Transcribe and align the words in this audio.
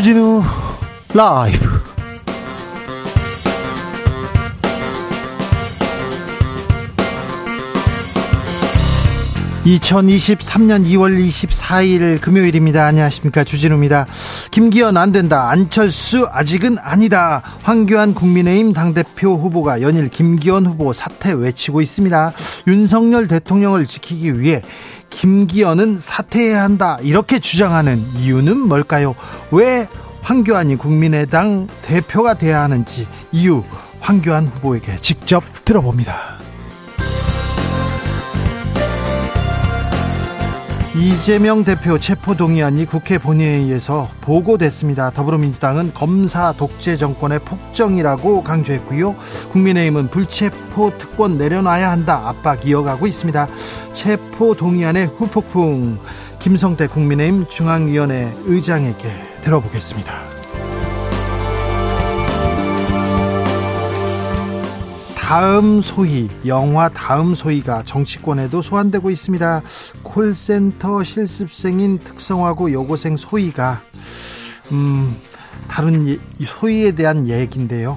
주진우 0.00 0.42
라이브. 1.12 1.82
(2023년 9.66 10.86
2월 10.86 11.22
24일) 11.22 12.18
금요일입니다. 12.22 12.86
안녕하십니까. 12.86 13.44
주진우입니다. 13.44 14.06
김기현 14.50 14.96
안 14.96 15.12
된다 15.12 15.50
안철수 15.50 16.26
아직은 16.30 16.78
아니다. 16.80 17.42
황교안 17.62 18.14
국민의힘 18.14 18.72
당대표 18.72 19.36
후보가 19.36 19.82
연일 19.82 20.08
김기현 20.08 20.64
후보 20.64 20.94
사퇴 20.94 21.32
외치고 21.32 21.82
있습니다. 21.82 22.32
윤석열 22.68 23.28
대통령을 23.28 23.86
지키기 23.86 24.40
위해 24.40 24.62
김기현은 25.20 25.98
사퇴해야 25.98 26.62
한다 26.62 26.98
이렇게 27.02 27.40
주장하는 27.40 28.02
이유는 28.16 28.56
뭘까요? 28.56 29.14
왜 29.50 29.86
황교안이 30.22 30.76
국민의당 30.76 31.66
대표가 31.82 32.32
돼야 32.32 32.62
하는지 32.62 33.06
이유 33.30 33.62
황교안 34.00 34.46
후보에게 34.46 34.96
직접 35.02 35.44
들어봅니다. 35.66 36.39
이재명 40.96 41.62
대표 41.62 42.00
체포동의안이 42.00 42.84
국회 42.84 43.16
본회의에서 43.16 44.08
보고됐습니다. 44.20 45.10
더불어민주당은 45.10 45.94
검사 45.94 46.52
독재 46.52 46.96
정권의 46.96 47.38
폭정이라고 47.40 48.42
강조했고요. 48.42 49.14
국민의힘은 49.52 50.10
불체포 50.10 50.98
특권 50.98 51.38
내려놔야 51.38 51.88
한다 51.88 52.22
압박 52.28 52.66
이어가고 52.66 53.06
있습니다. 53.06 53.46
체포동의안의 53.92 55.12
후폭풍 55.16 56.00
김성태 56.40 56.88
국민의힘 56.88 57.46
중앙위원회 57.48 58.34
의장에게 58.46 59.12
들어보겠습니다. 59.44 60.39
다음 65.30 65.80
소위 65.80 66.28
영화 66.44 66.88
다음 66.88 67.36
소위가 67.36 67.84
정치권에도 67.84 68.62
소환되고 68.62 69.10
있습니다. 69.10 69.62
콜센터 70.02 71.04
실습생인 71.04 72.00
특성화고 72.00 72.72
여고생 72.72 73.16
소위가 73.16 73.80
음 74.72 75.16
다른 75.68 76.18
소위에 76.44 76.90
대한 76.90 77.28
얘기인데요. 77.28 77.96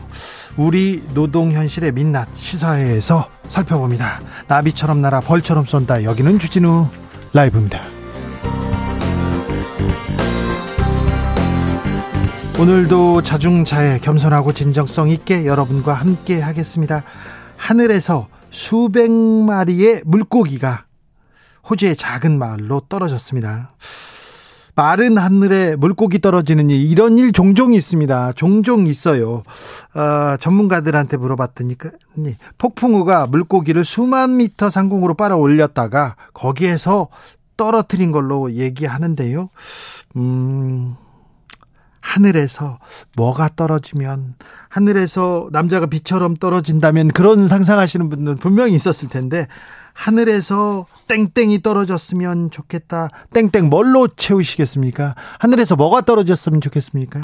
우리 0.58 1.02
노동 1.16 1.52
현실의 1.52 1.94
민낯 1.94 2.30
시사회에서 2.36 3.28
살펴봅니다. 3.48 4.22
나비처럼 4.48 5.02
날아 5.02 5.22
벌처럼 5.22 5.66
쏜다. 5.66 6.04
여기는 6.04 6.38
주진우 6.38 6.88
라이브입니다. 7.34 8.03
오늘도 12.64 13.24
자중자애 13.24 14.00
겸손하고 14.00 14.54
진정성 14.54 15.10
있게 15.10 15.46
여러분과 15.46 15.92
함께 15.92 16.40
하겠습니다. 16.40 17.04
하늘에서 17.58 18.30
수백 18.52 19.12
마리의 19.12 20.04
물고기가 20.06 20.86
호주의 21.70 21.94
작은 21.94 22.40
마을로 22.40 22.84
떨어졌습니다. 22.88 23.76
마른 24.76 25.18
하늘에 25.18 25.76
물고기 25.76 26.20
떨어지는 26.20 26.70
일 26.70 26.90
이런 26.90 27.18
일 27.18 27.34
종종 27.34 27.74
있습니다. 27.74 28.32
종종 28.32 28.88
있어요. 28.88 29.44
어, 29.94 30.38
전문가들한테 30.40 31.18
물어봤더니 31.18 31.76
폭풍우가 32.60 33.28
물고기를 33.28 33.84
수만 33.84 34.38
미터 34.38 34.70
상공으로 34.70 35.16
빨아 35.16 35.36
올렸다가 35.36 36.16
거기에서 36.34 37.10
떨어뜨린 37.58 38.14
걸로 38.14 38.54
얘기하는데요. 38.54 39.50
음, 40.16 40.96
하늘에서 42.04 42.80
뭐가 43.16 43.50
떨어지면 43.56 44.36
하늘에서 44.70 45.48
남자가 45.52 45.86
비처럼 45.86 46.36
떨어진다면 46.36 47.08
그런 47.08 47.48
상상하시는 47.48 48.10
분들은 48.10 48.38
분명히 48.38 48.76
있었을 48.76 49.08
텐데 49.08 49.48
하늘에서 49.94 50.86
땡땡이 51.08 51.62
떨어졌으면 51.62 52.52
좋겠다. 52.52 53.10
땡땡 53.32 53.70
뭘로 53.70 54.08
채우시겠습니까? 54.08 55.16
하늘에서 55.40 55.76
뭐가 55.76 56.02
떨어졌으면 56.02 56.62
좋겠습니까? 56.62 57.22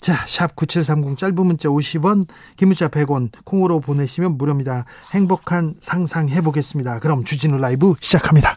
자, 0.00 0.24
샵 0.26 0.54
9730 0.56 1.16
짧은 1.16 1.46
문자 1.46 1.68
50원, 1.68 2.26
긴 2.56 2.68
문자 2.68 2.88
100원 2.88 3.30
콩으로 3.44 3.80
보내시면 3.80 4.36
무료입니다. 4.36 4.84
행복한 5.12 5.74
상상 5.80 6.28
해보겠습니다. 6.28 6.98
그럼 6.98 7.24
주진우 7.24 7.58
라이브 7.58 7.94
시작합니다. 8.00 8.56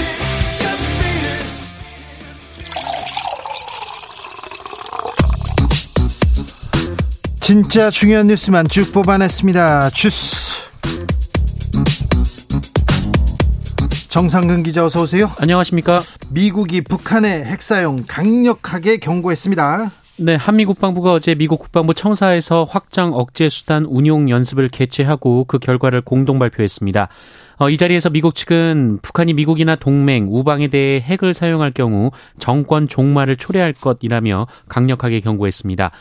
진짜 7.41 7.89
중요한 7.89 8.27
뉴스만 8.27 8.67
쭉 8.67 8.93
뽑아냈습니다. 8.93 9.89
주스. 9.89 10.69
정상근 14.09 14.61
기자 14.61 14.85
어서 14.85 15.01
오세요. 15.01 15.25
안녕하십니까? 15.37 16.01
미국이 16.29 16.81
북한의 16.81 17.45
핵 17.45 17.63
사용 17.63 17.97
강력하게 18.07 18.97
경고했습니다. 18.97 19.91
네, 20.17 20.35
한미 20.35 20.65
국방부가 20.65 21.13
어제 21.13 21.33
미국 21.33 21.59
국방부 21.59 21.95
청사에서 21.95 22.63
확장 22.69 23.13
억제 23.13 23.49
수단 23.49 23.85
운용 23.85 24.29
연습을 24.29 24.69
개최하고 24.69 25.45
그 25.45 25.57
결과를 25.57 26.01
공동 26.01 26.37
발표했습니다. 26.37 27.07
어, 27.57 27.69
이 27.69 27.77
자리에서 27.77 28.09
미국 28.09 28.35
측은 28.35 28.99
북한이 29.01 29.33
미국이나 29.33 29.75
동맹, 29.75 30.27
우방에 30.29 30.67
대해 30.67 30.99
핵을 30.99 31.33
사용할 31.33 31.71
경우 31.71 32.11
정권 32.39 32.87
종말을 32.87 33.35
초래할 33.35 33.73
것이라며 33.73 34.47
강력하게 34.67 35.19
경고했습니다. 35.19 35.91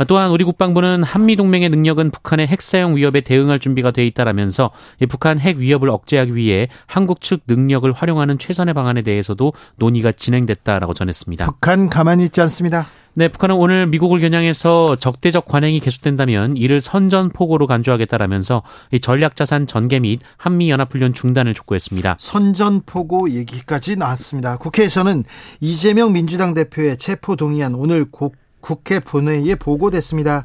어, 0.00 0.04
또한 0.06 0.30
우리 0.30 0.44
국방부는 0.44 1.02
한미 1.02 1.36
동맹의 1.36 1.68
능력은 1.68 2.10
북한의 2.10 2.46
핵 2.46 2.62
사용 2.62 2.96
위협에 2.96 3.20
대응할 3.20 3.58
준비가 3.58 3.90
돼 3.90 4.06
있다라면서 4.06 4.70
북한 5.10 5.38
핵 5.38 5.58
위협을 5.58 5.90
억제하기 5.90 6.34
위해 6.34 6.68
한국 6.86 7.20
측 7.20 7.42
능력을 7.46 7.92
활용하는 7.92 8.38
최선의 8.38 8.72
방안에 8.72 9.02
대해서도 9.02 9.52
논의가 9.76 10.12
진행됐다라고 10.12 10.94
전했습니다. 10.94 11.44
북한 11.44 11.90
가만히 11.90 12.24
있지 12.24 12.40
않습니다. 12.40 12.86
네, 13.12 13.28
북한은 13.28 13.56
오늘 13.56 13.86
미국을 13.88 14.20
겨냥해서 14.20 14.96
적대적 14.96 15.44
관행이 15.44 15.80
계속된다면 15.80 16.56
이를 16.56 16.80
선전포고로 16.80 17.66
간주하겠다라면서 17.66 18.62
전략자산 19.02 19.66
전개 19.66 19.98
및 19.98 20.20
한미연합훈련 20.38 21.12
중단을 21.12 21.52
촉구했습니다. 21.52 22.16
선전포고 22.18 23.32
얘기까지 23.32 23.96
나왔습니다. 23.96 24.56
국회에서는 24.56 25.24
이재명 25.60 26.12
민주당 26.12 26.54
대표의 26.54 26.96
체포 26.96 27.36
동의안 27.36 27.74
오늘 27.74 28.06
국 28.10 28.36
국회 28.60 29.00
본회의에 29.00 29.54
보고됐습니다. 29.54 30.44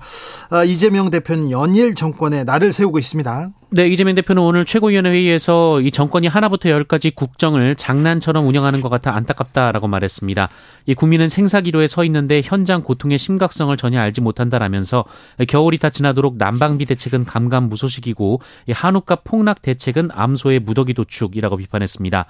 아, 0.50 0.64
이재명 0.64 1.10
대표는 1.10 1.52
연일 1.52 1.96
정권에 1.96 2.44
날을 2.44 2.74
세우고 2.74 3.00
있습니다. 3.00 3.50
네, 3.72 3.88
이재명 3.88 4.16
대표는 4.16 4.42
오늘 4.42 4.64
최고위원회 4.64 5.10
회의에서 5.10 5.82
이 5.82 5.92
정권이 5.92 6.28
하나부터 6.28 6.70
열까지 6.70 7.12
국정을 7.12 7.76
장난처럼 7.76 8.48
운영하는 8.48 8.80
것 8.80 8.88
같아 8.88 9.14
안타깝다라고 9.16 9.88
말했습니다. 9.88 10.50
이 10.86 10.94
국민은 10.94 11.28
생사기로에 11.28 11.88
서 11.88 12.06
있는데 12.06 12.42
현장 12.44 12.84
고통의 12.84 13.18
심각성을 13.18 13.76
전혀 13.76 14.00
알지 14.00 14.22
못한다라면서 14.22 15.04
겨울이 15.50 15.78
다 15.78 15.90
지나도록 15.90 16.38
난방비 16.38 16.86
대책은 16.86 17.26
감감무소식이고 17.26 18.40
한우값 18.72 19.26
폭락 19.26 19.62
대책은 19.62 20.10
암소의 20.14 20.60
무더기 20.60 20.94
도축이라고 20.94 21.58
비판했습니다. 21.58 22.28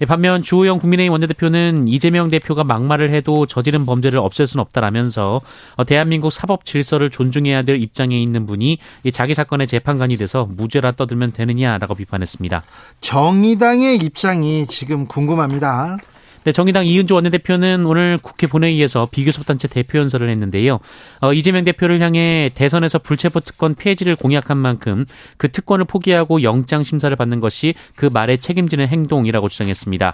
예, 0.00 0.06
반면 0.06 0.42
주호영 0.42 0.80
국민의힘 0.80 1.12
원내대표는 1.12 1.88
이재명 1.88 2.30
대표가 2.30 2.64
막말을 2.64 3.10
해도 3.10 3.46
저지른 3.46 3.86
범죄를 3.86 4.18
없앨 4.18 4.46
수는 4.46 4.62
없다라면서 4.62 5.40
어, 5.76 5.84
대한민국 5.84 6.30
사법 6.30 6.64
질서를 6.64 7.10
존중해야 7.10 7.62
될 7.62 7.80
입장에 7.80 8.20
있는 8.20 8.46
분이 8.46 8.78
자기 9.12 9.34
사건의 9.34 9.66
재판관이 9.66 10.16
돼서 10.16 10.48
무죄라 10.50 10.92
떠들면 10.92 11.32
되느냐라고 11.32 11.94
비판했습니다. 11.94 12.62
정의당의 13.00 13.96
입장이 13.96 14.66
지금 14.66 15.06
궁금합니다. 15.06 15.98
네, 16.44 16.52
정의당 16.52 16.86
이은주 16.86 17.14
원내대표는 17.14 17.86
오늘 17.86 18.18
국회 18.20 18.46
본회의에서 18.46 19.08
비교섭단체 19.10 19.66
대표 19.66 19.98
연설을 19.98 20.28
했는데요. 20.28 20.78
어, 21.20 21.32
이재명 21.32 21.64
대표를 21.64 22.02
향해 22.02 22.50
대선에서 22.54 22.98
불체포 22.98 23.40
특권 23.40 23.74
폐지를 23.74 24.14
공약한 24.14 24.58
만큼 24.58 25.06
그 25.38 25.50
특권을 25.50 25.86
포기하고 25.86 26.42
영장 26.42 26.82
심사를 26.82 27.14
받는 27.16 27.40
것이 27.40 27.74
그 27.96 28.06
말에 28.12 28.36
책임지는 28.36 28.88
행동이라고 28.88 29.48
주장했습니다. 29.48 30.12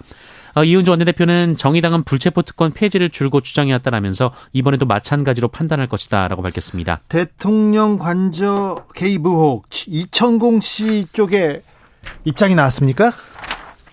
어, 0.54 0.64
이은주 0.64 0.92
원내대표는 0.92 1.56
정의당은 1.56 2.04
불체포 2.04 2.42
특권 2.42 2.70
폐지를 2.70 3.10
줄곧 3.10 3.42
주장해왔다라면서 3.42 4.32
이번에도 4.52 4.86
마찬가지로 4.86 5.48
판단할 5.48 5.88
것이다라고 5.88 6.42
밝혔습니다. 6.42 7.00
대통령 7.08 7.98
관저 7.98 8.86
개입 8.94 9.26
의혹 9.26 9.66
이천공 9.88 10.60
씨 10.60 11.06
쪽에 11.12 11.62
입장이 12.24 12.54
나왔습니까? 12.54 13.12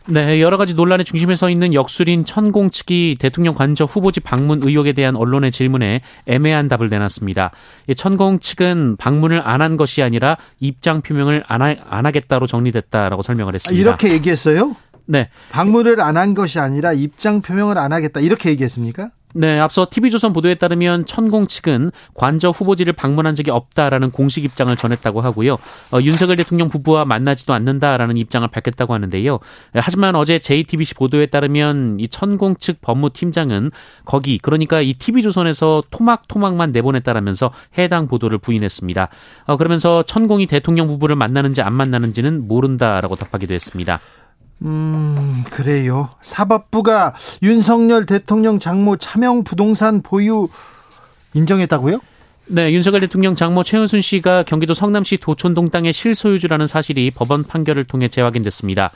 네, 0.09 0.39
여러 0.41 0.55
가지 0.57 0.73
논란의 0.73 1.03
중심에 1.05 1.35
서 1.35 1.49
있는 1.49 1.73
역술인 1.73 2.23
천공 2.23 2.69
측이 2.69 3.17
대통령 3.19 3.53
관저 3.53 3.83
후보지 3.85 4.21
방문 4.21 4.63
의혹에 4.63 4.93
대한 4.93 5.15
언론의 5.17 5.51
질문에 5.51 6.01
애매한 6.25 6.69
답을 6.69 6.89
내놨습니다. 6.89 7.51
천공 7.95 8.39
측은 8.39 8.95
방문을 8.97 9.41
안 9.45 9.61
한 9.61 9.75
것이 9.75 10.01
아니라 10.03 10.37
입장 10.59 11.01
표명을 11.01 11.43
안, 11.47 11.61
하, 11.61 11.75
안 11.89 12.05
하겠다로 12.05 12.47
정리됐다라고 12.47 13.21
설명을 13.21 13.53
했습니다. 13.55 13.81
이렇게 13.81 14.13
얘기했어요? 14.13 14.75
네. 15.05 15.29
방문을 15.51 15.99
안 15.99 16.15
한 16.15 16.33
것이 16.33 16.59
아니라 16.59 16.93
입장 16.93 17.41
표명을 17.41 17.77
안 17.77 17.91
하겠다. 17.91 18.19
이렇게 18.21 18.49
얘기했습니까? 18.51 19.09
네, 19.33 19.59
앞서 19.59 19.87
TV조선 19.89 20.31
보도에 20.31 20.55
따르면 20.55 21.05
천공 21.05 21.47
측은 21.47 21.91
관저 22.13 22.49
후보지를 22.49 22.93
방문한 22.93 23.35
적이 23.35 23.51
없다라는 23.51 24.11
공식 24.11 24.45
입장을 24.45 24.75
전했다고 24.75 25.21
하고요. 25.21 25.57
어, 25.91 25.99
윤석열 26.01 26.37
대통령 26.37 26.69
부부와 26.69 27.03
만나지도 27.03 27.53
않는다라는 27.53 28.15
입장을 28.17 28.47
밝혔다고 28.47 28.93
하는데요. 28.93 29.39
하지만 29.73 30.15
어제 30.15 30.39
JTBC 30.39 30.95
보도에 30.95 31.25
따르면 31.25 31.99
이 31.99 32.07
천공 32.07 32.55
측 32.55 32.79
법무팀장은 32.81 33.71
거기 34.05 34.37
그러니까 34.37 34.81
이 34.81 34.93
TV조선에서 34.93 35.83
토막토막만 35.91 36.71
내보냈다라면서 36.71 37.51
해당 37.77 38.07
보도를 38.07 38.37
부인했습니다. 38.37 39.09
어, 39.45 39.57
그러면서 39.57 40.03
천공이 40.03 40.47
대통령 40.47 40.87
부부를 40.87 41.17
만나는지 41.17 41.61
안 41.61 41.73
만나는지는 41.73 42.47
모른다라고 42.47 43.15
답하기도 43.15 43.53
했습니다. 43.53 43.99
음, 44.63 45.43
그래요. 45.49 46.09
사법부가 46.21 47.15
윤석열 47.43 48.05
대통령 48.05 48.59
장모 48.59 48.97
차명 48.97 49.43
부동산 49.43 50.01
보유 50.01 50.47
인정했다고요? 51.33 51.99
네, 52.49 52.71
윤석열 52.71 53.01
대통령 53.01 53.35
장모 53.35 53.63
최은순 53.63 54.01
씨가 54.01 54.43
경기도 54.43 54.73
성남시 54.73 55.17
도촌동 55.17 55.69
땅의 55.69 55.93
실소유주라는 55.93 56.65
사실이 56.65 57.11
법원 57.11 57.43
판결을 57.43 57.83
통해 57.83 58.07
재확인됐습니다. 58.07 58.91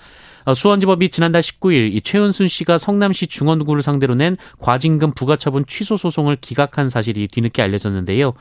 어, 0.45 0.53
수원지법이 0.53 1.09
지난달 1.09 1.41
19일 1.41 1.93
이 1.93 2.01
최은순 2.01 2.47
씨가 2.47 2.77
성남시 2.77 3.27
중원구를 3.27 3.83
상대로 3.83 4.15
낸 4.15 4.37
과징금 4.59 5.11
부과처분 5.13 5.65
취소 5.67 5.97
소송을 5.97 6.37
기각한 6.37 6.89
사실이 6.89 7.27
뒤늦게 7.27 7.61
알려졌는데요. 7.61 8.33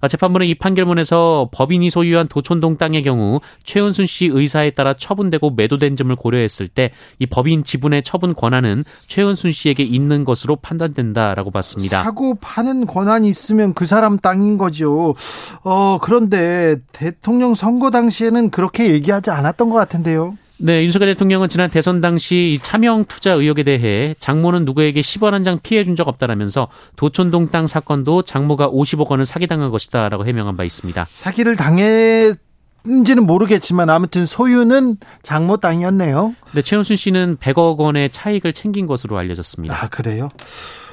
아, 0.00 0.08
재판부는 0.08 0.46
이 0.46 0.54
판결문에서 0.54 1.48
법인이 1.52 1.88
소유한 1.90 2.28
도촌동 2.28 2.76
땅의 2.76 3.02
경우 3.02 3.40
최은순 3.64 4.06
씨 4.06 4.26
의사에 4.26 4.70
따라 4.70 4.94
처분되고 4.94 5.50
매도된 5.50 5.96
점을 5.96 6.14
고려했을 6.14 6.68
때 6.68 6.90
이 7.18 7.26
법인 7.26 7.64
지분의 7.64 8.02
처분 8.02 8.34
권한은 8.34 8.84
최은순 9.08 9.52
씨에게 9.52 9.82
있는 9.82 10.24
것으로 10.24 10.56
판단된다라고 10.56 11.50
봤습니다. 11.50 12.02
사고 12.02 12.34
파는 12.34 12.86
권한이 12.86 13.28
있으면 13.28 13.74
그 13.74 13.86
사람 13.86 14.18
땅인 14.18 14.58
거죠. 14.58 15.14
어, 15.62 15.98
그런데 16.00 16.76
대통령 16.92 17.54
선거 17.54 17.90
당시에는 17.90 18.50
그렇게 18.50 18.90
얘기하지 18.92 19.30
않았던 19.30 19.70
것 19.70 19.76
같은데요. 19.76 20.36
네, 20.58 20.84
윤석열 20.84 21.10
대통령은 21.12 21.48
지난 21.50 21.68
대선 21.68 22.00
당시 22.00 22.58
차명 22.62 23.04
투자 23.04 23.32
의혹에 23.32 23.62
대해 23.62 24.14
장모는 24.18 24.64
누구에게 24.64 25.00
10원 25.00 25.32
한 25.32 25.44
장 25.44 25.58
피해 25.62 25.84
준 25.84 25.96
적 25.96 26.08
없다라면서 26.08 26.68
도촌동 26.96 27.50
땅 27.50 27.66
사건도 27.66 28.22
장모가 28.22 28.70
50억 28.70 29.06
원을 29.08 29.24
사기당한 29.26 29.70
것이다라고 29.70 30.26
해명한 30.26 30.56
바 30.56 30.64
있습니다. 30.64 31.06
사기를 31.10 31.56
당했는지는 31.56 33.26
모르겠지만 33.26 33.90
아무튼 33.90 34.24
소유는 34.26 34.96
장모 35.22 35.58
땅이었네요. 35.58 36.34
네, 36.54 36.62
최은순 36.62 36.96
씨는 36.96 37.36
100억 37.36 37.76
원의 37.78 38.10
차익을 38.10 38.52
챙긴 38.54 38.86
것으로 38.86 39.18
알려졌습니다. 39.18 39.74
아, 39.84 39.88
그래요? 39.88 40.30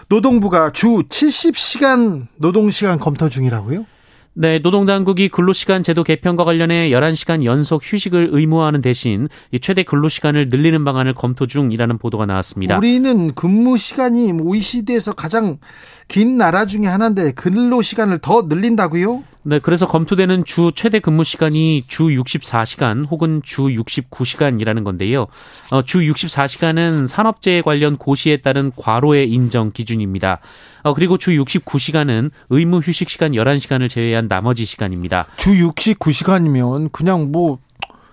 노동부가 0.09 0.71
주 0.73 1.03
70시간 1.09 2.27
노동시간 2.35 2.99
검토 2.99 3.29
중이라고요? 3.29 3.85
네, 4.35 4.57
노동당국이 4.57 5.29
근로시간 5.29 5.83
제도 5.83 6.03
개편과 6.03 6.43
관련해 6.43 6.89
11시간 6.89 7.43
연속 7.43 7.81
휴식을 7.83 8.29
의무화하는 8.31 8.81
대신 8.81 9.29
최대 9.61 9.83
근로시간을 9.83 10.47
늘리는 10.49 10.83
방안을 10.83 11.13
검토 11.13 11.45
중이라는 11.45 11.99
보도가 11.99 12.25
나왔습니다. 12.25 12.77
우리는 12.77 13.31
근무 13.35 13.77
시간이 13.77 14.31
OECD에서 14.31 15.13
가장 15.13 15.59
긴 16.07 16.37
나라 16.37 16.65
중에 16.65 16.87
하나인데 16.87 17.33
근로시간을 17.33 18.17
더 18.19 18.43
늘린다고요? 18.49 19.23
네, 19.45 19.59
그래서 19.59 19.87
검토되는 19.87 20.45
주 20.45 20.71
최대 20.73 20.99
근무 20.99 21.25
시간이 21.25 21.83
주 21.87 22.05
64시간 22.05 23.05
혹은 23.09 23.41
주 23.43 23.63
69시간이라는 23.63 24.85
건데요. 24.85 25.27
어, 25.71 25.81
주 25.81 25.99
64시간은 25.99 27.07
산업재해 27.07 27.61
관련 27.61 27.97
고시에 27.97 28.37
따른 28.37 28.71
과로의 28.75 29.29
인정 29.29 29.71
기준입니다. 29.71 30.39
어, 30.83 30.93
그리고 30.93 31.17
주 31.17 31.31
69시간은 31.31 32.31
의무 32.49 32.77
휴식 32.77 33.09
시간 33.09 33.33
11시간을 33.33 33.89
제외한 33.89 34.29
나머지 34.29 34.63
시간입니다. 34.63 35.27
주 35.35 35.51
69시간이면 35.51 36.93
그냥 36.93 37.31
뭐 37.33 37.59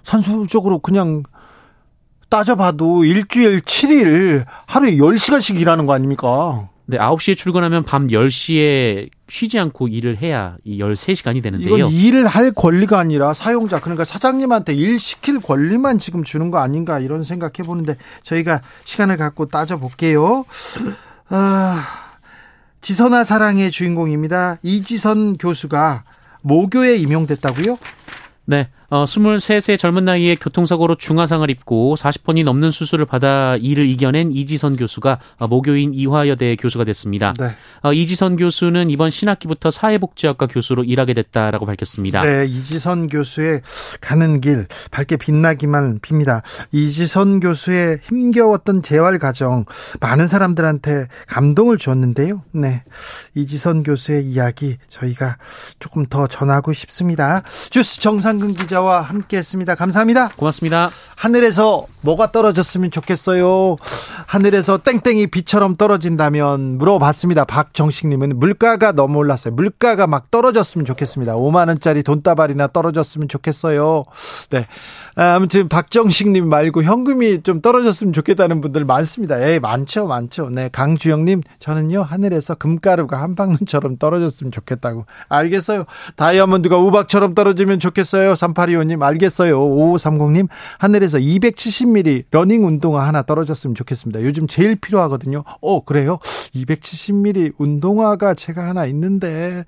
산술적으로 0.03 0.81
그냥 0.81 1.23
따져봐도 2.29 3.05
일주일 3.05 3.61
7일 3.61 4.47
하루에 4.67 4.97
10시간씩 4.97 5.61
일하는 5.61 5.87
거 5.87 5.93
아닙니까? 5.93 6.70
네, 6.91 6.99
9시에 6.99 7.37
출근하면 7.37 7.85
밤 7.85 8.09
10시에 8.09 9.09
쉬지 9.29 9.61
않고 9.61 9.87
일을 9.87 10.21
해야 10.21 10.57
이 10.65 10.81
13시간이 10.81 11.41
되는데요. 11.41 11.77
이건 11.77 11.91
일을 11.91 12.27
할 12.27 12.51
권리가 12.51 12.99
아니라 12.99 13.33
사용자 13.33 13.79
그러니까 13.79 14.05
사장님한테 14.05 14.75
일 14.75 14.99
시킬 14.99 15.41
권리만 15.41 16.01
지금 16.01 16.25
주는 16.25 16.51
거 16.51 16.59
아닌가 16.59 16.99
이런 16.99 17.23
생각해 17.23 17.65
보는데 17.65 17.97
저희가 18.25 18.61
시간을 18.85 19.19
갖고 19.19 19.47
따져 19.47 19.77
볼게요. 19.77 20.45
아, 21.29 21.87
지선아 22.81 23.23
사랑의 23.23 23.71
주인공입니다. 23.71 24.59
이지선 24.63 25.39
교수가 25.39 26.03
모교에 26.43 26.97
임용됐다고요? 26.97 27.79
네. 28.47 28.69
어, 28.91 29.05
23세 29.05 29.79
젊은 29.79 30.05
나이에 30.05 30.35
교통사고로 30.35 30.97
중화상을 30.97 31.49
입고 31.49 31.95
40번이 31.97 32.43
넘는 32.43 32.73
수술을 32.73 33.07
받아 33.07 33.57
이를 33.57 33.89
이겨낸 33.89 34.33
이지선 34.33 34.77
교수가 34.77 35.21
어, 35.39 35.47
모교인 35.47 35.95
이화여대 35.95 36.57
교수가 36.57 36.85
됐습니다. 36.85 37.33
네. 37.39 37.47
어, 37.83 37.93
이지선 37.93 38.35
교수는 38.35 38.91
이번 38.91 39.11
신학기부터 39.11 39.71
사회복지학과 39.71 40.49
교수로 40.49 40.83
일하게 40.83 41.15
됐다라고 41.15 41.67
밝혔습니다. 41.67 42.25
네, 42.25 42.47
이지선 42.47 43.07
교수의 43.07 43.63
가는 44.01 44.41
길 44.41 44.67
밝게 44.91 45.19
빛나기만 45.19 46.01
빕니다. 46.01 46.43
이지선 46.73 47.39
교수의 47.39 48.01
힘겨웠던 48.03 48.83
재활 48.83 49.21
과정 49.21 49.67
많은 50.01 50.27
사람들한테 50.27 51.07
감동을 51.29 51.79
주었는데요. 51.79 52.43
네, 52.51 52.83
이지선 53.37 53.85
교수의 53.85 54.25
이야기 54.25 54.79
저희가 54.89 55.39
조금 55.79 56.07
더 56.07 56.27
전하고 56.27 56.73
싶습니다. 56.73 57.43
주스 57.71 58.01
정상근 58.01 58.55
기자 58.55 58.80
기자와 58.81 59.01
함께했습니다. 59.03 59.75
감사합니다. 59.75 60.31
고맙습니다. 60.37 60.91
하늘에서 61.15 61.87
뭐가 62.03 62.33
떨어졌으면 62.33 62.91
좋겠어요. 62.91 63.77
하늘에서 64.27 64.79
땡땡이 64.79 65.29
비처럼 65.29 65.77
떨어진다면 65.77 66.79
물어봤습니다. 66.79 67.45
박정식님은 67.45 68.39
물가가 68.39 68.93
너무 68.93 69.19
올랐어요. 69.19 69.55
물가가 69.55 70.07
막 70.07 70.31
떨어졌으면 70.31 70.85
좋겠습니다. 70.87 71.35
5만 71.35 71.69
원짜리 71.69 72.03
돈다발이나 72.03 72.69
떨어졌으면 72.69 73.29
좋겠어요. 73.29 74.05
네. 74.51 74.67
아, 75.17 75.35
아무튼 75.35 75.69
박정식님 75.69 76.49
말고 76.49 76.83
현금이 76.83 77.43
좀 77.43 77.61
떨어졌으면 77.61 78.13
좋겠다는 78.13 78.61
분들 78.61 78.85
많습니다. 78.85 79.43
예, 79.51 79.59
많죠, 79.59 80.07
많죠. 80.07 80.49
네, 80.51 80.71
강주영님 80.73 81.43
저는요 81.59 82.03
하늘에서 82.03 82.55
금가루가 82.55 83.21
빗방울처럼 83.21 83.99
떨어졌으면 83.99 84.53
좋겠다고. 84.53 85.05
알겠어요. 85.29 85.85
다이아몬드가 86.17 86.79
우박처럼 86.79 87.35
떨어지면 87.35 87.81
좋겠어요. 87.81 88.35
3825님 88.71 89.03
알겠어요. 89.03 89.61
5530님 89.61 90.49
하늘에서 90.79 91.19
270mm 91.19 92.25
러닝 92.31 92.67
운동화 92.67 93.07
하나 93.07 93.23
떨어졌으면 93.23 93.75
좋겠습니다. 93.75 94.23
요즘 94.23 94.47
제일 94.47 94.77
필요하거든요. 94.77 95.45
어 95.61 95.85
그래요? 95.85 96.19
270mm 96.55 97.55
운동화가 97.59 98.35
제가 98.35 98.69
하나 98.69 98.87
있는데 98.87 99.65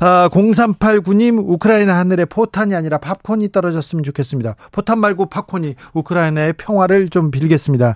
아, 0.00 0.28
0389님 0.32 1.42
우크라이나 1.44 1.96
하늘에 1.98 2.24
포탄이 2.24 2.74
아니라 2.74 2.98
팝콘이 2.98 3.52
떨어졌으면 3.52 4.02
좋겠습니다. 4.04 4.56
포탄 4.70 4.98
말고 4.98 5.26
팝콘이 5.26 5.74
우크라이나의 5.94 6.54
평화를 6.54 7.08
좀 7.08 7.30
빌겠습니다. 7.30 7.94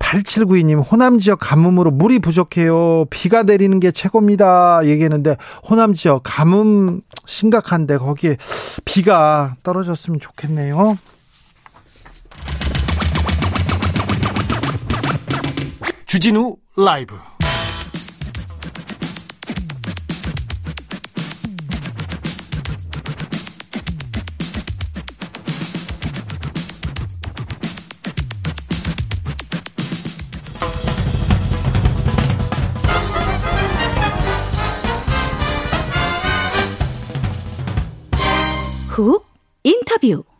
8792님 0.00 0.82
호남 0.90 1.18
지역 1.18 1.38
가뭄으로 1.40 1.90
물이 1.92 2.18
부족해요. 2.18 3.04
비가 3.10 3.44
내리는 3.44 3.78
게 3.78 3.92
최고입니다. 3.92 4.80
얘기했는데 4.86 5.36
호남 5.68 5.94
지역 5.94 6.22
가뭄 6.24 7.02
심각한데 7.26 7.98
거기에 7.98 8.36
비가 8.84 9.54
떨어졌으면 9.62 10.18
좋겠네요. 10.18 10.98
주진우 16.06 16.56
라이브 16.76 17.14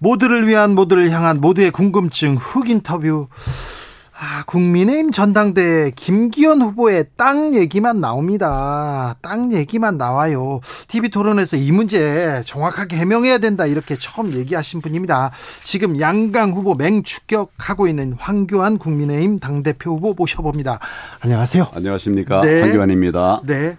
모두를 0.00 0.48
위한 0.48 0.74
모두를 0.74 1.10
향한 1.10 1.40
모두의 1.40 1.70
궁금증 1.70 2.34
훅 2.36 2.70
인터뷰. 2.70 3.28
아, 4.22 4.42
국민의힘 4.46 5.12
전당대회 5.12 5.92
김기현 5.96 6.60
후보의 6.60 7.06
땅 7.16 7.54
얘기만 7.54 8.00
나옵니다. 8.00 9.16
땅 9.22 9.50
얘기만 9.50 9.96
나와요. 9.96 10.60
TV 10.88 11.08
토론에서 11.08 11.56
이 11.56 11.72
문제 11.72 12.42
정확하게 12.44 12.96
해명해야 12.96 13.38
된다 13.38 13.64
이렇게 13.64 13.96
처음 13.96 14.34
얘기하신 14.34 14.82
분입니다. 14.82 15.30
지금 15.64 15.98
양강 15.98 16.52
후보 16.52 16.74
맹추격하고 16.74 17.88
있는 17.88 18.14
황교안 18.18 18.76
국민의힘 18.76 19.38
당대표 19.38 19.92
후보 19.92 20.12
모셔봅니다. 20.12 20.80
안녕하세요. 21.20 21.68
안녕하십니까. 21.74 22.42
네. 22.42 22.60
황교안입니다. 22.60 23.40
네. 23.44 23.78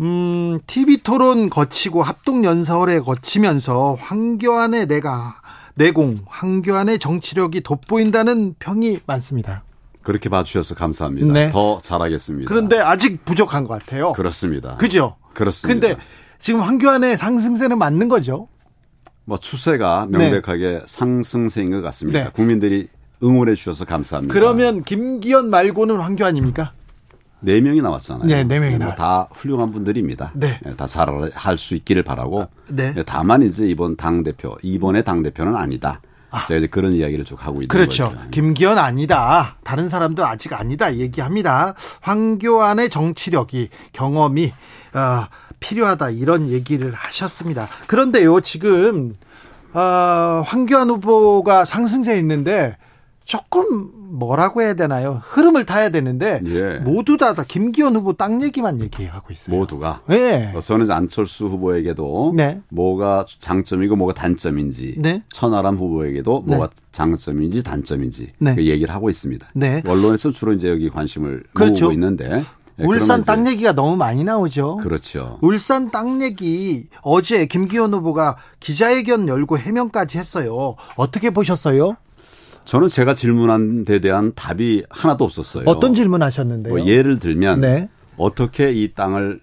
음, 0.00 0.58
TV 0.66 1.02
토론 1.02 1.50
거치고 1.50 2.02
합동 2.02 2.44
연설에 2.44 3.00
거치면서 3.00 3.98
황교안의 4.00 4.86
내가 4.86 5.39
내공, 5.74 6.20
황교안의 6.26 6.98
정치력이 6.98 7.62
돋보인다는 7.62 8.54
평이 8.58 9.00
많습니다. 9.06 9.62
그렇게 10.02 10.28
봐주셔서 10.28 10.74
감사합니다. 10.74 11.32
네. 11.32 11.50
더 11.50 11.78
잘하겠습니다. 11.80 12.48
그런데 12.48 12.78
아직 12.78 13.24
부족한 13.24 13.64
것 13.64 13.78
같아요. 13.78 14.12
그렇습니다. 14.12 14.76
그죠? 14.76 15.16
그렇습니다. 15.34 15.88
근데 15.88 16.02
지금 16.38 16.60
황교안의 16.60 17.18
상승세는 17.18 17.78
맞는 17.78 18.08
거죠? 18.08 18.48
뭐 19.24 19.38
추세가 19.38 20.06
명백하게 20.10 20.82
상승세인 20.86 21.70
것 21.70 21.82
같습니다. 21.82 22.24
네. 22.24 22.30
국민들이 22.32 22.88
응원해 23.22 23.54
주셔서 23.54 23.84
감사합니다. 23.84 24.32
그러면 24.32 24.82
김기현 24.82 25.50
말고는 25.50 25.96
황교안입니까? 25.96 26.72
네 27.40 27.60
명이 27.60 27.80
나왔잖아요. 27.80 28.26
네, 28.26 28.44
네 28.44 28.58
명이 28.58 28.76
뭐 28.76 28.88
나왔- 28.88 28.96
다 28.96 29.28
훌륭한 29.32 29.70
분들입니다. 29.72 30.32
네. 30.34 30.60
다 30.76 30.86
잘 30.86 31.08
할 31.34 31.58
수 31.58 31.74
있기를 31.74 32.02
바라고. 32.02 32.46
네. 32.68 32.94
다만 33.06 33.42
이제 33.42 33.66
이번 33.66 33.96
당 33.96 34.22
대표 34.22 34.56
이번의 34.62 35.04
당 35.04 35.22
대표는 35.22 35.56
아니다. 35.56 36.00
제가 36.46 36.58
이제 36.58 36.66
그런 36.68 36.92
이야기를 36.92 37.24
쭉 37.24 37.44
하고 37.44 37.56
있는 37.56 37.68
그렇죠. 37.68 38.10
거죠. 38.10 38.20
김기현 38.30 38.78
아니다. 38.78 39.56
다른 39.64 39.88
사람도 39.88 40.24
아직 40.24 40.52
아니다. 40.52 40.94
얘기합니다. 40.94 41.74
황교안의 42.02 42.88
정치력이 42.88 43.68
경험이 43.92 44.52
어, 44.94 45.24
필요하다 45.58 46.10
이런 46.10 46.48
얘기를 46.48 46.92
하셨습니다. 46.92 47.68
그런데요, 47.88 48.40
지금 48.42 49.16
어, 49.72 50.42
황교안 50.46 50.88
후보가 50.90 51.64
상승세에 51.64 52.18
있는데 52.18 52.76
조금 53.24 53.90
뭐라고 54.10 54.62
해야 54.62 54.74
되나요? 54.74 55.22
흐름을 55.24 55.66
타야 55.66 55.88
되는데 55.90 56.40
예. 56.46 56.78
모두 56.78 57.16
다, 57.16 57.34
다 57.34 57.44
김기현 57.46 57.94
후보 57.96 58.12
땅 58.12 58.42
얘기만 58.42 58.80
얘기하고 58.80 59.32
있어요. 59.32 59.56
모두가. 59.56 60.02
네. 60.08 60.52
어, 60.54 60.60
저는 60.60 60.90
안철수 60.90 61.46
후보에게도 61.46 62.34
네. 62.36 62.60
뭐가 62.68 63.24
장점이고 63.38 63.96
뭐가 63.96 64.14
단점인지 64.14 64.96
네. 64.98 65.22
천하람 65.28 65.76
후보에게도 65.76 66.44
네. 66.46 66.56
뭐가 66.56 66.72
장점인지 66.92 67.62
단점인지 67.62 68.32
네. 68.38 68.54
그 68.54 68.66
얘기를 68.66 68.92
하고 68.94 69.08
있습니다. 69.08 69.48
네. 69.54 69.82
언론에서 69.86 70.30
주로 70.30 70.52
이제 70.52 70.68
여기 70.68 70.90
관심을 70.90 71.44
그렇죠. 71.52 71.86
모으고 71.86 71.92
있는데 71.92 72.42
네, 72.76 72.86
울산 72.86 73.22
땅 73.22 73.46
얘기가 73.46 73.74
너무 73.74 73.96
많이 73.96 74.24
나오죠. 74.24 74.78
그렇죠. 74.78 75.38
울산 75.42 75.90
땅 75.90 76.22
얘기 76.22 76.88
어제 77.02 77.46
김기현 77.46 77.92
후보가 77.92 78.36
기자회견 78.58 79.28
열고 79.28 79.58
해명까지 79.58 80.18
했어요. 80.18 80.76
어떻게 80.96 81.30
보셨어요? 81.30 81.96
저는 82.64 82.88
제가 82.88 83.14
질문한 83.14 83.84
데 83.84 84.00
대한 84.00 84.32
답이 84.34 84.84
하나도 84.90 85.24
없었어요. 85.24 85.64
어떤 85.66 85.94
질문 85.94 86.22
하셨는데요? 86.22 86.74
뭐 86.74 86.86
예를 86.86 87.18
들면 87.18 87.60
네. 87.60 87.88
어떻게 88.16 88.72
이 88.72 88.92
땅을 88.94 89.40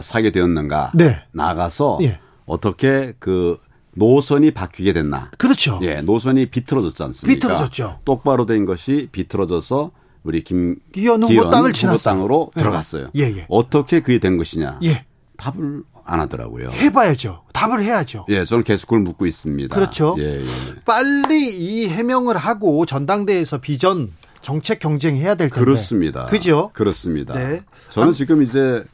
사게 0.00 0.32
되었는가 0.32 0.92
네. 0.94 1.22
나가서 1.32 1.98
예. 2.02 2.18
어떻게 2.46 3.14
그 3.18 3.58
노선이 3.96 4.50
바뀌게 4.50 4.92
됐나 4.92 5.30
그렇죠. 5.38 5.78
예, 5.82 6.00
노선이 6.00 6.46
비틀어졌지 6.46 7.02
않습니까? 7.02 7.34
비틀어졌죠. 7.34 8.00
똑바로 8.04 8.44
된 8.46 8.64
것이 8.64 9.08
비틀어져서 9.12 9.92
우리 10.24 10.42
김 10.42 10.76
기현 10.92 11.22
후보 11.22 11.50
땅을 11.50 11.72
지났어요. 11.72 12.14
땅으로 12.14 12.50
예. 12.56 12.60
들어갔어요. 12.60 13.10
예, 13.14 13.22
예. 13.22 13.46
어떻게 13.48 14.00
그게 14.00 14.18
된 14.18 14.36
것이냐? 14.36 14.80
예. 14.82 15.04
답을 15.36 15.82
안 16.04 16.20
하더라고요. 16.20 16.70
해봐야죠. 16.70 17.42
답을 17.52 17.82
해야죠. 17.82 18.26
예, 18.28 18.44
저는 18.44 18.64
계속 18.64 18.86
그걸 18.86 19.00
묻고 19.00 19.26
있습니다. 19.26 19.74
그렇죠. 19.74 20.16
예, 20.18 20.40
예. 20.42 20.44
빨리 20.84 21.48
이 21.48 21.88
해명을 21.88 22.36
하고 22.36 22.84
전당대회에서 22.86 23.58
비전 23.58 24.10
정책 24.42 24.78
경쟁해야 24.78 25.34
될 25.34 25.48
텐데. 25.48 25.64
그렇습니다. 25.64 26.26
그죠? 26.26 26.70
그렇습니다. 26.74 27.34
네. 27.34 27.62
저는 27.90 28.12
지금 28.12 28.42
이제 28.42 28.84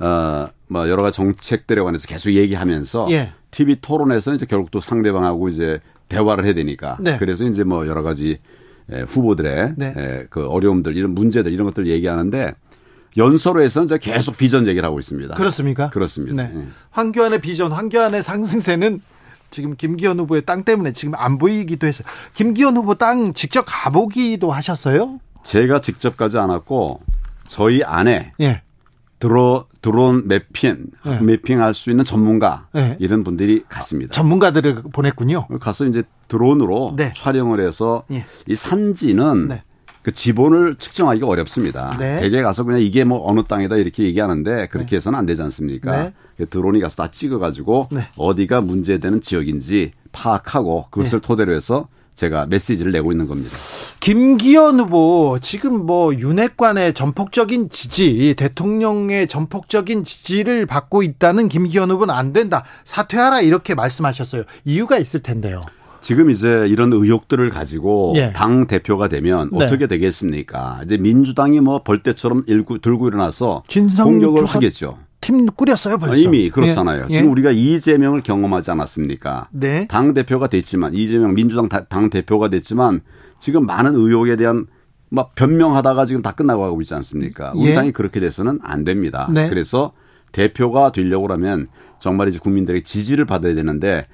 어 0.00 0.46
뭐 0.68 0.88
여러 0.88 1.02
가지 1.02 1.16
정책들에 1.16 1.80
관해서 1.82 2.06
계속 2.06 2.30
얘기하면서 2.30 3.08
예. 3.10 3.32
TV 3.50 3.76
토론에서 3.80 4.34
이제 4.34 4.46
결국 4.46 4.70
또 4.70 4.80
상대방하고 4.80 5.48
이제 5.48 5.80
대화를 6.08 6.44
해야 6.44 6.54
되니까 6.54 6.96
네. 7.00 7.16
그래서 7.18 7.44
이제 7.44 7.64
뭐 7.64 7.86
여러 7.86 8.02
가지 8.02 8.38
에, 8.90 9.00
후보들의 9.02 9.74
네. 9.76 9.94
에, 9.96 10.26
그 10.28 10.46
어려움들 10.46 10.96
이런 10.96 11.12
문제들 11.12 11.52
이런 11.52 11.66
것들 11.66 11.86
얘기하는데 11.86 12.54
연설에서는 13.16 13.86
이제 13.86 13.98
계속 13.98 14.36
비전 14.36 14.66
얘기를 14.66 14.86
하고 14.86 14.98
있습니다. 14.98 15.34
그렇습니까? 15.34 15.90
그렇습니다. 15.90 16.42
네. 16.42 16.52
예. 16.54 16.66
황교안의 16.90 17.40
비전, 17.40 17.72
황교안의 17.72 18.22
상승세는 18.22 19.00
지금 19.50 19.76
김기현 19.76 20.18
후보의 20.20 20.44
땅 20.44 20.64
때문에 20.64 20.92
지금 20.92 21.14
안 21.16 21.38
보이기도 21.38 21.86
했어요. 21.86 22.06
김기현 22.34 22.76
후보 22.76 22.94
땅 22.94 23.32
직접 23.32 23.64
가보기도 23.66 24.50
하셨어요? 24.50 25.20
제가 25.44 25.80
직접 25.80 26.16
가지 26.16 26.36
않았고 26.38 27.00
저희 27.46 27.82
안에 27.84 28.32
예. 28.40 28.62
드로 29.18 29.66
드론 29.80 30.26
매핑 30.28 30.86
네. 31.06 31.20
매핑 31.20 31.62
할 31.62 31.72
수 31.72 31.90
있는 31.90 32.04
전문가 32.04 32.66
네. 32.72 32.96
이런 33.00 33.24
분들이 33.24 33.62
갔습니다. 33.68 34.12
전문가들을 34.12 34.82
보냈군요. 34.92 35.46
가서 35.60 35.86
이제 35.86 36.02
드론으로 36.28 36.94
네. 36.96 37.12
촬영을 37.16 37.60
해서 37.66 38.02
예. 38.10 38.24
이 38.46 38.54
산지는 38.54 39.48
네. 39.48 39.62
그 40.06 40.12
지본을 40.12 40.76
측정하기가 40.76 41.26
어렵습니다. 41.26 41.96
네. 41.98 42.20
대개 42.20 42.40
가서 42.40 42.62
그냥 42.62 42.80
이게 42.80 43.02
뭐 43.02 43.28
어느 43.28 43.42
땅이다 43.42 43.74
이렇게 43.74 44.04
얘기하는데 44.04 44.68
그렇게 44.68 44.94
해서는 44.94 45.18
안 45.18 45.26
되지 45.26 45.42
않습니까? 45.42 46.04
네. 46.04 46.12
그 46.36 46.48
드론이 46.48 46.78
가서 46.78 47.02
다 47.02 47.10
찍어가지고 47.10 47.88
네. 47.90 48.02
어디가 48.16 48.60
문제되는 48.60 49.20
지역인지 49.20 49.90
파악하고 50.12 50.86
그것을 50.90 51.18
토대로 51.18 51.52
해서 51.52 51.88
제가 52.14 52.46
메시지를 52.46 52.92
내고 52.92 53.10
있는 53.10 53.26
겁니다. 53.26 53.56
김기현 53.98 54.78
후보 54.78 55.40
지금 55.42 55.84
뭐 55.84 56.14
윤핵관의 56.14 56.94
전폭적인 56.94 57.70
지지, 57.70 58.34
대통령의 58.36 59.26
전폭적인 59.26 60.04
지지를 60.04 60.66
받고 60.66 61.02
있다는 61.02 61.48
김기현 61.48 61.90
후보는 61.90 62.14
안 62.14 62.32
된다. 62.32 62.62
사퇴하라 62.84 63.40
이렇게 63.40 63.74
말씀하셨어요. 63.74 64.44
이유가 64.64 64.98
있을 64.98 65.18
텐데요. 65.18 65.62
지금 66.06 66.30
이제 66.30 66.68
이런 66.68 66.92
의혹들을 66.92 67.50
가지고 67.50 68.12
예. 68.14 68.32
당 68.32 68.68
대표가 68.68 69.08
되면 69.08 69.50
네. 69.52 69.64
어떻게 69.64 69.88
되겠습니까? 69.88 70.82
이제 70.84 70.96
민주당이 70.98 71.58
뭐 71.58 71.82
벌떼처럼 71.82 72.44
일구, 72.46 72.78
들고 72.78 73.08
일어나서 73.08 73.64
공격을 74.04 74.44
하겠죠. 74.46 74.98
팀 75.20 75.46
꾸렸어요 75.46 75.98
벌써. 75.98 76.14
아, 76.14 76.16
이미 76.16 76.48
그렇잖아요. 76.48 77.06
예. 77.10 77.12
지금 77.12 77.26
예. 77.26 77.30
우리가 77.32 77.50
이재명을 77.50 78.22
경험하지 78.22 78.70
않았습니까? 78.70 79.48
네. 79.50 79.88
당 79.88 80.14
대표가 80.14 80.46
됐지만 80.46 80.94
이재명 80.94 81.34
민주당 81.34 81.68
다- 81.68 81.86
당 81.86 82.08
대표가 82.08 82.50
됐지만 82.50 83.00
지금 83.40 83.66
많은 83.66 83.96
의혹에 83.96 84.36
대한 84.36 84.66
막 85.08 85.34
변명하다가 85.34 86.06
지금 86.06 86.22
다 86.22 86.30
끝나고 86.30 86.62
가고 86.62 86.80
있지 86.82 86.94
않습니까? 86.94 87.50
우리 87.56 87.70
예. 87.70 87.74
당이 87.74 87.90
그렇게 87.90 88.20
돼서는 88.20 88.60
안 88.62 88.84
됩니다. 88.84 89.28
네. 89.34 89.48
그래서 89.48 89.92
대표가 90.30 90.92
되려고 90.92 91.26
하면 91.32 91.66
정말 91.98 92.28
이제 92.28 92.38
국민들의 92.38 92.84
지지를 92.84 93.24
받아야 93.24 93.56
되는데 93.56 94.06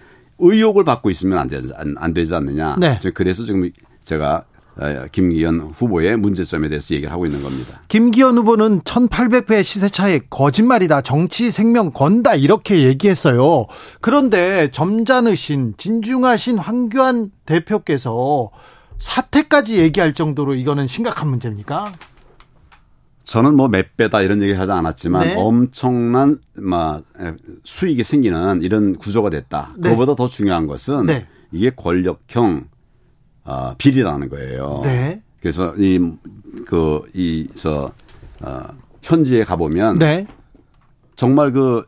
의혹을 0.43 0.85
받고 0.85 1.11
있으면 1.11 1.39
안 1.39 1.49
되지, 1.49 1.73
안, 1.75 1.95
안 1.99 2.13
되지 2.13 2.35
않느냐. 2.35 2.77
네. 2.79 2.99
그래서 3.15 3.45
지금 3.45 3.71
제가 4.03 4.45
어, 4.77 5.05
김기현 5.13 5.73
후보의 5.77 6.17
문제점에 6.17 6.69
대해서 6.69 6.95
얘기를 6.95 7.13
하고 7.13 7.27
있는 7.27 7.43
겁니다. 7.43 7.83
김기현 7.89 8.39
후보는 8.39 8.81
1800배 8.81 9.63
시세 9.63 9.89
차에 9.89 10.21
거짓말이다. 10.31 11.03
정치 11.03 11.51
생명 11.51 11.91
건다. 11.91 12.35
이렇게 12.35 12.85
얘기했어요. 12.85 13.67
그런데 14.01 14.71
점잖으신 14.71 15.75
진중하신 15.77 16.59
황교안 16.59 17.31
대표께서 17.45 18.51
사퇴까지 18.99 19.79
얘기할 19.79 20.15
정도로 20.15 20.55
이거는 20.55 20.87
심각한 20.87 21.29
문제입니까? 21.29 21.93
저는 23.25 23.55
뭐 23.57 23.69
몇 23.69 23.97
배다 23.97 24.23
이런 24.23 24.43
얘기 24.43 24.53
하지 24.53 24.73
않았지만 24.73 25.23
네. 25.23 25.35
엄청난 25.37 26.39
막 26.55 27.05
수익이 27.65 28.03
생기는 28.05 28.63
이런 28.63 28.97
구조가 28.97 29.31
됐다. 29.31 29.75
네. 29.77 29.91
그거보다 29.91 30.15
더 30.17 30.27
중요한 30.29 30.67
것은 30.67 31.07
네. 31.07 31.27
이게 31.53 31.71
권력형 31.71 32.67
어, 33.45 33.75
비리라는 33.79 34.29
거예요. 34.29 34.81
네. 34.85 35.23
그래서 35.41 35.75
이 35.77 35.99
그 36.67 37.03
이 37.15 37.47
저 37.57 37.93
어, 38.41 38.63
현지에 39.03 39.45
가 39.45 39.57
보면 39.57 39.97
네. 39.99 40.27
정말 41.17 41.53
그 41.53 41.83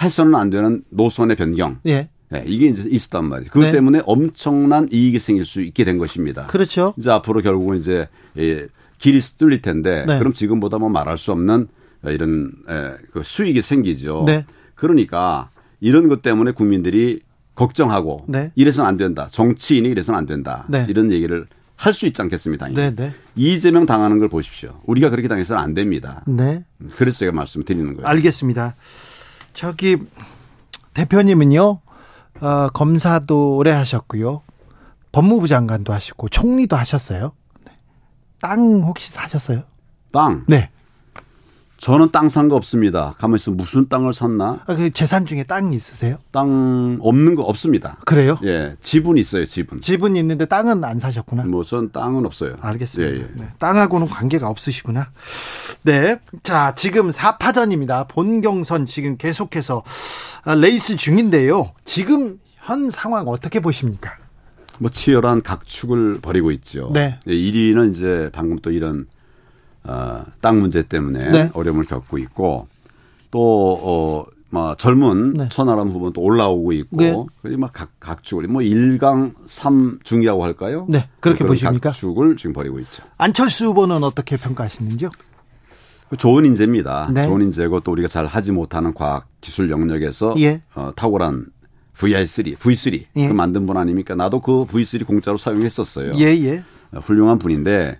해서는 0.00 0.34
안 0.34 0.50
되는 0.50 0.82
노선의 0.90 1.36
변경. 1.36 1.78
예. 1.86 2.08
네, 2.30 2.44
이게 2.46 2.66
이제 2.68 2.82
있었단 2.88 3.26
말이에요. 3.26 3.50
그것 3.50 3.66
네. 3.66 3.72
때문에 3.72 4.00
엄청난 4.06 4.88
이익이 4.90 5.18
생길 5.18 5.44
수 5.44 5.60
있게 5.60 5.84
된 5.84 5.98
것입니다. 5.98 6.46
그렇죠. 6.46 6.94
이제 6.96 7.10
앞으로 7.10 7.42
결국은 7.42 7.78
이제 7.78 8.08
예, 8.38 8.66
길이 9.02 9.20
뚫릴 9.20 9.62
텐데 9.62 10.04
네. 10.06 10.18
그럼 10.20 10.32
지금보다 10.32 10.78
뭐 10.78 10.88
말할 10.88 11.18
수 11.18 11.32
없는 11.32 11.66
이런 12.04 12.52
예, 12.70 12.94
그 13.12 13.24
수익이 13.24 13.60
생기죠. 13.60 14.22
네. 14.24 14.46
그러니까 14.76 15.50
이런 15.80 16.06
것 16.08 16.22
때문에 16.22 16.52
국민들이 16.52 17.20
걱정하고 17.56 18.26
네. 18.28 18.52
이래서는 18.54 18.88
안 18.88 18.96
된다. 18.96 19.26
정치인이 19.28 19.88
이래서는 19.88 20.16
안 20.18 20.26
된다. 20.26 20.64
네. 20.68 20.86
이런 20.88 21.10
얘기를 21.10 21.46
할 21.74 21.92
수 21.92 22.06
있지 22.06 22.22
않겠습니까? 22.22 22.68
네, 22.68 22.94
네. 22.94 23.12
이재명 23.34 23.86
당하는 23.86 24.20
걸 24.20 24.28
보십시오. 24.28 24.80
우리가 24.86 25.10
그렇게 25.10 25.26
당해서는 25.26 25.60
안 25.60 25.74
됩니다. 25.74 26.22
네. 26.28 26.64
그래서 26.94 27.18
제가 27.18 27.32
말씀드리는 27.32 27.96
거예요. 27.96 28.06
알겠습니다. 28.06 28.76
저기 29.52 29.96
대표님은요. 30.94 31.80
어, 32.40 32.68
검사도 32.72 33.56
오래 33.56 33.72
하셨고요. 33.72 34.42
법무부 35.10 35.48
장관도 35.48 35.92
하시고 35.92 36.28
총리도 36.28 36.76
하셨어요. 36.76 37.32
네. 38.42 38.48
땅 38.48 38.82
혹시 38.82 39.10
사셨어요? 39.12 39.62
땅. 40.12 40.44
네. 40.48 40.68
저는 41.78 42.12
땅 42.12 42.26
산 42.28 42.48
거 42.48 42.54
없습니다. 42.54 43.14
가만 43.18 43.36
있어 43.36 43.50
무슨 43.50 43.88
땅을 43.88 44.14
샀나? 44.14 44.60
아, 44.66 44.74
그 44.76 44.90
재산 44.92 45.26
중에 45.26 45.42
땅 45.42 45.72
있으세요? 45.72 46.16
땅 46.30 46.98
없는 47.00 47.34
거 47.34 47.42
없습니다. 47.42 47.96
그래요? 48.04 48.38
예, 48.44 48.76
지분 48.80 49.18
있어요, 49.18 49.44
지분. 49.46 49.80
집은 49.80 50.14
있는데 50.14 50.44
땅은 50.44 50.84
안 50.84 51.00
사셨구나. 51.00 51.44
뭐 51.46 51.64
전 51.64 51.90
땅은 51.90 52.24
없어요. 52.24 52.56
알겠습니다. 52.60 53.12
예, 53.12 53.18
예. 53.22 53.28
네, 53.34 53.48
땅하고는 53.58 54.06
관계가 54.08 54.48
없으시구나. 54.48 55.10
네. 55.82 56.20
자, 56.44 56.72
지금 56.76 57.10
4파전입니다. 57.10 58.06
본경선 58.06 58.86
지금 58.86 59.16
계속해서 59.16 59.82
아, 60.44 60.54
레이스 60.54 60.94
중인데요. 60.94 61.72
지금 61.84 62.38
현 62.58 62.90
상황 62.90 63.26
어떻게 63.26 63.58
보십니까? 63.58 64.12
뭐 64.78 64.90
치열한 64.90 65.42
각축을 65.42 66.20
벌이고 66.20 66.50
있죠. 66.52 66.90
네. 66.92 67.18
예, 67.26 67.32
1위는 67.32 67.90
이제 67.90 68.30
방금 68.32 68.58
또 68.60 68.70
이런 68.70 69.06
어, 69.84 70.24
땅 70.40 70.60
문제 70.60 70.82
때문에 70.82 71.30
네. 71.30 71.50
어려움을 71.54 71.84
겪고 71.84 72.18
있고 72.18 72.68
또 73.30 73.78
어, 73.82 74.24
뭐 74.50 74.74
젊은 74.76 75.32
네. 75.32 75.48
천하람 75.50 75.88
후보는 75.88 76.12
또 76.12 76.20
올라오고 76.20 76.72
있고 76.72 76.96
네. 76.96 77.16
그리고 77.40 77.60
막 77.60 77.72
각, 77.72 77.90
각축을 78.00 78.46
뭐 78.48 78.60
1강 78.60 79.34
3중이라고 79.46 80.40
할까요? 80.40 80.86
네, 80.90 81.08
그렇게 81.20 81.38
그런 81.38 81.52
보십니까? 81.52 81.90
각축을 81.90 82.36
지금 82.36 82.52
벌이고 82.52 82.78
있죠. 82.80 83.02
안철수 83.16 83.66
후보는 83.68 84.04
어떻게 84.04 84.36
평가하시는지요? 84.36 85.08
좋은 86.18 86.44
인재입니다. 86.44 87.10
네. 87.12 87.26
좋은 87.26 87.40
인재고 87.40 87.80
또 87.80 87.92
우리가 87.92 88.08
잘 88.08 88.26
하지 88.26 88.52
못하는 88.52 88.92
과학 88.92 89.26
기술 89.40 89.70
영역에서 89.70 90.34
예. 90.38 90.62
어, 90.74 90.92
탁월한 90.94 91.46
VR3, 91.96 92.56
V3 92.56 93.04
예. 93.16 93.28
그 93.28 93.32
만든 93.32 93.66
분 93.66 93.76
아닙니까? 93.76 94.14
나도 94.14 94.40
그 94.40 94.64
V3 94.66 95.06
공짜로 95.06 95.36
사용했었어요. 95.36 96.12
예, 96.16 96.24
예. 96.44 96.62
어, 96.92 96.98
훌륭한 97.00 97.38
분인데 97.38 97.98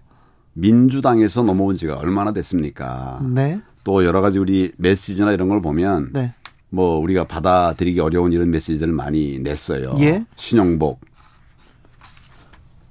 민주당에서 0.54 1.42
넘어온 1.42 1.76
지가 1.76 1.96
얼마나 1.96 2.32
됐습니까? 2.32 3.20
네. 3.34 3.60
또 3.84 4.04
여러 4.04 4.20
가지 4.20 4.38
우리 4.38 4.72
메시지나 4.76 5.32
이런 5.32 5.48
걸 5.48 5.60
보면 5.62 6.10
네. 6.12 6.32
뭐 6.70 6.98
우리가 6.98 7.24
받아들이기 7.26 8.00
어려운 8.00 8.32
이런 8.32 8.50
메시지들을 8.50 8.92
많이 8.92 9.38
냈어요. 9.38 9.94
예. 10.00 10.24
신영복 10.36 11.00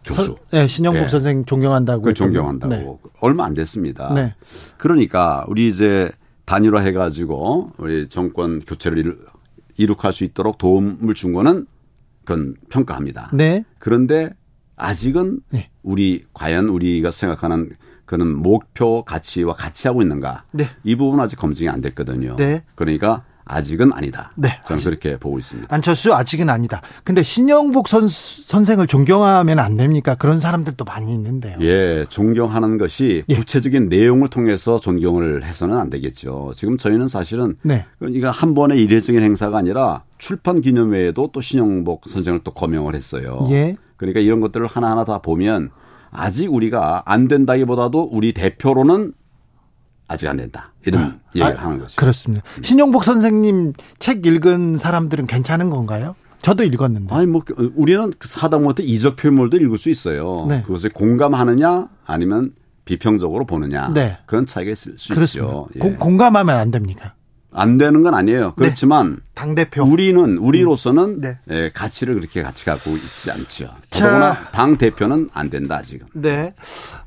교수. 0.03 0.21
서- 0.23 0.35
네, 0.51 0.67
신영복 0.67 1.03
예. 1.03 1.07
선생 1.07 1.45
존경한다고. 1.45 2.01
그 2.01 2.13
존경한다고 2.13 2.73
네. 2.73 2.97
얼마 3.19 3.45
안 3.45 3.53
됐습니다. 3.53 4.13
네. 4.13 4.35
그러니까 4.77 5.45
우리 5.47 5.67
이제 5.67 6.11
단일화 6.45 6.81
해가지고 6.81 7.71
우리 7.77 8.09
정권 8.09 8.61
교체를 8.61 9.17
이룩할 9.77 10.13
수 10.13 10.23
있도록 10.23 10.57
도움을 10.57 11.13
준 11.13 11.33
거는 11.33 11.65
그건 12.25 12.55
평가합니다. 12.69 13.31
네. 13.33 13.63
그런데 13.79 14.31
아직은 14.75 15.41
네. 15.49 15.69
우리 15.83 16.25
과연 16.33 16.69
우리가 16.69 17.11
생각하는 17.11 17.71
그는 18.05 18.27
목표 18.27 19.03
가치와 19.03 19.53
같이 19.53 19.87
하고 19.87 20.01
있는가? 20.01 20.45
네. 20.51 20.65
이 20.83 20.95
부분은 20.95 21.23
아직 21.23 21.37
검증이 21.37 21.69
안 21.69 21.81
됐거든요. 21.81 22.35
네. 22.35 22.63
그러니까 22.75 23.23
아직은 23.45 23.91
아니다. 23.93 24.31
네. 24.35 24.59
저는 24.65 24.83
그렇게 24.83 25.17
보고 25.17 25.39
있습니다. 25.39 25.73
안철수 25.73 26.13
아직은 26.13 26.49
아니다. 26.49 26.81
근데 27.03 27.23
신영복 27.23 27.87
선, 27.87 28.07
선생을 28.07 28.87
존경하면 28.87 29.59
안 29.59 29.77
됩니까? 29.77 30.15
그런 30.15 30.39
사람들도 30.39 30.85
많이 30.85 31.13
있는데요. 31.13 31.57
예, 31.61 32.05
존경하는 32.09 32.77
것이 32.77 33.23
예. 33.29 33.35
구체적인 33.35 33.89
내용을 33.89 34.29
통해서 34.29 34.79
존경을 34.79 35.43
해서는 35.43 35.77
안 35.77 35.89
되겠죠. 35.89 36.53
지금 36.55 36.77
저희는 36.77 37.07
사실은 37.07 37.55
네. 37.63 37.85
그러니까 37.99 38.31
한 38.31 38.53
번의 38.53 38.81
이례적인 38.81 39.21
행사가 39.21 39.57
아니라 39.57 40.03
출판 40.17 40.61
기념회에도 40.61 41.31
또 41.33 41.41
신영복 41.41 42.03
선생을 42.09 42.41
또 42.43 42.51
거명을 42.51 42.95
했어요. 42.95 43.47
예. 43.49 43.73
그러니까 43.97 44.19
이런 44.19 44.39
것들을 44.41 44.65
하나하나 44.67 45.05
다 45.05 45.19
보면 45.19 45.69
아직 46.11 46.51
우리가 46.53 47.03
안 47.05 47.27
된다기보다도 47.27 48.09
우리 48.11 48.33
대표로는 48.33 49.13
아직 50.11 50.27
안 50.27 50.37
된다. 50.37 50.73
이런 50.85 51.19
얘기를 51.35 51.57
하는 51.57 51.79
거죠. 51.79 51.95
그렇습니다. 51.95 52.43
신영복 52.61 53.03
선생님 53.03 53.73
책 53.99 54.25
읽은 54.25 54.77
사람들은 54.77 55.25
괜찮은 55.27 55.69
건가요? 55.69 56.15
저도 56.41 56.63
읽었는데. 56.63 57.13
아니 57.15 57.27
뭐 57.27 57.41
우리는 57.75 58.11
그 58.19 58.27
사다못해 58.27 58.83
이적 58.83 59.15
표현물도 59.15 59.57
읽을 59.57 59.77
수 59.77 59.89
있어요. 59.89 60.45
네. 60.49 60.61
그것에 60.63 60.89
공감하느냐 60.89 61.87
아니면 62.05 62.51
비평적으로 62.83 63.45
보느냐 63.45 63.89
네. 63.93 64.17
그런 64.25 64.45
차이가 64.45 64.71
있을 64.71 64.95
수 64.97 65.13
그렇습니다. 65.13 65.51
있죠. 65.51 65.67
예. 65.75 65.79
공- 65.79 65.95
공감하면 65.97 66.57
안 66.57 66.71
됩니까? 66.71 67.13
안 67.53 67.77
되는 67.77 68.01
건 68.01 68.13
아니에요. 68.13 68.53
그렇지만 68.55 69.17
당대표. 69.33 69.83
우리는 69.83 70.37
우리로서는 70.37 71.19
네. 71.21 71.37
예, 71.49 71.69
가치를 71.73 72.15
그렇게 72.15 72.41
같이 72.43 72.63
갖고 72.65 72.91
있지 72.91 73.29
않죠. 73.31 73.65
자. 73.89 74.05
더더구나 74.05 74.33
당 74.51 74.77
대표는 74.77 75.29
안 75.33 75.49
된다 75.49 75.81
지금. 75.81 76.07
네. 76.13 76.53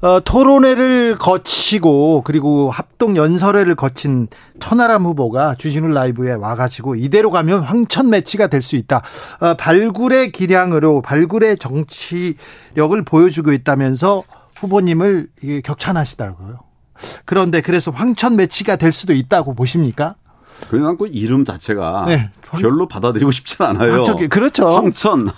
어, 0.03 0.21
토론회를 0.21 1.17
거치고 1.19 2.23
그리고 2.25 2.71
합동 2.71 3.17
연설회를 3.17 3.75
거친 3.75 4.29
천하람 4.61 5.05
후보가 5.07 5.55
주진우 5.57 5.89
라이브에 5.89 6.33
와가지고 6.35 6.95
이대로 6.97 7.31
가면 7.31 7.61
황천 7.61 8.11
매치가 8.11 8.49
될 8.49 8.61
수 8.61 8.77
있다. 8.77 9.03
어, 9.41 9.55
발굴의 9.55 10.33
기량으로 10.33 11.03
발굴의 11.03 11.57
정치력을 11.59 13.03
보여주고 13.05 13.53
있다면서 13.53 14.23
후보님을 14.57 15.29
격찬하시더라고요. 15.65 16.61
그런데 17.25 17.61
그래서 17.61 17.91
황천 17.91 18.37
매치가 18.37 18.77
될 18.77 18.93
수도 18.93 19.13
있다고 19.13 19.55
보십니까? 19.55 20.17
그냥 20.71 20.97
그 20.97 21.09
이름 21.13 21.45
자체가 21.45 22.05
네. 22.09 22.31
별로 22.43 22.87
받아들이고 22.87 23.31
싶지 23.31 23.57
않아요. 23.61 23.95
황천길, 23.95 24.29
그렇죠. 24.29 24.69
황천. 24.69 25.29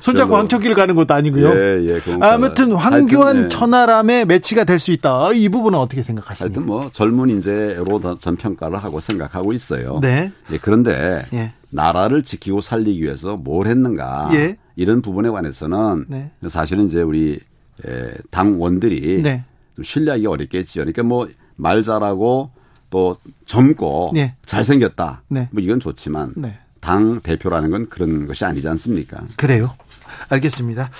손잡고 0.00 0.30
별로. 0.30 0.36
황천길 0.38 0.74
가는 0.74 0.94
것도 0.94 1.14
아니고요. 1.14 1.48
예, 1.50 1.86
예. 1.88 1.98
그건 2.00 2.22
아무튼 2.22 2.72
황교안 2.72 3.26
하여튼, 3.26 3.44
예. 3.44 3.48
천하람의 3.48 4.24
매치가 4.26 4.64
될 4.64 4.78
수 4.78 4.92
있다. 4.92 5.32
이 5.32 5.48
부분은 5.50 5.78
어떻게 5.78 6.02
생각하십니까? 6.02 6.44
하여튼 6.44 6.66
뭐 6.66 6.90
젊은 6.90 7.28
인재로 7.28 8.00
더전 8.00 8.36
평가를 8.36 8.78
하고 8.78 8.98
생각하고 9.00 9.52
있어요. 9.52 9.98
네. 10.00 10.32
예, 10.52 10.58
그런데 10.58 11.22
예. 11.34 11.52
나라를 11.70 12.22
지키고 12.24 12.60
살리기 12.62 13.02
위해서 13.02 13.36
뭘 13.36 13.66
했는가 13.66 14.30
예. 14.32 14.56
이런 14.76 15.02
부분에 15.02 15.28
관해서는 15.28 16.06
네. 16.08 16.30
사실은 16.48 16.86
이제 16.86 17.02
우리 17.02 17.38
에, 17.86 18.10
당원들이 18.30 19.22
네. 19.22 19.44
좀 19.76 19.84
신뢰하기 19.84 20.26
어렵겠지요. 20.26 20.84
그러니까 20.84 21.02
뭐 21.02 21.28
말 21.60 21.82
잘하고 21.82 22.50
또 22.90 23.16
젊고 23.46 24.12
네. 24.14 24.34
잘생겼다. 24.46 25.22
네. 25.28 25.48
뭐 25.52 25.62
이건 25.62 25.80
좋지만 25.80 26.34
네. 26.36 26.58
당 26.80 27.20
대표라는 27.20 27.70
건 27.70 27.88
그런 27.88 28.26
것이 28.26 28.44
아니지 28.44 28.68
않습니까? 28.68 29.22
그래요. 29.36 29.74
알겠습니다. 30.28 30.90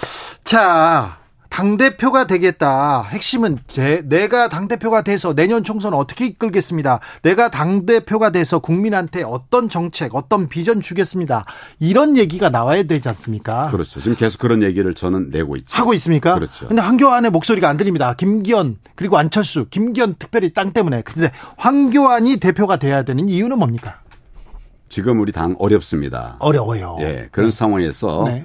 자, 0.45 1.20
당대표가 1.51 2.27
되겠다. 2.27 3.03
핵심은 3.03 3.59
제, 3.67 4.03
내가 4.07 4.49
당대표가 4.49 5.03
돼서 5.03 5.35
내년 5.35 5.63
총선 5.65 5.93
어떻게 5.93 6.25
이끌겠습니다. 6.27 7.01
내가 7.23 7.51
당대표가 7.51 8.31
돼서 8.31 8.61
국민한테 8.61 9.23
어떤 9.25 9.69
정책, 9.69 10.15
어떤 10.15 10.49
비전 10.49 10.81
주겠습니다. 10.81 11.45
이런 11.81 12.17
얘기가 12.17 12.49
나와야 12.49 12.85
되지 12.85 13.09
않습니까? 13.09 13.67
그렇죠. 13.71 14.01
지금 14.01 14.17
계속 14.17 14.39
그런 14.39 14.63
얘기를 14.63 14.95
저는 14.95 15.31
내고 15.31 15.57
있죠. 15.57 15.77
하고 15.77 15.93
있습니까? 15.95 16.35
그렇죠. 16.35 16.69
근데 16.69 16.81
황교안의 16.81 17.31
목소리가 17.33 17.69
안 17.69 17.77
들립니다. 17.77 18.15
김기현, 18.15 18.79
그리고 18.95 19.19
안철수, 19.19 19.67
김기현 19.69 20.15
특별히 20.19 20.53
땅 20.53 20.73
때문에. 20.73 21.03
근데 21.03 21.31
황교안이 21.57 22.39
대표가 22.39 22.77
돼야 22.77 23.03
되는 23.03 23.29
이유는 23.29 23.59
뭡니까? 23.59 24.01
지금 24.89 25.21
우리 25.21 25.33
당 25.33 25.57
어렵습니다. 25.59 26.37
어려워요. 26.39 26.97
예, 27.01 27.29
그런 27.31 27.51
상황에서 27.51 28.25
네. 28.27 28.45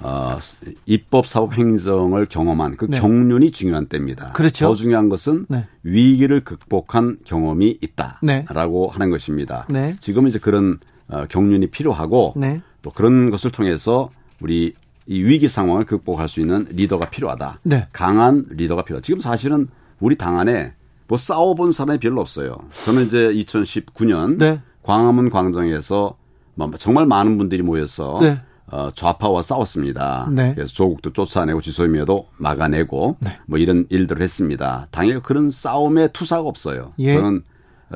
어, 0.00 0.38
입법, 0.86 1.26
사법, 1.26 1.54
행정을 1.54 2.26
경험한 2.26 2.76
그 2.76 2.86
네. 2.88 2.98
경륜이 2.98 3.50
중요한 3.50 3.86
때입니다. 3.86 4.32
그렇죠. 4.32 4.66
더 4.66 4.74
중요한 4.74 5.08
것은 5.08 5.46
네. 5.48 5.66
위기를 5.82 6.40
극복한 6.40 7.18
경험이 7.24 7.78
네. 7.80 8.44
있다라고 8.46 8.88
하는 8.88 9.10
것입니다. 9.10 9.66
네. 9.68 9.96
지금 9.98 10.26
이제 10.26 10.38
그런 10.38 10.78
어, 11.08 11.26
경륜이 11.28 11.68
필요하고 11.68 12.34
네. 12.36 12.62
또 12.82 12.90
그런 12.90 13.30
것을 13.30 13.50
통해서 13.50 14.10
우리 14.40 14.74
이 15.06 15.22
위기 15.22 15.48
상황을 15.48 15.84
극복할 15.84 16.28
수 16.28 16.40
있는 16.40 16.66
리더가 16.70 17.10
필요하다. 17.10 17.60
네. 17.64 17.88
강한 17.92 18.46
리더가 18.50 18.84
필요하다. 18.84 19.04
지금 19.04 19.20
사실은 19.20 19.68
우리 19.98 20.16
당 20.16 20.38
안에 20.38 20.72
뭐 21.08 21.18
싸워본 21.18 21.72
사람이 21.72 21.98
별로 21.98 22.20
없어요. 22.20 22.56
저는 22.84 23.04
이제 23.04 23.32
2019년 23.32 24.38
네. 24.38 24.60
광화문 24.82 25.28
광장에서 25.28 26.16
뭐 26.54 26.70
정말 26.78 27.06
많은 27.06 27.38
분들이 27.38 27.62
모여서 27.62 28.18
네. 28.22 28.40
어, 28.70 28.90
좌파와 28.94 29.42
싸웠습니다. 29.42 30.28
네. 30.32 30.54
그래서 30.54 30.72
조국도 30.72 31.12
쫓아내고 31.12 31.60
지소미아도 31.60 32.28
막아내고 32.36 33.16
네. 33.20 33.38
뭐 33.46 33.58
이런 33.58 33.86
일들을 33.90 34.22
했습니다. 34.22 34.86
당연히 34.90 35.22
그런 35.22 35.50
싸움에 35.50 36.08
투사가 36.08 36.48
없어요. 36.48 36.92
예. 36.98 37.14
저는 37.14 37.42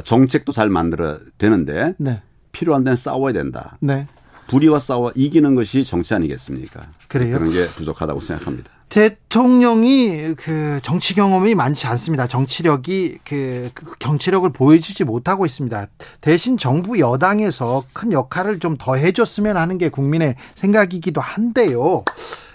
정책도 0.03 0.53
잘 0.53 0.69
만들어야 0.69 1.19
되는데 1.39 1.95
네. 1.99 2.23
필요한 2.53 2.83
데는 2.85 2.97
싸워야 2.97 3.33
된다. 3.33 3.79
네. 3.81 4.07
불의와 4.49 4.79
싸워 4.79 5.13
이기는 5.15 5.55
것이 5.55 5.85
정치 5.85 6.15
아니겠습니까? 6.15 6.83
그래요? 7.09 7.39
그런 7.39 7.51
게 7.51 7.65
부족하다고 7.67 8.21
생각합니다. 8.21 8.71
대통령이 8.95 10.37
그 10.37 10.79
정치 10.81 11.15
경험이 11.15 11.57
많지 11.57 11.89
않습니다. 11.89 12.29
정치력이 12.29 13.19
그, 13.25 13.69
그 13.75 13.97
정치력을 13.99 14.49
보여주지 14.53 15.03
못하고 15.03 15.45
있습니다. 15.45 15.89
대신 16.21 16.57
정부 16.57 17.01
여당에서 17.01 17.83
큰 17.93 18.13
역할을 18.13 18.61
좀 18.61 18.77
더 18.79 18.95
해줬으면 18.97 19.57
하는 19.57 19.79
게 19.79 19.89
국민의 19.89 20.37
생각이기도 20.55 21.21
한데요. 21.21 22.05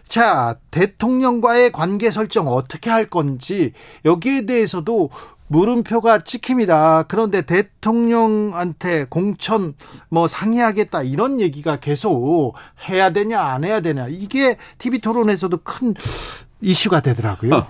자, 0.08 0.56
대통령과의 0.72 1.72
관계 1.72 2.10
설정 2.10 2.48
어떻게 2.48 2.90
할 2.90 3.10
건지 3.10 3.74
여기에 4.06 4.46
대해서도 4.46 5.10
물음표가 5.50 6.20
찍힙니다. 6.20 7.06
그런데 7.08 7.42
대통령한테 7.42 9.06
공천 9.10 9.74
뭐 10.10 10.28
상의하겠다 10.28 11.04
이런 11.04 11.42
얘기가 11.42 11.80
계속 11.80 12.54
해야 12.88 13.10
되냐 13.10 13.42
안 13.42 13.64
해야 13.64 13.82
되냐 13.82 14.08
이게 14.08 14.58
TV 14.78 15.00
토론에서도 15.00 15.58
큰 15.64 15.94
이슈가 16.62 17.02
되더라고요. 17.02 17.66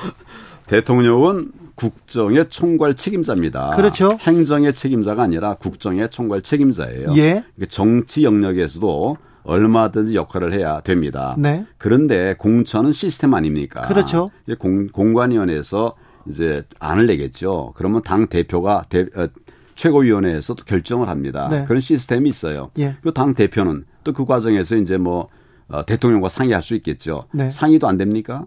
대통령은 0.66 1.52
국정의 1.74 2.48
총괄 2.48 2.94
책임자입니다. 2.94 3.70
그렇죠. 3.70 4.18
행정의 4.20 4.72
책임자가 4.72 5.22
아니라 5.22 5.54
국정의 5.54 6.10
총괄 6.10 6.42
책임자예요. 6.42 7.16
예. 7.16 7.44
정치 7.68 8.24
영역에서도 8.24 9.16
얼마든지 9.44 10.14
역할을 10.14 10.52
해야 10.52 10.80
됩니다. 10.80 11.34
네. 11.38 11.64
그런데 11.78 12.34
공천은 12.36 12.92
시스템 12.92 13.32
아닙니까? 13.32 13.82
그렇죠. 13.82 14.30
공, 14.58 14.88
공관위원회에서 14.88 15.94
이제 16.28 16.62
안을 16.78 17.06
내겠죠. 17.06 17.72
그러면 17.76 18.02
당 18.02 18.26
대표가 18.26 18.84
대, 18.88 19.06
어, 19.14 19.28
최고위원회에서 19.74 20.54
또 20.54 20.64
결정을 20.64 21.08
합니다. 21.08 21.48
네. 21.50 21.64
그런 21.66 21.80
시스템이 21.80 22.28
있어요. 22.28 22.70
예. 22.78 22.96
그당 23.02 23.34
대표는 23.34 23.84
또 24.04 24.12
그 24.12 24.24
과정에서 24.24 24.76
이제 24.76 24.96
뭐 24.96 25.28
어, 25.68 25.84
대통령과 25.84 26.28
상의할 26.28 26.62
수 26.62 26.74
있겠죠. 26.76 27.24
네. 27.32 27.50
상의도 27.50 27.86
안 27.86 27.96
됩니까? 27.98 28.46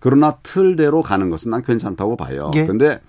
그러나 0.00 0.38
틀대로 0.42 1.00
가는 1.02 1.30
것은 1.30 1.50
난 1.50 1.62
괜찮다고 1.62 2.16
봐요. 2.16 2.50
예. 2.54 2.64
그런데 2.64 3.00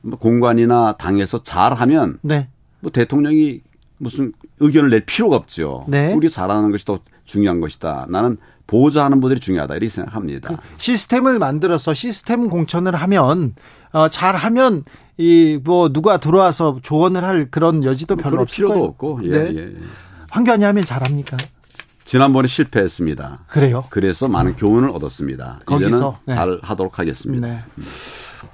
뭐 0.00 0.18
공관이나 0.18 0.96
당에서 0.98 1.42
잘하면 1.42 2.18
네. 2.22 2.48
뭐 2.80 2.90
대통령이 2.90 3.60
무슨 3.98 4.32
의견을 4.60 4.90
낼 4.90 5.04
필요가 5.04 5.36
없죠. 5.36 5.84
네. 5.88 6.12
우리 6.14 6.28
잘하는 6.30 6.70
것이 6.72 6.84
더 6.84 7.00
중요한 7.24 7.60
것이다. 7.60 8.06
나는 8.08 8.36
보좌하는 8.66 9.20
분들이 9.20 9.40
중요하다 9.40 9.74
이렇게 9.74 9.88
생각합니다. 9.88 10.56
시스템을 10.78 11.38
만들어서 11.38 11.94
시스템 11.94 12.48
공천을 12.48 12.94
하면 12.94 13.54
어, 13.92 14.08
잘하면 14.08 14.84
이 15.18 15.60
뭐 15.62 15.90
누가 15.92 16.16
들어와서 16.16 16.78
조언을 16.82 17.22
할 17.24 17.50
그런 17.50 17.84
여지도 17.84 18.16
별로 18.16 18.42
없을 18.42 18.56
필요도 18.56 18.74
거예요. 18.74 18.84
없고 18.86 19.20
예, 19.24 19.28
네. 19.30 19.52
예. 19.56 19.72
황교안이 20.30 20.64
하면 20.64 20.84
잘합니까? 20.84 21.36
지난번에 22.04 22.48
실패했습니다. 22.48 23.44
그래요? 23.48 23.84
그래서 23.90 24.28
많은 24.28 24.56
교훈을 24.56 24.88
얻었습니다. 24.90 25.60
거기서? 25.66 25.88
이제는 25.88 26.10
네. 26.26 26.34
잘 26.34 26.58
하도록 26.62 26.98
하겠습니다. 26.98 27.46
네. 27.46 27.60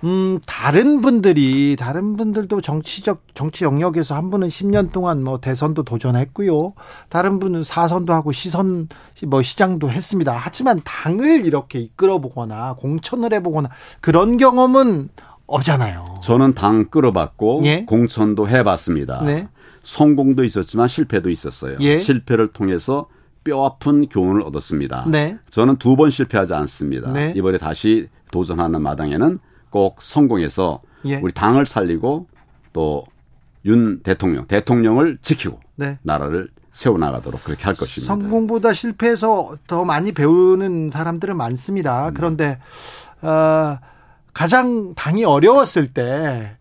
음, 0.04 0.38
다른 0.46 1.00
분들이, 1.00 1.76
다른 1.78 2.16
분들도 2.16 2.60
정치적, 2.60 3.22
정치 3.34 3.64
영역에서 3.64 4.14
한 4.14 4.30
분은 4.30 4.48
10년 4.48 4.92
동안 4.92 5.22
뭐 5.24 5.40
대선도 5.40 5.82
도전했고요. 5.84 6.74
다른 7.08 7.38
분은 7.38 7.62
사선도 7.62 8.12
하고 8.12 8.32
시선, 8.32 8.88
뭐 9.26 9.42
시장도 9.42 9.90
했습니다. 9.90 10.32
하지만 10.36 10.80
당을 10.84 11.44
이렇게 11.44 11.78
이끌어 11.80 12.18
보거나 12.20 12.74
공천을 12.74 13.32
해 13.32 13.42
보거나 13.42 13.68
그런 14.00 14.36
경험은 14.36 15.08
없잖아요. 15.46 16.16
저는 16.22 16.52
당 16.54 16.86
끌어봤고 16.90 17.62
예. 17.64 17.84
공천도 17.86 18.48
해봤습니다. 18.48 19.22
네. 19.24 19.48
성공도 19.82 20.44
있었지만 20.44 20.88
실패도 20.88 21.30
있었어요. 21.30 21.78
예. 21.80 21.96
실패를 21.98 22.48
통해서 22.48 23.06
뼈아픈 23.44 24.08
교훈을 24.08 24.42
얻었습니다. 24.42 25.06
네. 25.08 25.38
저는 25.48 25.76
두 25.76 25.96
번 25.96 26.10
실패하지 26.10 26.52
않습니다. 26.52 27.10
네. 27.12 27.32
이번에 27.34 27.56
다시 27.56 28.08
도전하는 28.30 28.82
마당에는 28.82 29.38
꼭 29.70 30.02
성공해서 30.02 30.80
예. 31.04 31.16
우리 31.16 31.32
당을 31.32 31.66
살리고 31.66 32.26
또 32.72 33.04
윤 33.64 34.02
대통령, 34.02 34.46
대통령을 34.46 35.18
지키고 35.20 35.60
네. 35.76 35.98
나라를 36.02 36.48
세워나가도록 36.72 37.42
그렇게 37.44 37.64
할 37.64 37.74
것입니다. 37.74 38.14
성공보다 38.14 38.72
실패해서 38.72 39.56
더 39.66 39.84
많이 39.84 40.12
배우는 40.12 40.90
사람들은 40.92 41.34
음. 41.34 41.38
많습니다. 41.38 42.10
그런데 42.14 42.58
어, 43.20 43.78
가장 44.32 44.94
당이 44.94 45.24
어려웠을 45.24 45.92
때 45.92 46.56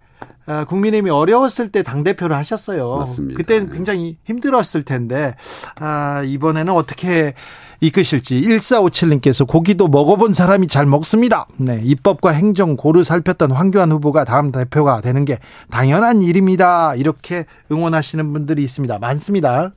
어, 0.47 0.65
국민의힘이 0.65 1.11
어려웠을 1.11 1.71
때 1.71 1.83
당 1.83 2.03
대표를 2.03 2.35
하셨어요. 2.35 2.97
맞습니다. 2.97 3.37
그때는 3.37 3.71
굉장히 3.71 4.17
힘들었을 4.23 4.83
텐데 4.83 5.35
아, 5.79 6.23
이번에는 6.23 6.73
어떻게 6.73 7.35
이끄실지 7.79 8.41
1457님께서 8.41 9.47
고기도 9.47 9.87
먹어본 9.87 10.33
사람이 10.33 10.67
잘 10.67 10.85
먹습니다. 10.85 11.47
네, 11.57 11.79
입법과 11.83 12.31
행정 12.31 12.75
고루 12.75 13.03
살폈던 13.03 13.51
황교안 13.51 13.91
후보가 13.91 14.25
다음 14.25 14.51
대표가 14.51 15.01
되는 15.01 15.25
게 15.25 15.39
당연한 15.69 16.21
일입니다. 16.21 16.95
이렇게 16.95 17.45
응원하시는 17.71 18.33
분들이 18.33 18.63
있습니다. 18.63 18.97
많습니다. 18.99 19.73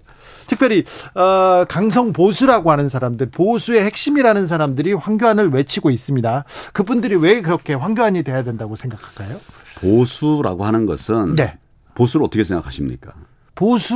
특별히 0.47 0.85
어, 1.15 1.65
강성 1.69 2.13
보수라고 2.13 2.73
하는 2.73 2.89
사람들, 2.89 3.31
보수의 3.31 3.85
핵심이라는 3.85 4.47
사람들이 4.47 4.95
황교안을 4.95 5.51
외치고 5.51 5.91
있습니다. 5.91 6.45
그분들이 6.73 7.15
왜 7.15 7.41
그렇게 7.41 7.75
황교안이 7.75 8.25
돼야 8.25 8.43
된다고 8.43 8.75
생각할까요? 8.75 9.39
보수라고 9.77 10.65
하는 10.65 10.87
것은 10.87 11.37
네. 11.37 11.57
보수를 11.95 12.27
어떻게 12.27 12.43
생각하십니까? 12.45 13.13
보수 13.55 13.95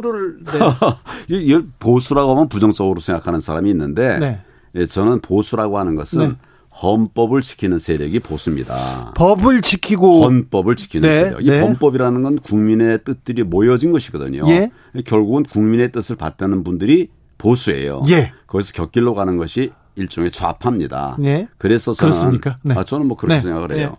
를 0.00 0.38
네. 1.28 1.60
보수라고 1.78 2.32
하면 2.32 2.48
부정적으로 2.48 3.00
생각하는 3.00 3.40
사람이 3.40 3.70
있는데 3.70 4.18
네. 4.18 4.40
예, 4.74 4.86
저는 4.86 5.20
보수라고 5.20 5.78
하는 5.78 5.94
것은 5.94 6.28
네. 6.28 6.34
헌법을 6.82 7.40
지키는 7.40 7.78
세력이 7.78 8.20
보수입니다. 8.20 9.12
법을 9.16 9.62
지키고 9.62 10.24
헌법을 10.24 10.76
지키는 10.76 11.08
네, 11.08 11.14
세력. 11.14 11.42
이 11.42 11.50
네. 11.50 11.60
헌법이라는 11.60 12.22
건 12.22 12.38
국민의 12.38 13.00
뜻들이 13.04 13.42
모여진 13.44 13.92
것이거든요. 13.92 14.42
예. 14.48 14.70
결국은 15.06 15.44
국민의 15.44 15.92
뜻을 15.92 16.16
받드는 16.16 16.64
분들이 16.64 17.08
보수예요. 17.38 18.02
예. 18.10 18.32
거기서 18.46 18.74
곁길로 18.74 19.14
가는 19.14 19.38
것이 19.38 19.72
일종의 19.94 20.30
좌파입니다. 20.30 21.16
예. 21.24 21.48
그래서 21.56 21.94
저는 21.94 22.12
그렇습니까? 22.12 22.58
네. 22.62 22.74
아, 22.76 22.84
저는 22.84 23.06
뭐 23.06 23.16
그렇게 23.16 23.36
네. 23.36 23.40
생각을 23.40 23.72
해요. 23.72 23.96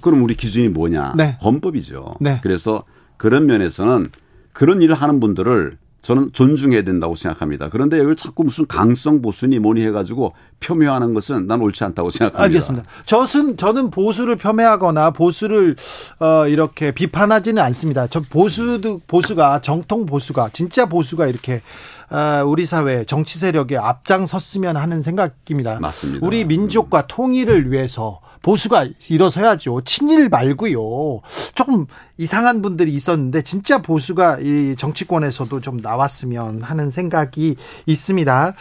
그럼 0.00 0.22
우리 0.22 0.34
기준이 0.36 0.68
뭐냐? 0.68 1.14
네. 1.16 1.36
헌법이죠. 1.42 2.16
네. 2.20 2.38
그래서 2.42 2.84
그런 3.16 3.46
면에서는 3.46 4.06
그런 4.54 4.80
일을 4.80 4.94
하는 4.94 5.20
분들을 5.20 5.76
저는 6.04 6.32
존중해야 6.34 6.82
된다고 6.82 7.14
생각합니다. 7.14 7.70
그런데 7.70 7.96
여기를 7.96 8.14
자꾸 8.14 8.44
무슨 8.44 8.66
강성 8.66 9.22
보수니 9.22 9.58
뭐니 9.58 9.82
해가지고 9.86 10.34
폄훼하는 10.60 11.14
것은 11.14 11.46
난 11.46 11.62
옳지 11.62 11.82
않다고 11.82 12.10
생각합니다. 12.10 12.42
알겠습니다. 12.42 12.86
저는 13.06 13.56
저는 13.56 13.90
보수를 13.90 14.36
폄훼하거나 14.36 15.12
보수를 15.12 15.76
어 16.20 16.46
이렇게 16.46 16.90
비판하지는 16.90 17.62
않습니다. 17.62 18.06
저 18.06 18.20
보수도 18.20 19.00
보수가 19.06 19.62
정통 19.62 20.04
보수가 20.04 20.50
진짜 20.52 20.84
보수가 20.84 21.26
이렇게 21.26 21.62
어, 22.10 22.44
우리 22.46 22.66
사회 22.66 23.04
정치 23.04 23.38
세력에 23.38 23.78
앞장섰으면 23.78 24.76
하는 24.76 25.00
생각입니다. 25.00 25.80
맞습니다. 25.80 26.26
우리 26.26 26.44
민족과 26.44 27.06
통일을 27.06 27.72
위해서 27.72 28.20
보수가 28.44 28.88
일어서야죠. 29.08 29.80
친일 29.86 30.28
말고요. 30.28 31.22
조금 31.54 31.86
이상한 32.18 32.60
분들이 32.60 32.92
있었는데 32.92 33.40
진짜 33.40 33.80
보수가 33.80 34.40
이 34.40 34.76
정치권에서도 34.76 35.60
좀 35.60 35.78
나왔으면 35.78 36.60
하는 36.60 36.90
생각이 36.90 37.56
있습니다. 37.86 38.54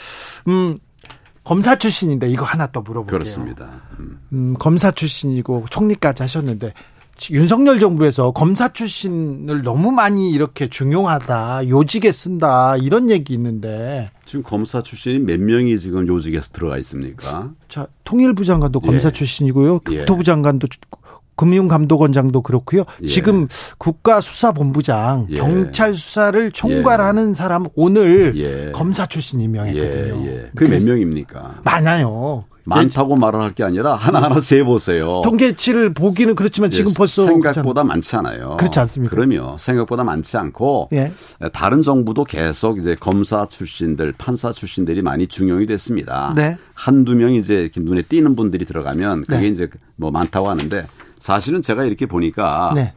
음. 0.48 0.80
검사 1.43 1.76
출신인데 1.76 2.30
이거 2.30 2.46
하나 2.46 2.67
또 2.67 2.82
물어볼게요. 2.82 3.19
그렇습니다. 3.19 3.82
음. 4.00 4.22
음, 4.32 4.54
검사 4.58 4.91
출신이고 4.91 5.65
총리까지 5.69 6.24
하셨는데 6.24 6.72
윤석열 7.32 7.80
정부에서 7.80 8.32
검사 8.32 8.73
출신을 8.73 9.62
너무 9.62 9.91
많이 9.91 10.32
이렇게 10.32 10.67
중용하다, 10.67 11.69
요직에 11.69 12.12
쓴다 12.12 12.76
이런 12.78 13.10
얘기 13.10 13.34
있는데 13.34 14.10
지금 14.26 14.43
검사 14.43 14.82
출신이 14.82 15.19
몇 15.19 15.39
명이 15.39 15.78
지금 15.80 16.08
요직에서 16.08 16.52
들어가 16.54 16.78
있습니까? 16.80 17.52
자 17.69 17.88
통일부 18.04 18.43
장관도 18.43 18.80
검사 18.80 19.10
예. 19.10 19.13
출신이고요, 19.13 19.80
예. 19.91 19.97
국토부 19.97 20.23
장관도 20.23 20.67
금융감독원장도 21.36 22.41
그렇고요. 22.41 22.84
예. 23.02 23.08
지금 23.08 23.47
국가수사본부장 23.78 25.28
예. 25.32 25.38
경찰 25.38 25.95
수사를 25.95 26.52
총괄하는 26.52 27.34
사람 27.34 27.65
오늘 27.76 28.34
예. 28.36 28.71
검사 28.71 29.06
출신 29.06 29.39
예, 29.39 29.45
임명했거든요. 29.45 30.28
예. 30.28 30.52
그게 30.56 30.78
몇 30.78 30.84
명입니까? 30.84 31.62
많아요. 31.63 32.45
많다고 32.65 33.15
말을 33.15 33.41
할 33.41 33.54
게 33.54 33.63
아니라 33.63 33.93
하나하나 33.95 34.39
세 34.39 34.63
보세요. 34.63 35.21
통계치를 35.23 35.93
보기는 35.93 36.34
그렇지만 36.36 36.71
지금 36.71 36.89
예, 36.89 36.93
벌써 36.97 37.26
생각보다 37.28 37.84
많지 37.84 38.15
않아요. 38.15 38.58
그렇지 38.58 38.80
않습니까? 38.80 39.15
그럼요. 39.15 39.58
생각보다 39.60 40.04
많지 40.04 40.38
않고 40.38 40.89
예. 40.93 41.12
다른 41.52 41.82
정부도 41.82 42.23
계속 42.23 42.80
이제 42.80 42.95
검사 42.99 43.45
출신들, 43.45 44.13
판사 44.17 44.52
출신들이 44.52 45.02
많이 45.04 45.28
중용이 45.28 45.65
됐습니다. 45.67 46.34
네. 46.36 46.58
한두 46.73 47.15
명이 47.15 47.38
이제 47.38 47.62
이렇게 47.62 47.80
눈에 47.82 48.02
띄는 48.02 48.36
분들이 48.36 48.65
들어가면 48.65 49.26
그게 49.26 49.41
네. 49.41 49.47
이제 49.49 49.69
뭐 49.95 50.10
많다고 50.10 50.49
하는데 50.49 50.88
사실은 51.19 51.62
제가 51.62 51.84
이렇게 51.84 52.06
보니까 52.06 52.71
네. 52.76 52.93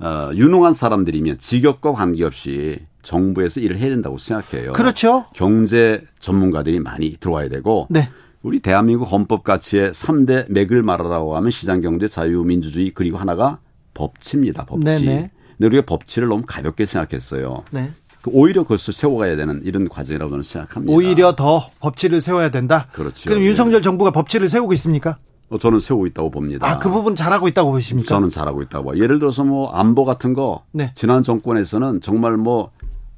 어, 0.00 0.30
유능한 0.34 0.72
사람들이면 0.72 1.38
직업과 1.38 1.92
관계없이 1.92 2.78
정부에서 3.02 3.60
일을 3.60 3.78
해야 3.78 3.90
된다고 3.90 4.18
생각해요. 4.18 4.72
그렇죠. 4.72 5.26
경제 5.34 6.02
전문가들이 6.18 6.80
많이 6.80 7.16
들어와야 7.20 7.48
되고 7.48 7.86
네. 7.90 8.08
우리 8.42 8.60
대한민국 8.60 9.04
헌법 9.04 9.44
가치의 9.44 9.92
3대 9.92 10.50
맥을 10.50 10.82
말하라고 10.82 11.36
하면 11.36 11.50
시장 11.50 11.80
경제 11.80 12.08
자유 12.08 12.42
민주주의 12.42 12.90
그리고 12.90 13.18
하나가 13.18 13.58
법치입니다. 13.94 14.64
법치. 14.64 14.84
네네. 15.04 15.30
근데 15.58 15.66
우리가 15.66 15.84
법치를 15.84 16.28
너무 16.28 16.42
가볍게 16.46 16.86
생각했어요. 16.86 17.64
네. 17.70 17.90
그 18.22 18.30
오히려 18.32 18.62
그것을 18.62 18.94
세워가야 18.94 19.36
되는 19.36 19.60
이런 19.62 19.88
과정이라고 19.88 20.30
저는 20.30 20.42
생각합니다. 20.42 20.92
오히려 20.92 21.36
더 21.36 21.70
법치를 21.80 22.20
세워야 22.22 22.50
된다. 22.50 22.86
그렇죠. 22.92 23.28
그럼 23.28 23.42
예. 23.42 23.46
윤석열 23.48 23.82
정부가 23.82 24.10
법치를 24.10 24.48
세우고 24.48 24.72
있습니까? 24.74 25.18
어, 25.50 25.58
저는 25.58 25.80
세우고 25.80 26.06
있다고 26.06 26.30
봅니다. 26.30 26.66
아, 26.66 26.78
그 26.78 26.88
부분 26.88 27.16
잘하고 27.16 27.48
있다고 27.48 27.72
보십니까? 27.72 28.08
저는 28.08 28.30
잘하고 28.30 28.62
있다고 28.62 28.90
봐. 28.90 28.96
예를 28.96 29.18
들어서 29.18 29.44
뭐 29.44 29.70
안보 29.70 30.04
같은 30.04 30.32
거 30.32 30.64
네. 30.72 30.92
지난 30.94 31.22
정권에서는 31.22 32.00
정말 32.00 32.36
뭐 32.36 32.70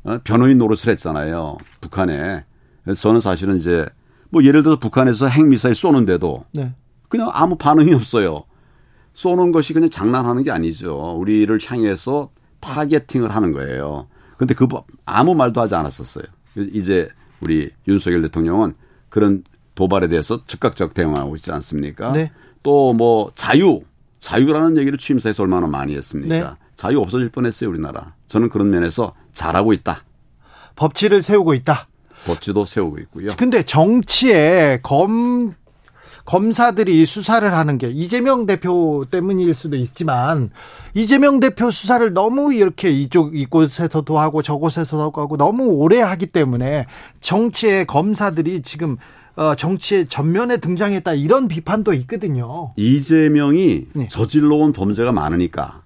어, 0.04 0.18
변호인 0.24 0.58
노릇을 0.58 0.90
했잖아요. 0.92 1.58
북한에. 1.80 2.44
저는 2.96 3.20
사실은 3.20 3.56
이제 3.56 3.86
뭐 4.32 4.42
예를 4.44 4.62
들어서 4.62 4.80
북한에서 4.80 5.28
핵미사일 5.28 5.74
쏘는데도 5.74 6.44
네. 6.52 6.72
그냥 7.08 7.28
아무 7.32 7.56
반응이 7.56 7.92
없어요. 7.92 8.44
쏘는 9.12 9.52
것이 9.52 9.74
그냥 9.74 9.90
장난하는 9.90 10.42
게 10.42 10.50
아니죠. 10.50 11.14
우리를 11.18 11.56
향해서 11.62 12.30
타겟팅을 12.60 13.34
하는 13.34 13.52
거예요. 13.52 14.08
근데 14.38 14.54
그 14.54 14.66
법- 14.66 14.86
아무 15.04 15.34
말도 15.34 15.60
하지 15.60 15.74
않았었어요. 15.74 16.24
이제 16.56 17.08
우리 17.40 17.70
윤석열 17.86 18.22
대통령은 18.22 18.74
그런 19.10 19.44
도발에 19.74 20.08
대해서 20.08 20.44
즉각적 20.46 20.94
대응하고 20.94 21.36
있지 21.36 21.52
않습니까? 21.52 22.12
네. 22.12 22.32
또뭐 22.62 23.32
자유, 23.34 23.82
자유라는 24.18 24.78
얘기를 24.78 24.96
취임사에서 24.96 25.42
얼마나 25.42 25.66
많이 25.66 25.94
했습니까? 25.94 26.34
네. 26.38 26.56
자유 26.76 27.00
없어질 27.00 27.28
뻔했어요, 27.28 27.68
우리나라. 27.68 28.14
저는 28.28 28.48
그런 28.48 28.70
면에서 28.70 29.14
잘하고 29.32 29.74
있다. 29.74 30.04
법치를 30.76 31.22
세우고 31.22 31.52
있다. 31.54 31.88
법치도 32.26 32.64
세우고 32.64 32.98
있고요. 32.98 33.28
근데 33.36 33.62
정치에 33.64 34.80
검 34.82 35.54
검사들이 36.24 37.04
수사를 37.04 37.52
하는 37.52 37.78
게 37.78 37.88
이재명 37.90 38.46
대표 38.46 39.04
때문일 39.10 39.54
수도 39.54 39.76
있지만 39.76 40.50
이재명 40.94 41.40
대표 41.40 41.70
수사를 41.70 42.12
너무 42.12 42.54
이렇게 42.54 42.90
이쪽 42.90 43.36
이곳에서도 43.36 44.18
하고 44.18 44.40
저곳에서도 44.40 45.02
하고 45.02 45.36
너무 45.36 45.64
오래 45.64 46.00
하기 46.00 46.26
때문에 46.26 46.86
정치의 47.20 47.86
검사들이 47.86 48.62
지금 48.62 48.98
어, 49.34 49.54
정치의 49.56 50.06
전면에 50.08 50.58
등장했다 50.58 51.14
이런 51.14 51.48
비판도 51.48 51.94
있거든요. 51.94 52.72
이재명이 52.76 53.86
네. 53.94 54.08
저질러온 54.08 54.72
범죄가 54.72 55.10
많으니까 55.10 55.80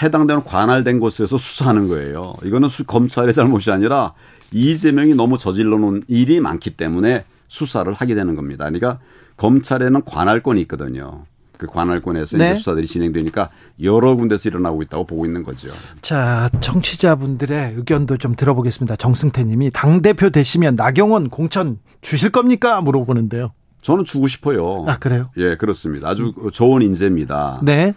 해당되는 0.00 0.44
관할된 0.44 1.00
곳에서 1.00 1.38
수사하는 1.38 1.88
거예요. 1.88 2.34
이거는 2.44 2.68
수- 2.68 2.84
검찰의 2.84 3.32
잘못이 3.32 3.70
아니라 3.70 4.12
이재명이 4.52 5.14
너무 5.14 5.38
저질러 5.38 5.78
놓은 5.78 6.04
일이 6.08 6.40
많기 6.40 6.70
때문에 6.70 7.24
수사를 7.48 7.92
하게 7.92 8.14
되는 8.14 8.36
겁니다. 8.36 8.64
그러니까 8.64 8.98
검찰에는 9.36 10.02
관할권이 10.04 10.60
있거든요. 10.62 11.24
그 11.58 11.66
관할권에서 11.66 12.36
네. 12.36 12.46
이제 12.46 12.54
수사들이 12.56 12.86
진행되니까 12.86 13.48
여러 13.82 14.14
군데서 14.14 14.48
일어나고 14.48 14.82
있다고 14.82 15.06
보고 15.06 15.24
있는 15.24 15.42
거죠. 15.42 15.68
자, 16.02 16.50
청취자분들의 16.60 17.74
의견도 17.76 18.18
좀 18.18 18.34
들어보겠습니다. 18.34 18.96
정승태 18.96 19.44
님이 19.44 19.70
당대표 19.70 20.30
되시면 20.30 20.74
나경원 20.74 21.30
공천 21.30 21.78
주실 22.02 22.30
겁니까? 22.30 22.80
물어보는데요. 22.80 23.52
저는 23.82 24.04
주고 24.04 24.26
싶어요. 24.26 24.84
아, 24.88 24.98
그래요? 24.98 25.30
예, 25.36 25.56
그렇습니다. 25.56 26.08
아주 26.08 26.32
좋은 26.52 26.82
인재입니다. 26.82 27.60
네. 27.62 27.94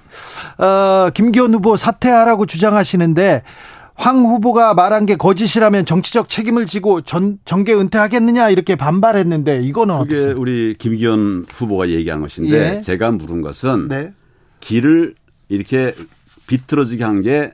어, 0.57 1.09
김기현 1.09 1.53
후보 1.53 1.75
사퇴하라고 1.75 2.45
주장하시는데 2.45 3.43
황 3.99 4.19
후보가 4.23 4.75
말한 4.75 5.05
게 5.05 5.17
거짓이라면 5.17 5.85
정치적 5.85 6.29
책임을 6.29 6.65
지고 6.65 7.01
전, 7.01 7.37
정계 7.43 7.73
은퇴하겠느냐 7.75 8.49
이렇게 8.49 8.77
반발했는데 8.77 9.59
이거는 9.59 9.99
그게 9.99 10.15
어떠세요? 10.15 10.39
우리 10.39 10.75
김기현 10.79 11.45
후보가 11.49 11.89
얘기한 11.89 12.21
것인데 12.21 12.77
예. 12.77 12.79
제가 12.79 13.11
물은 13.11 13.41
것은 13.41 13.89
네. 13.89 14.13
길을 14.61 15.15
이렇게 15.49 15.93
비틀어지게 16.47 17.03
한 17.03 17.21
게 17.23 17.51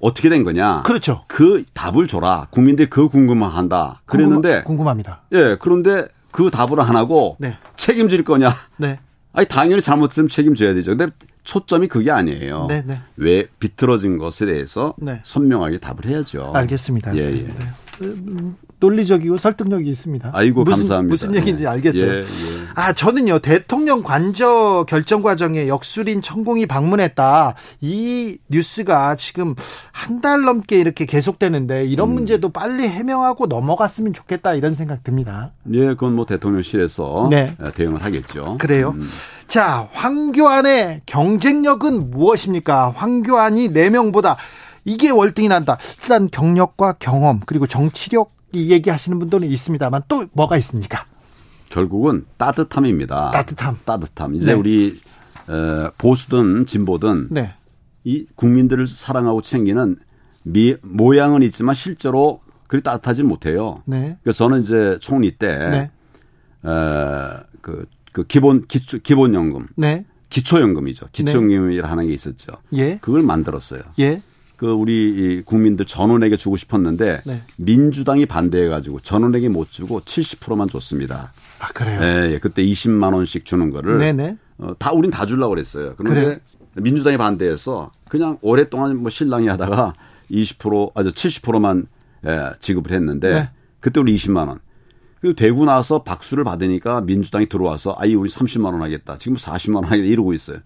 어떻게 0.00 0.28
된 0.28 0.44
거냐. 0.44 0.82
그렇죠. 0.82 1.24
그 1.28 1.64
답을 1.74 2.06
줘라. 2.06 2.48
국민들이 2.50 2.88
그 2.88 3.08
궁금한 3.08 3.50
한다. 3.50 4.00
그랬는데 4.06 4.62
궁금, 4.64 4.88
합니다 4.88 5.22
예, 5.32 5.56
그런데 5.60 6.06
그 6.32 6.50
답을 6.50 6.80
안 6.80 6.96
하고 6.96 7.36
네. 7.38 7.56
책임질 7.76 8.24
거냐. 8.24 8.54
네. 8.76 8.98
아니 9.32 9.46
당연히 9.46 9.80
잘못했으면 9.80 10.28
책임져야 10.28 10.74
되죠. 10.74 10.96
근데 10.96 11.12
초점이 11.44 11.88
그게 11.88 12.10
아니에요. 12.10 12.66
네, 12.68 12.82
네. 12.86 13.00
왜 13.16 13.46
비틀어진 13.58 14.18
것에 14.18 14.46
대해서 14.46 14.94
네. 14.98 15.20
선명하게 15.22 15.78
답을 15.78 16.06
해야죠. 16.06 16.52
알겠습니다. 16.54 17.16
예, 17.16 17.20
예. 17.20 17.30
네. 17.32 17.54
음, 18.80 18.86
논리적이고 18.90 19.38
설득력이 19.38 19.88
있습니다. 19.90 20.30
아이고 20.32 20.64
무슨, 20.64 20.78
감사합니다. 20.78 21.12
무슨 21.12 21.34
얘기인지 21.34 21.64
예. 21.64 21.68
알겠어요. 21.68 22.12
예, 22.12 22.18
예. 22.18 22.24
아, 22.74 22.92
저는요, 22.92 23.40
대통령 23.40 24.02
관저 24.02 24.84
결정 24.88 25.22
과정에 25.22 25.68
역술인 25.68 26.22
천공이 26.22 26.66
방문했다. 26.66 27.54
이 27.80 28.38
뉴스가 28.48 29.16
지금 29.16 29.54
한 29.92 30.20
달 30.20 30.42
넘게 30.42 30.78
이렇게 30.78 31.06
계속되는데 31.06 31.86
이런 31.86 32.10
음. 32.10 32.14
문제도 32.14 32.46
빨리 32.50 32.86
해명하고 32.86 33.46
넘어갔으면 33.46 34.12
좋겠다 34.12 34.52
이런 34.52 34.74
생각 34.74 35.02
듭니다. 35.02 35.52
예, 35.72 35.86
그건 35.88 36.14
뭐 36.14 36.26
대통령실에서 36.26 37.28
네. 37.30 37.54
대응을 37.74 38.04
하겠죠. 38.04 38.58
그래요. 38.58 38.92
음. 38.96 39.08
자, 39.48 39.88
황교안의 39.92 41.02
경쟁력은 41.06 42.10
무엇입니까? 42.10 42.92
황교안이 42.94 43.68
4 43.68 43.88
명보다 43.90 44.36
이게 44.84 45.08
월등히 45.10 45.48
난다. 45.48 45.78
일단 46.02 46.28
경력과 46.30 46.94
경험 46.98 47.40
그리고 47.46 47.66
정치력 47.66 48.30
이 48.52 48.70
얘기하시는 48.70 49.18
분들은 49.18 49.48
있습니다만 49.48 50.02
또 50.08 50.26
뭐가 50.32 50.56
있습니까? 50.58 51.06
결국은 51.68 52.26
따뜻함입니다. 52.36 53.30
따뜻함. 53.30 53.78
따뜻함. 53.84 54.34
이제 54.34 54.46
네. 54.46 54.52
우리 54.52 55.00
어, 55.46 55.90
보수든 55.98 56.66
진보든 56.66 57.28
네. 57.30 57.54
이 58.04 58.26
국민들을 58.34 58.86
사랑하고 58.86 59.42
챙기는 59.42 59.96
미, 60.42 60.74
모양은 60.82 61.42
있지만 61.42 61.74
실제로 61.74 62.40
그리 62.66 62.82
따뜻하지 62.82 63.22
못해요. 63.22 63.82
네. 63.86 64.16
그래서 64.22 64.38
저는 64.38 64.62
이제 64.62 64.98
총리 65.00 65.32
때 65.32 65.90
네. 66.62 66.68
어, 66.68 67.40
그, 67.60 67.86
그 68.12 68.24
기본 68.26 68.66
기초, 68.66 68.98
기본연금, 68.98 69.68
네. 69.76 70.04
기초연금이죠. 70.28 71.08
기초연금이라는 71.12 72.06
게 72.06 72.14
있었죠. 72.14 72.52
예. 72.74 72.98
그걸 72.98 73.22
만들었어요. 73.22 73.82
예. 73.98 74.22
그 74.60 74.70
우리 74.70 74.92
이 75.38 75.42
국민들 75.42 75.86
전원에게 75.86 76.36
주고 76.36 76.58
싶었는데 76.58 77.22
네. 77.24 77.42
민주당이 77.56 78.26
반대해 78.26 78.68
가지고 78.68 79.00
전원에게 79.00 79.48
못 79.48 79.70
주고 79.70 80.02
70%만 80.02 80.68
줬습니다. 80.68 81.32
아, 81.60 81.68
그래요. 81.68 81.98
예, 82.02 82.32
예. 82.34 82.38
그때 82.38 82.62
20만 82.62 83.14
원씩 83.14 83.46
주는 83.46 83.70
거를 83.70 83.96
네네. 83.96 84.36
어, 84.58 84.74
다 84.78 84.92
우린 84.92 85.10
다 85.10 85.24
주려고 85.24 85.54
그랬어요. 85.54 85.94
그런데 85.96 86.20
그래요? 86.20 86.38
민주당이 86.74 87.16
반대해서 87.16 87.90
그냥 88.06 88.36
오랫동안 88.42 88.98
뭐 88.98 89.08
신랑이 89.08 89.48
하다가 89.48 89.94
20% 90.30 90.90
아주 90.94 91.10
70%만 91.10 91.86
예, 92.26 92.50
지급을 92.60 92.92
했는데 92.92 93.32
네. 93.32 93.50
그때 93.80 93.98
우리 93.98 94.14
20만 94.14 94.48
원. 94.48 94.58
그 95.22 95.34
되고 95.34 95.64
나서 95.64 96.02
박수를 96.02 96.44
받으니까 96.44 97.00
민주당이 97.00 97.46
들어와서 97.46 97.96
아이 97.98 98.14
우리 98.14 98.28
30만 98.28 98.66
원 98.66 98.82
하겠다. 98.82 99.16
지금 99.16 99.38
40만 99.38 99.76
원 99.76 99.84
하겠다 99.86 100.06
이러고 100.06 100.34
있어요. 100.34 100.58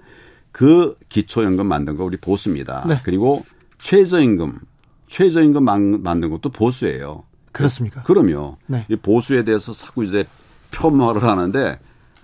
그 0.51 0.97
기초연금 1.09 1.67
만든 1.67 1.97
거 1.97 2.03
우리 2.03 2.17
보수입니다. 2.17 2.85
네. 2.89 3.01
그리고 3.05 3.45
최저임금 3.89 4.61
최저임금 5.09 5.63
만- 5.63 6.03
만든 6.03 6.31
것도 6.31 6.49
보수예요. 6.49 7.25
그렇습니까? 7.53 8.03
그럼요. 8.03 8.57
네. 8.67 8.87
이 8.89 8.97
보수에 8.97 9.45
대해서 9.45 9.75
자꾸 9.75 10.05
이제 10.05 10.25
폄하를 10.71 11.23
하는데 11.23 11.79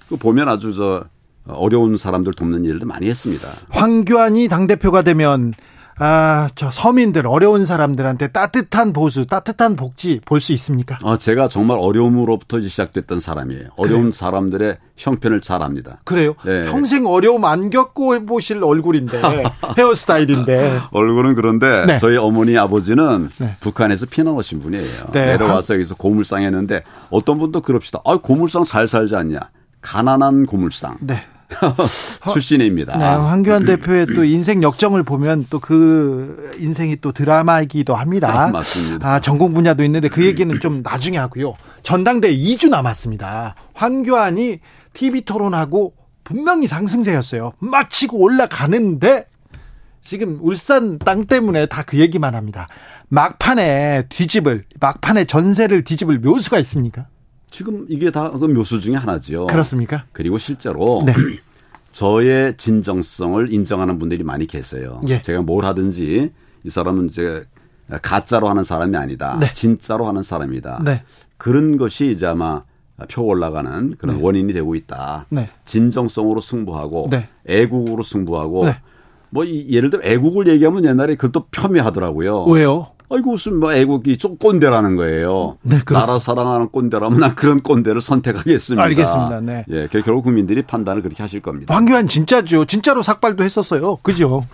그 0.09 0.17
보면 0.17 0.49
아주 0.49 0.73
저 0.75 1.05
어려운 1.47 1.99
사람들 1.99 2.33
돕는 2.33 2.65
일도 2.65 2.87
많이 2.87 3.09
했습니다. 3.09 3.47
황교안이 3.69 4.49
당대표가 4.49 5.03
되면 5.03 5.53
아, 6.03 6.49
저 6.55 6.71
서민들 6.71 7.27
어려운 7.27 7.67
사람들한테 7.67 8.29
따뜻한 8.29 8.95
보수, 8.95 9.27
따뜻한 9.27 9.77
복지 9.77 10.19
볼 10.25 10.41
수 10.41 10.55
있습니까? 10.55 10.99
아, 11.03 11.19
제가 11.19 11.49
정말 11.49 11.77
어려움으로부터 11.79 12.63
시작됐던 12.63 13.21
사람이에요. 13.21 13.69
어려운 13.77 14.01
그래요? 14.05 14.13
사람들의 14.13 14.79
형편을 14.97 15.43
잘 15.43 15.63
압니다. 15.63 15.99
그래요? 16.05 16.35
네. 16.47 16.65
평생 16.65 17.07
어려움 17.07 17.45
안 17.45 17.69
겪고 17.69 18.25
보실 18.25 18.65
얼굴인데 18.65 19.21
헤어스타일인데 19.77 20.81
얼굴은 20.93 21.35
그런데 21.35 21.85
네. 21.85 21.99
저희 21.99 22.17
어머니 22.17 22.57
아버지는 22.57 23.29
네. 23.37 23.57
북한에서 23.61 24.07
피난 24.07 24.33
오신 24.33 24.61
분이에요. 24.61 25.07
네. 25.13 25.27
내려와서 25.27 25.75
여기서 25.75 25.97
고물상 25.97 26.43
했는데 26.45 26.83
어떤 27.11 27.39
분도 27.39 27.61
그럽시다. 27.61 28.01
아, 28.07 28.17
고물상 28.17 28.65
잘 28.65 28.89
살지 28.89 29.15
않냐? 29.17 29.39
가난한 29.83 30.47
고물상. 30.47 30.97
네. 31.01 31.21
출신입니다. 32.33 32.97
네, 32.97 33.05
황교안 33.05 33.65
대표의 33.67 34.07
또 34.15 34.25
인생 34.25 34.63
역정을 34.63 35.03
보면 35.03 35.47
또 35.51 35.61
그 35.61 36.51
인생이 36.59 36.97
또 37.01 37.13
드라마이기도 37.13 37.95
합니다. 37.95 38.47
네, 38.47 38.53
맞습니다. 38.53 39.07
아, 39.09 39.21
전공 39.21 39.53
분야도 39.55 39.85
있는데 39.85 40.09
그 40.09 40.25
얘기는 40.25 40.59
좀 40.61 40.83
나중에 40.83 41.19
하고요. 41.19 41.55
전당대 41.83 42.35
2주 42.37 42.69
남았습니다. 42.71 43.55
황교안이 43.75 44.59
TV 44.95 45.23
토론하고 45.23 45.95
분명히 46.25 46.67
상승세였어요. 46.67 47.53
막 47.59 47.91
치고 47.91 48.19
올라가는데 48.19 49.27
지금 50.03 50.39
울산 50.41 50.99
땅 50.99 51.27
때문에 51.27 51.67
다 51.67 51.83
그 51.83 51.99
얘기만 51.99 52.35
합니다. 52.35 52.67
막판에 53.09 54.05
뒤집을 54.09 54.65
막판에 54.81 55.25
전세를 55.25 55.85
뒤집을 55.85 56.19
묘수가 56.21 56.59
있습니까? 56.61 57.07
지금 57.51 57.87
이게 57.89 58.11
다 58.11 58.31
그 58.31 58.45
묘수 58.47 58.81
중에 58.81 58.95
하나지요. 58.95 59.47
그렇습니까? 59.47 60.05
그리고 60.13 60.39
실제로 60.39 61.01
네. 61.07 61.15
저의 61.93 62.57
진정성을 62.57 63.53
인정하는 63.53 63.99
분들이 63.99 64.23
많이 64.23 64.47
계세요. 64.47 65.01
예. 65.09 65.21
제가 65.21 65.43
뭘 65.43 65.65
하든지 65.65 66.33
이 66.65 66.71
사람은 66.71 67.09
이제 67.09 67.45
가짜로 68.03 68.49
하는 68.49 68.63
사람이 68.63 68.97
아니다. 68.97 69.39
네. 69.41 69.53
진짜로 69.53 70.07
하는 70.07 70.23
사람이다. 70.23 70.83
네. 70.85 71.03
그런 71.37 71.77
것이 71.77 72.13
이제 72.13 72.27
아마 72.27 72.63
표 73.11 73.25
올라가는 73.25 73.97
그런 73.99 74.17
네. 74.17 74.23
원인이 74.23 74.53
되고 74.53 74.75
있다. 74.77 75.27
네. 75.31 75.49
진정성으로 75.65 76.41
승부하고 76.41 77.09
네. 77.11 77.29
애국으로 77.47 78.03
승부하고 78.05 78.67
네. 78.67 78.77
뭐 79.31 79.45
예를 79.47 79.91
들어 79.91 80.03
애국을 80.05 80.47
얘기하면 80.49 80.85
옛날에 80.85 81.17
그것도 81.17 81.47
폄훼하더라고요. 81.51 82.45
왜요? 82.45 82.89
아이고 83.13 83.33
무슨 83.33 83.59
뭐 83.59 83.73
애국이 83.73 84.17
좀 84.19 84.37
꼰대라는 84.37 84.95
거예요. 84.97 85.59
네, 85.63 85.81
나라 85.85 86.19
사랑하는 86.21 86.69
꼰대라면 86.69 87.19
난 87.19 87.35
그런 87.35 87.61
꼰대를 87.61 88.01
선택하겠습니다. 88.01 88.83
알겠습니다. 88.85 89.41
네. 89.41 89.65
예, 89.71 89.89
결국 89.91 90.23
국민들이 90.23 90.63
판단을 90.63 91.03
그렇게 91.03 91.23
하실 91.23 91.41
겁니다. 91.41 91.75
황교안 91.75 92.07
진짜죠. 92.07 92.67
진짜로 92.67 93.03
삭발도 93.03 93.43
했었어요. 93.43 93.97
그죠? 94.03 94.45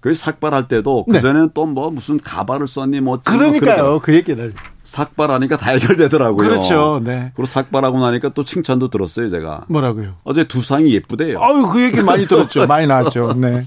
그 0.00 0.14
삭발할 0.14 0.68
때도 0.68 1.04
그 1.04 1.20
전에는 1.20 1.48
네. 1.48 1.52
또뭐 1.52 1.90
무슨 1.90 2.18
가발을 2.18 2.66
썼니 2.66 3.02
뭐 3.02 3.20
그러니까요. 3.22 3.84
뭐 3.84 3.98
그 4.00 4.14
얘기를 4.14 4.54
삭발하니까 4.82 5.56
다 5.56 5.70
해결되더라고요. 5.72 6.48
그렇죠. 6.48 7.00
네. 7.04 7.32
그리고 7.34 7.46
삭발하고 7.46 7.98
나니까 7.98 8.30
또 8.30 8.44
칭찬도 8.44 8.88
들었어요, 8.90 9.28
제가. 9.28 9.64
뭐라고요? 9.68 10.14
어제 10.24 10.44
두상이 10.44 10.92
예쁘대요. 10.94 11.40
아유, 11.40 11.68
그 11.70 11.82
얘기 11.82 12.02
많이 12.02 12.26
들었죠. 12.26 12.66
많이 12.66 12.86
나왔죠. 12.88 13.34
네. 13.34 13.66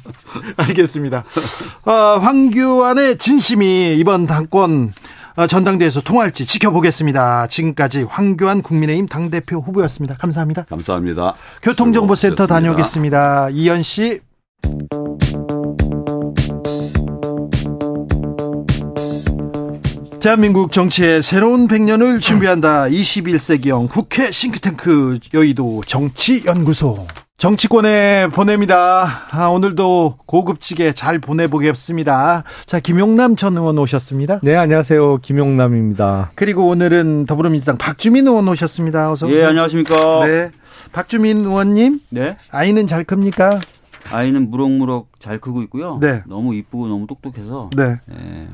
알겠습니다. 0.57 1.23
어, 1.85 1.91
황교안의 1.91 3.17
진심이 3.17 3.95
이번 3.97 4.25
당권 4.25 4.91
어, 5.35 5.47
전당대회에서 5.47 6.01
통할지 6.01 6.45
지켜보겠습니다. 6.45 7.47
지금까지 7.47 8.03
황교안 8.03 8.61
국민의힘 8.61 9.07
당대표 9.07 9.57
후보였습니다. 9.59 10.15
감사합니다. 10.17 10.63
감사합니다. 10.63 11.33
교통정보센터 11.61 12.47
다녀오겠습니다. 12.47 13.49
이현 13.51 13.81
씨. 13.81 14.21
대한민국 20.23 20.71
정치의 20.71 21.21
새로운 21.21 21.67
100년을 21.67 22.21
준비한다. 22.21 22.85
21세기형 22.85 23.89
국회 23.89 24.31
싱크탱크 24.31 25.19
여의도 25.33 25.81
정치연구소. 25.85 27.07
정치권에 27.37 28.29
보냅니다. 28.29 29.25
아, 29.31 29.47
오늘도 29.47 30.19
고급지게 30.25 30.93
잘 30.93 31.19
보내보겠습니다. 31.19 32.45
자, 32.65 32.79
김용남 32.79 33.35
전 33.35 33.57
의원 33.57 33.77
오셨습니다. 33.77 34.39
네, 34.43 34.55
안녕하세요. 34.55 35.17
김용남입니다. 35.17 36.31
그리고 36.35 36.67
오늘은 36.69 37.25
더불어민주당 37.25 37.77
박주민 37.77 38.25
의원 38.25 38.47
오셨습니다. 38.47 39.11
어서 39.11 39.25
오세요. 39.27 39.39
예, 39.39 39.43
안녕하십니까. 39.43 40.25
네. 40.25 40.51
박주민 40.93 41.39
의원님. 41.39 41.99
네. 42.11 42.37
아이는 42.49 42.87
잘 42.87 43.03
큽니까? 43.03 43.59
아이는 44.09 44.49
무럭무럭 44.49 45.07
잘 45.19 45.41
크고 45.41 45.63
있고요. 45.63 45.97
네. 45.99 46.23
너무 46.27 46.55
이쁘고 46.55 46.87
너무 46.87 47.07
똑똑해서. 47.07 47.69
네. 47.75 47.97
네. 48.07 48.47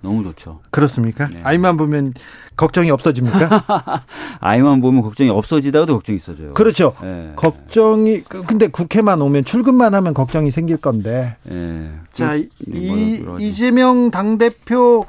너무 0.00 0.22
좋죠. 0.22 0.60
그렇습니까? 0.70 1.28
네. 1.28 1.40
아이만 1.42 1.76
보면 1.76 2.14
걱정이 2.56 2.90
없어집니까? 2.90 4.02
아이만 4.40 4.80
보면 4.80 5.02
걱정이 5.02 5.30
없어지다가도 5.30 5.94
걱정이 5.94 6.16
있어져요. 6.16 6.54
그렇죠. 6.54 6.94
네. 7.02 7.32
걱정이 7.36 8.22
그, 8.22 8.42
근데 8.44 8.68
국회만 8.68 9.20
오면 9.20 9.44
출근만 9.44 9.94
하면 9.94 10.14
걱정이 10.14 10.50
생길 10.50 10.76
건데. 10.76 11.36
네. 11.44 11.90
자, 12.12 12.36
이, 12.36 12.48
이 12.66 13.24
이재명 13.40 14.10
당 14.10 14.38
대표 14.38 15.04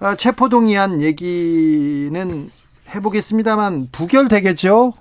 아, 0.00 0.14
체포동의안 0.16 1.00
얘기는 1.00 2.50
해보겠습니다만 2.94 3.88
부결되겠죠? 3.92 4.92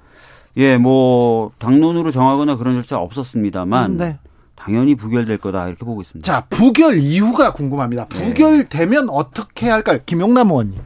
예, 0.57 0.77
뭐 0.77 1.51
당론으로 1.57 2.11
정하거나 2.11 2.57
그런 2.57 2.75
절차 2.75 2.97
없었습니다만. 2.97 3.97
네. 3.97 4.19
당연히 4.63 4.95
부결될 4.95 5.39
거다 5.39 5.67
이렇게 5.67 5.83
보고 5.83 6.01
있습니다. 6.01 6.25
자, 6.25 6.45
부결 6.49 6.97
이유가 6.97 7.51
궁금합니다. 7.51 8.07
네. 8.07 8.27
부결되면 8.27 9.05
네. 9.07 9.11
어떻게 9.11 9.69
할까요? 9.69 9.99
김용남 10.05 10.51
의원님. 10.51 10.79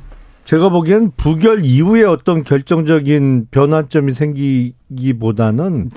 제가 0.46 0.70
보기엔 0.70 1.12
부결 1.16 1.64
이후에 1.64 2.04
어떤 2.04 2.44
결정적인 2.44 3.48
변화점이 3.52 4.14
생기기보다는 4.14 5.92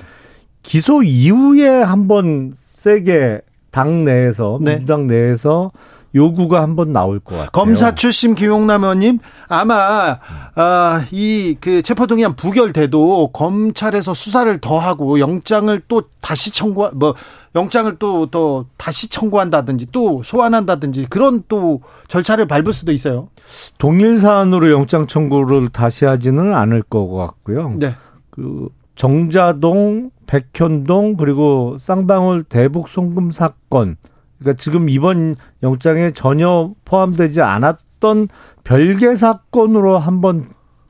기소 0.61 1.01
이후에 1.01 1.67
한번 1.69 2.53
세게 2.55 3.41
당 3.71 4.03
내에서 4.03 4.59
네. 4.61 4.73
민주당 4.73 5.07
내에서 5.07 5.71
요구가 6.15 6.61
한번 6.61 6.91
나올 6.91 7.19
것 7.19 7.35
같아요. 7.35 7.49
검사 7.51 7.95
출신 7.95 8.35
김용남 8.35 8.83
의원님 8.83 9.19
아마 9.47 10.19
아, 10.55 11.05
이그 11.11 11.81
체포동의안 11.83 12.35
부결돼도 12.35 13.29
검찰에서 13.31 14.13
수사를 14.13 14.57
더 14.59 14.77
하고 14.77 15.19
영장을 15.19 15.81
또 15.87 16.03
다시 16.21 16.51
청구 16.51 16.89
뭐 16.95 17.15
영장을 17.55 17.97
또 17.97 18.27
더 18.31 18.65
다시 18.77 19.09
청구한다든지 19.09 19.87
또 19.91 20.23
소환한다든지 20.23 21.07
그런 21.09 21.43
또 21.47 21.81
절차를 22.07 22.47
밟을 22.47 22.73
수도 22.73 22.91
있어요. 22.91 23.29
동일 23.77 24.19
사안으로 24.19 24.71
영장 24.71 25.07
청구를 25.07 25.69
다시 25.69 26.05
하지는 26.05 26.53
않을 26.53 26.83
것 26.83 27.07
같고요. 27.09 27.75
네. 27.77 27.95
그 28.29 28.69
정자동, 28.95 30.11
백현동 30.27 31.15
그리고 31.17 31.77
쌍방울 31.79 32.43
대북 32.43 32.87
송금 32.87 33.31
사건 33.31 33.97
그러니까 34.41 34.59
지금 34.61 34.89
이번 34.89 35.35
영장에 35.63 36.11
전혀 36.11 36.71
포함되지 36.83 37.41
않았던 37.41 38.27
별개 38.63 39.15
사건으로 39.15 39.97
한 39.97 40.21
번 40.21 40.45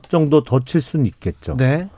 정도 0.08 0.42
더 0.44 0.60
칠 0.60 0.80
수는 0.80 1.06
있겠죠. 1.06 1.56
네. 1.56 1.88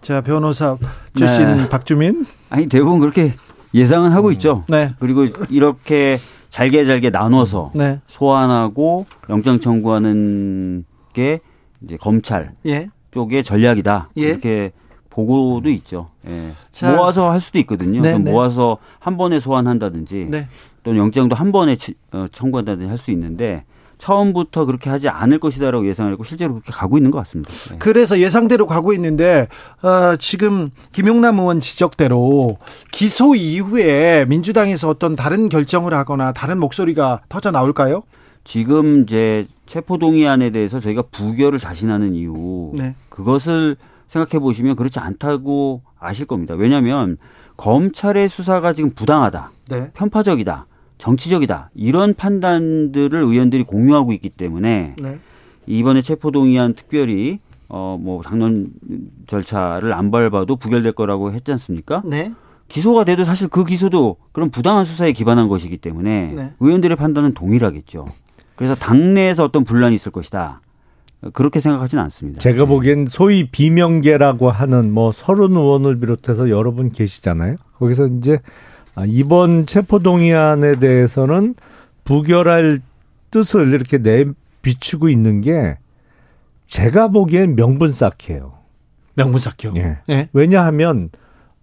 자, 0.00 0.20
변호사 0.20 0.76
출신 1.16 1.56
네. 1.56 1.68
박주민. 1.68 2.26
아니, 2.50 2.68
대부분 2.68 3.00
그렇게 3.00 3.34
예상은 3.74 4.12
하고 4.12 4.30
있죠. 4.32 4.64
네. 4.68 4.94
그리고 5.00 5.26
이렇게 5.48 6.18
잘게 6.50 6.84
잘게 6.84 7.10
나눠서 7.10 7.72
네. 7.74 8.00
소환하고 8.06 9.06
영장 9.28 9.58
청구하는 9.58 10.84
게 11.12 11.40
이제 11.82 11.96
검찰 11.96 12.52
예. 12.66 12.88
쪽의 13.10 13.42
전략이다. 13.42 14.10
예. 14.18 14.22
이렇게 14.22 14.72
보고도 15.10 15.68
있죠. 15.70 16.10
예. 16.28 16.52
모아서 16.96 17.30
할 17.30 17.40
수도 17.40 17.58
있거든요. 17.60 18.00
네, 18.02 18.16
네. 18.18 18.30
모아서 18.30 18.78
한 19.00 19.16
번에 19.16 19.40
소환한다든지 19.40 20.28
네. 20.30 20.48
또는 20.86 21.00
영장도 21.00 21.34
한 21.34 21.50
번에 21.50 21.76
어, 22.12 22.26
청구한다든지 22.32 22.88
할 22.88 22.96
수 22.96 23.10
있는데 23.10 23.64
처음부터 23.98 24.66
그렇게 24.66 24.88
하지 24.90 25.08
않을 25.08 25.38
것이다라고 25.40 25.86
예상을 25.86 26.12
했고 26.12 26.22
실제로 26.22 26.52
그렇게 26.52 26.70
가고 26.70 26.96
있는 26.98 27.10
것 27.10 27.18
같습니다. 27.18 27.50
네. 27.70 27.76
그래서 27.78 28.18
예상대로 28.18 28.66
가고 28.66 28.92
있는데 28.92 29.48
어, 29.82 30.16
지금 30.16 30.70
김용남 30.92 31.38
의원 31.38 31.60
지적대로 31.60 32.58
기소 32.92 33.34
이후에 33.34 34.26
민주당에서 34.28 34.88
어떤 34.88 35.16
다른 35.16 35.48
결정을 35.48 35.92
하거나 35.94 36.32
다른 36.32 36.58
목소리가 36.58 37.22
터져 37.28 37.50
나올까요? 37.50 38.02
지금 38.44 39.02
이제 39.02 39.46
체포동의안에 39.66 40.50
대해서 40.50 40.78
저희가 40.78 41.02
부결을 41.10 41.58
자신하는 41.58 42.14
이유 42.14 42.72
네. 42.74 42.94
그것을 43.08 43.76
생각해 44.08 44.40
보시면 44.40 44.76
그렇지 44.76 45.00
않다고 45.00 45.82
아실 45.98 46.26
겁니다. 46.26 46.54
왜냐하면 46.54 47.16
검찰의 47.56 48.28
수사가 48.28 48.72
지금 48.74 48.90
부당하다, 48.90 49.50
네. 49.70 49.90
편파적이다. 49.94 50.66
정치적이다 50.98 51.70
이런 51.74 52.14
판단들을 52.14 53.20
의원들이 53.20 53.64
공유하고 53.64 54.12
있기 54.12 54.30
때문에 54.30 54.94
네. 54.98 55.18
이번에 55.66 56.02
체포동의안 56.02 56.74
특별히 56.74 57.40
어 57.68 57.98
뭐 58.00 58.22
당론 58.22 58.70
절차를 59.26 59.92
안 59.92 60.10
밟아도 60.10 60.56
부결될 60.56 60.92
거라고 60.92 61.32
했지 61.32 61.50
않습니까? 61.52 62.02
네. 62.04 62.32
기소가 62.68 63.04
돼도 63.04 63.24
사실 63.24 63.48
그 63.48 63.64
기소도 63.64 64.16
그런 64.32 64.50
부당한 64.50 64.84
수사에 64.84 65.12
기반한 65.12 65.48
것이기 65.48 65.76
때문에 65.78 66.32
네. 66.34 66.52
의원들의 66.60 66.96
판단은 66.96 67.34
동일하겠죠. 67.34 68.06
그래서 68.54 68.74
당내에서 68.74 69.44
어떤 69.44 69.64
분란이 69.64 69.94
있을 69.94 70.12
것이다. 70.12 70.60
그렇게 71.32 71.60
생각하지는 71.60 72.02
않습니다. 72.04 72.40
제가 72.40 72.62
네. 72.62 72.66
보기엔 72.66 73.06
소위 73.06 73.48
비명계라고 73.50 74.50
하는 74.50 74.92
뭐 74.92 75.12
서른 75.12 75.52
의원을 75.52 75.98
비롯해서 75.98 76.50
여러 76.50 76.72
분 76.72 76.90
계시잖아요. 76.90 77.56
거기서 77.78 78.06
이제 78.18 78.34
아, 78.34 78.38
이번 79.04 79.66
체포동의안에 79.66 80.76
대해서는 80.76 81.54
부결할 82.04 82.80
뜻을 83.30 83.72
이렇게 83.72 83.98
내비추고 83.98 85.08
있는 85.08 85.40
게 85.40 85.76
제가 86.68 87.08
보기엔 87.08 87.56
명분 87.56 87.92
쌓기예요. 87.92 88.54
명분 89.14 89.38
쌓기요. 89.40 89.74
예. 89.76 89.98
예. 90.08 90.28
왜냐하면 90.32 91.10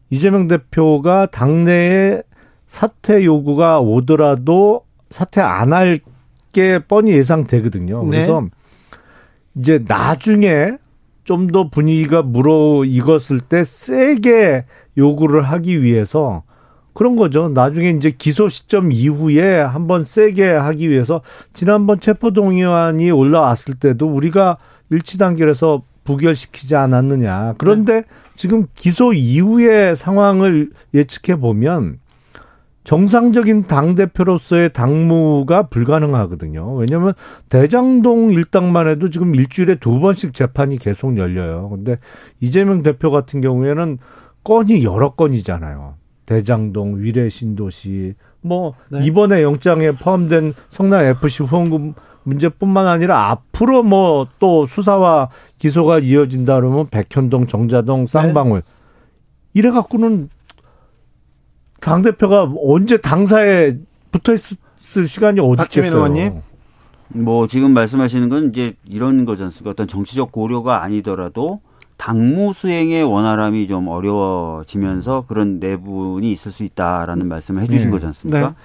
이재명 0.09 0.47
대표가 0.47 1.25
당내에 1.25 2.21
사퇴 2.67 3.25
요구가 3.25 3.79
오더라도 3.79 4.86
사퇴 5.09 5.41
안 5.41 5.73
할 5.73 5.99
게 6.53 6.77
뻔히 6.77 7.13
예상되거든요. 7.13 8.03
네. 8.03 8.09
그래서 8.11 8.45
이제 9.55 9.84
나중에 9.88 10.77
좀 11.23 11.47
더 11.47 11.69
분위기가 11.69 12.21
무르익었을 12.21 13.39
때 13.39 13.63
세게 13.63 14.65
요구를 14.97 15.41
하기 15.41 15.81
위해서 15.81 16.43
그런 16.93 17.15
거죠. 17.15 17.49
나중에 17.49 17.89
이제 17.89 18.11
기소 18.11 18.49
시점 18.49 18.91
이후에 18.91 19.59
한번 19.59 20.03
세게 20.03 20.47
하기 20.51 20.89
위해서 20.89 21.21
지난번 21.53 21.99
체포동의안이 21.99 23.11
올라왔을 23.11 23.75
때도 23.75 24.07
우리가 24.07 24.57
일치 24.89 25.17
단결해서 25.17 25.83
부결시키지 26.03 26.75
않았느냐. 26.75 27.55
그런데 27.57 27.93
네. 27.93 28.03
지금 28.35 28.67
기소 28.75 29.13
이후의 29.13 29.95
상황을 29.95 30.69
예측해 30.93 31.39
보면 31.39 31.99
정상적인 32.83 33.63
당대표로서의 33.63 34.73
당무가 34.73 35.67
불가능하거든요. 35.69 36.75
왜냐하면 36.75 37.13
대장동 37.49 38.33
일당만 38.33 38.89
해도 38.89 39.09
지금 39.09 39.35
일주일에 39.35 39.75
두 39.75 39.99
번씩 39.99 40.33
재판이 40.33 40.77
계속 40.79 41.17
열려요. 41.17 41.69
근데 41.69 41.97
이재명 42.41 42.81
대표 42.81 43.09
같은 43.09 43.39
경우에는 43.39 43.99
건이 44.43 44.83
여러 44.83 45.11
건이잖아요. 45.11 45.95
대장동, 46.26 46.99
위례 46.99 47.30
신도시, 47.30 48.15
뭐 48.41 48.74
네. 48.89 49.05
이번에 49.05 49.41
영장에 49.41 49.91
포함된 49.91 50.53
성남 50.69 51.05
FC 51.05 51.43
후원금 51.43 51.93
문제뿐만 52.24 52.88
아니라 52.88 53.30
앞으로 53.32 53.84
뭐 53.84 54.28
또 54.39 54.65
수사와 54.65 55.30
기소가 55.57 55.99
이어진다 55.99 56.55
그러면 56.55 56.88
백현동, 56.88 57.47
정자동, 57.47 58.05
쌍방울 58.07 58.61
네. 58.61 58.71
이래 59.53 59.71
갖고는 59.71 60.30
당 61.80 62.01
대표가 62.01 62.51
언제 62.65 62.97
당사에 62.97 63.78
붙어 64.11 64.34
있을 64.34 65.07
시간이 65.07 65.39
어디 65.41 65.63
있겠어요? 65.63 66.43
뭐 67.09 67.47
지금 67.47 67.74
말씀하시는 67.74 68.30
건 68.30 68.49
이제 68.49 68.74
이런 68.86 69.26
거지 69.26 69.43
않습니까? 69.43 69.71
어떤 69.71 69.88
정치적 69.88 70.32
고려가 70.32 70.84
아니더라도 70.84 71.61
당무 72.04 72.51
수행의 72.51 73.01
원활함이 73.04 73.66
좀 73.68 73.88
어려워지면서 73.88 75.24
그런 75.26 75.60
내분이 75.60 76.30
있을 76.34 76.51
수 76.51 76.64
있다라는 76.64 77.30
말씀을 77.30 77.62
해주신 77.62 77.88
네. 77.88 77.91
거지 77.91 78.06
않습니까? 78.08 78.49
네. 78.49 78.56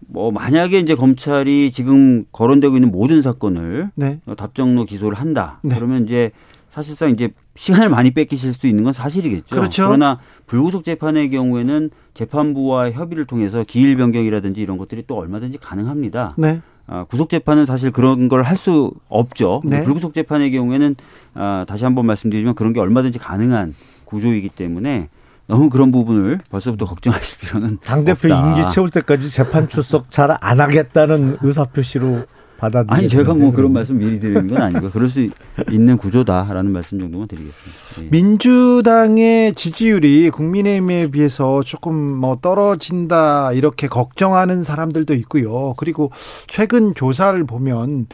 뭐 0.00 0.30
만약에 0.30 0.78
이제 0.80 0.94
검찰이 0.94 1.72
지금 1.72 2.26
거론되고 2.32 2.76
있는 2.76 2.90
모든 2.90 3.22
사건을 3.22 3.92
네. 3.94 4.20
답정로 4.36 4.84
기소를 4.84 5.18
한다. 5.18 5.58
네. 5.62 5.74
그러면 5.74 6.04
이제 6.04 6.32
사실상 6.68 7.08
이제 7.08 7.30
시간을 7.54 7.88
많이 7.88 8.10
뺏기실 8.10 8.52
수 8.52 8.66
있는 8.66 8.84
건 8.84 8.92
사실이겠죠. 8.92 9.56
그렇죠. 9.56 9.86
그러나 9.86 10.20
불구속 10.44 10.84
재판의 10.84 11.30
경우에는 11.30 11.88
재판부와 12.12 12.90
협의를 12.90 13.24
통해서 13.24 13.64
기일 13.66 13.96
변경이라든지 13.96 14.60
이런 14.60 14.76
것들이 14.76 15.04
또 15.06 15.16
얼마든지 15.16 15.56
가능합니다. 15.56 16.34
네. 16.36 16.60
아, 16.88 17.04
구속 17.04 17.28
재판은 17.30 17.66
사실 17.66 17.90
그런 17.90 18.28
걸 18.28 18.42
할 18.42 18.56
수 18.56 18.92
없죠. 19.08 19.60
네. 19.64 19.82
불구속 19.82 20.14
재판의 20.14 20.50
경우에는 20.52 20.94
아, 21.34 21.64
다시 21.68 21.84
한번 21.84 22.06
말씀드리지만 22.06 22.54
그런 22.54 22.72
게 22.72 22.80
얼마든지 22.80 23.18
가능한 23.18 23.74
구조이기 24.04 24.50
때문에 24.50 25.08
너무 25.48 25.68
그런 25.70 25.90
부분을 25.92 26.40
벌써부터 26.50 26.86
걱정하실 26.86 27.38
필요는 27.40 27.78
당 27.84 28.04
대표 28.04 28.28
임기 28.28 28.68
채울 28.70 28.90
때까지 28.90 29.30
재판 29.30 29.68
출석 29.68 30.10
잘 30.10 30.36
안 30.40 30.60
하겠다는 30.60 31.38
의사 31.42 31.64
표시로 31.64 32.22
받아들이 32.58 32.94
아니 32.94 33.08
제가 33.08 33.34
뭐 33.34 33.52
그런 33.52 33.72
말씀 33.72 33.98
미리 33.98 34.18
드리는 34.18 34.46
건 34.46 34.62
아니고 34.62 34.90
그럴 34.90 35.08
수 35.08 35.28
있는 35.70 35.96
구조다라는 35.96 36.72
말씀 36.72 36.98
정도만 36.98 37.28
드리겠습니다. 37.28 38.06
예. 38.06 38.10
민주당의 38.10 39.54
지지율이 39.54 40.30
국민의힘에 40.30 41.10
비해서 41.10 41.62
조금 41.62 41.94
뭐 41.94 42.38
떨어진다 42.40 43.52
이렇게 43.52 43.88
걱정하는 43.88 44.62
사람들도 44.62 45.14
있고요. 45.14 45.74
그리고 45.76 46.10
최근 46.46 46.94
조사를 46.94 47.42
보면 47.44 48.06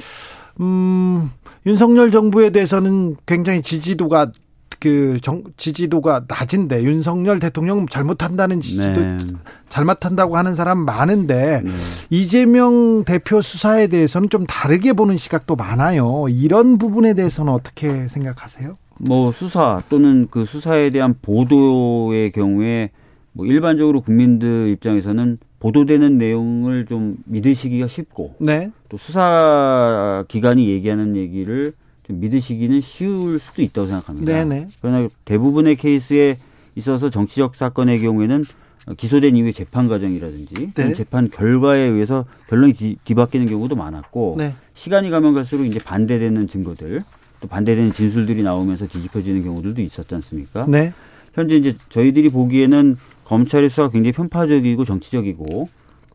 음 0.61 1.31
윤석열 1.67 2.11
정부에 2.11 2.51
대해서는 2.51 3.17
굉장히 3.27 3.63
지지도가 3.63 4.33
그 4.83 5.19
정, 5.23 5.45
지지도가 5.57 6.25
낮은데 6.27 6.83
윤석열 6.83 7.39
대통령 7.39 7.87
잘못한다는 7.87 8.61
지지도 8.61 9.01
네. 9.01 9.19
잘못한다고 9.69 10.37
하는 10.37 10.57
사람 10.57 10.79
많은데 10.79 11.63
네. 11.65 11.71
이재명 12.11 13.05
대표 13.05 13.41
수사에 13.41 13.87
대해서는 13.87 14.29
좀 14.29 14.45
다르게 14.45 14.93
보는 14.93 15.19
시각도 15.19 15.55
많아요. 15.55 16.25
이런 16.29 16.79
부분에 16.79 17.15
대해서는 17.15 17.53
어떻게 17.53 18.09
생각하세요? 18.09 18.77
뭐 18.99 19.31
수사 19.31 19.81
또는 19.89 20.27
그 20.29 20.45
수사에 20.45 20.91
대한 20.91 21.15
보도의 21.23 22.33
경우에 22.33 22.91
뭐 23.31 23.47
일반적으로 23.47 24.01
국민들 24.01 24.71
입장에서는 24.71 25.39
보도되는 25.61 26.19
내용을 26.19 26.87
좀 26.87 27.19
믿으시기가 27.27 27.87
쉽고 27.87 28.35
네. 28.41 28.73
또 28.89 28.97
수사 28.97 30.25
기관이 30.27 30.69
얘기하는 30.71 31.15
얘기를 31.15 31.73
좀 32.07 32.21
믿으시기는 32.21 32.81
쉬울 32.81 33.39
수도 33.39 33.63
있다고 33.63 33.87
생각합니다. 33.87 34.33
네네. 34.33 34.69
그러나 34.81 35.09
대부분의 35.25 35.77
케이스에 35.77 36.37
있어서 36.75 37.11
정치적 37.11 37.55
사건의 37.55 38.01
경우에는 38.01 38.45
기소된 38.97 39.37
이후의 39.37 39.53
재판 39.53 39.89
과정이라든지 39.89 40.73
네. 40.75 40.95
재판 40.95 41.31
결과에 41.31 41.81
의해서 41.81 42.25
결론이 42.49 42.73
뒤, 42.73 42.97
뒤바뀌는 43.05 43.47
경우도 43.47 43.77
많았고 43.77 44.35
네. 44.39 44.55
시간이 44.75 45.11
가면 45.11 45.35
갈수록 45.35 45.65
이제 45.65 45.79
반대되는 45.79 46.49
증거들 46.49 47.05
또 47.41 47.49
반대되는 47.49 47.93
진술들이 47.93 48.43
나오면서 48.43 48.87
뒤집혀지는 48.87 49.45
경우들도 49.45 49.81
있었지 49.83 50.15
않습니까? 50.17 50.67
네. 50.67 50.93
현재 51.35 51.57
이제 51.57 51.77
저희들이 51.91 52.29
보기에는 52.31 52.97
검찰의 53.25 53.71
수사가 53.71 53.91
굉장히 53.91 54.13
편파적이고 54.13 54.85
정치적이고 54.85 55.69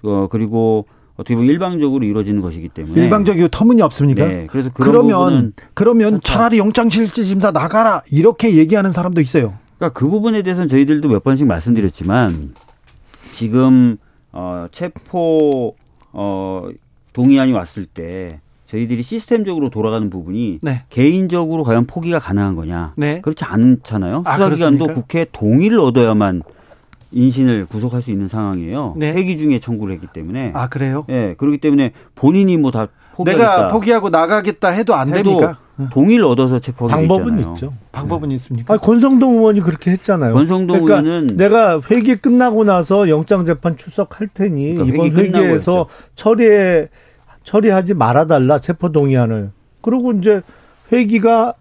어 0.03 0.27
그리고 0.29 0.85
어떻게 1.18 1.36
보면 1.36 1.49
일방적으로 1.49 2.05
이루어지는 2.05 2.41
것이기 2.41 2.70
때문에 2.70 3.03
일방적이고 3.03 3.47
터무니없습니까? 3.49 4.26
네. 4.26 4.47
그래서 4.49 4.70
그러면 4.74 5.53
그러면 5.74 6.22
차라리 6.24 6.59
영장실질심사 6.59 7.51
나가라 7.51 8.03
이렇게 8.11 8.55
얘기하는 8.55 8.91
사람도 8.91 9.20
있어요. 9.22 9.55
그러니까 9.78 9.99
그 9.99 10.07
부분에 10.07 10.43
대해서는 10.43 10.70
저희들도 10.70 11.09
몇 11.09 11.24
번씩 11.24 11.47
말씀드렸지만 11.47 12.53
지금 13.34 13.97
어 14.32 14.68
체포 14.72 15.76
어 16.13 16.70
동의안이 17.13 17.51
왔을 17.51 17.86
때 17.88 18.39
저희들이 18.68 19.01
시스템적으로 19.01 19.70
돌아가는 19.72 20.09
부분이 20.09 20.59
네. 20.61 20.84
개인적으로 20.89 21.63
과연 21.63 21.88
포기가 21.88 22.20
가능한 22.20 22.55
거냐? 22.55 22.93
네. 22.95 23.22
그렇지 23.22 23.43
않잖아요. 23.45 24.24
아, 24.26 24.34
수사기관도 24.34 24.88
국회 24.88 25.26
동의를 25.32 25.80
얻어야만 25.80 26.43
인신을 27.12 27.66
구속할 27.68 28.01
수 28.01 28.12
있는 28.12 28.28
상황이에요. 28.28 28.95
네. 28.97 29.14
회기 29.14 29.38
중에 29.38 29.60
청구를 29.60 29.93
했기 29.95 30.08
때문에. 30.08 30.51
아 30.53 30.68
그래요? 30.68 31.05
예, 31.10 31.14
네, 31.14 31.34
그렇기 31.38 31.60
때문에 31.60 31.93
본인이 32.16 32.58
뭐 32.58 32.72
다 32.72 32.88
포기하겠다. 33.16 33.51
내가 33.55 33.68
포기하고 33.70 34.10
나가겠다 34.10 34.70
해도 34.70 34.93
안 34.93 35.10
해도 35.10 35.24
됩니까? 35.32 35.58
동의를 35.91 36.26
얻어서 36.26 36.60
체포하게 36.60 36.93
방법은 37.08 37.38
있잖아요. 37.38 37.53
있죠. 37.53 37.74
방법은 37.91 38.30
네. 38.30 38.36
있습니까? 38.36 38.74
아니, 38.74 38.82
권성동 38.82 39.38
의원이 39.38 39.62
그렇게 39.62 39.91
했잖아요. 39.91 40.34
권성동 40.34 40.86
그러니까 40.86 41.08
의원은 41.10 41.38
내가 41.38 41.80
회기 41.89 42.16
끝나고 42.18 42.64
나서 42.64 43.10
영장 43.10 43.45
재판 43.45 43.78
출석할 43.78 44.30
테니 44.34 44.76
그러니까 44.76 44.95
이번 44.95 45.18
회기 45.18 45.38
회기에서 45.38 45.88
처리해 46.16 46.89
처리하지 47.43 47.93
말아달라 47.93 48.60
체포 48.60 48.91
동의안을. 48.91 49.51
그리고 49.82 50.12
이제 50.14 50.41
회기가 50.91 51.53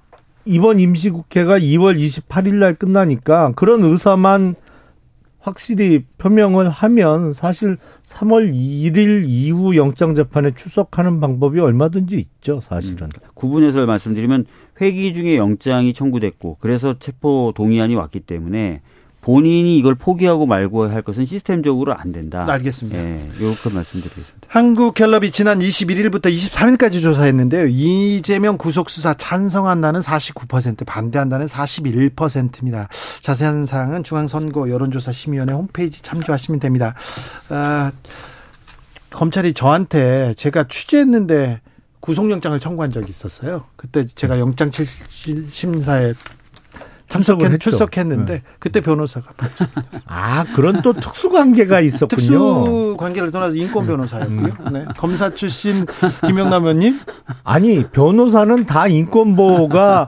이번 0.44 0.78
임시국회가 0.80 1.58
2월 1.58 1.98
28일 1.98 2.54
날 2.56 2.74
끝나니까 2.74 3.52
그런 3.56 3.82
의사만 3.84 4.54
확실히 5.46 6.04
표명을 6.18 6.68
하면 6.68 7.32
사실 7.32 7.76
3월 8.04 8.52
1일 8.52 9.24
이후 9.28 9.76
영장 9.76 10.16
재판에 10.16 10.50
출석하는 10.52 11.20
방법이 11.20 11.60
얼마든지 11.60 12.16
있죠, 12.16 12.60
사실은. 12.60 13.06
음, 13.06 13.10
구분해서 13.34 13.86
말씀드리면 13.86 14.46
회기 14.80 15.14
중에 15.14 15.36
영장이 15.36 15.94
청구됐고 15.94 16.56
그래서 16.58 16.98
체포 16.98 17.52
동의안이 17.54 17.94
왔기 17.94 18.20
때문에 18.20 18.82
본인이 19.26 19.76
이걸 19.76 19.96
포기하고 19.96 20.46
말고 20.46 20.88
할 20.88 21.02
것은 21.02 21.26
시스템적으로 21.26 21.96
안 21.96 22.12
된다. 22.12 22.44
알겠습니다. 22.46 22.96
예, 22.96 23.28
이렇게 23.40 23.70
말씀드리겠습니다. 23.70 24.46
한국갤럽이 24.46 25.32
지난 25.32 25.58
21일부터 25.58 26.26
23일까지 26.26 27.02
조사했는데요. 27.02 27.66
이재명 27.66 28.56
구속 28.56 28.88
수사 28.88 29.14
찬성한다는 29.14 30.00
49%, 30.00 30.86
반대한다는 30.86 31.46
41%입니다. 31.46 32.88
자세한 33.20 33.66
사항은 33.66 34.04
중앙선거 34.04 34.70
여론조사 34.70 35.10
심의위원회 35.10 35.54
홈페이지 35.54 36.02
참조하시면 36.02 36.60
됩니다. 36.60 36.94
아, 37.48 37.90
검찰이 39.10 39.54
저한테 39.54 40.34
제가 40.34 40.68
취재했는데 40.68 41.62
구속영장을 41.98 42.60
청구한 42.60 42.92
적이 42.92 43.10
있었어요. 43.10 43.64
그때 43.74 44.06
제가 44.06 44.38
영장 44.38 44.70
심사에 44.70 46.14
참석했, 47.08 47.60
출석했는데 47.60 48.32
네. 48.32 48.42
그때 48.58 48.80
변호사가 48.80 49.32
아 50.06 50.44
그런 50.54 50.82
또 50.82 50.92
특수 50.92 51.30
관계가 51.30 51.80
있었군요. 51.80 52.08
특수 52.08 52.96
관계를 52.98 53.30
떠나서 53.30 53.54
인권 53.54 53.86
변호사였고요. 53.86 54.38
음. 54.38 54.72
네. 54.72 54.84
검사 54.96 55.34
출신 55.34 55.86
김영남 56.26 56.64
의원님 56.64 57.00
아니 57.44 57.84
변호사는 57.84 58.66
다 58.66 58.88
인권 58.88 59.36
보호가 59.36 60.06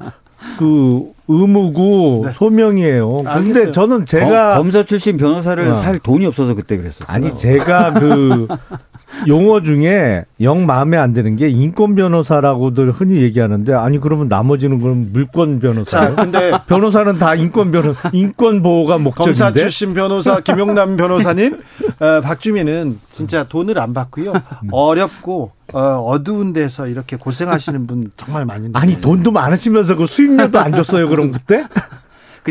그 0.58 1.12
의무고 1.28 2.22
네. 2.24 2.32
소명이에요. 2.32 3.10
근데 3.18 3.30
알겠어요. 3.30 3.72
저는 3.72 4.06
제가 4.06 4.56
검, 4.56 4.70
사 4.70 4.82
출신 4.82 5.18
변호사를 5.18 5.68
어. 5.68 5.76
살 5.76 5.98
돈이 5.98 6.24
없어서 6.26 6.54
그때 6.54 6.76
그랬었어요. 6.78 7.06
아니 7.14 7.36
제가 7.36 7.92
그 7.94 8.48
용어 9.26 9.60
중에 9.62 10.24
영 10.40 10.66
마음에 10.66 10.96
안 10.96 11.12
드는 11.12 11.36
게 11.36 11.48
인권 11.48 11.94
변호사라고들 11.94 12.90
흔히 12.92 13.22
얘기하는데 13.22 13.72
아니 13.74 13.98
그러면 13.98 14.28
나머지는 14.28 14.78
그럼 14.78 15.10
물권 15.12 15.58
변호사. 15.60 16.14
근데 16.14 16.52
변호사는 16.66 17.18
다 17.18 17.34
인권 17.34 17.72
변호 17.72 17.94
인권 18.12 18.62
보호가 18.62 18.98
목적인데. 18.98 19.38
검사 19.38 19.52
출신 19.52 19.94
변호사 19.94 20.40
김용남 20.40 20.96
변호사님, 20.96 21.58
어, 22.00 22.20
박주민은 22.22 22.98
진짜 23.10 23.44
돈을 23.44 23.78
안 23.78 23.94
받고요. 23.94 24.32
어렵고 24.70 25.52
어, 25.72 25.80
어두운 25.80 26.52
데서 26.52 26.86
이렇게 26.86 27.16
고생하시는 27.16 27.86
분 27.86 28.10
정말 28.16 28.44
많이. 28.44 28.68
아니 28.72 29.00
돈도 29.00 29.32
많으시면서 29.32 29.96
그 29.96 30.06
수입료도 30.06 30.58
안 30.58 30.74
줬어요 30.74 31.08
그럼 31.08 31.32
그때? 31.32 31.64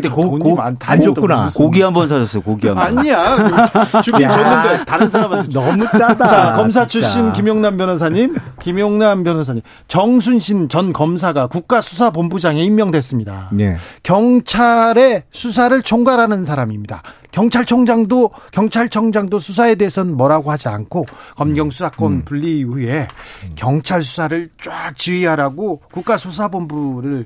그때 0.02 0.10
고, 0.14 0.38
고, 0.38 0.62
안 0.62 0.78
줬구나. 1.04 1.48
고기 1.56 1.82
한 1.82 1.94
번 1.94 2.08
사줬어요, 2.08 2.42
고기 2.44 2.68
한 2.68 2.76
번. 2.76 2.98
아니야. 3.00 4.02
주긴 4.04 4.30
줬는데 4.30 4.86
다른 4.86 5.10
사람한테. 5.10 5.50
너무 5.52 5.86
짜다. 5.98 6.28
자, 6.28 6.54
검사 6.56 6.88
출신 6.88 7.32
김용남 7.34 7.78
변호사님, 7.78 8.36
김용남 8.62 9.24
변호사님, 9.24 9.62
정순신 9.88 10.70
전 10.70 10.94
검사가 10.94 11.48
국가수사본부장에 11.48 12.64
임명됐습니다. 12.64 13.50
네. 13.54 13.78
경찰의 14.04 15.24
수사를 15.32 15.82
총괄하는 15.82 16.46
사람입니다. 16.46 17.02
경찰청장도 17.32 18.32
경찰청장도 18.52 19.40
수사에 19.40 19.76
대해서는 19.76 20.16
뭐라고 20.18 20.50
하지 20.52 20.70
않고 20.70 21.06
검경 21.36 21.70
수사권 21.70 22.12
음. 22.12 22.22
분리 22.26 22.60
이후에 22.60 23.08
경찰 23.56 24.02
수사를 24.02 24.50
쫙 24.62 24.94
지휘하라고 24.98 25.82
국가수사본부를 25.92 27.26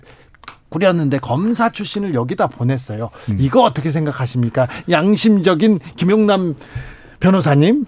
꾸렸는데 0.71 1.19
검사 1.19 1.69
출신을 1.69 2.15
여기다 2.15 2.47
보냈어요. 2.47 3.11
음. 3.29 3.37
이거 3.39 3.61
어떻게 3.61 3.91
생각하십니까? 3.91 4.67
양심적인 4.89 5.79
김용남 5.97 6.55
변호사님? 7.19 7.85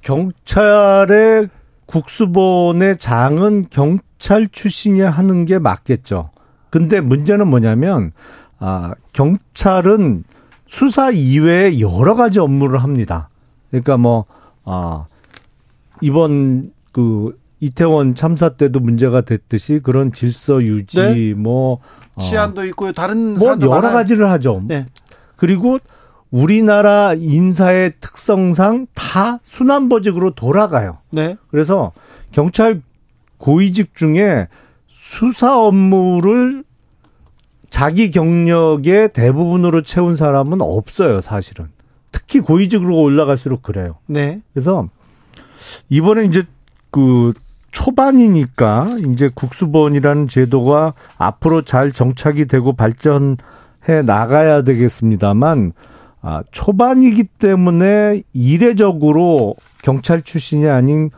경찰의 0.00 1.48
국수본의 1.84 2.98
장은 2.98 3.66
경찰 3.70 4.48
출신이 4.48 5.02
하는 5.02 5.44
게 5.44 5.58
맞겠죠. 5.58 6.30
근데 6.70 7.00
문제는 7.00 7.46
뭐냐면 7.46 8.12
아, 8.58 8.94
경찰은 9.12 10.24
수사 10.66 11.10
이외에 11.10 11.78
여러 11.78 12.14
가지 12.14 12.40
업무를 12.40 12.82
합니다. 12.82 13.28
그러니까 13.70 13.98
뭐 13.98 14.24
아, 14.64 15.04
이번 16.00 16.72
그 16.92 17.38
이태원 17.60 18.14
참사 18.14 18.50
때도 18.50 18.80
문제가 18.80 19.22
됐듯이 19.22 19.80
그런 19.82 20.12
질서 20.12 20.62
유지 20.62 20.98
네? 20.98 21.34
뭐 21.34 21.80
어, 22.14 22.20
치안도 22.20 22.62
어, 22.62 22.64
있고요. 22.66 22.92
다른 22.92 23.38
뭐 23.38 23.48
여러 23.50 23.68
많아요. 23.68 23.92
가지를 23.92 24.30
하죠. 24.30 24.62
네. 24.66 24.86
그리고 25.36 25.78
우리나라 26.30 27.14
인사의 27.14 27.94
특성상 28.00 28.88
다 28.94 29.38
순환보직으로 29.42 30.34
돌아가요. 30.34 30.98
네. 31.10 31.36
그래서 31.48 31.92
경찰 32.32 32.82
고위직 33.38 33.94
중에 33.94 34.48
수사 34.88 35.58
업무를 35.58 36.64
자기 37.70 38.10
경력의 38.10 39.12
대부분으로 39.12 39.82
채운 39.82 40.16
사람은 40.16 40.60
없어요, 40.60 41.20
사실은. 41.20 41.68
특히 42.12 42.40
고위직으로 42.40 42.98
올라갈수록 42.98 43.62
그래요. 43.62 43.96
네. 44.06 44.40
그래서 44.52 44.88
이번에 45.88 46.24
이제 46.24 46.44
그 46.90 47.34
초반이니까 47.76 48.96
이제 49.06 49.28
국수본이라는 49.34 50.28
제도가 50.28 50.94
앞으로 51.18 51.60
잘 51.60 51.92
정착이 51.92 52.46
되고 52.46 52.72
발전해 52.72 53.36
나가야 54.06 54.62
되겠습니다만 54.62 55.72
아, 56.22 56.42
초반이기 56.52 57.24
때문에 57.24 58.22
이례적으로 58.32 59.56
경찰 59.82 60.22
출신이 60.22 60.66
아닌 60.66 61.10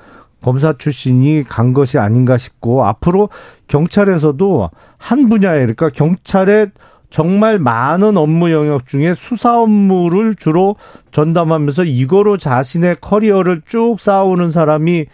검사 0.43 0.73
출신이 0.77 1.45
간 1.45 1.73
것이 1.73 1.97
아닌가 1.97 2.37
싶고 2.37 2.85
앞으로 2.85 3.29
경찰에서도 3.69 4.71
한 4.97 5.29
분야에 5.29 5.61
그러니까 5.61 5.91
경찰의 5.91 6.73
정말 7.09 7.61
많은 7.61 8.17
업무 8.17 8.51
영역 8.51 8.89
중에 8.89 9.15
수사 9.15 9.61
업무를 9.61 10.35
주로 10.35 10.75
전담하면서 11.13 11.85
이거로 11.85 12.37
자신의 12.37 12.97
커리어를 13.01 13.63
쭉 13.69 13.97
쌓아오는 14.01 14.51
사람이 14.51 15.07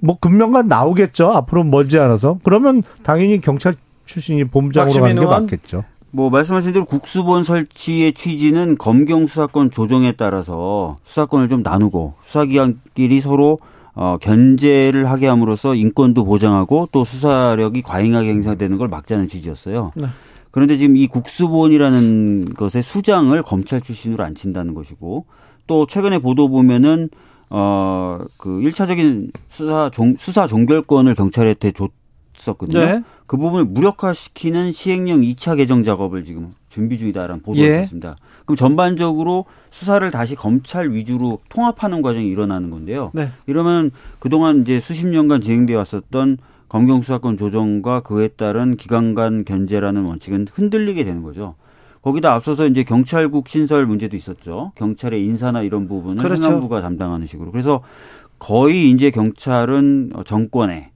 뭐 0.00 0.16
금명간 0.18 0.68
나오겠죠. 0.68 1.28
앞으로 1.32 1.64
멀지 1.64 1.98
않아서. 1.98 2.38
그러면 2.42 2.82
당연히 3.02 3.40
경찰 3.40 3.74
출신이 4.06 4.44
본부장으로 4.44 5.00
가는 5.00 5.16
게 5.16 5.26
맞겠죠. 5.26 5.84
뭐 6.10 6.30
말씀하신 6.30 6.72
대로 6.72 6.84
국수본 6.86 7.44
설치의 7.44 8.14
취지는 8.14 8.78
검경 8.78 9.26
수사권 9.26 9.70
조정에 9.70 10.12
따라서 10.12 10.96
수사권을 11.04 11.48
좀 11.48 11.62
나누고 11.62 12.14
수사기관끼리 12.24 13.20
서로 13.20 13.58
어, 13.94 14.16
견제를 14.20 15.10
하게 15.10 15.26
함으로써 15.26 15.74
인권도 15.74 16.24
보장하고 16.24 16.88
또 16.92 17.04
수사력이 17.04 17.82
과잉하게 17.82 18.28
행사되는 18.28 18.78
걸 18.78 18.88
막자는 18.88 19.28
취지였어요. 19.28 19.92
네. 19.96 20.06
그런데 20.50 20.78
지금 20.78 20.96
이 20.96 21.08
국수본이라는 21.08 22.54
것의 22.54 22.82
수장을 22.82 23.40
검찰 23.42 23.80
출신으로 23.80 24.24
앉힌다는 24.24 24.74
것이고 24.74 25.26
또 25.66 25.86
최근에 25.86 26.18
보도 26.18 26.48
보면은 26.48 27.10
어, 27.50 28.18
그 28.36 28.48
1차적인 28.60 29.30
수사 29.48 29.90
종, 29.92 30.16
수사 30.18 30.46
종결권을 30.46 31.14
경찰한테 31.14 31.72
줬었거든요. 31.72 32.78
네. 32.78 33.02
그 33.26 33.36
부분을 33.36 33.64
무력화시키는 33.66 34.72
시행령 34.72 35.20
2차 35.20 35.56
개정 35.56 35.84
작업을 35.84 36.24
지금 36.24 36.50
준비 36.68 36.98
중이다라는 36.98 37.42
보도가 37.42 37.66
예. 37.66 37.82
있습니다. 37.82 38.16
그럼 38.44 38.56
전반적으로 38.56 39.44
수사를 39.70 40.10
다시 40.10 40.34
검찰 40.34 40.90
위주로 40.92 41.40
통합하는 41.48 42.02
과정이 42.02 42.28
일어나는 42.28 42.70
건데요. 42.70 43.10
네. 43.12 43.30
이러면 43.46 43.90
그동안 44.18 44.62
이제 44.62 44.80
수십 44.80 45.06
년간 45.06 45.42
진행되어 45.42 45.76
왔었던 45.76 46.38
검경 46.68 47.02
수사권 47.02 47.36
조정과 47.36 48.00
그에 48.00 48.28
따른 48.28 48.76
기관 48.76 49.14
간 49.14 49.44
견제라는 49.44 50.06
원칙은 50.06 50.48
흔들리게 50.52 51.04
되는 51.04 51.22
거죠. 51.22 51.54
거기다 52.02 52.32
앞서서 52.32 52.66
이제 52.66 52.84
경찰국 52.84 53.48
신설 53.48 53.86
문제도 53.86 54.16
있었죠. 54.16 54.72
경찰의 54.76 55.24
인사나 55.24 55.62
이런 55.62 55.88
부분은 55.88 56.22
그렇죠. 56.22 56.42
행안부가 56.44 56.80
담당하는 56.80 57.26
식으로. 57.26 57.50
그래서 57.50 57.82
거의 58.38 58.90
이제 58.90 59.10
경찰은 59.10 60.12
정권에 60.24 60.90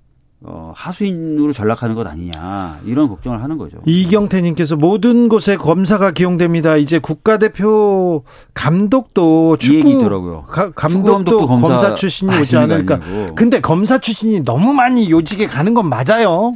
어, 0.45 0.73
하수인으로 0.75 1.53
전락하는 1.53 1.95
것 1.95 2.05
아니냐 2.05 2.81
이런 2.85 3.09
걱정을 3.09 3.43
하는 3.43 3.59
거죠. 3.59 3.79
이경태님께서 3.87 4.75
모든 4.75 5.29
곳에 5.29 5.57
검사가 5.57 6.11
기용됩니다. 6.11 6.77
이제 6.77 6.99
국가대표 6.99 8.25
감독도 8.53 9.59
축구 9.59 9.77
얘기더라고요. 9.77 10.45
감독도, 10.75 11.13
감독도 11.13 11.47
검사, 11.47 11.69
검사, 11.69 11.95
출신이 11.95 12.37
오지 12.37 12.57
않을까. 12.57 12.99
근데 13.37 13.61
검사 13.61 13.99
출신이 13.99 14.45
너무 14.45 14.73
많이 14.73 15.11
요직에 15.11 15.47
가는 15.47 15.75
건 15.75 15.89
맞아요. 15.89 16.55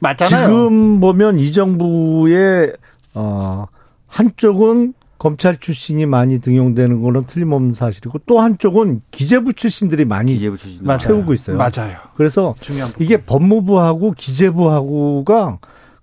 맞잖아요. 0.00 0.46
지금 0.46 1.00
보면 1.00 1.38
이 1.38 1.52
정부의 1.52 2.72
어 3.14 3.66
한쪽은 4.06 4.94
검찰 5.18 5.58
출신이 5.58 6.06
많이 6.06 6.38
등용되는 6.38 7.02
거는 7.02 7.24
틀림없는 7.24 7.74
사실이고 7.74 8.20
또 8.26 8.38
한쪽은 8.40 9.02
기재부 9.10 9.52
출신들이 9.52 10.04
많이 10.04 10.34
기재부 10.34 10.56
출신 10.56 10.80
채우고 10.98 11.34
있어요. 11.34 11.56
맞아요. 11.56 11.96
그래서 12.16 12.54
이게 13.00 13.16
법무부하고 13.16 14.12
기재부하고가 14.12 15.58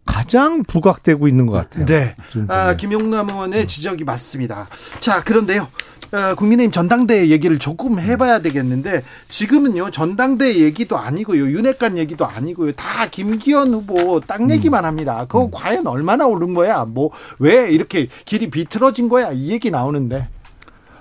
가장 0.06 0.64
부각되고 0.64 1.28
있는 1.28 1.45
것 1.45 1.53
같아요. 1.53 1.86
네. 1.86 2.16
아, 2.47 2.76
김용남 2.76 3.30
의원의 3.30 3.68
지적이 3.68 4.03
맞습니다. 4.03 4.68
자, 4.99 5.24
그런데요. 5.24 5.68
어, 6.14 6.36
국민의힘 6.36 6.72
전당대회 6.72 7.28
얘기를 7.30 7.58
조금 7.60 7.99
해봐야 7.99 8.39
되겠는데 8.39 9.03
지금은요 9.28 9.89
전당대회 9.89 10.60
얘기도 10.60 10.97
아니고요 10.97 11.49
윤핵관 11.49 11.97
얘기도 11.97 12.26
아니고요 12.26 12.72
다 12.74 13.08
김기현 13.10 13.74
후보 13.74 14.22
땅 14.22 14.49
얘기만 14.51 14.86
합니다. 14.86 15.26
그거 15.28 15.45
음. 15.45 15.51
과연 15.51 15.88
얼마나 15.88 16.28
오른 16.28 16.53
거야? 16.53 16.86
뭐 16.86 17.10
왜 17.39 17.70
이렇게 17.72 18.08
길이 18.24 18.49
비틀어진 18.49 19.10
거야? 19.10 19.32
이 19.32 19.49
얘기 19.49 19.72
나오는데 19.72 20.30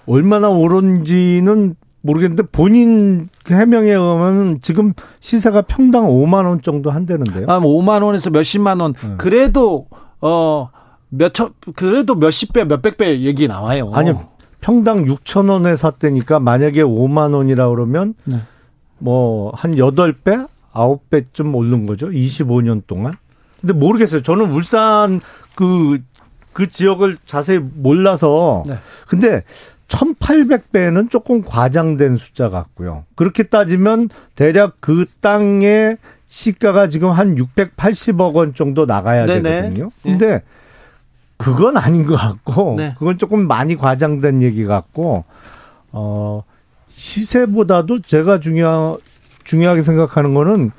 얼마나 0.06 0.48
오른지는 0.48 1.74
모르겠는데 2.04 2.42
본인 2.52 3.28
해명에 3.48 3.90
의하면 3.90 4.58
지금 4.60 4.92
시세가 5.20 5.62
평당 5.62 6.04
5만 6.04 6.44
원 6.46 6.60
정도 6.60 6.90
한다는데요. 6.90 7.46
아, 7.48 7.58
5만 7.58 7.62
뭐 7.62 8.04
원에서 8.04 8.28
몇십만 8.28 8.80
원. 8.80 8.92
네. 8.92 9.14
그래도 9.16 9.86
어 10.20 10.68
몇천 11.08 11.54
그래도 11.76 12.14
몇십 12.14 12.52
배 12.52 12.64
몇백 12.64 12.98
배 12.98 13.20
얘기 13.20 13.48
나와요. 13.48 13.90
아니 13.94 14.12
평당 14.60 15.06
6천 15.06 15.48
원에 15.50 15.76
샀다니까 15.76 16.40
만약에 16.40 16.82
5만 16.82 17.34
원이라 17.34 17.70
그러면 17.70 18.14
네. 18.24 18.36
뭐한 18.98 19.76
8배, 19.76 20.48
9배쯤 20.72 21.54
오른 21.54 21.86
거죠. 21.86 22.08
25년 22.10 22.82
동안. 22.86 23.16
근데 23.60 23.72
모르겠어요. 23.72 24.20
저는 24.22 24.52
울산 24.52 25.20
그그 25.54 26.02
그 26.52 26.68
지역을 26.68 27.16
자세히 27.24 27.58
몰라서. 27.58 28.62
네. 28.66 28.74
근데 29.06 29.42
1800배는 29.88 31.10
조금 31.10 31.42
과장된 31.42 32.16
숫자 32.16 32.48
같고요. 32.48 33.04
그렇게 33.14 33.44
따지면 33.44 34.08
대략 34.34 34.76
그 34.80 35.06
땅의 35.20 35.98
시가가 36.26 36.88
지금 36.88 37.10
한 37.10 37.36
680억 37.36 38.34
원 38.34 38.54
정도 38.54 38.86
나가야 38.86 39.26
네네. 39.26 39.42
되거든요. 39.42 39.90
네. 40.02 40.10
근데 40.10 40.28
네. 40.28 40.42
그건 41.36 41.76
아닌 41.76 42.06
것 42.06 42.16
같고 42.16 42.74
네. 42.78 42.94
그건 42.98 43.18
조금 43.18 43.46
많이 43.46 43.76
과장된 43.76 44.42
얘기 44.42 44.64
같고 44.64 45.24
어 45.92 46.42
시세보다도 46.88 48.00
제가 48.00 48.40
중요 48.40 48.98
중요하게 49.44 49.82
생각하는 49.82 50.34
거는 50.34 50.70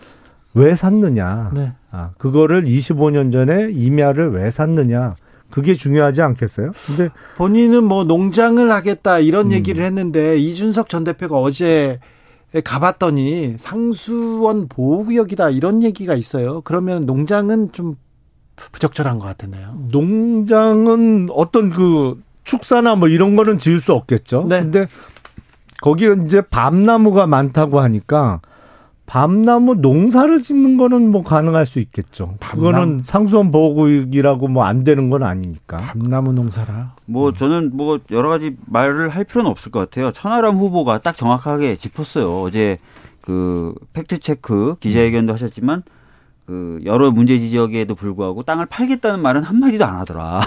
왜 0.55 0.75
샀느냐. 0.75 1.51
네. 1.53 1.73
아, 1.91 2.11
그거를 2.17 2.63
25년 2.63 3.31
전에 3.31 3.69
임야를 3.71 4.31
왜 4.31 4.49
샀느냐. 4.49 5.15
그게 5.49 5.75
중요하지 5.75 6.21
않겠어요? 6.21 6.71
근데 6.85 7.09
본인은 7.37 7.83
뭐 7.83 8.03
농장을 8.03 8.71
하겠다 8.71 9.19
이런 9.19 9.47
음. 9.47 9.51
얘기를 9.51 9.83
했는데 9.83 10.37
이준석 10.37 10.89
전 10.89 11.03
대표가 11.03 11.37
어제 11.39 11.99
가봤더니 12.63 13.55
상수원 13.57 14.67
보호구역이다 14.67 15.49
이런 15.49 15.83
얘기가 15.83 16.15
있어요. 16.15 16.61
그러면 16.61 17.05
농장은 17.05 17.71
좀 17.73 17.95
부적절한 18.55 19.19
것 19.19 19.25
같았네요. 19.25 19.87
농장은 19.91 21.29
어떤 21.31 21.69
그 21.69 22.21
축사나 22.45 22.95
뭐 22.95 23.07
이런 23.09 23.35
거는 23.35 23.57
지을 23.57 23.81
수 23.81 23.93
없겠죠. 23.93 24.45
네. 24.47 24.61
근데 24.61 24.87
거기에 25.81 26.15
이제 26.25 26.41
밤나무가 26.41 27.27
많다고 27.27 27.79
하니까 27.81 28.39
밤나무 29.05 29.75
농사를 29.75 30.41
짓는 30.41 30.77
거는 30.77 31.11
뭐 31.11 31.21
가능할 31.23 31.65
수 31.65 31.79
있겠죠. 31.79 32.35
밤나무. 32.39 32.71
그거는 32.71 33.01
상수원 33.03 33.51
보호구역이라고 33.51 34.47
뭐 34.47 34.63
안 34.65 34.83
되는 34.83 35.09
건 35.11 35.21
아니니까. 35.23 35.77
밤나무 35.77 36.33
농사라. 36.33 36.93
뭐 37.05 37.33
저는 37.33 37.71
뭐 37.73 37.99
여러 38.11 38.29
가지 38.29 38.55
말을 38.65 39.09
할 39.09 39.23
필요는 39.23 39.49
없을 39.49 39.71
것 39.71 39.79
같아요. 39.79 40.11
천하람 40.11 40.57
후보가 40.57 41.01
딱 41.01 41.15
정확하게 41.15 41.75
짚었어요. 41.75 42.41
어제 42.41 42.79
그 43.21 43.75
팩트 43.93 44.19
체크 44.19 44.75
기자회견도 44.79 45.33
하셨지만 45.33 45.83
그 46.47 46.79
여러 46.85 47.09
문제 47.11 47.37
지적에도 47.39 47.95
불구하고 47.95 48.43
땅을 48.43 48.65
팔겠다는 48.67 49.19
말은 49.19 49.43
한 49.43 49.59
마디도 49.59 49.85
안 49.85 49.95
하더라. 49.99 50.41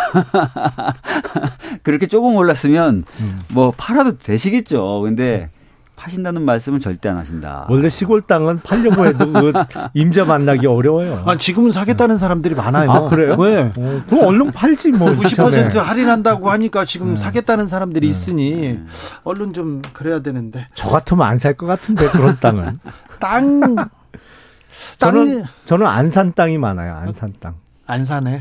그렇게 1.83 2.07
조금 2.07 2.35
올랐으면 2.37 3.05
음. 3.21 3.39
뭐 3.53 3.73
팔아도 3.77 4.19
되시겠죠. 4.19 5.01
근데 5.03 5.49
파신다는 5.99 6.43
말씀은 6.43 6.79
절대 6.81 7.09
안 7.09 7.19
하신다. 7.19 7.67
원래 7.69 7.89
시골 7.89 8.23
땅은 8.23 8.61
팔려고 8.61 9.05
해도 9.05 9.33
그 9.33 9.53
임자 9.95 10.25
만나기 10.25 10.67
어려워요. 10.69 11.25
아, 11.27 11.37
지금은 11.37 11.73
사겠다는 11.73 12.19
사람들이 12.19 12.55
많아요. 12.55 12.91
아, 12.91 13.09
그래요? 13.09 13.35
네. 13.37 13.73
어, 13.77 14.03
그럼 14.09 14.25
얼른 14.27 14.53
팔지 14.53 14.93
뭐. 14.93 15.11
90% 15.11 15.75
할인한다고 15.79 16.51
하니까 16.51 16.85
지금 16.85 17.09
네. 17.09 17.17
사겠다는 17.17 17.67
사람들이 17.67 18.07
네. 18.07 18.11
있으니 18.11 18.79
얼른 19.25 19.53
좀 19.53 19.83
그래야 19.93 20.21
되는데. 20.21 20.69
저 20.75 20.89
같으면 20.89 21.27
안 21.27 21.39
살 21.39 21.55
것 21.55 21.67
같은데 21.67 22.09
그런 22.09 22.37
땅은. 22.41 22.79
땅. 23.19 23.77
저는 24.99 25.45
저는 25.65 25.87
안산 25.87 26.33
땅이 26.35 26.59
많아요. 26.59 26.95
안산 26.97 27.33
땅. 27.41 27.55
안산에 27.87 28.41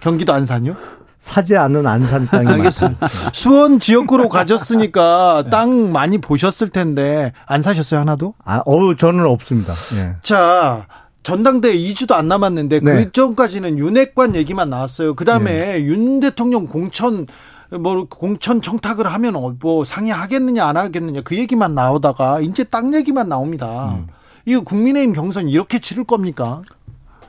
경기도 0.00 0.32
안산요? 0.32 0.76
사지 1.18 1.56
않은 1.56 1.86
안산 1.86 2.26
땅이 2.26 2.46
알겠습니다. 2.52 3.08
수원 3.32 3.80
지역구로 3.80 4.28
가졌으니까 4.28 5.42
네. 5.44 5.50
땅 5.50 5.92
많이 5.92 6.18
보셨을 6.18 6.68
텐데 6.68 7.32
안 7.46 7.62
사셨어요 7.62 8.00
하나도? 8.00 8.34
아, 8.44 8.62
어 8.64 8.94
저는 8.94 9.24
없습니다. 9.26 9.74
네. 9.94 10.14
자. 10.22 10.86
전당대회 11.24 11.76
2주도 11.76 12.12
안 12.12 12.26
남았는데 12.26 12.80
네. 12.80 13.04
그 13.04 13.12
전까지는 13.12 13.78
윤핵관 13.78 14.34
얘기만 14.34 14.70
나왔어요. 14.70 15.14
그다음에 15.14 15.74
네. 15.74 15.84
윤 15.84 16.20
대통령 16.20 16.66
공천 16.66 17.26
뭐 17.70 18.06
공천 18.08 18.62
청탁을 18.62 19.06
하면 19.06 19.36
어, 19.36 19.54
뭐 19.60 19.84
상의하겠느냐 19.84 20.64
안 20.64 20.78
하겠느냐 20.78 21.20
그 21.22 21.36
얘기만 21.36 21.74
나오다가 21.74 22.40
이제 22.40 22.64
땅 22.64 22.94
얘기만 22.94 23.28
나옵니다. 23.28 23.96
음. 23.98 24.06
이거 24.46 24.62
국민의힘 24.62 25.12
경선 25.12 25.50
이렇게 25.50 25.78
치를 25.78 26.04
겁니까? 26.04 26.62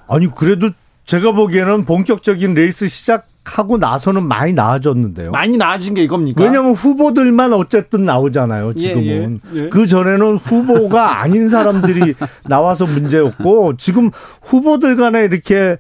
아니 0.07 0.33
그래도 0.33 0.69
제가 1.05 1.33
보기에는 1.33 1.83
본격적인 1.83 2.53
레이스 2.53 2.87
시작 2.87 3.27
하고 3.49 3.77
나서는 3.77 4.27
많이 4.27 4.53
나아졌는데요. 4.53 5.31
많이 5.31 5.57
나아진 5.57 5.93
게 5.93 6.03
이겁니까? 6.03 6.43
왜냐하면 6.43 6.73
후보들만 6.73 7.53
어쨌든 7.53 8.03
나오잖아요. 8.05 8.73
예, 8.77 8.79
지금은 8.79 9.39
예, 9.53 9.59
예. 9.65 9.69
그 9.69 9.87
전에는 9.87 10.37
후보가 10.37 11.19
아닌 11.21 11.49
사람들이 11.49 12.13
나와서 12.45 12.85
문제였고 12.85 13.77
지금 13.77 14.11
후보들 14.43 14.95
간에 14.95 15.23
이렇게 15.23 15.77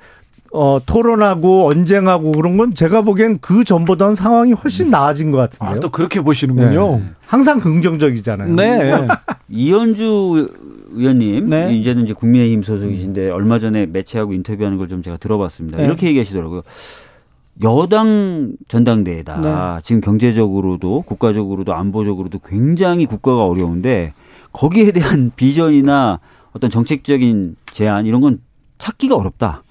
어, 0.51 0.79
토론하고 0.83 1.67
언쟁하고 1.67 2.31
그런 2.31 2.57
건 2.57 2.73
제가 2.73 3.01
보기엔 3.03 3.37
그 3.39 3.63
전보다는 3.63 4.15
상황이 4.15 4.51
훨씬 4.51 4.89
나아진 4.89 5.29
것 5.29 5.37
같은데요. 5.37 5.77
아, 5.77 5.79
또 5.79 5.91
그렇게 5.91 6.21
보시는군요. 6.21 6.97
네. 6.97 7.03
항상 7.27 7.59
긍정적이잖아요. 7.59 8.55
네. 8.55 9.07
이현주 9.47 10.49
의원님 10.93 11.49
네. 11.49 11.71
이제는 11.75 12.05
이제 12.05 12.13
국민의힘 12.13 12.63
소속이신데 12.63 13.29
얼마 13.29 13.59
전에 13.59 13.85
매체하고 13.85 14.33
인터뷰하는 14.33 14.77
걸 14.79 14.87
좀 14.89 15.03
제가 15.03 15.17
들어봤습니다. 15.17 15.77
네. 15.77 15.83
이렇게 15.85 16.07
얘기하시더라고요. 16.07 16.63
여당 17.63 18.53
전당대회다. 18.67 19.41
네. 19.41 19.81
지금 19.83 20.01
경제적으로도 20.01 21.01
국가적으로도 21.01 21.73
안보적으로도 21.73 22.39
굉장히 22.39 23.05
국가가 23.05 23.45
어려운데 23.45 24.13
거기에 24.53 24.91
대한 24.91 25.31
비전이나 25.35 26.19
어떤 26.53 26.69
정책적인 26.69 27.55
제안 27.73 28.05
이런 28.05 28.21
건 28.21 28.39
찾기가 28.77 29.15
어렵다. 29.15 29.63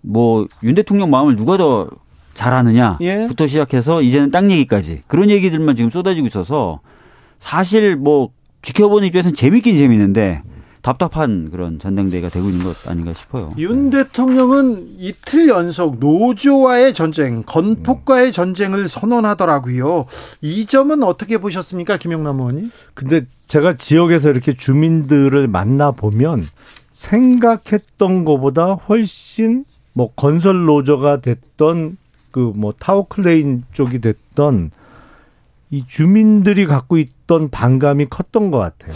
뭐 0.00 0.46
윤 0.62 0.74
대통령 0.74 1.10
마음을 1.10 1.36
누가 1.36 1.56
더 1.56 1.88
잘하느냐부터 2.34 3.44
예. 3.44 3.46
시작해서 3.48 4.02
이제는 4.02 4.30
땅 4.30 4.50
얘기까지 4.50 5.02
그런 5.06 5.30
얘기들만 5.30 5.74
지금 5.76 5.90
쏟아지고 5.90 6.26
있어서 6.26 6.80
사실 7.38 7.96
뭐 7.96 8.30
지켜보는 8.62 9.08
입장에서는 9.08 9.34
재밌긴 9.34 9.76
재밌는데 9.76 10.42
답답한 10.86 11.50
그런 11.50 11.80
전당대회가 11.80 12.28
되고 12.28 12.48
있는 12.48 12.64
것 12.64 12.88
아닌가 12.88 13.12
싶어요. 13.12 13.52
윤 13.58 13.90
대통령은 13.90 14.94
이틀 14.98 15.48
연속 15.48 15.98
노조와의 15.98 16.94
전쟁, 16.94 17.42
건폭과의 17.42 18.30
전쟁을 18.30 18.86
선언하더라고요. 18.86 20.06
이 20.42 20.64
점은 20.66 21.02
어떻게 21.02 21.38
보셨습니까, 21.38 21.96
김영남 21.96 22.36
의원님? 22.36 22.70
근데 22.94 23.26
제가 23.48 23.76
지역에서 23.76 24.30
이렇게 24.30 24.56
주민들을 24.56 25.48
만나 25.48 25.90
보면 25.90 26.46
생각했던 26.92 28.24
것보다 28.24 28.74
훨씬 28.74 29.64
뭐 29.92 30.12
건설 30.14 30.66
노조가 30.66 31.20
됐던 31.20 31.96
그 32.30 32.52
뭐 32.54 32.72
타워크레인 32.78 33.64
쪽이 33.72 34.00
됐던 34.00 34.70
이 35.70 35.84
주민들이 35.88 36.64
갖고 36.64 36.96
있던 36.98 37.50
반감이 37.50 38.06
컸던 38.06 38.52
것 38.52 38.58
같아요. 38.58 38.92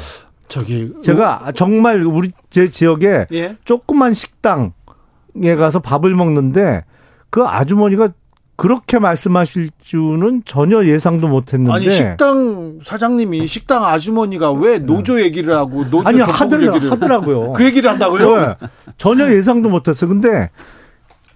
저기 0.50 0.92
제가 1.02 1.52
정말 1.54 2.04
우리 2.04 2.28
제 2.50 2.70
지역에 2.70 3.26
예? 3.32 3.56
조그만 3.64 4.12
식당에 4.12 5.54
가서 5.56 5.78
밥을 5.78 6.14
먹는데 6.14 6.84
그 7.30 7.44
아주머니가 7.44 8.08
그렇게 8.56 8.98
말씀하실 8.98 9.70
줄은 9.80 10.42
전혀 10.44 10.84
예상도 10.84 11.28
못했는데 11.28 11.72
아니 11.72 11.90
식당 11.90 12.78
사장님이 12.82 13.46
식당 13.46 13.84
아주머니가 13.86 14.52
왜 14.52 14.78
네. 14.78 14.84
노조 14.84 15.18
얘기를 15.18 15.54
하고 15.56 15.84
노조 15.88 16.06
아니 16.06 16.20
하들, 16.20 16.66
얘기를 16.66 16.90
하더라고요. 16.90 17.54
그 17.54 17.64
얘기를 17.64 17.88
한다고요? 17.88 18.36
네. 18.36 18.54
전혀 18.98 19.30
예상도 19.32 19.70
못했어. 19.70 20.06
근데 20.06 20.50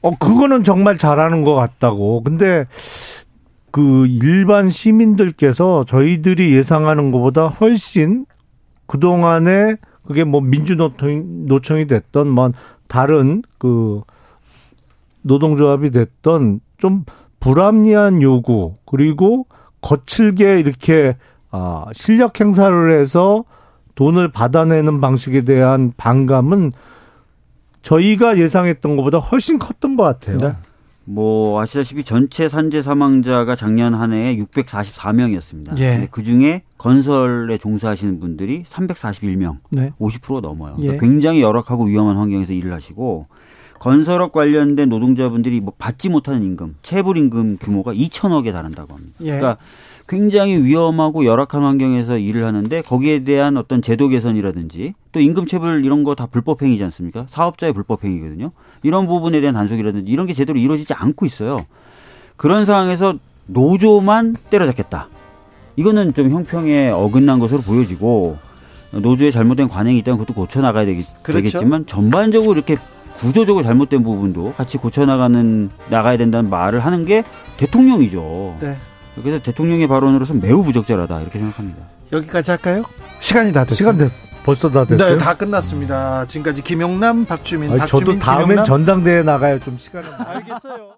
어 0.02 0.10
그거는 0.18 0.64
정말 0.64 0.98
잘하는 0.98 1.44
것 1.44 1.54
같다고. 1.54 2.22
근데 2.22 2.66
그 3.70 4.06
일반 4.06 4.68
시민들께서 4.68 5.84
저희들이 5.88 6.54
예상하는 6.54 7.10
것보다 7.10 7.46
훨씬 7.46 8.26
그동안에 8.86 9.76
그게 10.06 10.24
뭐 10.24 10.40
민주노총이 10.40 11.86
됐던 11.86 12.28
뭐 12.28 12.52
다른 12.88 13.42
그 13.58 14.02
노동조합이 15.22 15.90
됐던 15.90 16.60
좀 16.78 17.04
불합리한 17.40 18.22
요구 18.22 18.76
그리고 18.84 19.46
거칠게 19.80 20.60
이렇게 20.60 21.16
아, 21.50 21.86
실력 21.92 22.40
행사를 22.40 22.92
해서 22.92 23.44
돈을 23.94 24.32
받아내는 24.32 25.00
방식에 25.00 25.42
대한 25.42 25.92
반감은 25.96 26.72
저희가 27.82 28.38
예상했던 28.38 28.96
것보다 28.96 29.18
훨씬 29.18 29.58
컸던 29.58 29.96
것 29.96 30.04
같아요. 30.04 30.36
네. 30.38 30.52
뭐 31.06 31.60
아시다시피 31.60 32.02
전체 32.04 32.48
산재 32.48 32.80
사망자가 32.82 33.54
작년 33.54 33.94
한 33.94 34.12
해에 34.12 34.36
644명이었습니다. 34.36 35.78
예. 35.78 36.08
그 36.10 36.22
중에 36.22 36.62
건설에 36.78 37.58
종사하시는 37.58 38.20
분들이 38.20 38.62
341명, 38.62 39.58
네. 39.70 39.92
50% 40.00 40.40
넘어요. 40.40 40.76
그러니까 40.76 40.94
예. 40.94 40.98
굉장히 40.98 41.42
열악하고 41.42 41.84
위험한 41.84 42.16
환경에서 42.16 42.52
일을 42.52 42.72
하시고 42.72 43.26
건설업 43.80 44.32
관련된 44.32 44.88
노동자분들이 44.88 45.60
뭐 45.60 45.74
받지 45.76 46.08
못하는 46.08 46.42
임금, 46.42 46.76
체불 46.82 47.18
임금 47.18 47.58
규모가 47.58 47.92
2천억에 47.92 48.50
달한다고 48.52 48.94
합니다. 48.94 49.14
예. 49.20 49.26
그러니까 49.26 49.58
굉장히 50.06 50.62
위험하고 50.62 51.24
열악한 51.24 51.62
환경에서 51.62 52.18
일을 52.18 52.44
하는데 52.44 52.82
거기에 52.82 53.24
대한 53.24 53.56
어떤 53.56 53.80
제도 53.82 54.08
개선이라든지 54.08 54.94
또 55.12 55.20
임금 55.20 55.46
체불 55.46 55.84
이런 55.84 56.02
거 56.04 56.14
다 56.14 56.26
불법 56.26 56.62
행위지 56.62 56.84
않습니까? 56.84 57.24
사업자의 57.28 57.72
불법 57.72 58.04
행위거든요. 58.04 58.52
이런 58.84 59.08
부분에 59.08 59.40
대한 59.40 59.54
단속이라든지 59.54 60.10
이런 60.10 60.26
게 60.26 60.34
제대로 60.34 60.58
이루어지지 60.58 60.94
않고 60.94 61.26
있어요. 61.26 61.58
그런 62.36 62.64
상황에서 62.64 63.14
노조만 63.46 64.36
때려잡겠다. 64.50 65.08
이거는 65.76 66.14
좀 66.14 66.30
형평에 66.30 66.90
어긋난 66.90 67.40
것으로 67.40 67.62
보여지고 67.62 68.36
노조의 68.92 69.32
잘못된 69.32 69.68
관행이 69.68 69.98
있다면 69.98 70.18
그것도 70.20 70.34
고쳐 70.34 70.60
나가야 70.60 70.84
되겠, 70.84 71.04
그렇죠. 71.22 71.58
지만 71.58 71.86
전반적으로 71.86 72.52
이렇게 72.52 72.76
구조적으로 73.16 73.64
잘못된 73.64 74.04
부분도 74.04 74.52
같이 74.52 74.76
고쳐 74.76 75.04
나가는 75.04 75.70
나가야 75.88 76.16
된다는 76.16 76.50
말을 76.50 76.80
하는 76.80 77.04
게 77.04 77.24
대통령이죠. 77.56 78.56
네. 78.60 78.76
그래서 79.20 79.42
대통령의 79.42 79.88
발언으로서 79.88 80.34
매우 80.34 80.62
부적절하다 80.62 81.22
이렇게 81.22 81.38
생각합니다. 81.38 81.78
여기까지 82.12 82.50
할까요? 82.50 82.84
시간이 83.20 83.52
다 83.52 83.64
됐어요. 83.64 83.76
시간 83.76 83.96
됐. 83.96 84.10
벌써 84.44 84.68
다 84.70 84.84
됐어요. 84.84 85.16
네, 85.16 85.16
다 85.16 85.32
끝났습니다. 85.34 86.26
지금까지 86.26 86.62
김용남, 86.62 87.24
박주민, 87.24 87.70
아니, 87.70 87.78
박주민, 87.80 88.06
저도 88.06 88.18
다음엔 88.18 88.46
김용남. 88.48 88.66
전당대회 88.66 89.22
나가요. 89.22 89.58
좀 89.58 89.78
시간을. 89.78 90.06
알겠어요. 90.28 90.94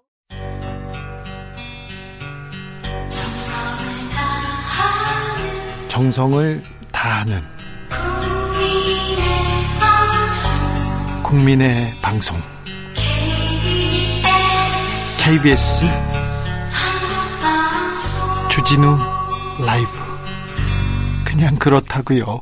정성을 5.87 6.63
다하는 6.91 7.41
국민의 11.23 11.93
방송 12.01 12.37
KBS 15.23 15.85
주진우 18.49 18.97
라이브 19.65 19.89
그냥 21.25 21.55
그렇다고요. 21.55 22.41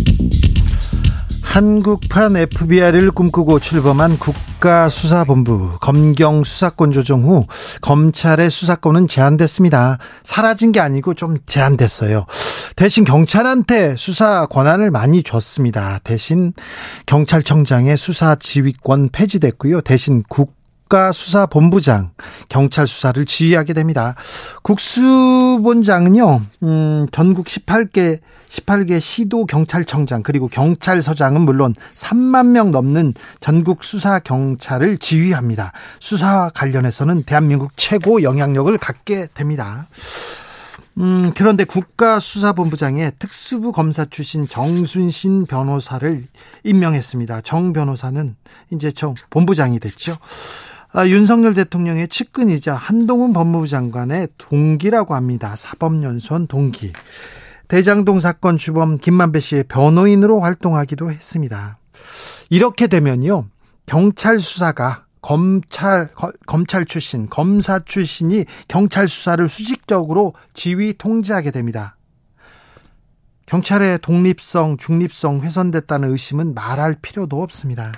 한국판 1.51 2.37
FBI를 2.37 3.11
꿈꾸고 3.11 3.59
출범한 3.59 4.17
국가수사본부 4.17 5.79
검경 5.81 6.45
수사권 6.45 6.93
조정 6.93 7.23
후 7.23 7.45
검찰의 7.81 8.49
수사권은 8.49 9.09
제한됐습니다. 9.09 9.97
사라진 10.23 10.71
게 10.71 10.79
아니고 10.79 11.13
좀 11.13 11.35
제한됐어요. 11.45 12.25
대신 12.77 13.03
경찰한테 13.03 13.97
수사 13.97 14.45
권한을 14.45 14.91
많이 14.91 15.23
줬습니다. 15.23 15.99
대신 16.05 16.53
경찰청장의 17.05 17.97
수사 17.97 18.35
지휘권 18.35 19.09
폐지됐고요. 19.09 19.81
대신 19.81 20.23
국 20.29 20.60
국가수사본부장 20.91 22.11
경찰 22.49 22.85
수사를 22.85 23.23
지휘하게 23.25 23.73
됩니다. 23.73 24.15
국수본장은요, 24.61 26.41
음, 26.63 27.05
전국 27.11 27.45
18개 27.45 28.19
18개 28.49 28.99
시도 28.99 29.45
경찰청장 29.45 30.23
그리고 30.23 30.49
경찰서장은 30.49 31.41
물론 31.41 31.73
3만 31.93 32.47
명 32.47 32.71
넘는 32.71 33.13
전국 33.39 33.85
수사 33.85 34.19
경찰을 34.19 34.97
지휘합니다. 34.97 35.71
수사 36.01 36.49
관련해서는 36.53 37.23
대한민국 37.23 37.71
최고 37.77 38.23
영향력을 38.23 38.77
갖게 38.77 39.27
됩니다. 39.33 39.87
음, 40.97 41.31
그런데 41.33 41.63
국가수사본부장에 41.63 43.11
특수부 43.11 43.71
검사 43.71 44.03
출신 44.03 44.49
정순신 44.49 45.45
변호사를 45.45 46.25
임명했습니다. 46.65 47.41
정 47.41 47.71
변호사는 47.71 48.35
이제 48.71 48.91
정 48.91 49.15
본부장이 49.29 49.79
됐죠. 49.79 50.17
아, 50.93 51.07
윤석열 51.07 51.53
대통령의 51.53 52.09
측근이자 52.09 52.75
한동훈 52.75 53.31
법무부 53.31 53.65
장관의 53.65 54.27
동기라고 54.37 55.15
합니다. 55.15 55.55
사법연수원 55.55 56.47
동기. 56.47 56.91
대장동 57.69 58.19
사건 58.19 58.57
주범 58.57 58.97
김만배 58.97 59.39
씨의 59.39 59.63
변호인으로 59.69 60.41
활동하기도 60.41 61.09
했습니다. 61.09 61.77
이렇게 62.49 62.87
되면요. 62.87 63.45
경찰 63.85 64.39
수사가 64.39 65.05
검찰 65.21 66.09
검찰 66.45 66.83
출신, 66.83 67.29
검사 67.29 67.79
출신이 67.79 68.43
경찰 68.67 69.07
수사를 69.07 69.47
수직적으로 69.47 70.33
지휘 70.53 70.93
통제하게 70.97 71.51
됩니다. 71.51 71.95
경찰의 73.51 73.99
독립성, 73.99 74.77
중립성 74.77 75.41
훼손됐다는 75.41 76.09
의심은 76.09 76.53
말할 76.53 76.95
필요도 77.01 77.41
없습니다. 77.41 77.91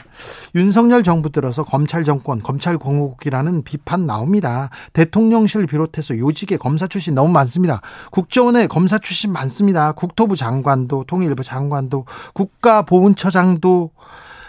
윤석열 0.56 1.04
정부 1.04 1.32
들어서 1.32 1.64
검찰 1.64 2.04
정권, 2.04 2.41
검찰 2.41 2.80
공화국이라는 2.80 3.64
비판 3.64 4.08
나옵니다. 4.08 4.72
대통령실 4.93 5.68
비롯해서 5.68 6.18
요직에 6.18 6.58
검사 6.58 6.88
출신 6.88 7.14
너무 7.14 7.32
많습니다. 7.34 7.82
국정원에 8.12 8.66
검사 8.66 8.97
출신 8.97 9.32
많습니다. 9.32 9.91
국토부 9.91 10.36
장관도, 10.36 11.04
통일부 11.04 11.43
장관도, 11.43 12.06
국가보훈처장도, 12.34 13.91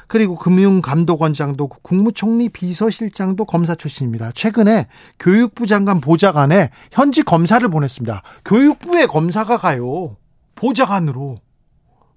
그리고 0.08 0.36
금융감독원장도 0.36 1.68
국무총리 1.82 2.48
비서실장도 2.48 3.44
검사 3.44 3.74
출신입니다. 3.74 4.32
최근에 4.32 4.86
교육부 5.18 5.66
장관 5.66 6.00
보좌관에 6.00 6.70
현직 6.92 7.26
검사를 7.26 7.68
보냈습니다. 7.68 8.22
교육부에 8.46 9.04
검사가 9.04 9.58
가요. 9.58 10.16
보좌관으로 10.54 11.38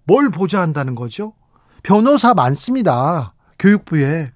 뭘 0.03 0.29
보좌한다는 0.29 0.95
거죠? 0.95 1.33
변호사 1.83 2.33
많습니다. 2.33 3.33
교육부에. 3.59 4.31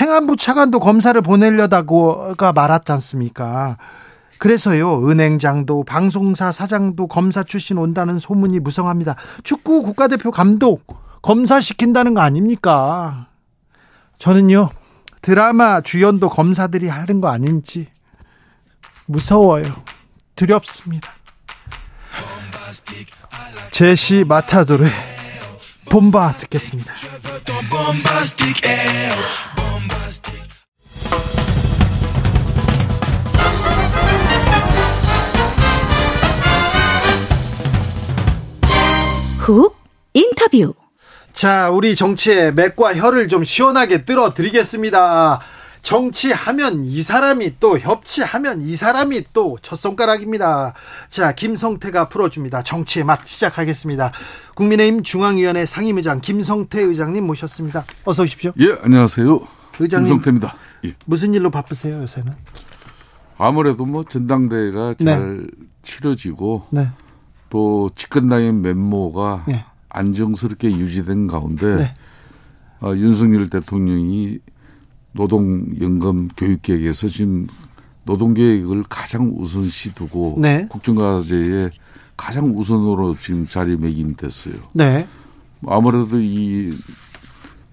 행안부 0.00 0.36
차관도 0.36 0.80
검사를 0.80 1.20
보내려다가 1.20 2.52
말았지 2.54 2.92
않습니까? 2.92 3.76
그래서요, 4.38 5.06
은행장도, 5.06 5.84
방송사 5.84 6.50
사장도 6.50 7.08
검사 7.08 7.42
출신 7.42 7.76
온다는 7.76 8.18
소문이 8.18 8.60
무성합니다. 8.60 9.16
축구 9.44 9.82
국가대표 9.82 10.30
감독, 10.30 10.86
검사시킨다는 11.20 12.14
거 12.14 12.22
아닙니까? 12.22 13.28
저는요, 14.16 14.70
드라마 15.20 15.82
주연도 15.82 16.30
검사들이 16.30 16.88
하는 16.88 17.20
거 17.20 17.28
아닌지 17.28 17.88
무서워요. 19.06 19.64
두렵습니다. 20.36 21.19
제시 23.70 24.24
마타도르의 24.24 24.90
봄바 25.88 26.34
듣겠습니다. 26.38 26.92
훅 39.38 39.76
인터뷰 40.14 40.74
자, 41.32 41.70
우리 41.70 41.94
정치의 41.96 42.52
맥과 42.54 42.94
혀를 42.94 43.28
좀 43.28 43.44
시원하게 43.44 44.02
끌어 44.02 44.34
드리겠습니다. 44.34 45.40
정치하면 45.82 46.84
이 46.84 47.02
사람이 47.02 47.54
또 47.60 47.78
협치하면 47.78 48.62
이 48.62 48.76
사람이 48.76 49.24
또 49.32 49.56
첫 49.62 49.76
손가락입니다. 49.76 50.74
자, 51.08 51.32
김성태가 51.32 52.08
풀어줍니다. 52.08 52.62
정치의 52.62 53.04
맛 53.04 53.26
시작하겠습니다. 53.26 54.12
국민의힘 54.54 55.02
중앙위원회 55.02 55.66
상임의장 55.66 56.20
김성태 56.20 56.82
의장님 56.82 57.26
모셨습니다. 57.26 57.84
어서 58.04 58.22
오십시오. 58.22 58.52
예, 58.58 58.76
안녕하세요. 58.82 59.40
의장님 59.78 60.06
김성태입니다. 60.08 60.54
예. 60.86 60.94
무슨 61.06 61.34
일로 61.34 61.50
바쁘세요 61.50 62.02
요새는? 62.02 62.32
아무래도 63.38 63.86
뭐 63.86 64.04
전당대회가 64.04 64.94
네. 64.98 65.04
잘 65.04 65.46
치러지고 65.82 66.66
네. 66.70 66.88
또 67.48 67.88
집권당의 67.94 68.52
면모가 68.52 69.44
네. 69.48 69.64
안정스럽게 69.88 70.70
유지된 70.70 71.26
가운데 71.26 71.76
네. 71.76 71.94
어, 72.82 72.92
윤석열 72.94 73.48
대통령이 73.50 74.38
노동연금 75.12 76.28
교육계획에서 76.36 77.08
지금 77.08 77.46
노동계획을 78.04 78.84
가장 78.88 79.32
우선시 79.36 79.94
두고 79.94 80.36
네. 80.40 80.66
국정과제에 80.70 81.70
가장 82.16 82.56
우선으로 82.56 83.16
지금 83.18 83.46
자리매김됐어요. 83.46 84.54
네. 84.74 85.06
아무래도 85.66 86.20
이 86.20 86.72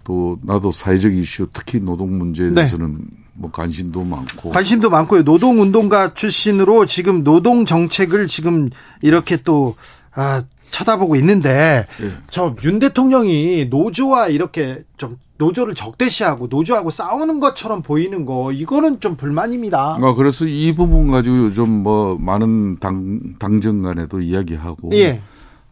또 0.08 0.40
나도 0.42 0.72
사회적 0.72 1.14
이슈 1.14 1.48
특히 1.52 1.82
노동 1.82 2.18
문제에 2.18 2.48
네. 2.48 2.56
대해서는 2.56 2.94
네. 2.94 3.18
뭐 3.34 3.52
관심도 3.52 4.06
많고 4.06 4.52
관심도 4.52 4.90
많고요. 4.90 5.24
노동 5.24 5.60
운동가 5.60 6.14
출신으로 6.14 6.86
지금 6.86 7.26
노동 7.26 7.66
정책을 7.66 8.28
지금 8.28 8.70
이렇게 9.02 9.36
또 9.36 9.76
아, 10.16 10.44
쳐다보고 10.72 11.15
있는데 11.18 11.88
네. 11.99 12.11
저윤 12.30 12.80
대통령이 12.80 13.68
노조와 13.70 14.28
이렇게 14.28 14.84
좀 14.97 15.18
노조를 15.38 15.76
적대시하고 15.76 16.47
노조하고 16.47 16.89
싸우는 16.89 17.39
것처럼 17.39 17.82
보이는 17.82 18.26
거 18.26 18.51
이거는 18.51 18.99
좀 18.99 19.15
불만입니다. 19.15 19.99
아, 20.01 20.13
그래서 20.15 20.45
이 20.47 20.74
부분 20.76 21.11
가지고 21.11 21.38
요즘 21.45 21.70
뭐 21.70 22.18
많은 22.20 22.80
당 22.80 23.20
당정 23.39 23.82
간에도 23.82 24.20
이야기하고 24.20 24.91
예. 24.93 25.22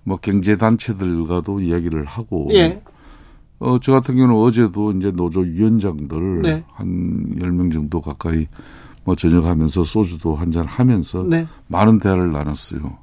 뭐 0.03 0.17
경제 0.21 0.55
단체들과도 0.55 1.61
이야기를 1.61 2.05
하고 2.05 2.47
예. 2.53 2.81
어, 3.59 3.79
저 3.79 3.93
같은 3.93 4.15
경우는 4.15 4.35
어제도 4.35 4.91
이제 4.91 5.11
노조 5.11 5.41
위원장들 5.41 6.41
네. 6.43 6.63
한 6.73 7.35
10명 7.39 7.73
정도 7.73 8.01
가까이 8.01 8.47
뭐 9.03 9.15
저녁하면서 9.15 9.83
소주도 9.83 10.35
한잔 10.35 10.65
하면서 10.65 11.23
네. 11.23 11.47
많은 11.67 11.99
대화를 11.99 12.31
나눴어요. 12.31 12.97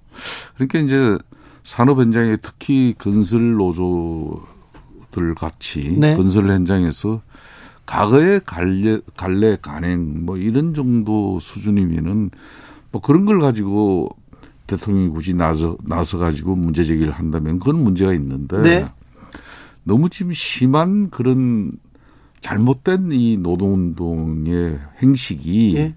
그러니까 0.55 0.78
이제 0.80 1.18
산업 1.63 2.01
현장에 2.01 2.37
특히 2.37 2.95
건설 2.99 3.55
노조 3.55 4.43
들 5.11 5.35
같이 5.35 5.97
네. 5.99 6.17
건설 6.17 6.49
현장에서 6.49 7.21
과거의 7.87 8.41
갈래, 8.47 8.99
갈래 9.17 9.57
간행 9.61 10.25
뭐 10.25 10.37
이런 10.37 10.75
정도 10.75 11.39
수준이면은 11.39 12.31
뭐 12.91 13.01
그런 13.01 13.25
걸 13.25 13.41
가지고 13.41 14.09
대통령이 14.67 15.11
굳이 15.11 15.35
나서 15.35 15.77
나서 15.85 16.19
가지고 16.19 16.57
문제 16.57 16.85
제기를 16.85 17.13
한다면 17.13 17.59
그건 17.59 17.83
문제가 17.83 18.13
있는데 18.15 18.63
네. 18.63 18.89
너무 19.85 20.09
지금 20.09 20.33
심한 20.33 21.11
그런 21.11 21.73
잘못된 22.41 23.13
이 23.13 23.37
노동운동의 23.37 24.79
행식이 25.01 25.77
예. 25.77 25.95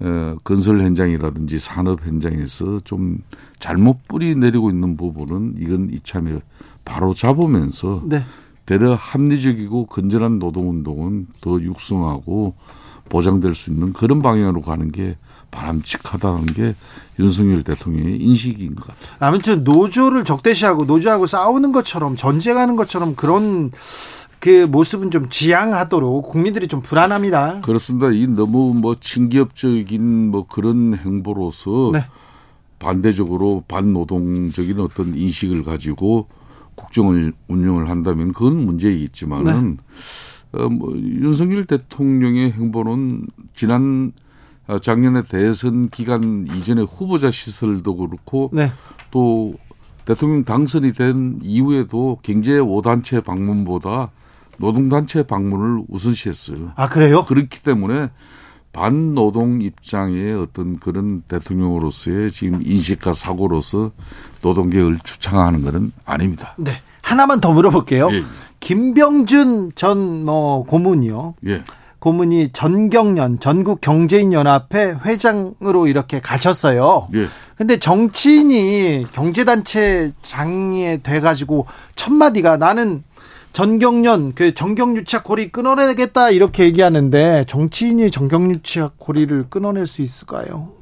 어, 0.00 0.36
건설 0.44 0.80
현장이라든지 0.80 1.58
산업 1.58 2.06
현장에서 2.06 2.80
좀 2.80 3.18
잘못 3.58 4.08
뿌리 4.08 4.34
내리고 4.34 4.70
있는 4.70 4.96
부분은 4.96 5.56
이건 5.58 5.90
이참에 5.92 6.40
바로 6.84 7.12
잡으면서 7.12 8.02
네. 8.06 8.22
대려 8.64 8.94
합리적이고 8.94 9.86
건전한 9.86 10.38
노동운동은 10.38 11.26
더 11.40 11.60
육성하고 11.60 12.54
보장될 13.08 13.54
수 13.54 13.70
있는 13.70 13.92
그런 13.92 14.22
방향으로 14.22 14.62
가는 14.62 14.90
게 14.90 15.16
바람직하다는 15.50 16.46
게 16.46 16.76
윤석열 17.18 17.62
대통령의 17.62 18.18
인식인 18.18 18.76
것 18.76 18.86
같아요. 18.86 19.16
아무튼 19.18 19.64
노조를 19.64 20.24
적대시하고 20.24 20.84
노조하고 20.84 21.26
싸우는 21.26 21.72
것처럼 21.72 22.16
전쟁하는 22.16 22.76
것처럼 22.76 23.16
그런 23.16 23.72
그 24.40 24.64
모습은 24.64 25.10
좀 25.10 25.28
지양하도록 25.28 26.30
국민들이 26.30 26.66
좀 26.66 26.80
불안합니다. 26.80 27.60
그렇습니다. 27.60 28.10
이 28.10 28.26
너무 28.26 28.74
뭐 28.74 28.94
친기업적인 28.98 30.30
뭐 30.30 30.46
그런 30.46 30.96
행보로서 30.96 31.90
네. 31.92 32.04
반대적으로 32.78 33.62
반노동적인 33.68 34.80
어떤 34.80 35.14
인식을 35.14 35.62
가지고 35.62 36.26
국정을 36.74 37.34
운영을 37.48 37.90
한다면 37.90 38.32
그건 38.32 38.64
문제이겠지만은 38.64 39.76
네. 39.76 40.58
어, 40.58 40.68
뭐 40.70 40.96
윤석열 40.96 41.66
대통령의 41.66 42.52
행보는 42.52 43.26
지난 43.54 44.12
어, 44.66 44.78
작년에 44.78 45.22
대선 45.24 45.90
기간 45.90 46.48
이전에 46.56 46.82
후보자 46.82 47.30
시설도 47.30 47.94
그렇고 47.94 48.48
네. 48.54 48.72
또 49.10 49.54
대통령 50.06 50.44
당선이 50.44 50.94
된 50.94 51.40
이후에도 51.42 52.18
경제 52.22 52.52
5단체 52.52 53.22
방문보다 53.22 54.10
노동단체 54.60 55.22
방문을 55.24 55.84
우선시했어요. 55.88 56.72
아, 56.76 56.88
그래요? 56.88 57.24
그렇기 57.24 57.62
때문에 57.62 58.10
반노동 58.72 59.62
입장의 59.62 60.34
어떤 60.34 60.78
그런 60.78 61.22
대통령으로서의 61.22 62.30
지금 62.30 62.60
인식과 62.64 63.12
사고로서 63.14 63.90
노동계획을 64.42 64.98
추창하는 65.02 65.62
것은 65.62 65.92
아닙니다. 66.04 66.54
네. 66.56 66.80
하나만 67.02 67.40
더 67.40 67.52
물어볼게요. 67.52 68.10
예. 68.12 68.22
김병준 68.60 69.72
전 69.74 70.24
뭐 70.24 70.62
고문이요. 70.64 71.34
예. 71.48 71.64
고문이 71.98 72.50
전경련 72.52 73.40
전국 73.40 73.80
경제인 73.80 74.32
연합회 74.32 74.94
회장으로 75.04 75.86
이렇게 75.86 76.20
가셨어요. 76.20 77.08
예. 77.14 77.26
근데 77.56 77.78
정치인이 77.78 79.06
경제단체 79.12 80.12
장에 80.22 80.98
돼 81.02 81.20
가지고 81.20 81.66
첫 81.96 82.12
마디가 82.12 82.56
나는 82.56 83.02
전경련 83.52 84.34
그 84.34 84.54
정경유착 84.54 85.24
고리 85.24 85.50
끊어내겠다 85.50 86.30
이렇게 86.30 86.64
얘기하는데 86.64 87.44
정치인이 87.48 88.10
정경유착 88.10 88.94
고리를 88.98 89.46
끊어낼 89.48 89.86
수 89.86 90.02
있을까요? 90.02 90.72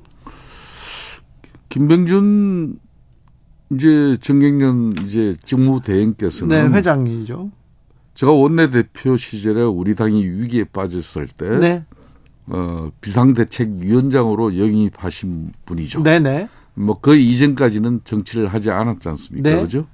김병준 1.71 2.79
이제 3.73 4.17
정경련 4.21 4.95
이제 5.05 5.35
직무대행께서는 5.45 6.71
네, 6.71 6.77
회장이죠. 6.77 7.51
제가 8.15 8.33
원내대표 8.33 9.17
시절에 9.17 9.63
우리 9.63 9.95
당이 9.95 10.25
위기에 10.25 10.65
빠졌을 10.65 11.29
때 11.29 11.59
네. 11.59 11.85
어, 12.47 12.91
비상대책위원장으로 13.01 14.59
영입하신 14.59 15.53
분이죠. 15.67 16.03
네네. 16.03 16.49
뭐그 16.75 17.17
이전까지는 17.17 18.03
정치를 18.05 18.49
하지 18.49 18.71
않았지 18.71 19.09
않습니까? 19.09 19.51
네. 19.51 19.61
그죠? 19.61 19.85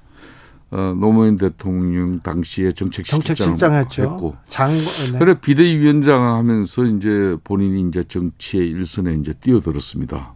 어, 0.74 0.92
노무현 0.98 1.36
대통령 1.36 2.18
당시에 2.18 2.72
정책 2.72 3.06
실장을 3.06 3.78
했고 3.78 4.34
장 4.48 4.72
네. 4.72 5.18
그래 5.20 5.34
비대위원장 5.40 6.20
하면서 6.20 6.84
이제 6.84 7.36
본인이 7.44 7.88
이제 7.88 8.02
정치의 8.02 8.70
일선에 8.70 9.14
이제 9.14 9.32
뛰어들었습니다. 9.34 10.34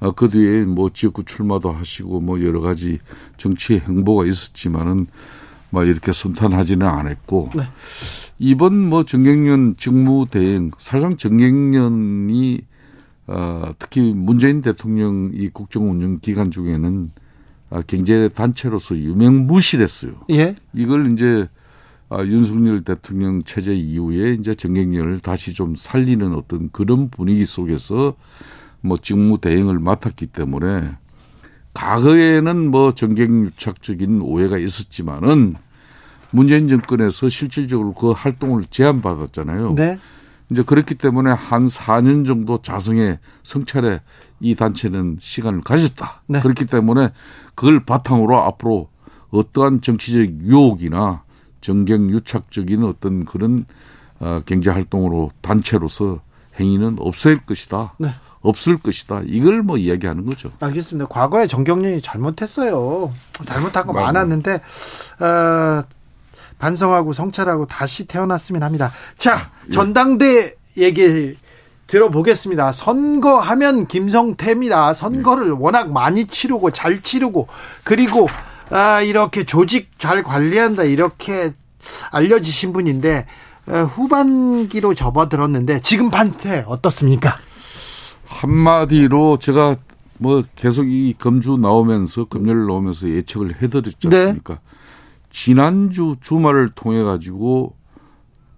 어, 0.00 0.12
그 0.12 0.30
뒤에 0.30 0.64
뭐 0.64 0.88
지역구 0.88 1.24
출마도 1.24 1.72
하시고 1.72 2.20
뭐 2.22 2.42
여러 2.42 2.62
가지 2.62 3.00
정치의 3.36 3.80
행보가 3.80 4.24
있었지만은 4.24 5.08
뭐 5.68 5.84
이렇게 5.84 6.10
순탄하지는 6.10 6.86
않았고 6.86 7.50
네. 7.54 7.64
이번 8.38 8.88
뭐 8.88 9.04
정경련 9.04 9.76
직무대행 9.76 10.70
사실상 10.78 11.18
정경련이 11.18 12.60
어, 13.26 13.72
특히 13.78 14.14
문재인 14.14 14.62
대통령 14.62 15.32
이 15.34 15.50
국정운영 15.50 16.20
기간 16.22 16.50
중에는 16.50 17.10
아, 17.14 17.25
경제 17.86 18.28
단체로서 18.28 18.96
유명무실했어요. 18.96 20.12
예. 20.30 20.54
이걸 20.72 21.12
이제 21.12 21.48
아, 22.08 22.22
윤석열 22.24 22.84
대통령 22.84 23.42
체제 23.42 23.74
이후에 23.74 24.34
이제 24.34 24.54
정경련을 24.54 25.18
다시 25.20 25.54
좀 25.54 25.74
살리는 25.74 26.34
어떤 26.34 26.70
그런 26.70 27.10
분위기 27.10 27.44
속에서 27.44 28.14
뭐 28.80 28.96
직무 28.96 29.40
대행을 29.40 29.80
맡았기 29.80 30.26
때문에 30.28 30.96
과거에는 31.74 32.70
뭐 32.70 32.92
정경유착적인 32.92 34.20
오해가 34.22 34.56
있었지만은 34.56 35.56
문재인 36.30 36.68
정권에서 36.68 37.28
실질적으로 37.28 37.92
그 37.92 38.12
활동을 38.12 38.64
제한받았잖아요. 38.70 39.74
네. 39.74 39.98
이제 40.50 40.62
그렇기 40.62 40.94
때문에 40.94 41.32
한 41.32 41.66
4년 41.66 42.26
정도 42.26 42.60
자성의 42.62 43.18
성찰에 43.42 44.00
이 44.40 44.54
단체는 44.54 45.16
시간을 45.18 45.62
가졌다. 45.62 46.22
네. 46.26 46.40
그렇기 46.40 46.66
때문에 46.66 47.12
그걸 47.54 47.84
바탕으로 47.84 48.42
앞으로 48.42 48.88
어떠한 49.30 49.80
정치적 49.80 50.42
유혹이나 50.42 51.24
정경 51.60 52.10
유착적인 52.10 52.84
어떤 52.84 53.24
그런 53.24 53.66
어, 54.20 54.40
경제 54.46 54.70
활동으로 54.70 55.30
단체로서 55.40 56.20
행위는 56.58 56.96
없을 57.00 57.44
것이다. 57.44 57.94
네. 57.98 58.10
없을 58.40 58.78
것이다. 58.78 59.22
이걸 59.26 59.62
뭐 59.62 59.76
이야기하는 59.76 60.24
거죠. 60.24 60.52
알겠습니다. 60.60 61.08
과거에 61.08 61.46
정경련이 61.46 62.00
잘못했어요. 62.00 63.12
잘못한 63.44 63.86
거 63.86 63.92
많았는데 63.92 64.54
어, 64.54 65.82
반성하고 66.58 67.12
성찰하고 67.12 67.66
다시 67.66 68.06
태어났으면 68.06 68.62
합니다. 68.62 68.92
자, 69.18 69.50
예. 69.68 69.72
전당대 69.72 70.54
얘기 70.76 71.36
들어보겠습니다. 71.86 72.72
선거하면 72.72 73.86
김성태입니다. 73.86 74.94
선거를 74.94 75.52
워낙 75.52 75.92
많이 75.92 76.26
치르고 76.26 76.70
잘 76.72 77.00
치르고 77.00 77.46
그리고 77.84 78.28
아, 78.70 79.00
이렇게 79.00 79.44
조직 79.44 79.90
잘 79.98 80.22
관리한다 80.22 80.82
이렇게 80.84 81.52
알려지신 82.10 82.72
분인데 82.72 83.26
어, 83.68 83.72
후반기로 83.84 84.94
접어들었는데 84.94 85.80
지금 85.82 86.10
판태 86.10 86.64
어떻습니까? 86.66 87.36
한마디로 88.26 89.38
제가 89.38 89.76
뭐 90.18 90.42
계속 90.56 90.88
이 90.88 91.14
금주 91.16 91.58
나오면서 91.58 92.24
금요일 92.24 92.66
나오면서 92.66 93.08
예측을 93.08 93.62
해드렸지 93.62 94.08
네. 94.08 94.16
않습니까? 94.18 94.54
네. 94.54 94.60
지난주 95.36 96.14
주말을 96.18 96.70
통해 96.70 97.02
가지고 97.02 97.76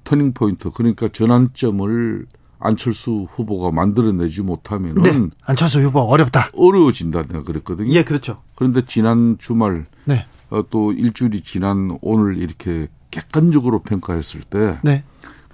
터닝 0.04 0.32
포인트 0.32 0.70
그러니까 0.70 1.08
전환점을 1.08 2.26
안철수 2.60 3.26
후보가 3.32 3.72
만들어내지 3.72 4.42
못하면은 4.42 5.02
네. 5.02 5.36
안철수 5.42 5.82
후보 5.82 5.98
어렵다. 6.02 6.50
어려워진다 6.54 7.22
내가 7.22 7.42
그랬거든요. 7.42 7.92
예, 7.92 8.04
그렇죠. 8.04 8.42
그런데 8.54 8.82
지난 8.86 9.36
주말 9.38 9.86
네. 10.04 10.24
어, 10.50 10.62
또 10.70 10.92
일주일이 10.92 11.40
지난 11.40 11.98
오늘 12.00 12.38
이렇게 12.38 12.86
객관적으로 13.10 13.82
평가했을 13.82 14.42
때 14.42 14.78
네. 14.84 15.02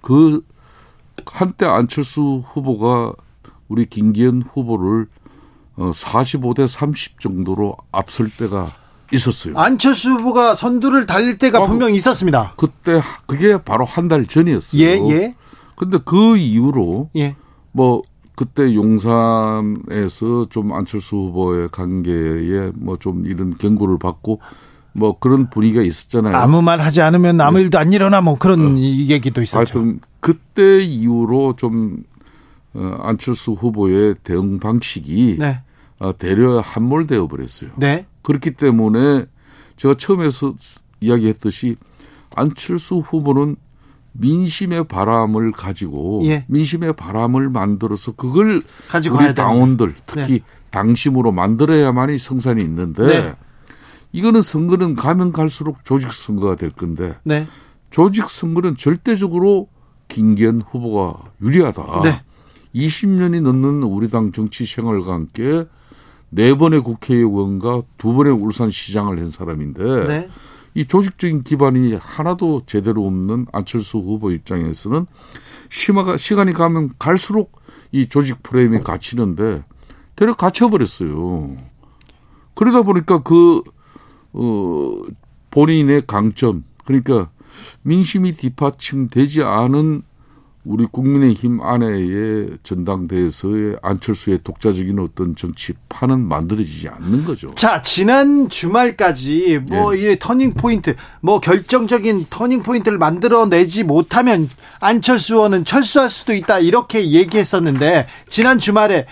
그 0.02 0.44
한때 1.24 1.64
안철수 1.64 2.42
후보가 2.44 3.14
우리 3.68 3.86
김기현 3.86 4.42
후보를 4.42 5.06
어 5.76 5.90
45대 5.90 6.66
30 6.66 7.18
정도로 7.18 7.78
앞설 7.92 8.28
때가 8.28 8.83
있었어요. 9.14 9.56
안철수 9.58 10.10
후보가 10.12 10.54
선두를 10.54 11.06
달릴 11.06 11.38
때가 11.38 11.58
아, 11.58 11.66
분명히 11.66 11.94
있었습니다. 11.96 12.54
그때 12.56 13.00
그게 13.26 13.56
바로 13.62 13.84
한 13.84 14.08
달 14.08 14.26
전이었어요. 14.26 14.82
예, 14.82 14.98
예. 15.10 15.34
근데 15.76 15.98
그 16.04 16.36
이후로 16.36 17.10
예. 17.16 17.36
뭐 17.72 18.02
그때 18.36 18.74
용산에서 18.74 20.46
좀 20.50 20.72
안철수 20.72 21.16
후보의 21.16 21.68
관계에 21.72 22.70
뭐 22.74 22.96
좀 22.98 23.26
이런 23.26 23.56
경고를 23.56 23.98
받고 23.98 24.40
뭐 24.92 25.18
그런 25.18 25.50
분위기가 25.50 25.82
있었잖아요. 25.82 26.36
아무 26.36 26.62
말 26.62 26.80
하지 26.80 27.02
않으면 27.02 27.40
아무 27.40 27.58
일도 27.60 27.78
안 27.78 27.92
일어나 27.92 28.20
뭐 28.20 28.36
그런 28.38 28.76
어. 28.76 28.78
얘기도 28.78 29.42
있었죠. 29.42 29.58
하여튼 29.58 30.00
그때 30.20 30.82
이후로 30.82 31.54
좀 31.56 32.04
어, 32.74 32.96
안철수 33.02 33.52
후보의 33.52 34.16
대응 34.24 34.58
방식이 34.58 35.36
네. 35.38 35.60
어, 36.00 36.16
대려 36.16 36.60
함몰되어 36.60 37.28
버렸어요. 37.28 37.70
네. 37.76 38.06
그렇기 38.22 38.52
때문에 38.52 39.26
제가 39.76 39.94
처음에서 39.94 40.54
이야기했듯이 41.00 41.76
안철수 42.34 42.96
후보는 42.96 43.56
민심의 44.12 44.84
바람을 44.84 45.52
가지고 45.52 46.22
예. 46.24 46.44
민심의 46.48 46.94
바람을 46.94 47.50
만들어서 47.50 48.12
그걸 48.12 48.62
가지고 48.88 49.16
우리 49.16 49.34
당원들 49.34 49.94
특히 50.06 50.32
네. 50.32 50.40
당심으로 50.70 51.32
만들어야만이 51.32 52.18
성산이 52.18 52.62
있는데 52.62 53.06
네. 53.06 53.34
이거는 54.12 54.40
선거는 54.40 54.94
가면 54.94 55.32
갈수록 55.32 55.84
조직 55.84 56.12
선거가 56.12 56.54
될 56.54 56.70
건데 56.70 57.16
네. 57.24 57.46
조직 57.90 58.30
선거는 58.30 58.76
절대적으로 58.76 59.68
김기현 60.08 60.62
후보가 60.62 61.32
유리하다. 61.42 62.02
네. 62.02 62.20
20년이 62.74 63.40
넘는 63.40 63.82
우리 63.82 64.08
당 64.08 64.32
정치 64.32 64.66
생활과 64.66 65.14
함께 65.14 65.64
네 66.34 66.52
번의 66.52 66.82
국회의원과 66.82 67.82
두 67.96 68.12
번의 68.12 68.32
울산시장을 68.32 69.18
한 69.20 69.30
사람인데 69.30 70.06
네. 70.06 70.28
이 70.74 70.84
조직적인 70.84 71.44
기반이 71.44 71.94
하나도 71.94 72.62
제대로 72.66 73.06
없는 73.06 73.46
안철수 73.52 73.98
후보 73.98 74.32
입장에서는 74.32 75.06
심화가 75.70 76.16
시간이 76.16 76.52
가면 76.52 76.90
갈수록 76.98 77.52
이 77.92 78.08
조직 78.08 78.42
프레임이 78.42 78.80
갇히는데 78.80 79.64
대략 80.16 80.38
갇혀버렸어요. 80.38 81.54
그러다 82.54 82.82
보니까 82.82 83.22
그 83.22 83.62
어, 84.32 85.02
본인의 85.52 86.02
강점, 86.08 86.64
그러니까 86.84 87.30
민심이 87.82 88.32
뒷받침되지 88.32 89.44
않은 89.44 90.02
우리 90.64 90.86
국민의힘 90.86 91.60
안에의 91.60 92.56
전당대회에서의 92.62 93.76
안철수의 93.82 94.40
독자적인 94.42 94.98
어떤 94.98 95.36
정치판은 95.36 96.26
만들어지지 96.26 96.88
않는 96.88 97.24
거죠. 97.24 97.54
자, 97.54 97.82
지난 97.82 98.48
주말까지 98.48 99.60
뭐, 99.68 99.96
예. 99.96 100.12
이 100.12 100.18
터닝 100.18 100.54
포인트, 100.54 100.96
뭐, 101.20 101.38
결정적인 101.38 102.26
터닝 102.30 102.62
포인트를 102.62 102.96
만들어내지 102.96 103.84
못하면 103.84 104.48
안철수 104.80 105.34
의원은 105.34 105.66
철수할 105.66 106.08
수도 106.08 106.32
있다. 106.32 106.60
이렇게 106.60 107.10
얘기했었는데, 107.10 108.06
지난 108.28 108.58
주말에 108.58 109.06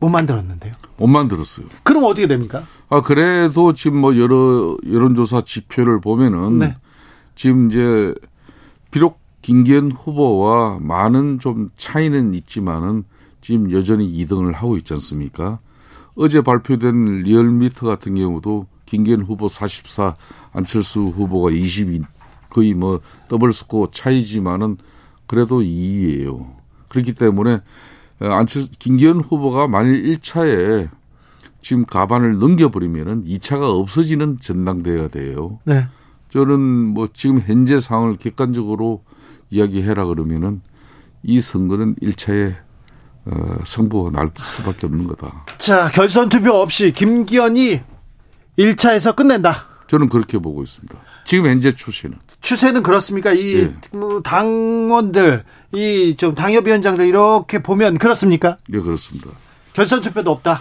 못 0.00 0.08
만들었는데요. 0.08 0.72
못 0.96 1.06
만들었어요. 1.06 1.66
그럼 1.82 2.04
어떻게 2.04 2.26
됩니까? 2.26 2.64
아, 2.88 3.02
그래도 3.02 3.74
지금 3.74 3.98
뭐 3.98 4.16
여러 4.16 4.76
여론조사 4.90 5.42
지표를 5.42 6.00
보면은 6.00 6.58
네. 6.58 6.74
지금 7.34 7.68
이제 7.68 8.14
비록 8.90 9.17
김기현 9.42 9.92
후보와 9.92 10.78
많은 10.80 11.38
좀 11.38 11.70
차이는 11.76 12.34
있지만은 12.34 13.04
지금 13.40 13.70
여전히 13.72 14.10
2등을 14.24 14.52
하고 14.52 14.76
있지 14.76 14.92
않습니까? 14.94 15.60
어제 16.14 16.42
발표된 16.42 17.22
리얼미터 17.22 17.86
같은 17.86 18.14
경우도 18.16 18.66
김기현 18.86 19.22
후보 19.22 19.48
44, 19.48 20.16
안철수 20.52 21.02
후보가 21.02 21.50
22, 21.50 22.02
거의 22.50 22.74
뭐 22.74 23.00
더블 23.28 23.52
스코어 23.52 23.88
차이지만은 23.92 24.78
그래도 25.26 25.60
2위예요. 25.60 26.56
그렇기 26.88 27.12
때문에 27.14 27.60
안철 28.18 28.64
김기현 28.78 29.20
후보가 29.20 29.68
만일 29.68 30.02
1차에 30.02 30.88
지금 31.60 31.84
가반을 31.84 32.38
넘겨버리면은 32.38 33.24
2차가 33.24 33.78
없어지는 33.78 34.40
전당대회가 34.40 35.08
돼요. 35.08 35.60
네. 35.64 35.86
저는 36.28 36.60
뭐 36.60 37.06
지금 37.12 37.40
현재 37.40 37.78
상황을 37.78 38.16
객관적으로 38.16 39.04
이야기해라 39.50 40.04
그러면은 40.06 40.60
이 41.22 41.40
선거는 41.40 41.96
1차에 41.96 42.56
어, 43.26 43.58
승부가 43.64 44.10
날 44.10 44.30
수밖에 44.36 44.86
없는 44.86 45.06
거다. 45.08 45.44
자, 45.58 45.90
결선 45.90 46.28
투표 46.28 46.52
없이 46.52 46.92
김기현이 46.92 47.80
1차에서 48.58 49.14
끝낸다. 49.14 49.66
저는 49.88 50.08
그렇게 50.08 50.38
보고 50.38 50.62
있습니다. 50.62 50.94
지금 51.24 51.46
현재 51.46 51.74
추세는. 51.74 52.16
추세는 52.40 52.82
그렇습니까? 52.82 53.32
이 53.32 53.54
예. 53.56 53.74
당원들, 54.22 55.44
이 55.74 56.14
좀 56.16 56.34
당협위원장들 56.34 57.06
이렇게 57.06 57.62
보면 57.62 57.98
그렇습니까? 57.98 58.56
예, 58.72 58.78
그렇습니다. 58.80 59.30
결선 59.72 60.00
투표도 60.00 60.30
없다. 60.30 60.60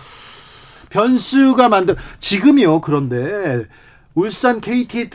변수가 0.89 1.69
만들 1.69 1.95
지금이요. 2.19 2.81
그런데 2.81 3.65
울산 4.15 4.59
KT 4.61 5.09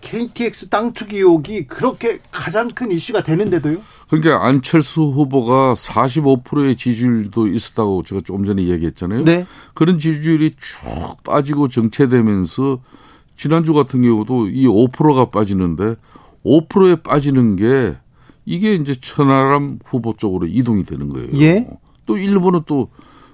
KTX 0.00 0.68
땅 0.68 0.92
투기 0.92 1.16
의혹이 1.16 1.66
그렇게 1.66 2.18
가장 2.30 2.68
큰 2.68 2.90
이슈가 2.90 3.22
되는데도요? 3.22 3.78
그러니까 4.08 4.46
안철수 4.46 5.02
후보가 5.02 5.74
45%의 5.74 6.76
지지율도 6.76 7.48
있었다고 7.48 8.02
제가 8.02 8.20
조금 8.22 8.44
전에 8.44 8.62
이야기했잖아요. 8.62 9.24
네. 9.24 9.46
그런 9.74 9.98
지지율이 9.98 10.56
쭉 10.58 11.22
빠지고 11.24 11.68
정체되면서 11.68 12.80
지난주 13.36 13.72
같은 13.72 14.02
경우도 14.02 14.48
이 14.48 14.66
5%가 14.66 15.30
빠지는데 15.30 15.96
5%에 16.44 16.96
빠지는 16.96 17.56
게 17.56 17.96
이게 18.44 18.74
이제 18.74 18.94
천하람 18.94 19.78
후보 19.84 20.14
쪽으로 20.16 20.46
이동이 20.46 20.84
되는 20.84 21.08
거예요. 21.08 21.28
예. 21.40 21.66
또 22.04 22.18
일본은 22.18 22.62
또 22.66 22.90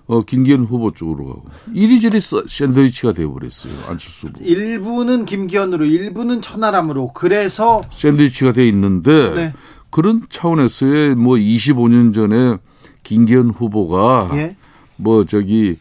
어, 0.09 0.23
김기현 0.23 0.65
후보 0.65 0.91
쪽으로 0.91 1.27
가고 1.27 1.45
이리저리 1.73 2.19
샌드위치가 2.21 3.13
되어버렸어요 3.13 3.73
안철수 3.89 4.29
후보. 4.29 4.43
일부는 4.43 5.25
김기현으로 5.27 5.85
일부는 5.85 6.41
천하람으로 6.43 7.13
그래서 7.13 7.83
샌드위치가 7.91 8.53
돼 8.53 8.67
있는데 8.69 9.35
네. 9.35 9.53
그런 9.91 10.27
차원에서의 10.31 11.15
뭐 11.15 11.37
25년 11.37 12.13
전에 12.15 12.57
김기현 13.03 13.51
후보가 13.51 14.31
예? 14.35 14.57
뭐 14.97 15.25
저기 15.25 15.77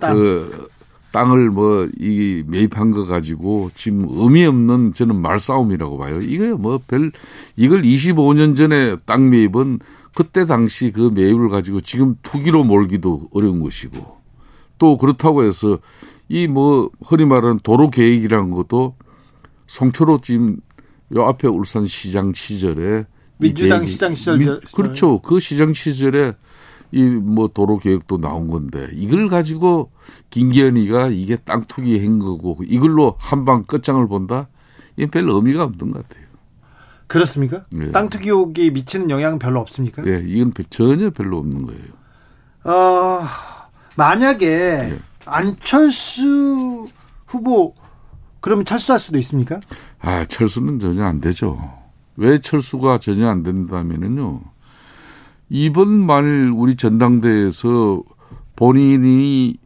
땅. 0.00 0.16
그 0.16 0.68
땅을 1.12 1.50
뭐 1.50 1.88
이 2.00 2.42
매입한 2.46 2.90
거 2.90 3.04
가지고 3.06 3.70
지금 3.74 4.06
의미 4.10 4.44
없는 4.44 4.92
저는 4.94 5.16
말싸움이라고 5.20 5.96
봐요. 5.98 6.20
이게 6.20 6.52
뭐 6.52 6.78
별 6.86 7.12
이걸 7.56 7.82
25년 7.82 8.54
전에 8.56 8.96
땅 9.06 9.30
매입은 9.30 9.78
그때 10.18 10.46
당시 10.46 10.90
그 10.90 11.12
매입을 11.14 11.48
가지고 11.48 11.80
지금 11.80 12.16
투기로 12.24 12.64
몰기도 12.64 13.28
어려운 13.32 13.62
것이고 13.62 14.16
또 14.76 14.96
그렇다고 14.96 15.44
해서 15.44 15.78
이 16.28 16.48
뭐 16.48 16.90
흔히 17.06 17.24
말하는 17.24 17.60
도로 17.62 17.88
계획이라는 17.88 18.50
것도 18.50 18.96
송초로 19.68 20.20
지금 20.22 20.56
요 21.14 21.22
앞에 21.22 21.46
울산 21.46 21.86
시장 21.86 22.32
시절에 22.34 23.06
민주당 23.38 23.86
시장 23.86 24.12
시절 24.16 24.38
민, 24.38 24.58
그렇죠. 24.74 25.20
그 25.20 25.38
시장 25.38 25.72
시절에 25.72 26.34
이 26.90 27.00
뭐 27.04 27.46
도로 27.46 27.78
계획도 27.78 28.18
나온 28.18 28.48
건데 28.48 28.88
이걸 28.94 29.28
가지고 29.28 29.92
김기현이가 30.30 31.10
이게 31.10 31.36
땅 31.36 31.64
투기 31.68 31.96
한 32.04 32.18
거고 32.18 32.58
이걸로 32.66 33.14
한방 33.18 33.62
끝장을 33.62 34.04
본다? 34.08 34.48
이건 34.96 35.10
별 35.10 35.28
의미가 35.30 35.62
없는 35.62 35.92
것 35.92 36.08
같아요. 36.08 36.26
그렇습니까? 37.08 37.64
네. 37.70 37.90
땅 37.90 38.08
투기 38.08 38.28
의혹이 38.28 38.70
미치는 38.70 39.10
영향은 39.10 39.38
별로 39.38 39.60
없습니까? 39.60 40.04
예, 40.06 40.18
네, 40.18 40.24
이건 40.26 40.52
전혀 40.70 41.10
별로 41.10 41.38
없는 41.38 41.62
거예요. 41.62 41.82
어, 42.64 43.20
만약에 43.96 44.46
네. 44.46 44.98
안철수 45.24 46.86
후보 47.26 47.74
그러면 48.40 48.64
철수할 48.64 48.98
수도 48.98 49.18
있습니까? 49.18 49.60
아, 50.00 50.24
철수는 50.24 50.78
전혀 50.78 51.04
안 51.04 51.20
되죠. 51.20 51.58
왜 52.16 52.38
철수가 52.38 52.98
전혀 52.98 53.28
안 53.28 53.42
된다면은요. 53.42 54.40
이번 55.50 55.88
만일 55.88 56.50
우리 56.54 56.76
전당대회에서 56.76 58.02
본인이 58.54 59.56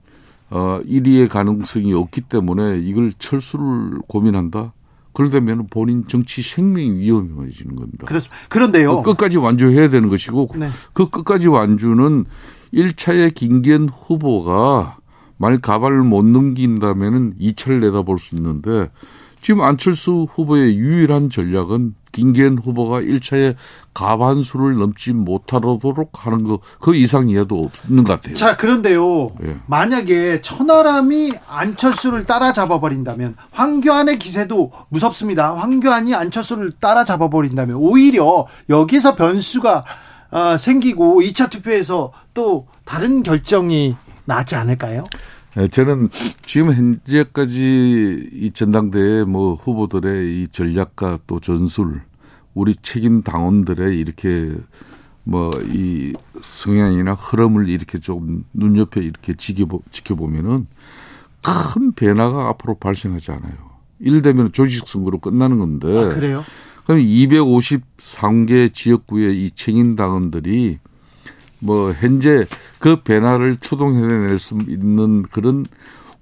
어 0.51 0.81
1위의 0.85 1.29
가능성이 1.29 1.95
없기 1.95 2.23
때문에 2.23 2.79
이걸 2.79 3.13
철수를 3.19 4.01
고민한다. 4.07 4.73
그러다면 5.13 5.67
본인 5.69 6.07
정치 6.07 6.43
생명이 6.43 6.99
위험해지는 6.99 7.77
겁니다. 7.77 8.07
그렇습니다. 8.07 8.37
그런데요. 8.49 9.03
끝까지 9.03 9.39
완주해야 9.39 9.91
되는 9.91 10.09
것이고 10.09 10.49
네. 10.57 10.69
그 10.93 11.09
끝까지 11.09 11.49
완주는 11.49 12.25
1차의 12.73 13.35
김기현 13.35 13.89
후보가 13.89 14.97
만약 15.37 15.63
가발을 15.63 16.03
못 16.03 16.25
넘긴다면은 16.25 17.35
2차를 17.39 17.81
내다볼 17.81 18.19
수 18.19 18.35
있는데 18.37 18.91
지금 19.41 19.61
안철수 19.61 20.27
후보의 20.31 20.77
유일한 20.77 21.29
전략은 21.29 21.95
김기현 22.13 22.59
후보가 22.59 23.01
1차에 23.01 23.55
가반수를 23.95 24.79
넘지 24.79 25.13
못하도록 25.13 26.11
하는 26.27 26.45
거 26.45 26.59
그 26.81 26.95
이상 26.95 27.29
이하도 27.29 27.71
없는 27.87 28.05
것 28.05 28.15
같아요. 28.15 28.35
자 28.35 28.57
그런데요. 28.57 29.33
예. 29.45 29.57
만약에 29.67 30.41
천하람이 30.43 31.33
안철수를 31.49 32.25
따라잡아 32.25 32.81
버린다면 32.81 33.37
황교안의 33.51 34.19
기세도 34.19 34.73
무섭습니다. 34.89 35.55
황교안이 35.57 36.15
안철수를 36.15 36.73
따라잡아 36.81 37.29
버린다면 37.31 37.77
오히려 37.77 38.47
여기서 38.69 39.15
변수가 39.15 39.85
어, 40.33 40.57
생기고 40.57 41.21
2차 41.23 41.51
투표에서 41.51 42.13
또 42.35 42.67
다른 42.85 43.23
결정이 43.23 43.97
나지 44.25 44.55
않을까요? 44.57 45.05
네, 45.55 45.69
저는 45.69 46.09
지금 46.43 46.73
현재까지 46.73 48.31
이 48.33 48.51
전당대회 48.53 49.25
뭐 49.25 49.55
후보들의 49.55 50.43
이 50.43 50.49
전략과 50.49 51.21
또 51.27 51.41
전술, 51.41 52.01
우리 52.55 52.75
책임 52.77 53.23
당원들의 53.23 53.99
이렇게 53.99 54.55
뭐 55.25 55.51
이 55.73 56.13
성향이나 56.41 57.15
흐름을 57.15 57.69
이렇게 57.69 57.99
좀 57.99 58.45
눈옆에 58.53 59.01
이렇게 59.01 59.35
지켜보, 59.35 59.83
지켜보면은 59.91 60.67
큰 61.43 61.93
변화가 61.93 62.49
앞으로 62.49 62.77
발생하지 62.77 63.33
않아요. 63.33 63.55
이를테면 64.01 64.53
조직 64.53 64.87
선거로 64.89 65.19
끝나는 65.19 65.59
건데. 65.59 65.87
아, 65.99 66.09
그래요? 66.09 66.45
그럼 66.85 67.01
253개 67.01 68.73
지역구의 68.75 69.45
이 69.45 69.51
책임 69.53 69.95
당원들이 69.95 70.79
뭐 71.63 71.93
현재 71.93 72.45
그 72.79 72.97
변화를 72.97 73.57
추동해낼 73.57 74.39
수 74.39 74.59
있는 74.69 75.23
그런 75.23 75.65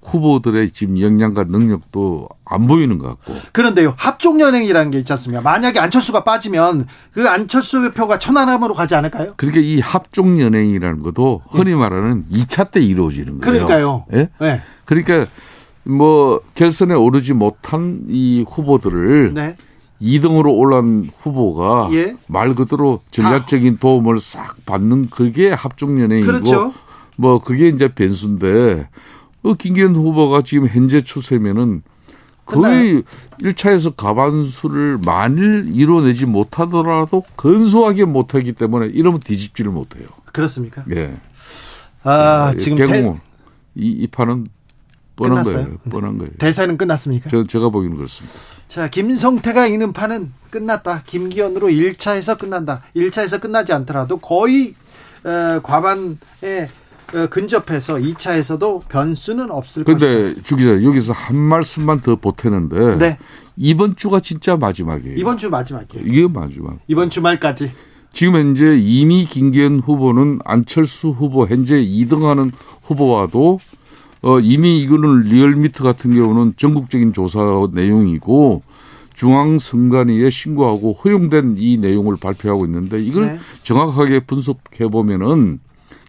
후보들의 0.03 0.71
지금 0.71 1.01
역량과 1.01 1.45
능력도 1.45 2.29
안 2.45 2.67
보이는 2.67 2.99
것 2.99 3.09
같고. 3.09 3.35
그런데요, 3.53 3.95
합종연행이라는 3.97 4.91
게 4.91 4.99
있지 4.99 5.13
않습니까? 5.13 5.43
만약에 5.43 5.79
안철수가 5.79 6.25
빠지면 6.25 6.87
그 7.13 7.29
안철수 7.29 7.93
표가 7.93 8.19
천하람으로 8.19 8.75
가지 8.75 8.95
않을까요? 8.95 9.35
그러니까 9.37 9.61
이 9.61 9.81
합종연행이라는 9.81 11.03
것도 11.03 11.43
흔히 11.51 11.75
말하는 11.75 12.25
2차 12.33 12.71
때 12.71 12.81
이루어지는 12.81 13.41
거예요. 13.41 13.67
그러니까요. 13.67 14.07
예? 14.15 14.29
네. 14.41 14.63
그러니까 14.87 15.27
뭐 15.85 16.41
결선에 16.55 16.95
오르지 16.95 17.35
못한 17.35 18.01
이 18.09 18.45
후보들을 18.49 19.35
네. 19.35 19.57
2등으로 20.01 20.57
올라온 20.57 21.11
후보가 21.21 21.91
예? 21.93 22.17
말 22.27 22.55
그대로 22.55 23.01
전략적인 23.11 23.79
도움을 23.79 24.19
싹 24.19 24.65
받는 24.65 25.11
그게 25.11 25.51
합종연행이고 25.51 26.27
그렇죠. 26.27 26.73
뭐 27.17 27.39
그게 27.39 27.69
이제 27.69 27.89
변수인데 27.89 28.89
어, 29.43 29.55
김기현 29.55 29.95
후보가 29.95 30.43
지금 30.43 30.69
현재 30.69 31.03
추세면은 31.03 31.83
거의 32.47 33.03
끝나요? 33.03 33.53
1차에서 33.53 33.95
가반수를 33.97 34.99
만일 35.05 35.69
이뤄내지 35.69 36.27
못하더라도 36.27 37.25
근소하게 37.37 38.07
못하기 38.07 38.55
때문에 38.55 38.87
이러면 38.87 39.21
뒤집지를 39.21 39.71
못해요. 39.71 40.09
그렇습니까? 40.33 40.85
예. 40.91 41.17
아, 42.03 42.53
예, 42.55 42.59
지금 42.59 42.79
개공 42.79 43.15
대... 43.15 43.21
이, 43.77 43.91
이 43.91 44.07
판은 44.07 44.49
뻔한 45.17 45.45
끝났어요? 45.45 45.65
거예요. 45.65 45.79
뻔한 45.91 46.19
거예요. 46.19 46.33
대사는 46.39 46.77
끝났습니까? 46.77 47.29
저, 47.29 47.47
제가 47.47 47.69
보기에는 47.69 47.97
그렇습니다. 47.97 48.39
자, 48.71 48.89
김성태가 48.89 49.67
이기는 49.67 49.93
판은 49.93 50.33
끝났다. 50.49 51.03
김기현으로 51.05 51.67
1차에서 51.67 52.39
끝난다. 52.39 52.83
1차에서 52.95 53.41
끝나지 53.41 53.73
않더라도 53.73 54.19
거의 54.19 54.75
어, 55.25 55.59
과반에 55.61 56.69
어, 57.13 57.27
근접해서 57.29 57.95
2차에서도 57.97 58.89
변수는 58.89 59.51
없을 59.51 59.83
것이다. 59.83 60.07
근데 60.07 60.43
주 60.43 60.55
기자 60.55 60.71
여기서 60.85 61.13
한 61.13 61.35
말씀만 61.35 62.03
더 62.03 62.15
보태는데 62.15 62.97
네. 62.99 63.19
이번 63.57 63.97
주가 63.97 64.21
진짜 64.21 64.57
마지막이에요. 64.57 65.17
이번 65.17 65.37
주 65.37 65.51
마지막이에요. 65.51 66.07
이게 66.07 66.29
마지막. 66.29 66.79
이번 66.87 67.11
주말까지. 67.11 67.73
지금 68.13 68.37
현재 68.37 68.79
이미 68.79 69.25
김기현 69.25 69.81
후보는 69.81 70.39
안철수 70.45 71.09
후보 71.09 71.45
현재 71.49 71.75
2등하는 71.75 72.53
후보와도 72.85 73.59
어, 74.23 74.39
이미 74.41 74.81
이거는 74.83 75.23
리얼미터 75.23 75.83
같은 75.83 76.13
경우는 76.13 76.55
전국적인 76.57 77.13
조사 77.13 77.41
내용이고 77.73 78.63
중앙선관위에 79.15 80.31
신고하고 80.31 80.93
허용된 80.93 81.57
이 81.59 81.79
내용을 81.79 82.17
발표하고 82.21 82.65
있는데 82.67 82.99
이걸 83.03 83.27
네. 83.27 83.39
정확하게 83.63 84.21
분석해 84.21 84.89
보면은 84.89 85.61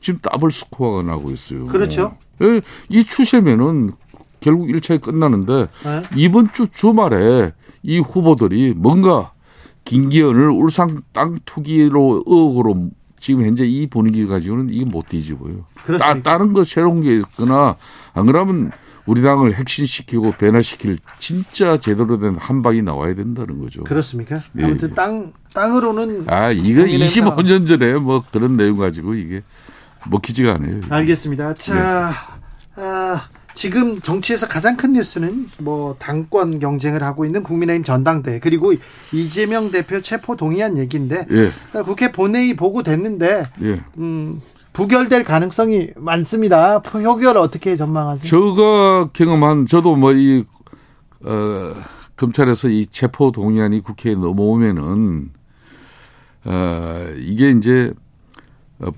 지금 0.01 0.20
더블 0.22 0.51
스코어가 0.51 1.03
나고 1.03 1.32
있어요. 1.32 1.68
그렇죠. 1.68 2.18
예, 2.41 2.62
이 2.89 3.03
추세면은 3.03 3.91
결국 4.39 4.68
1차에 4.68 5.01
끝나는데 5.01 5.68
네. 5.84 6.01
이번 6.16 6.51
주 6.51 6.68
주말에 6.68 7.51
이 7.84 7.99
후보들이 7.99 8.74
뭔가 8.76 9.32
김기현을 9.86 10.49
울산 10.49 11.01
땅 11.12 11.36
투기로 11.45 12.24
의혹으로 12.26 12.89
지금 13.22 13.45
현재 13.45 13.65
이 13.65 13.86
분위기 13.86 14.26
가지고는 14.26 14.74
이게 14.74 14.84
못 14.84 15.07
뒤집어요. 15.07 15.63
따, 15.99 16.19
다른 16.22 16.53
거 16.53 16.63
새로운 16.63 17.01
게 17.01 17.17
있거나 17.17 17.76
안 18.13 18.26
그러면 18.26 18.72
우리 19.05 19.22
당을 19.22 19.53
핵심시키고 19.53 20.32
변화시킬 20.34 20.97
진짜 21.19 21.78
제대로 21.78 22.19
된 22.19 22.36
한방이 22.36 22.82
나와야 22.82 23.13
된다는 23.13 23.61
거죠. 23.61 23.84
그렇습니까? 23.84 24.39
예, 24.57 24.63
아무튼 24.63 24.89
예. 24.89 24.93
땅 24.95 25.34
땅으로는 25.53 26.26
아 26.28 26.49
이거 26.49 26.82
25년 26.82 27.67
전에 27.67 27.93
뭐 27.93 28.24
그런 28.32 28.57
내용 28.57 28.78
가지고 28.78 29.13
이게 29.13 29.43
먹히지가 30.09 30.55
않아요. 30.55 30.82
알겠습니다. 30.89 31.53
자, 31.53 32.13
네. 32.76 32.82
아, 32.82 33.30
지금 33.55 33.99
정치에서 34.01 34.47
가장 34.47 34.77
큰 34.77 34.93
뉴스는 34.93 35.49
뭐 35.59 35.95
당권 35.99 36.59
경쟁을 36.59 37.03
하고 37.03 37.25
있는 37.25 37.43
국민의힘 37.43 37.83
전당대 37.83 38.39
그리고 38.39 38.73
이재명 39.11 39.71
대표 39.71 40.01
체포 40.01 40.35
동의안 40.35 40.77
얘기인데 40.77 41.25
예. 41.31 41.81
국회 41.83 42.11
본회의 42.11 42.55
보고 42.55 42.83
됐는데 42.83 43.47
예. 43.63 43.81
음, 43.97 44.41
부결될 44.73 45.23
가능성이 45.25 45.89
많습니다. 45.97 46.79
표결 46.81 47.37
어떻게 47.37 47.75
전망하세요? 47.75 48.29
제가 48.29 49.09
경험한 49.13 49.65
저도 49.65 49.95
뭐 49.95 50.11
이 50.13 50.45
어, 51.23 51.73
검찰에서 52.17 52.69
이 52.69 52.85
체포 52.85 53.31
동의안이 53.31 53.81
국회에 53.81 54.15
넘어오면은 54.15 55.31
어, 56.45 57.05
이게 57.17 57.51
이제 57.51 57.91
어, 58.79 58.89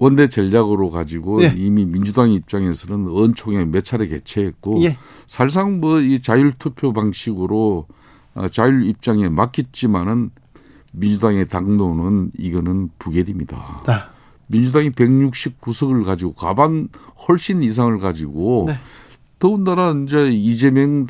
원내 0.00 0.28
전략으로 0.28 0.90
가지고 0.90 1.42
예. 1.42 1.54
이미 1.56 1.84
민주당 1.84 2.30
입장에서는 2.30 3.08
언총회 3.10 3.64
몇 3.66 3.82
차례 3.84 4.06
개최했고 4.06 4.82
예. 4.84 4.96
사실상 5.26 5.80
뭐 5.80 5.98
이 6.08 6.20
자율 6.20 6.52
투표 6.58 6.92
방식으로 6.92 7.86
어, 8.34 8.48
자율 8.48 8.86
입장에 8.86 9.28
맞겠지만은 9.28 10.30
민주당의 10.92 11.48
당론은 11.48 12.32
이거는 12.38 12.90
부결입니다. 12.98 13.82
아. 13.86 14.08
민주당이 14.46 14.90
169석을 14.90 16.04
가지고 16.04 16.32
과반 16.32 16.88
훨씬 17.28 17.62
이상을 17.62 17.98
가지고 17.98 18.64
네. 18.68 18.78
더군다나 19.38 19.94
이제 20.04 20.30
이재명 20.30 21.06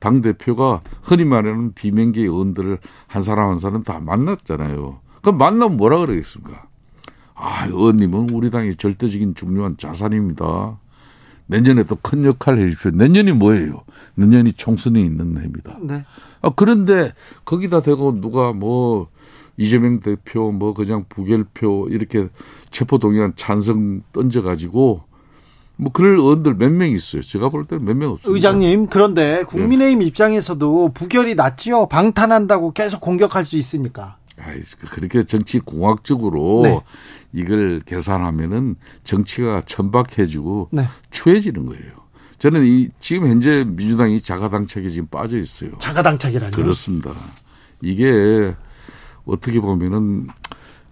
당 0.00 0.20
대표가 0.22 0.80
흔히 1.02 1.24
말하는 1.24 1.72
비명계 1.74 2.22
의원들을 2.22 2.78
한 3.06 3.22
사람 3.22 3.50
한 3.50 3.58
사람 3.58 3.84
다 3.84 4.00
만났잖아요. 4.00 4.98
그럼 5.22 5.38
만나면 5.38 5.76
뭐라 5.76 5.98
그러겠습니까? 5.98 6.64
아, 7.40 7.66
의원님은 7.66 8.30
우리 8.30 8.50
당의 8.50 8.76
절대적인 8.76 9.34
중요한 9.34 9.76
자산입니다. 9.78 10.78
내년에 11.46 11.82
도큰 11.84 12.24
역할을 12.24 12.60
해 12.60 12.64
주십시오. 12.70 12.90
내년이 12.92 13.32
뭐예요? 13.32 13.82
내년이 14.14 14.52
총선이 14.52 15.00
있는 15.02 15.36
해입니다. 15.40 15.76
네. 15.80 16.04
아, 16.42 16.50
그런데 16.54 17.12
거기다 17.44 17.80
대고 17.80 18.20
누가 18.20 18.52
뭐 18.52 19.08
이재명 19.56 20.00
대표 20.00 20.52
뭐 20.52 20.74
그냥 20.74 21.04
부결표 21.08 21.88
이렇게 21.90 22.28
체포동의안 22.70 23.32
찬성 23.36 24.02
던져가지고 24.12 25.02
뭐 25.76 25.92
그럴 25.92 26.18
의원들 26.18 26.54
몇 26.54 26.70
명 26.70 26.90
있어요. 26.90 27.22
제가 27.22 27.48
볼 27.48 27.64
때는 27.64 27.84
몇 27.84 27.94
명 27.96 28.10
없어요. 28.12 28.34
의장님 28.34 28.86
그런데 28.88 29.42
국민의힘 29.48 30.00
네. 30.00 30.04
입장에서도 30.06 30.92
부결이 30.92 31.34
낫지요. 31.34 31.88
방탄한다고 31.88 32.72
계속 32.72 33.00
공격할 33.00 33.44
수 33.44 33.56
있으니까. 33.56 34.18
아이, 34.44 34.60
그렇게 34.90 35.22
정치 35.22 35.60
공학적으로 35.60 36.62
네. 36.64 36.80
이걸 37.32 37.80
계산하면은 37.80 38.76
정치가 39.04 39.60
천박해지고 39.60 40.68
네. 40.72 40.84
추해지는 41.10 41.66
거예요. 41.66 41.92
저는 42.38 42.64
이 42.64 42.88
지금 42.98 43.28
현재 43.28 43.64
민주당이 43.66 44.20
자가당착에 44.20 44.88
지금 44.88 45.06
빠져 45.08 45.38
있어요. 45.38 45.72
자가당착이라뇨? 45.78 46.50
그렇습니다. 46.50 47.12
이게 47.82 48.54
어떻게 49.24 49.60
보면은 49.60 50.28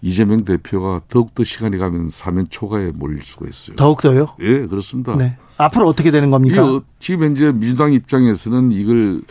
이재명 0.00 0.44
대표가 0.44 1.00
더욱더 1.08 1.42
시간이 1.42 1.78
가면 1.78 2.08
사면 2.08 2.46
초과에 2.48 2.92
몰릴 2.92 3.22
수가 3.22 3.48
있어요. 3.48 3.76
더욱더요? 3.76 4.36
예, 4.40 4.66
그렇습니다. 4.66 5.16
네. 5.16 5.36
앞으로 5.56 5.88
어떻게 5.88 6.10
되는 6.10 6.30
겁니까? 6.30 6.80
지금 7.00 7.24
현재 7.24 7.50
민주당 7.50 7.92
입장에서는 7.92 8.70
이걸 8.72 9.22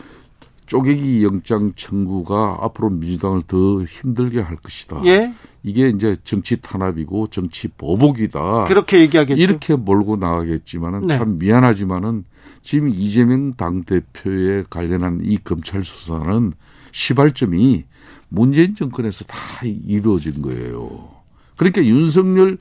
쪼개기 0.67 1.23
영장 1.23 1.73
청구가 1.75 2.59
앞으로 2.61 2.89
민주당을 2.91 3.41
더 3.47 3.83
힘들게 3.83 4.41
할 4.41 4.57
것이다. 4.57 5.01
예. 5.05 5.33
이게 5.63 5.89
이제 5.89 6.15
정치 6.23 6.61
탄압이고 6.61 7.27
정치 7.27 7.67
보복이다. 7.69 8.65
그렇게 8.65 8.99
얘기하겠죠. 9.01 9.41
이렇게 9.41 9.75
몰고 9.75 10.17
나가겠지만은 10.17 11.07
네. 11.07 11.17
참 11.17 11.37
미안하지만은 11.39 12.25
지금 12.61 12.89
이재명 12.89 13.53
당 13.53 13.83
대표에 13.83 14.65
관련한 14.69 15.21
이 15.23 15.37
검찰 15.37 15.83
수사는 15.83 16.53
시발점이 16.91 17.85
문재인 18.29 18.75
정권에서 18.75 19.25
다 19.25 19.37
이루어진 19.65 20.41
거예요. 20.41 21.16
그러니까 21.57 21.83
윤석열 21.83 22.57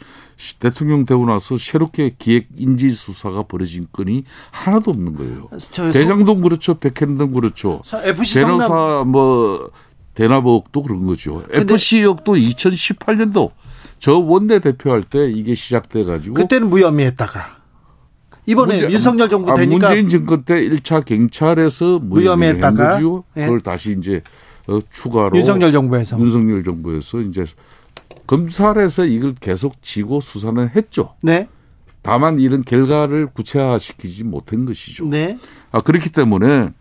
대통령 0.59 1.05
되고 1.05 1.25
나서 1.25 1.57
새롭게 1.57 2.17
기획 2.19 2.49
인지 2.57 2.91
수사가 2.91 3.45
벌어진 3.45 3.87
건이 3.93 4.25
하나도 4.51 4.91
없는 4.91 5.17
거예요. 5.17 5.49
대장동 5.93 6.41
그렇죠, 6.41 6.75
백현동 6.75 7.33
그렇죠. 7.33 7.81
FC 8.05 8.41
변호사 8.41 8.67
성남... 8.67 9.09
뭐 9.09 9.71
대나복도 10.15 10.83
그런 10.83 11.07
거죠. 11.07 11.45
FC역도 11.51 12.35
2018년도 12.35 13.53
저 13.99 14.19
원내 14.19 14.59
대표할 14.59 15.03
때 15.03 15.31
이게 15.31 15.55
시작돼 15.55 16.05
가지고 16.05 16.35
그때는 16.35 16.69
무혐의했다가 16.69 17.57
이번에 18.47 18.81
문제, 18.81 18.95
윤석열 18.95 19.29
정부 19.29 19.53
아, 19.53 19.55
되니까 19.55 19.89
문재인 19.89 20.09
정권 20.09 20.45
때 20.45 20.55
1차 20.69 21.05
경찰에서 21.05 21.99
무혐의했다가 22.01 23.01
예. 23.37 23.41
그걸 23.41 23.61
다시 23.61 23.97
이제 23.99 24.23
어, 24.69 24.79
추가로 24.91 25.37
윤석열 25.37 25.73
정부에서 25.73 26.19
윤석열 26.19 26.63
정부에서 26.63 27.21
이제 27.21 27.45
검찰에서 28.27 29.05
이걸 29.05 29.35
계속 29.35 29.83
지고 29.83 30.21
수사는 30.21 30.69
했죠. 30.75 31.15
네. 31.23 31.49
다만 32.03 32.39
이런 32.39 32.65
결과를 32.65 33.27
구체화시키지 33.27 34.25
못한 34.25 34.65
것이죠. 34.65 35.07
네. 35.07 35.39
아 35.73 35.81
그렇기 35.81 36.11
때문에 36.11 36.73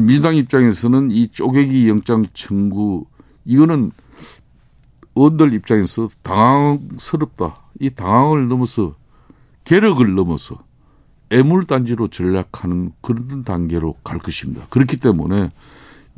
민주당 0.00 0.34
입장에서는 0.36 1.10
이 1.10 1.28
쪼개기 1.28 1.88
영장 1.88 2.24
청구 2.32 3.06
이거는 3.44 3.92
의원들 5.14 5.52
입장에서 5.52 6.08
당황스럽다. 6.22 7.56
이 7.80 7.90
당황을 7.90 8.48
넘어서 8.48 8.94
계력을 9.64 10.14
넘어서 10.14 10.58
애물단지로 11.30 12.08
전략하는 12.08 12.92
그런 13.00 13.44
단계로 13.44 13.96
갈 14.04 14.18
것입니다. 14.18 14.66
그렇기 14.70 14.98
때문에 14.98 15.50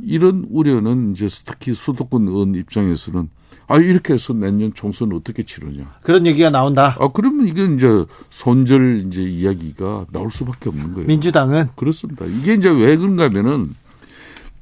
이런 0.02 0.46
우려는 0.50 1.12
이제 1.12 1.28
특히 1.44 1.74
수도권 1.74 2.28
의원 2.28 2.54
입장에서는 2.54 3.28
아 3.66 3.78
이렇게 3.78 4.14
해서 4.14 4.32
내년 4.34 4.72
총선 4.74 5.12
어떻게 5.12 5.42
치르냐 5.42 5.96
그런 6.02 6.26
얘기가 6.26 6.50
나온다. 6.50 6.96
아 7.00 7.08
그러면 7.12 7.46
이게 7.46 7.64
이제 7.64 8.04
손절 8.30 9.04
이제 9.06 9.22
이야기가 9.22 10.06
나올 10.12 10.30
수밖에 10.30 10.68
없는 10.68 10.94
거예요. 10.94 11.06
민주당은 11.06 11.68
그렇습니다. 11.76 12.26
이게 12.26 12.54
이제 12.54 12.68
왜 12.68 12.96
그런가면은 12.96 13.74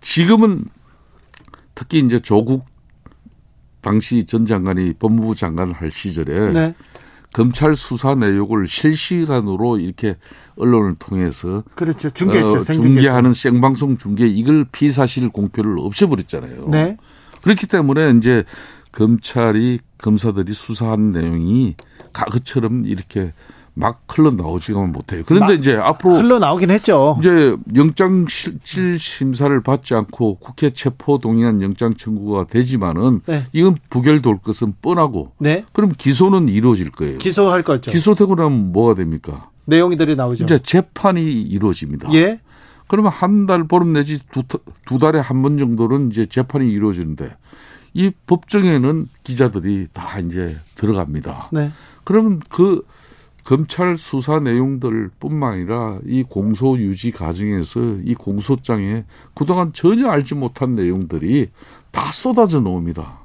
지금은 0.00 0.64
특히 1.74 2.00
이제 2.00 2.18
조국 2.18 2.66
당시 3.80 4.24
전 4.24 4.46
장관이 4.46 4.94
법무부 4.94 5.34
장관을 5.34 5.74
할 5.74 5.90
시절에 5.90 6.52
네. 6.52 6.74
검찰 7.32 7.74
수사 7.74 8.14
내용을 8.14 8.68
실시간으로 8.68 9.78
이렇게 9.78 10.16
언론을 10.56 10.96
통해서 10.98 11.64
그렇죠 11.74 12.10
중계했죠. 12.10 12.58
어, 12.58 12.60
중계하는 12.60 13.32
생방송 13.32 13.96
중계 13.96 14.26
이걸 14.28 14.66
피사실 14.70 15.30
공표를 15.30 15.76
없애버렸잖아요. 15.78 16.68
네. 16.68 16.96
그렇기 17.42 17.66
때문에 17.66 18.10
이제 18.18 18.44
검찰이 18.92 19.80
검사들이 19.98 20.52
수사한 20.52 21.12
내용이 21.12 21.74
가그처럼 22.12 22.84
이렇게 22.86 23.32
막 23.74 24.02
흘러나오지가 24.06 24.80
못해요. 24.82 25.22
그런데 25.24 25.54
이제 25.54 25.74
앞으로 25.76 26.16
흘러나오긴 26.16 26.70
했죠. 26.70 27.16
이제 27.20 27.56
영장 27.74 28.26
실질 28.28 28.98
심사를 28.98 29.58
받지 29.62 29.94
않고 29.94 30.34
국회 30.36 30.68
체포 30.68 31.16
동의안 31.18 31.62
영장 31.62 31.94
청구가 31.94 32.48
되지만은 32.50 33.22
네. 33.24 33.46
이건 33.54 33.74
부결될 33.88 34.38
것은 34.44 34.74
뻔하고 34.82 35.32
네. 35.38 35.64
그럼 35.72 35.90
기소는 35.96 36.50
이루어질 36.50 36.90
거예요. 36.90 37.16
기소할 37.16 37.62
거죠. 37.62 37.90
기소되고 37.90 38.34
나면 38.34 38.72
뭐가 38.72 38.94
됩니까? 38.94 39.48
내용들이 39.64 40.16
나오죠. 40.16 40.44
이제 40.44 40.58
재판이 40.58 41.22
이루어집니다. 41.42 42.12
예. 42.12 42.40
그러면 42.88 43.10
한 43.10 43.46
달 43.46 43.64
보름 43.64 43.94
내지 43.94 44.20
두, 44.32 44.42
두 44.84 44.98
달에 44.98 45.18
한 45.18 45.40
번 45.40 45.56
정도는 45.56 46.10
이제 46.10 46.26
재판이 46.26 46.70
이루어지는데 46.70 47.34
이 47.94 48.10
법정에는 48.26 49.08
기자들이 49.24 49.88
다 49.92 50.18
이제 50.18 50.56
들어갑니다. 50.76 51.50
네. 51.52 51.70
그러면 52.04 52.40
그 52.48 52.84
검찰 53.44 53.96
수사 53.96 54.38
내용들뿐만 54.38 55.52
아니라 55.52 55.98
이 56.06 56.22
공소 56.22 56.78
유지 56.78 57.10
과정에서 57.10 57.80
이 58.04 58.14
공소장에 58.14 59.04
그동안 59.34 59.72
전혀 59.72 60.08
알지 60.08 60.34
못한 60.34 60.74
내용들이 60.74 61.50
다 61.90 62.12
쏟아져 62.12 62.60
나옵니다. 62.60 63.18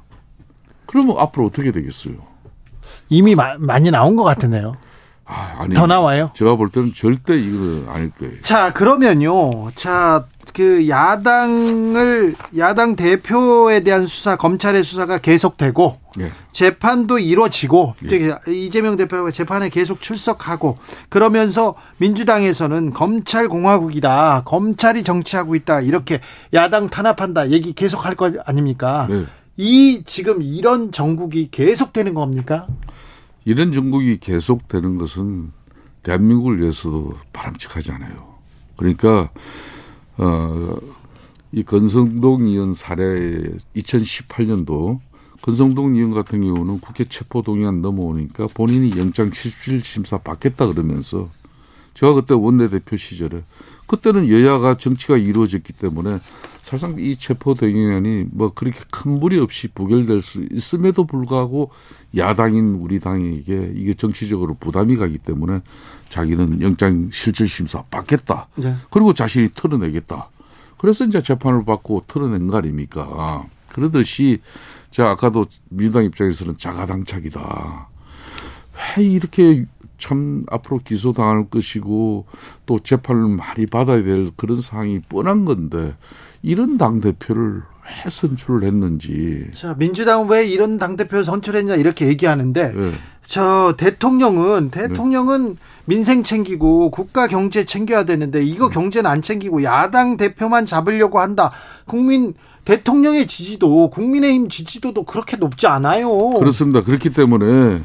그러면 0.85 1.17
앞으로 1.19 1.45
어떻게 1.45 1.71
되겠어요? 1.71 2.15
이미 3.09 3.35
마, 3.35 3.57
많이 3.57 3.91
나온 3.91 4.15
것 4.15 4.23
같은데요. 4.23 4.75
아, 5.27 5.55
아니, 5.59 5.73
더 5.73 5.87
나와요? 5.87 6.31
제가 6.35 6.55
볼 6.55 6.69
때는 6.69 6.93
절대 6.95 7.37
이거 7.37 7.91
아닐 7.91 8.11
거예요. 8.11 8.41
자, 8.43 8.71
그러면요. 8.71 9.71
자, 9.75 10.25
그 10.53 10.87
야당을 10.87 12.35
야당 12.57 12.95
대표에 12.95 13.81
대한 13.81 14.05
수사 14.05 14.37
검찰의 14.37 14.83
수사가 14.83 15.17
계속되고 15.19 15.97
네. 16.17 16.31
재판도 16.51 17.19
이루어지고 17.19 17.93
네. 17.99 18.31
이재명 18.47 18.95
대표가 18.95 19.29
재판에 19.31 19.69
계속 19.69 20.01
출석하고 20.01 20.77
그러면서 21.09 21.75
민주당에서는 21.97 22.93
검찰 22.93 23.49
공화국이다 23.49 24.43
검찰이 24.45 25.03
정치하고 25.03 25.53
있다 25.55 25.81
이렇게 25.81 26.21
야당 26.53 26.87
탄압한다 26.87 27.49
얘기 27.51 27.73
계속 27.73 28.05
할 28.05 28.15
거 28.15 28.31
아닙니까? 28.45 29.05
네. 29.09 29.25
이 29.57 30.01
지금 30.05 30.41
이런 30.41 30.91
정국이 30.91 31.49
계속되는 31.51 32.13
겁니까? 32.15 32.65
이런 33.47 33.71
정국이 33.71 34.17
계속되는 34.17 34.97
것은 34.97 35.53
대한민국을 36.03 36.59
위해서도 36.59 37.15
바람직하지 37.31 37.93
않아요. 37.93 38.35
그러니까 38.75 39.29
어, 40.17 40.75
이 41.53 41.63
건성동 41.63 42.43
의원 42.43 42.73
사례 42.73 43.39
2018년도 43.73 44.99
건성동 45.41 45.95
의원 45.95 46.13
같은 46.13 46.41
경우는 46.41 46.81
국회 46.81 47.05
체포동의안 47.05 47.81
넘어오니까 47.81 48.47
본인이 48.53 48.91
영장 48.99 49.31
실질 49.31 49.81
심사 49.81 50.17
받겠다 50.17 50.67
그러면서 50.67 51.29
제가 51.93 52.15
그때 52.15 52.33
원내대표 52.33 52.97
시절에 52.97 53.45
그때는 53.85 54.29
여야가 54.29 54.75
정치가 54.75 55.15
이루어졌기 55.15 55.71
때문에 55.71 56.19
사실상 56.67 56.99
이 56.99 57.15
체포 57.15 57.53
동의안이 57.53 58.25
뭐 58.29 58.51
그렇게 58.53 58.81
큰 58.91 59.21
무리 59.21 59.39
없이 59.39 59.69
부결될 59.69 60.21
수 60.21 60.45
있음에도 60.51 61.05
불구하고 61.05 61.71
야당인 62.17 62.75
우리 62.81 62.99
당에게 62.99 63.71
이게 63.73 63.93
정치적으로 63.93 64.55
부담이 64.55 64.97
가기 64.97 65.17
때문에 65.19 65.61
자기는 66.09 66.59
영장 66.61 67.09
실질 67.09 67.47
심사 67.47 67.83
받겠다. 67.83 68.49
네. 68.55 68.75
그리고 68.89 69.13
자신이 69.13 69.51
털어내겠다. 69.55 70.29
그래서 70.77 71.05
이제 71.05 71.21
재판을 71.21 71.63
받고 71.63 72.03
털어낸 72.05 72.47
거 72.47 72.57
아닙니까? 72.57 73.47
그러듯이 73.69 74.41
제가 74.89 75.11
아까도 75.11 75.45
민주당 75.69 76.03
입장에서는 76.03 76.57
자가당착이다. 76.57 77.87
왜 78.97 79.05
이렇게 79.05 79.65
참 79.97 80.43
앞으로 80.51 80.79
기소당할 80.79 81.49
것이고 81.49 82.25
또 82.65 82.79
재판을 82.79 83.29
많이 83.29 83.65
받아야 83.67 84.03
될 84.03 84.31
그런 84.35 84.59
상황이 84.59 84.99
뻔한 84.99 85.45
건데 85.45 85.95
이런 86.47 86.77
당 86.77 87.01
대표를 87.01 87.61
왜 87.83 88.09
선출을 88.09 88.63
했는지. 88.63 89.47
자, 89.53 89.75
민주당은 89.77 90.29
왜 90.29 90.47
이런 90.47 90.77
당 90.77 90.95
대표 90.95 91.21
선출했냐 91.21 91.75
이렇게 91.75 92.07
얘기하는데 92.07 92.71
네. 92.73 92.91
저 93.23 93.75
대통령은 93.77 94.71
대통령은 94.71 95.49
네. 95.49 95.55
민생 95.83 96.23
챙기고 96.23 96.91
국가 96.91 97.27
경제 97.27 97.65
챙겨야 97.65 98.05
되는데 98.05 98.41
이거 98.43 98.67
음. 98.67 98.71
경제는 98.71 99.11
안 99.11 99.21
챙기고 99.21 99.63
야당 99.63 100.15
대표만 100.15 100.65
잡으려고 100.65 101.19
한다. 101.19 101.51
국민 101.85 102.33
대통령의 102.63 103.27
지지도 103.27 103.89
국민의힘 103.89 104.47
지지도도 104.47 105.03
그렇게 105.03 105.35
높지 105.35 105.67
않아요. 105.67 106.29
그렇습니다. 106.39 106.81
그렇기 106.81 107.09
때문에 107.09 107.83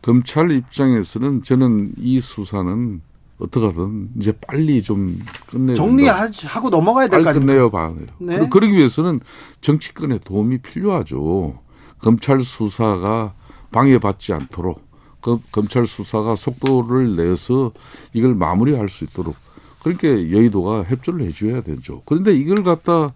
검찰 0.00 0.52
입장에서는 0.52 1.42
저는 1.42 1.92
이 1.98 2.20
수사는 2.20 3.00
어떻게든 3.38 4.10
이제 4.18 4.32
빨리 4.32 4.82
좀 4.82 5.18
끝내 5.48 5.74
정리하고 5.74 6.70
넘어가야 6.70 7.08
될거 7.08 7.30
아니에요. 7.30 7.46
끝내요 7.46 7.70
봐요. 7.70 7.96
네. 8.18 8.48
그러기 8.48 8.72
위해서는 8.72 9.20
정치권의 9.60 10.20
도움이 10.24 10.58
필요하죠. 10.58 11.58
검찰 11.98 12.42
수사가 12.42 13.34
방해받지 13.70 14.32
않도록 14.32 14.82
그 15.20 15.38
검찰 15.52 15.86
수사가 15.86 16.34
속도를 16.34 17.16
내서 17.16 17.72
이걸 18.12 18.34
마무리할 18.34 18.88
수 18.88 19.04
있도록 19.04 19.36
그렇게 19.82 20.30
여의도가 20.32 20.84
협조를 20.84 21.26
해줘야 21.26 21.62
되죠. 21.62 22.02
그런데 22.06 22.32
이걸 22.32 22.64
갖다 22.64 23.12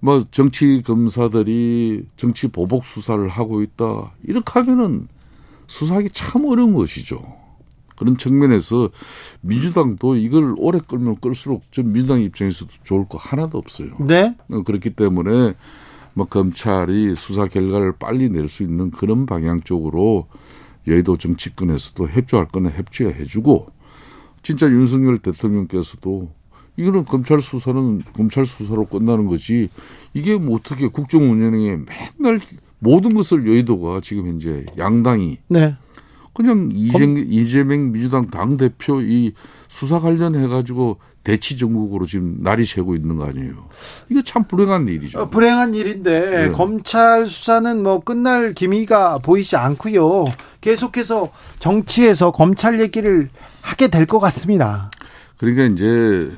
뭐 0.00 0.22
정치 0.30 0.82
검사들이 0.84 2.06
정치 2.16 2.48
보복 2.48 2.84
수사를 2.84 3.26
하고 3.28 3.62
있다 3.62 4.12
이렇게 4.24 4.60
하면은 4.60 5.08
수사하기 5.66 6.10
참 6.10 6.44
어려운 6.44 6.74
것이죠. 6.74 7.22
그런 7.96 8.16
측면에서 8.16 8.90
민주당도 9.40 10.16
이걸 10.16 10.54
오래 10.58 10.80
끌면 10.86 11.16
끌수록 11.20 11.70
좀 11.70 11.92
민주당 11.92 12.20
입장에서도 12.20 12.70
좋을 12.84 13.06
거 13.08 13.18
하나도 13.18 13.58
없어요. 13.58 13.90
네. 14.00 14.34
어, 14.50 14.62
그렇기 14.62 14.90
때문에 14.90 15.54
뭐 16.14 16.26
검찰이 16.26 17.14
수사 17.14 17.46
결과를 17.46 17.92
빨리 17.98 18.28
낼 18.28 18.48
수 18.48 18.62
있는 18.62 18.90
그런 18.90 19.26
방향 19.26 19.60
쪽으로 19.60 20.26
여의도 20.86 21.16
정치권에서도 21.16 22.08
협조할 22.08 22.48
거는 22.48 22.70
협조해 22.72 23.24
주고 23.24 23.68
진짜 24.42 24.66
윤석열 24.68 25.18
대통령께서도 25.18 26.28
이거는 26.76 27.04
검찰 27.04 27.40
수사는 27.40 28.02
검찰 28.12 28.44
수사로 28.46 28.84
끝나는 28.86 29.26
거지 29.26 29.70
이게 30.12 30.36
뭐 30.36 30.56
어떻게 30.56 30.88
국정 30.88 31.30
운영에 31.30 31.78
맨날 32.18 32.40
모든 32.78 33.14
것을 33.14 33.46
여의도가 33.46 34.00
지금 34.02 34.26
현재 34.26 34.66
양당이 34.76 35.38
네. 35.48 35.74
그냥 36.34 36.70
이재명, 36.72 37.24
이재명 37.28 37.92
민주당 37.92 38.26
당 38.28 38.56
대표 38.56 39.00
이 39.00 39.32
수사 39.68 39.98
관련해 40.00 40.48
가지고 40.48 40.98
대치 41.22 41.56
정국으로 41.56 42.04
지금 42.04 42.36
날이 42.40 42.64
새고 42.66 42.94
있는 42.94 43.16
거 43.16 43.24
아니에요. 43.26 43.68
이게 44.10 44.20
참 44.22 44.44
불행한 44.44 44.86
일이죠. 44.88 45.20
어, 45.20 45.30
불행한 45.30 45.74
일인데 45.74 46.46
네. 46.48 46.52
검찰 46.52 47.26
수사는 47.26 47.82
뭐 47.82 48.00
끝날 48.00 48.52
기미가 48.52 49.18
보이지 49.18 49.56
않고요. 49.56 50.24
계속해서 50.60 51.30
정치에서 51.60 52.30
검찰 52.32 52.80
얘기를 52.80 53.30
하게 53.62 53.88
될 53.88 54.04
것 54.06 54.18
같습니다. 54.18 54.90
그러니까 55.38 55.64
이제 55.64 56.30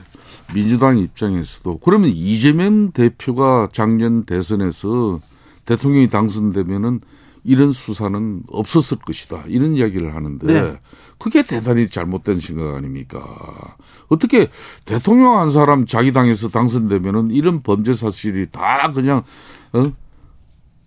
민주당 0.55 0.98
입장에서도 0.98 1.78
그러면 1.78 2.10
이재명 2.10 2.93
대표가 2.93 3.68
작년 3.73 4.24
대선에서 4.24 5.20
대통령이 5.64 6.09
당선되면은 6.09 7.01
이런 7.47 7.73
수사는 7.73 8.43
없었을 8.48 8.98
것이다. 8.98 9.44
이런 9.47 9.77
이야기를 9.77 10.14
하는데 10.14 10.47
네. 10.47 10.81
그게 11.18 11.43
대단히 11.43 11.89
잘못된 11.89 12.36
생각 12.36 12.74
아닙니까? 12.74 13.77
어떻게 14.09 14.48
대통령 14.85 15.39
한 15.39 15.51
사람 15.51 15.86
자기 15.86 16.12
당에서 16.12 16.48
당선되면은 16.48 17.31
이런 17.31 17.62
범죄 17.62 17.93
사실이 17.93 18.51
다 18.51 18.90
그냥 18.90 19.23
어? 19.73 19.93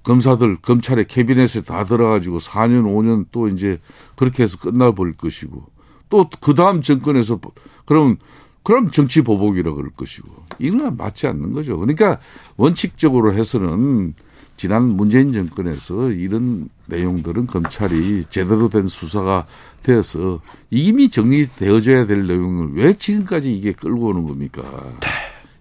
검사들 0.04 0.58
검찰의 0.62 1.08
캐비넷에 1.08 1.62
다 1.62 1.86
들어가지고 1.86 2.38
4년 2.38 2.84
5년 2.84 3.26
또 3.32 3.48
이제 3.48 3.80
그렇게 4.16 4.44
해서 4.44 4.58
끝나버릴 4.58 5.18
것이고 5.18 5.66
또 6.10 6.30
그 6.42 6.54
다음 6.56 6.82
정권에서 6.82 7.40
그럼 7.86 8.18
그럼 8.64 8.92
정치 8.92 9.22
보복이라 9.22 9.74
그럴 9.74 9.92
것이고 9.92 10.28
이건 10.60 10.98
맞지 10.98 11.28
않는 11.28 11.52
거죠. 11.52 11.78
그러니까 11.78 12.20
원칙적으로 12.58 13.34
해서는 13.34 14.14
지난 14.60 14.84
문재인 14.84 15.32
정권에서 15.32 16.10
이런 16.12 16.68
내용들은 16.88 17.48
검찰이 17.48 18.26
제대로 18.26 18.68
된 18.68 18.88
수사가 18.88 19.46
되어서 19.84 20.42
이미 20.70 21.10
정리되어져야 21.10 22.06
될 22.08 22.28
내용을 22.28 22.74
왜 22.74 22.92
지금까지 22.92 23.54
이게 23.54 23.72
끌고 23.72 24.08
오는 24.08 24.26
겁니까? 24.26 24.62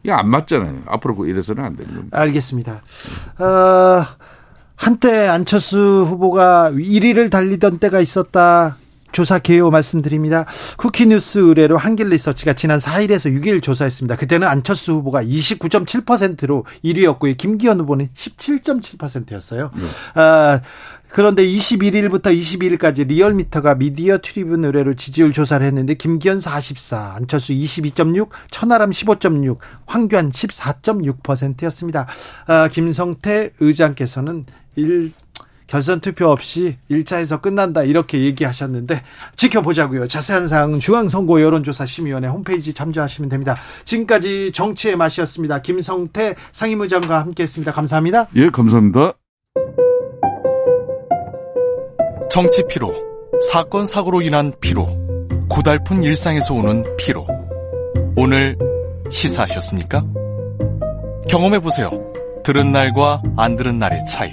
이게 0.03 0.11
안 0.11 0.29
맞잖아요. 0.29 0.83
앞으로 0.87 1.27
이래서는 1.27 1.63
안 1.65 1.77
되는 1.77 1.95
겁니다. 1.95 2.19
알겠습니다. 2.19 2.83
어, 3.39 4.05
한때 4.75 5.29
안철수 5.29 6.05
후보가 6.09 6.73
1위를 6.73 7.31
달리던 7.31 7.79
때가 7.79 8.01
있었다. 8.01 8.79
조사 9.13 9.39
개요 9.39 9.71
말씀드립니다. 9.71 10.47
쿠키뉴스 10.77 11.39
의뢰로 11.39 11.77
한길리서치가 11.77 12.53
지난 12.55 12.79
4일에서 12.79 13.35
6일 13.35 13.63
조사했습니다. 13.63 14.17
그때는 14.17 14.47
안철수 14.47 14.93
후보가 14.95 15.23
29.7%로 15.23 16.65
1위였고요. 16.85 17.37
김기현 17.37 17.81
후보는 17.81 18.09
17.7%였어요. 18.15 19.71
네. 19.75 19.83
아, 20.15 20.61
그런데 21.11 21.43
21일부터 21.45 22.27
22일까지 22.27 23.07
리얼미터가 23.07 23.77
미디어 23.77 24.19
트리뷴 24.19 24.65
의뢰로 24.65 24.95
지지율 24.95 25.33
조사를 25.33 25.67
했는데 25.67 25.95
김기현 25.95 26.39
44, 26.39 27.15
안철수 27.17 27.53
22.6, 27.55 28.29
천하람 28.51 28.91
15.6, 28.91 29.57
황교안 29.87 30.31
14.6%였습니다. 30.31 32.07
아, 32.47 32.69
김성태 32.69 33.53
의장께서는 33.59 34.45
1 34.77 35.13
결선 35.69 36.01
투표 36.01 36.29
없이 36.29 36.77
1차에서 36.91 37.41
끝난다 37.41 37.85
이렇게 37.85 38.25
얘기하셨는데 38.25 39.03
지켜보자고요. 39.37 40.09
자세한 40.09 40.49
사항은 40.49 40.81
중앙선거 40.81 41.41
여론조사 41.41 41.87
심의원회 41.87 42.27
홈페이지 42.27 42.73
참조하시면 42.73 43.29
됩니다. 43.29 43.55
지금까지 43.85 44.51
정치의 44.53 44.97
맛이었습니다. 44.97 45.61
김성태 45.61 46.35
상임의장과 46.53 47.21
함께했습니다. 47.21 47.71
감사합니다. 47.73 48.29
예, 48.37 48.49
감사합니다. 48.49 49.13
정치 52.31 52.63
피로, 52.69 52.95
사건 53.51 53.85
사고로 53.85 54.23
인한 54.23 54.53
피로, 54.61 54.87
고달픈 55.49 56.03
일상에서 56.03 56.55
오는 56.55 56.83
피로. 56.97 57.27
오늘 58.17 58.57
시사하셨습니까? 59.11 60.05
경험해 61.29 61.61
보세요. 61.61 61.91
들은 62.43 62.73
날과 62.73 63.23
안 63.37 63.57
들은 63.57 63.79
날의 63.79 64.07
차이. 64.07 64.33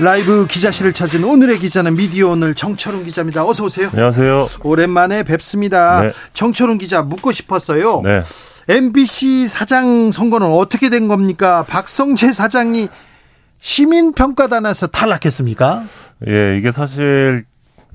라이브 0.00 0.46
기자실을 0.46 0.92
찾은 0.92 1.24
오늘의 1.24 1.58
기자는 1.58 1.94
미디어 1.96 2.28
오늘 2.28 2.54
정철웅 2.54 3.04
기자입니다. 3.04 3.46
어서 3.46 3.64
오세요. 3.64 3.88
안녕하세요. 3.92 4.48
오랜만에 4.62 5.22
뵙습니다. 5.22 6.02
네. 6.02 6.12
정철웅 6.34 6.76
기자 6.76 7.02
묻고 7.02 7.32
싶었어요. 7.32 8.02
네. 8.02 8.22
MBC 8.68 9.46
사장 9.46 10.12
선거는 10.12 10.48
어떻게 10.48 10.90
된 10.90 11.08
겁니까? 11.08 11.64
박성재 11.66 12.32
사장이 12.32 12.88
시민평가단에서 13.58 14.88
탈락했습니까? 14.88 15.84
예, 16.28 16.58
이게 16.58 16.72
사실 16.72 17.46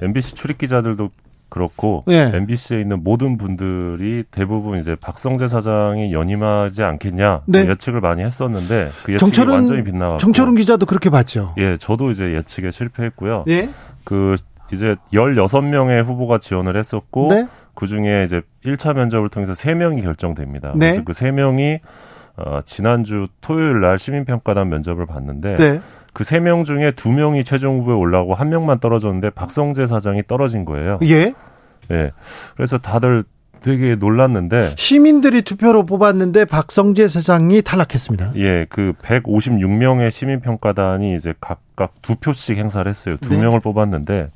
MBC 0.01 0.33
출입 0.33 0.57
기자들도 0.57 1.11
그렇고 1.51 2.05
네. 2.07 2.31
MBC에 2.33 2.79
있는 2.79 3.03
모든 3.03 3.37
분들이 3.37 4.23
대부분 4.31 4.79
이제 4.79 4.95
박성재 4.95 5.49
사장이 5.49 6.13
연임하지 6.13 6.81
않겠냐 6.81 7.41
네. 7.45 7.67
예측을 7.67 7.99
많이 7.99 8.23
했었는데 8.23 8.89
그 9.03 9.13
예측이 9.13 9.17
정철은, 9.19 9.53
완전히 9.53 9.83
빗나갔고 9.83 10.17
정철은 10.17 10.55
기자도 10.55 10.85
그렇게 10.85 11.09
봤죠. 11.09 11.53
예, 11.57 11.75
저도 11.75 12.09
이제 12.09 12.33
예측에 12.33 12.71
실패했고요. 12.71 13.43
예? 13.49 13.69
그 14.05 14.37
이제 14.71 14.95
16명의 15.13 16.05
후보가 16.05 16.37
지원을 16.37 16.77
했었고 16.77 17.27
네? 17.31 17.47
그중에 17.75 18.23
이제 18.23 18.41
1차 18.65 18.95
면접을 18.95 19.27
통해서 19.27 19.51
3명이 19.51 20.03
결정됩니다. 20.03 20.71
네? 20.75 20.91
그래서 20.91 21.03
그 21.03 21.11
3명이 21.11 21.79
어, 22.37 22.61
지난주 22.65 23.27
토요일 23.41 23.81
날 23.81 23.99
시민평가단 23.99 24.69
면접을 24.69 25.05
봤는데 25.05 25.55
네. 25.55 25.81
그 26.13 26.23
세 26.23 26.39
명 26.39 26.63
중에 26.63 26.91
두 26.91 27.09
명이 27.11 27.43
최종 27.43 27.79
후보에 27.79 27.95
올라오고 27.95 28.35
한 28.35 28.49
명만 28.49 28.79
떨어졌는데 28.79 29.29
박성재 29.31 29.87
사장이 29.87 30.23
떨어진 30.27 30.65
거예요. 30.65 30.99
예. 31.03 31.33
예. 31.91 32.11
그래서 32.55 32.77
다들 32.77 33.23
되게 33.61 33.95
놀랐는데 33.95 34.73
시민들이 34.75 35.43
투표로 35.43 35.85
뽑았는데 35.85 36.45
박성재 36.45 37.07
사장이 37.07 37.61
탈락했습니다. 37.61 38.31
예, 38.37 38.65
그 38.69 38.93
156명의 39.03 40.09
시민 40.11 40.39
평가단이 40.41 41.15
이제 41.15 41.33
각각 41.39 41.93
두 42.01 42.15
표씩 42.15 42.57
행사를 42.57 42.89
했어요. 42.89 43.17
두 43.21 43.35
네. 43.35 43.41
명을 43.41 43.59
뽑았는데 43.59 44.31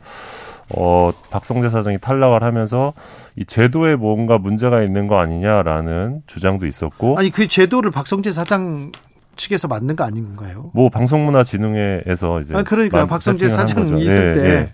어 0.77 1.11
박성재 1.31 1.69
사장이 1.71 1.97
탈락을 1.99 2.43
하면서 2.43 2.93
이 3.35 3.45
제도에 3.45 3.95
뭔가 3.95 4.37
문제가 4.37 4.81
있는 4.83 5.07
거 5.07 5.19
아니냐라는 5.19 6.21
주장도 6.27 6.65
있었고 6.67 7.17
아니 7.17 7.29
그 7.31 7.47
제도를 7.47 7.91
박성재 7.91 8.31
사장 8.31 8.91
측에서 9.35 9.67
만든 9.67 9.95
거 9.95 10.03
아닌가요? 10.03 10.71
뭐 10.73 10.89
방송문화진흥회에서 10.89 12.41
이제 12.41 12.55
아 12.55 12.63
그러니까 12.63 13.05
박성재 13.05 13.49
사장 13.49 13.97
있을 13.97 14.29
예, 14.29 14.33
때. 14.33 14.49
예. 14.49 14.73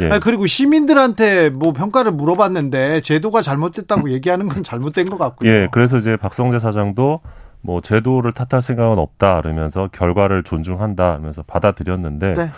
예. 0.00 0.10
아니, 0.10 0.20
그리고 0.20 0.46
시민들한테 0.46 1.50
뭐 1.50 1.72
평가를 1.72 2.12
물어봤는데 2.12 3.02
제도가 3.02 3.42
잘못됐다고 3.42 4.10
얘기하는 4.10 4.48
건 4.48 4.62
잘못된 4.62 5.06
것 5.06 5.18
같고요. 5.18 5.50
예, 5.50 5.68
그래서 5.70 5.98
이제 5.98 6.16
박성재 6.16 6.58
사장도 6.58 7.20
뭐 7.60 7.80
제도를 7.80 8.32
탓할 8.32 8.62
생각은 8.62 8.98
없다 8.98 9.40
그러면서 9.40 9.88
결과를 9.92 10.42
존중한다 10.42 11.12
하면서 11.12 11.42
받아들였는데 11.42 12.34
네. 12.34 12.50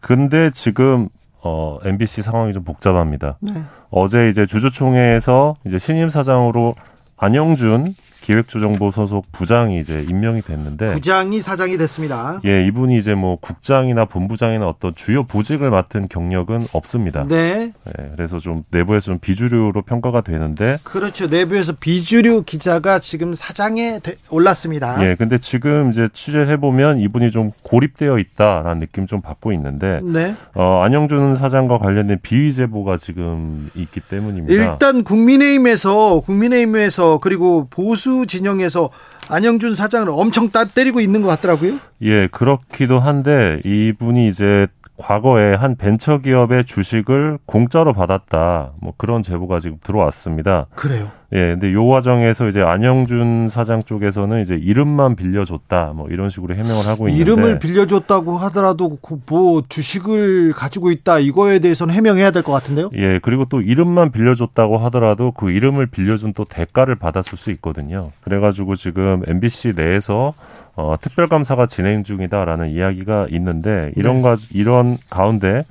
근데 0.00 0.50
지금 0.52 1.08
어 1.42 1.78
MBC 1.84 2.22
상황이 2.22 2.52
좀 2.52 2.64
복잡합니다. 2.64 3.38
네. 3.40 3.62
어제 3.90 4.28
이제 4.28 4.46
주주총회에서 4.46 5.56
이제 5.66 5.78
신임 5.78 6.08
사장으로 6.08 6.74
안영준 7.16 7.94
기획조정부 8.24 8.90
소속 8.90 9.30
부장이 9.32 9.80
이제 9.80 10.04
임명이 10.08 10.40
됐는데 10.40 10.86
부장이 10.86 11.42
사장이 11.42 11.76
됐습니다. 11.76 12.40
예, 12.46 12.66
이분이 12.66 12.96
이제 12.96 13.14
뭐 13.14 13.36
국장이나 13.36 14.06
본부장이나 14.06 14.66
어떤 14.66 14.94
주요 14.94 15.24
보직을 15.24 15.70
맡은 15.70 16.08
경력은 16.08 16.68
없습니다. 16.72 17.22
네. 17.28 17.72
예, 17.86 18.10
그래서 18.16 18.38
좀 18.38 18.64
내부에서 18.70 19.06
좀 19.06 19.18
비주류로 19.18 19.82
평가가 19.82 20.22
되는데 20.22 20.78
그렇죠. 20.84 21.26
내부에서 21.26 21.74
비주류 21.78 22.44
기자가 22.44 22.98
지금 22.98 23.34
사장에 23.34 24.00
올랐습니다. 24.30 25.06
예, 25.06 25.16
근데 25.16 25.36
지금 25.36 25.90
이제 25.90 26.08
취재를 26.14 26.50
해보면 26.52 27.00
이분이 27.00 27.30
좀 27.30 27.50
고립되어 27.62 28.18
있다라는 28.18 28.80
느낌 28.80 29.06
좀 29.06 29.20
받고 29.20 29.52
있는데 29.52 30.00
네. 30.02 30.34
어, 30.54 30.80
안영준 30.82 31.36
사장과 31.36 31.76
관련된 31.76 32.20
비위 32.22 32.54
제보가 32.54 32.96
지금 32.96 33.68
있기 33.74 34.00
때문입니다. 34.00 34.54
일단 34.54 35.04
국민의힘에서 35.04 36.20
국민의힘에서 36.20 37.18
그리고 37.18 37.66
보수 37.68 38.13
진영에서 38.26 38.90
안영준 39.28 39.74
사장을 39.74 40.08
엄청 40.10 40.50
따 40.50 40.64
때리고 40.64 41.00
있는 41.00 41.22
것 41.22 41.28
같더라고요. 41.28 41.78
예, 42.02 42.28
그렇기도 42.28 43.00
한데 43.00 43.60
이분이 43.64 44.28
이제 44.28 44.66
과거에 44.96 45.54
한 45.54 45.76
벤처 45.76 46.18
기업의 46.18 46.66
주식을 46.66 47.38
공짜로 47.46 47.92
받았다. 47.92 48.72
뭐 48.80 48.92
그런 48.96 49.22
제보가 49.22 49.58
지금 49.58 49.78
들어왔습니다. 49.82 50.66
그래요. 50.76 51.10
예, 51.32 51.50
근데 51.50 51.72
요 51.72 51.88
과정에서 51.88 52.46
이제 52.46 52.62
안영준 52.62 53.48
사장 53.48 53.82
쪽에서는 53.82 54.40
이제 54.40 54.54
이름만 54.54 55.16
빌려줬다. 55.16 55.94
뭐 55.96 56.08
이런 56.08 56.30
식으로 56.30 56.54
해명을 56.54 56.86
하고 56.86 57.08
있는데 57.08 57.20
이름을 57.20 57.58
빌려줬다고 57.58 58.38
하더라도 58.38 58.96
그뭐 59.02 59.64
주식을 59.68 60.52
가지고 60.52 60.92
있다 60.92 61.18
이거에 61.18 61.58
대해서는 61.58 61.92
해명해야 61.92 62.30
될 62.30 62.44
것 62.44 62.52
같은데요. 62.52 62.90
예, 62.94 63.18
그리고 63.18 63.46
또 63.46 63.60
이름만 63.62 64.12
빌려줬다고 64.12 64.78
하더라도 64.78 65.32
그 65.32 65.50
이름을 65.50 65.86
빌려준 65.86 66.34
또 66.34 66.44
대가를 66.44 66.94
받았을 66.94 67.36
수 67.36 67.50
있거든요. 67.52 68.12
그래 68.22 68.38
가지고 68.38 68.76
지금 68.76 69.22
MBC 69.26 69.72
내에서 69.74 70.34
어, 70.76 70.96
특별감사가 71.00 71.66
진행 71.66 72.02
중이다라는 72.02 72.70
이야기가 72.70 73.28
있는데 73.30 73.92
이런 73.96 74.16
네. 74.16 74.22
가 74.22 74.36
이런 74.52 74.96
가운데 75.08 75.64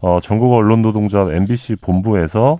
어, 0.00 0.18
전국 0.20 0.52
언론 0.54 0.82
노동조합 0.82 1.32
MBC 1.32 1.76
본부에서 1.76 2.58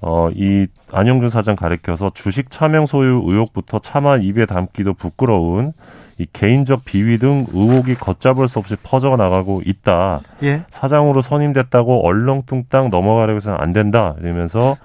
어, 0.00 0.28
이 0.30 0.66
안영준 0.92 1.28
사장 1.28 1.56
가리켜서 1.56 2.10
주식 2.10 2.50
차명 2.50 2.86
소유 2.86 3.22
의혹부터 3.24 3.80
차마 3.80 4.16
입에 4.16 4.46
담기도 4.46 4.94
부끄러운 4.94 5.72
이 6.18 6.26
개인적 6.32 6.84
비위 6.84 7.18
등 7.18 7.44
의혹이 7.52 7.94
걷잡을 7.96 8.48
수 8.48 8.58
없이 8.58 8.76
퍼져 8.82 9.16
나가고 9.16 9.62
있다. 9.66 10.20
예. 10.44 10.62
사장으로 10.70 11.20
선임됐다고 11.20 12.06
얼렁뚱땅 12.06 12.88
넘어가려고 12.90 13.36
해서는 13.36 13.58
안 13.60 13.72
된다. 13.72 14.14
이러면서 14.20 14.76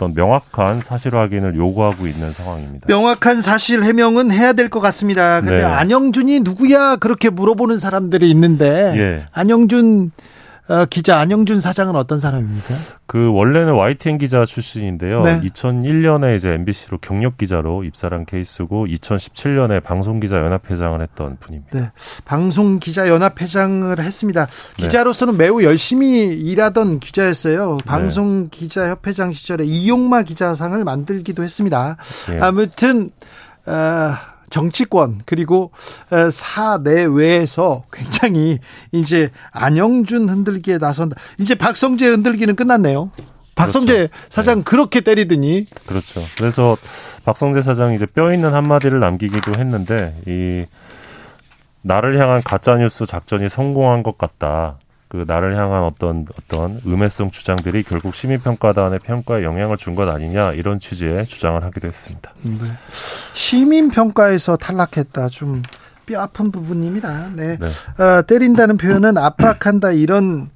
어떤 0.00 0.14
명확한 0.14 0.80
사실 0.82 1.14
확인을 1.14 1.54
요구하고 1.56 2.06
있는 2.06 2.32
상황입니다. 2.32 2.86
명확한 2.88 3.42
사실 3.42 3.84
해명은 3.84 4.32
해야 4.32 4.54
될 4.54 4.70
것 4.70 4.80
같습니다. 4.80 5.40
근데 5.40 5.56
네. 5.58 5.62
안영준이 5.64 6.40
누구야 6.40 6.96
그렇게 6.96 7.28
물어보는 7.28 7.78
사람들이 7.80 8.30
있는데 8.30 8.94
예. 8.96 9.26
안영준 9.32 10.12
어, 10.16 10.20
기자 10.88 11.18
안영준 11.18 11.60
사장은 11.60 11.96
어떤 11.96 12.20
사람입니까? 12.20 12.74
그 13.06 13.32
원래는 13.32 13.72
YTN 13.74 14.18
기자 14.18 14.44
출신인데요. 14.44 15.22
네. 15.22 15.40
2001년에 15.40 16.36
이제 16.36 16.50
MBC로 16.50 16.98
경력 16.98 17.38
기자로 17.38 17.82
입사한 17.84 18.24
케이스고 18.24 18.86
2017년에 18.86 19.82
방송 19.82 20.20
기자 20.20 20.36
연합 20.36 20.70
회장을 20.70 21.00
했던 21.02 21.36
분입니다. 21.40 21.78
네. 21.78 21.90
방송 22.24 22.78
기자 22.78 23.08
연합 23.08 23.40
회장을 23.40 23.98
했습니다. 23.98 24.46
네. 24.46 24.84
기자로서는 24.84 25.36
네. 25.36 25.44
매우 25.44 25.62
열심히 25.64 26.26
일하던 26.26 27.00
기자였어요. 27.00 27.78
네. 27.78 27.84
방송 27.84 28.48
기자 28.50 28.88
협회장 28.90 29.32
시절에 29.32 29.64
이용마 29.64 30.22
기자상을 30.22 30.82
만들기도 30.84 31.42
했습니다. 31.42 31.96
네. 32.28 32.38
아무튼 32.40 33.10
어, 33.66 34.14
정치권 34.50 35.22
그리고 35.24 35.70
사내외에서 36.30 37.84
굉장히 37.92 38.58
이제 38.92 39.30
안영준 39.52 40.28
흔들기에 40.28 40.78
나선다. 40.78 41.16
이제 41.38 41.54
박성재 41.54 42.06
흔들기는 42.08 42.54
끝났네요. 42.56 43.10
박성재 43.54 44.08
그렇죠. 44.08 44.12
사장 44.28 44.58
네. 44.58 44.64
그렇게 44.64 45.00
때리더니 45.00 45.66
그렇죠. 45.86 46.20
그래서 46.36 46.76
박성재 47.24 47.62
사장이 47.62 47.94
이제 47.94 48.06
뼈 48.06 48.32
있는 48.32 48.54
한마디를 48.54 49.00
남기기도 49.00 49.52
했는데 49.58 50.14
이 50.26 50.64
나를 51.82 52.18
향한 52.18 52.42
가짜 52.42 52.76
뉴스 52.76 53.06
작전이 53.06 53.48
성공한 53.48 54.02
것 54.02 54.18
같다. 54.18 54.78
그 55.10 55.24
나를 55.26 55.56
향한 55.58 55.82
어떤 55.82 56.24
어떤 56.38 56.80
음해성 56.86 57.32
주장들이 57.32 57.82
결국 57.82 58.14
시민평가단의 58.14 59.00
평가에 59.00 59.42
영향을 59.42 59.76
준 59.76 59.94
것 59.96 60.08
아니냐 60.08 60.52
이런 60.52 60.78
취지의 60.80 61.26
주장을 61.26 61.62
하기도 61.62 61.88
했습니다. 61.88 62.32
네. 62.42 62.52
시민평가에서 63.34 64.56
탈락했다 64.56 65.28
좀 65.28 65.62
뼈 66.06 66.20
아픈 66.20 66.50
부분입니다. 66.50 67.28
네, 67.36 67.56
네. 67.58 68.02
어, 68.02 68.22
때린다는 68.22 68.76
표현은 68.78 69.16
압박한다 69.16 69.92
이런 69.92 70.50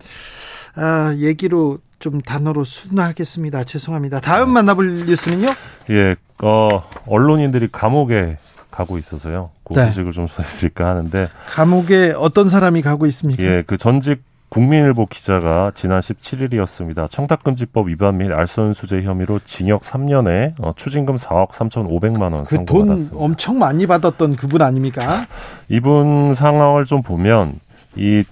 어, 0.76 1.14
얘기로 1.16 1.78
좀 2.00 2.20
단어로 2.20 2.64
순화하겠습니다. 2.64 3.62
죄송합니다. 3.64 4.20
다음 4.20 4.50
만나볼 4.50 5.06
뉴스는요? 5.06 5.48
예, 5.90 6.16
어, 6.42 6.82
언론인들이 7.06 7.68
감옥에 7.70 8.38
가고 8.70 8.98
있어서요. 8.98 9.50
그 9.64 9.74
네. 9.74 9.86
소식을 9.86 10.12
좀 10.12 10.26
전해드릴까 10.26 10.84
하는데 10.86 11.28
감옥에 11.46 12.12
어떤 12.16 12.48
사람이 12.48 12.82
가고 12.82 13.06
있습니까? 13.06 13.42
예, 13.42 13.62
그 13.64 13.78
전직 13.78 14.22
국민일보 14.48 15.06
기자가 15.06 15.72
지난 15.74 16.00
17일이었습니다. 16.00 17.10
청탁금지법 17.10 17.88
위반 17.88 18.18
및 18.18 18.32
알선수재 18.32 19.02
혐의로 19.02 19.40
징역 19.44 19.82
3년에 19.82 20.54
어, 20.60 20.72
추징금 20.76 21.16
4억 21.16 21.50
3,500만 21.50 22.32
원 22.32 22.44
선고받았습니다. 22.44 23.10
돈 23.10 23.22
엄청 23.22 23.58
많이 23.58 23.86
받았던 23.86 24.36
그분 24.36 24.62
아닙니까? 24.62 25.26
이분 25.68 26.34
상황을 26.34 26.84
좀 26.84 27.02
보면 27.02 27.58
이 27.96 28.22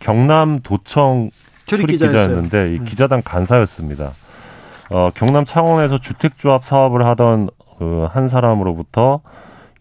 경남 0.00 0.60
도청 0.62 1.30
출입 1.66 1.86
기자였는데 1.86 2.74
이 2.74 2.78
네. 2.80 2.84
기자단 2.84 3.22
간사였습니다. 3.22 4.12
어, 4.90 5.10
경남 5.14 5.44
창원에서 5.44 5.98
주택조합 5.98 6.64
사업을 6.64 7.06
하던 7.06 7.50
그 7.78 8.08
한 8.12 8.26
사람으로부터 8.26 9.20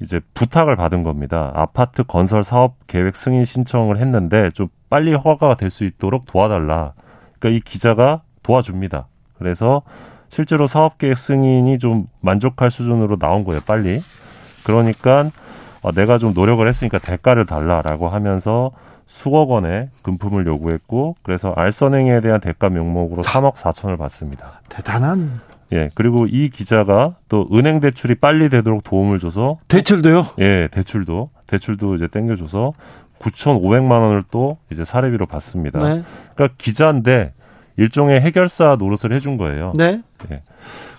이제 0.02 0.22
부탁을 0.36 0.76
받은 0.76 1.02
겁니다. 1.02 1.52
아파트 1.56 2.04
건설 2.04 2.44
사업 2.44 2.76
계획 2.86 3.16
승인 3.16 3.44
신청을 3.44 3.98
했는데 3.98 4.52
좀 4.52 4.68
빨리 4.90 5.14
허가가 5.14 5.56
될 5.56 5.70
수 5.70 5.84
있도록 5.86 6.26
도와달라. 6.26 6.94
그러니까 7.40 7.58
이 7.58 7.60
기자가 7.62 8.22
도와줍니다. 8.44 9.08
그래서 9.38 9.82
실제로 10.30 10.68
사업 10.68 10.98
계획 10.98 11.18
승인이 11.18 11.80
좀 11.80 12.08
만족할 12.22 12.72
수준으로 12.72 13.18
나온 13.18 13.44
거예요. 13.44 13.62
빨리. 13.66 14.02
그러니까 14.66 15.30
어, 15.82 15.92
내가 15.92 16.18
좀 16.18 16.34
노력을 16.34 16.66
했으니까 16.68 16.98
대가를 16.98 17.46
달라라고 17.46 18.10
하면서 18.10 18.72
수억 19.06 19.52
원의 19.52 19.90
금품을 20.02 20.46
요구했고 20.48 21.16
그래서 21.24 21.54
알선행에 21.56 22.20
대한 22.22 22.42
대가 22.42 22.70
명목으로 22.70 23.24
3억 23.24 23.54
4천을 23.56 23.98
받습니다. 23.98 24.62
대단한 24.70 25.40
예, 25.74 25.90
그리고 25.96 26.26
이 26.28 26.50
기자가 26.50 27.16
또 27.30 27.48
은행 27.54 27.80
대출이 27.80 28.16
빨리 28.16 28.50
되도록 28.50 28.84
도움을 28.84 29.20
줘서 29.20 29.58
대출도요? 29.68 30.26
예, 30.40 30.68
대출도 30.72 31.30
대출도 31.48 31.96
이제 31.96 32.08
땡겨줘서 32.08 32.74
9,500만 33.20 33.92
원을 33.92 34.24
또 34.32 34.58
이제 34.72 34.84
사례비로 34.84 35.26
받습니다. 35.26 35.80
네. 35.80 36.04
그러니까 36.36 36.56
기자인데 36.58 37.34
일종의 37.78 38.22
해결사 38.22 38.76
노릇을 38.80 39.14
해준 39.14 39.38
거예요. 39.38 39.74
네. 39.76 40.02
예. 40.32 40.42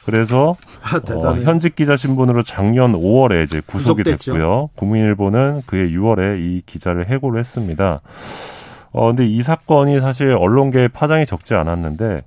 그래서 0.04 0.56
아, 0.80 0.96
어, 1.12 1.34
현직 1.36 1.76
기자 1.76 1.96
신분으로 1.96 2.42
작년 2.42 2.92
5월에 2.92 3.44
이제 3.44 3.60
구속이 3.66 4.04
구속됐죠. 4.04 4.32
됐고요. 4.32 4.70
국민일보는 4.76 5.62
그해 5.66 5.88
6월에 5.90 6.38
이 6.40 6.62
기자를 6.64 7.08
해고를 7.08 7.38
했습니다. 7.40 8.00
어 8.90 9.06
근데 9.08 9.26
이 9.26 9.42
사건이 9.42 10.00
사실 10.00 10.30
언론계에 10.32 10.88
파장이 10.88 11.26
적지 11.26 11.54
않았는데 11.54 12.22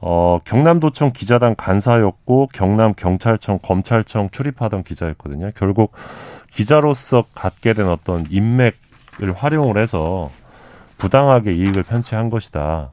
어, 0.00 0.38
경남도청 0.44 1.12
기자단 1.12 1.56
간사였고 1.56 2.50
경남 2.52 2.94
경찰청 2.96 3.58
검찰청 3.60 4.30
출입하던 4.30 4.84
기자였거든요. 4.84 5.50
결국 5.56 5.92
기자로서 6.50 7.24
갖게 7.34 7.72
된 7.72 7.88
어떤 7.88 8.26
인맥을 8.30 8.87
활용을 9.20 9.80
해서 9.80 10.30
부당하게 10.98 11.54
이익을 11.54 11.82
편취한 11.82 12.30
것이다. 12.30 12.90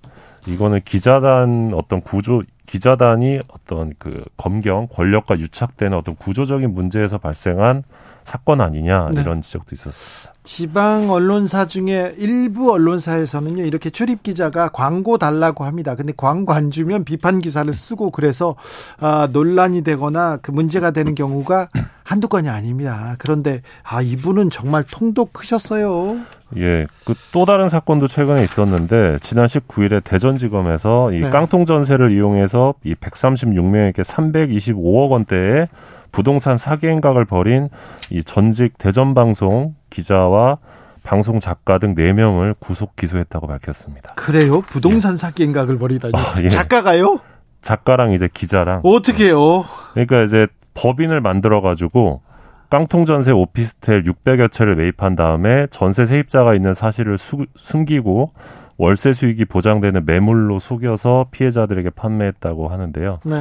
이거는 0.48 0.82
기자단 0.86 1.72
어떤 1.74 2.02
구조 2.02 2.44
기자단이 2.68 3.40
어떤 3.48 3.94
그 4.00 4.24
검경 4.38 4.88
권력과 4.88 5.40
유착되는 5.40 5.96
어떤 5.98 6.16
구조적인 6.16 6.74
문제에서 6.74 7.18
발생한 7.18 7.84
사건 8.26 8.60
아니냐 8.60 9.12
네. 9.14 9.22
이런 9.22 9.42
지적도 9.42 9.74
있었습니다. 9.74 10.34
지방 10.44 11.10
언론사 11.10 11.66
중에 11.66 12.14
일부 12.18 12.72
언론사에서는요 12.72 13.64
이렇게 13.64 13.90
출입 13.90 14.22
기자가 14.22 14.70
광고 14.70 15.18
달라고 15.18 15.64
합니다. 15.64 15.96
근데 15.96 16.14
광고 16.16 16.54
안 16.54 16.70
주면 16.70 17.04
비판 17.04 17.40
기사를 17.40 17.72
쓰고 17.72 18.12
그래서 18.12 18.56
아, 19.00 19.30
논란이 19.32 19.84
되거나 19.84 20.38
그 20.38 20.52
문제가 20.52 20.92
되는 20.92 21.16
경우가 21.16 21.70
한두 22.04 22.28
건이 22.28 22.50
아닙니다. 22.50 23.16
그런데 23.18 23.62
아 23.84 24.02
이분은 24.02 24.50
정말 24.50 24.84
통도 24.84 25.26
크셨어요. 25.32 26.18
예, 26.58 26.86
그 27.06 27.16
또 27.36 27.44
다른 27.44 27.68
사건도 27.68 28.08
최근에 28.08 28.44
있었는데 28.44 29.18
지난 29.22 29.46
19일에 29.46 30.02
대전지검에서 30.06 31.12
이 31.12 31.20
네. 31.20 31.30
깡통 31.30 31.66
전세를 31.66 32.12
이용해서 32.14 32.76
이 32.86 32.96
136명에게 32.96 34.06
325억 34.06 35.10
원대의 35.10 35.68
부동산 36.16 36.56
사기 36.56 36.88
행각을 36.88 37.26
벌인 37.26 37.68
이 38.10 38.24
전직 38.24 38.78
대전 38.78 39.14
방송 39.14 39.76
기자와 39.90 40.60
방송 41.04 41.42
작가 41.42 41.78
등 41.78 41.94
4명을 41.94 42.56
구속 42.58 42.96
기소했다고 42.96 43.48
밝혔습니다. 43.48 44.14
그래요? 44.16 44.62
부동산 44.62 45.14
예. 45.14 45.18
사기 45.18 45.44
행각을 45.44 45.78
벌이다니. 45.78 46.14
아, 46.16 46.42
예. 46.42 46.48
작가가요? 46.48 47.20
작가랑 47.62 48.14
이제 48.14 48.30
기자랑. 48.34 48.80
어떻게 48.86 49.26
해요? 49.26 49.66
그러니까 49.92 50.24
이제 50.24 50.48
법인을 50.74 51.20
만들어 51.20 51.60
가지고 51.60 52.22
깡통 52.70 53.04
전세 53.04 53.32
오피스텔 53.32 54.04
600여 54.04 54.50
채를 54.50 54.78
매입한 54.78 55.18
다음에 55.18 55.68
전세 55.70 56.06
세입자가 56.06 56.56
있는 56.56 56.74
사실을 56.74 57.18
수, 57.18 57.46
숨기고 57.58 58.32
월세 58.78 59.14
수익이 59.14 59.46
보장되는 59.46 60.06
매물로 60.06 60.60
속여서 60.60 61.28
피해자들에게 61.32 61.92
판매했다고 61.92 62.68
하는데요. 62.68 63.20
네. 63.24 63.36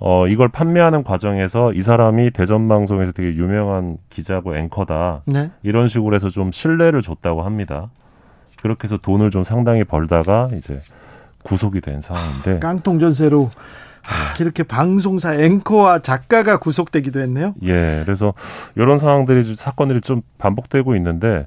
어, 0.00 0.26
이걸 0.26 0.48
판매하는 0.48 1.04
과정에서 1.04 1.72
이 1.72 1.82
사람이 1.82 2.30
대전 2.32 2.68
방송에서 2.68 3.12
되게 3.12 3.28
유명한 3.34 3.98
기자고 4.08 4.56
앵커다. 4.56 5.22
네. 5.26 5.50
이런 5.62 5.86
식으로 5.86 6.16
해서 6.16 6.28
좀 6.28 6.50
신뢰를 6.50 7.02
줬다고 7.02 7.42
합니다. 7.42 7.90
그렇게 8.62 8.84
해서 8.84 8.96
돈을 8.96 9.30
좀 9.30 9.44
상당히 9.44 9.84
벌다가 9.84 10.48
이제 10.54 10.80
구속이 11.44 11.80
된 11.80 12.00
상황인데. 12.00 12.58
깡통 12.58 12.98
전세로 12.98 13.50
하, 14.02 14.42
이렇게 14.42 14.62
방송사 14.62 15.34
앵커와 15.34 16.00
작가가 16.00 16.58
구속되기도 16.58 17.20
했네요. 17.20 17.54
예, 17.62 18.02
그래서 18.04 18.34
이런 18.74 18.98
상황들이 18.98 19.42
사건들이 19.42 20.00
좀 20.00 20.22
반복되고 20.38 20.96
있는데 20.96 21.46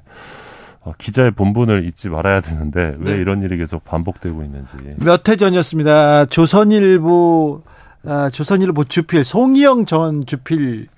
기자의 0.98 1.30
본분을 1.32 1.86
잊지 1.86 2.08
말아야 2.10 2.40
되는데 2.40 2.94
왜 2.98 3.14
네. 3.14 3.20
이런 3.20 3.42
일이 3.42 3.56
계속 3.56 3.84
반복되고 3.84 4.42
있는지. 4.42 4.72
몇 4.98 5.28
해 5.28 5.36
전이었습니다. 5.36 6.26
조선일보 6.26 7.62
아, 8.06 8.28
조선일보 8.30 8.84
주필 8.84 9.24
송희영 9.24 9.86
전 9.86 10.26
주필 10.26 10.88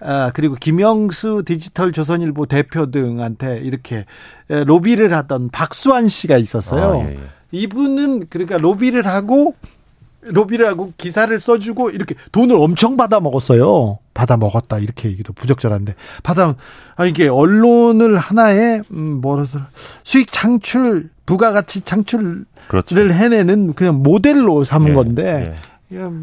아, 0.00 0.32
그리고 0.34 0.56
김영수 0.56 1.44
디지털 1.46 1.92
조선일보 1.92 2.46
대표 2.46 2.90
등한테 2.90 3.58
이렇게 3.58 4.04
로비를 4.48 5.12
하던 5.14 5.50
박수환 5.50 6.08
씨가 6.08 6.36
있었어요. 6.38 7.02
아, 7.02 7.04
예, 7.08 7.14
예. 7.14 7.18
이분은 7.52 8.26
그러니까 8.28 8.58
로비를 8.58 9.06
하고 9.06 9.54
로비를 10.22 10.66
하고 10.66 10.92
기사를 10.96 11.36
써주고 11.38 11.90
이렇게 11.90 12.14
돈을 12.32 12.56
엄청 12.56 12.96
받아 12.96 13.20
먹었어요. 13.20 13.98
받아 14.14 14.36
먹었다 14.36 14.78
이렇게 14.78 15.08
얘기도 15.08 15.32
부적절한데 15.32 15.94
받아 16.22 16.54
아 16.96 17.04
이게 17.04 17.28
언론을 17.28 18.16
하나의 18.16 18.82
음 18.90 19.20
뭐라서 19.20 19.60
수익 20.02 20.30
창출 20.32 21.08
부가가치 21.26 21.82
창출을 21.82 22.44
그렇죠. 22.68 22.98
해내는 22.98 23.74
그냥 23.74 24.02
모델로 24.02 24.64
삼은 24.64 24.90
예, 24.90 24.94
건데 24.94 25.54
예. 25.56 25.72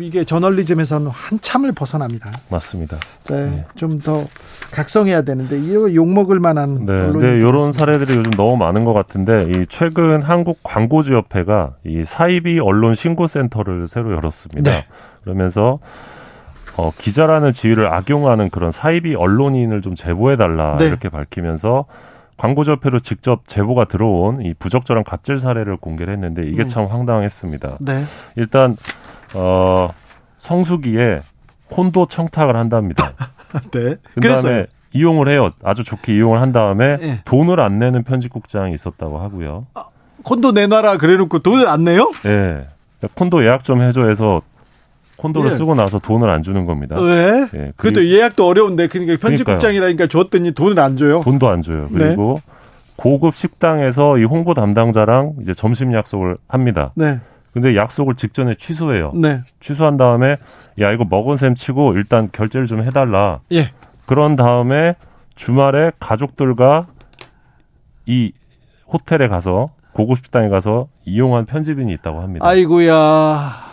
이게 0.02 0.24
저널리즘에서는 0.24 1.08
한참을 1.08 1.74
벗어납니다. 1.74 2.32
맞습니다. 2.50 2.98
네, 3.30 3.46
네. 3.46 3.66
좀더 3.76 4.26
각성해야 4.72 5.22
되는데 5.22 5.60
이거 5.60 5.94
욕 5.94 6.12
먹을 6.12 6.40
만한 6.40 6.86
네, 6.86 7.08
네, 7.10 7.32
이런 7.34 7.72
사례들이 7.72 8.18
요즘 8.18 8.32
너무 8.32 8.58
많은 8.58 8.84
것 8.84 8.94
같은데 8.94 9.50
이 9.54 9.66
최근 9.70 10.22
한국 10.22 10.60
광고주협회가 10.64 11.76
이 11.86 12.04
사이비 12.04 12.60
언론 12.60 12.96
신고센터를 12.96 13.88
새로 13.88 14.12
열었습니다. 14.14 14.72
네. 14.72 14.86
그러면서 15.24 15.80
어, 16.80 16.94
기자라는 16.98 17.52
지위를 17.52 17.94
악용하는 17.94 18.50
그런 18.50 18.72
사이비 18.72 19.14
언론인을 19.16 19.82
좀 19.82 19.96
제보해 19.96 20.38
달라 20.38 20.78
네. 20.78 20.86
이렇게 20.86 21.10
밝히면서 21.10 21.86
광고협회로 22.38 23.02
직접 23.02 23.46
제보가 23.48 23.86
들어온 23.86 24.42
이 24.46 24.54
부적절한 24.54 25.04
갑질 25.04 25.40
사례를 25.40 25.76
공개를 25.76 26.14
했는데 26.14 26.44
이게 26.48 26.64
네. 26.64 26.70
참 26.70 26.86
황당했습니다. 26.86 27.80
네. 27.82 28.06
일단 28.38 28.78
어, 29.34 29.90
성수기에 30.38 31.20
콘도 31.70 32.08
청탁을 32.08 32.56
한답니다. 32.56 33.12
네. 33.72 33.98
그다음에 34.16 34.68
이용을 34.94 35.28
해요. 35.28 35.52
아주 35.62 35.84
좋게 35.84 36.16
이용을 36.16 36.40
한 36.42 36.54
다음에 36.54 36.96
네. 36.96 37.22
돈을 37.26 37.60
안 37.60 37.78
내는 37.78 38.04
편집국장이 38.04 38.74
있었다고 38.74 39.20
하고요. 39.20 39.68
아, 39.74 39.88
콘도 40.24 40.54
내놔라 40.54 40.96
그래놓고 40.96 41.40
돈을 41.40 41.68
안 41.68 41.84
내요? 41.84 42.10
네. 42.24 42.66
콘도 43.16 43.44
예약 43.44 43.66
좀 43.66 43.82
해줘 43.82 44.08
해서 44.08 44.42
콘도를 45.20 45.52
예. 45.52 45.56
쓰고 45.56 45.76
나서 45.76 46.00
돈을 46.00 46.30
안 46.30 46.44
주는 46.44 46.66
겁니다. 46.66 47.00
왜? 47.00 47.48
예, 47.54 47.74
그래도 47.76 48.06
예약도 48.06 48.48
어려운데 48.48 48.88
그러니까 48.88 49.18
편집국장이라니까 49.18 50.08
줬더니 50.08 50.52
돈을 50.54 50.80
안 50.80 50.96
줘요. 50.96 51.22
돈도 51.24 51.50
안 51.50 51.62
줘요. 51.62 51.88
네. 51.92 52.06
그리고 52.06 52.40
네. 52.46 52.54
고급 52.96 53.36
식당에서 53.36 54.18
이 54.18 54.24
홍보 54.24 54.54
담당자랑 54.54 55.36
이제 55.42 55.54
점심 55.54 55.94
약속을 55.94 56.38
합니다. 56.48 56.92
네. 56.96 57.20
근데 57.54 57.76
약속을 57.76 58.16
직전에 58.16 58.56
취소해요. 58.56 59.12
네. 59.16 59.42
취소한 59.60 59.98
다음에 59.98 60.38
야 60.80 60.92
이거 60.92 61.06
먹은 61.10 61.36
셈 61.36 61.56
치고 61.56 61.94
일단 61.94 62.30
결제를 62.32 62.68
좀 62.68 62.84
해달라. 62.84 63.40
예. 63.52 63.72
그런 64.06 64.36
다음에 64.36 64.96
주말에 65.36 65.92
가족들과 66.00 66.88
이 68.06 68.32
호텔에 68.92 69.28
가서 69.28 69.70
고급 69.94 70.18
식당에 70.18 70.50
가서 70.50 70.88
이용한 71.06 71.46
편집인이 71.46 71.92
있다고 71.94 72.22
합니다. 72.22 72.48
아이고야. 72.48 73.69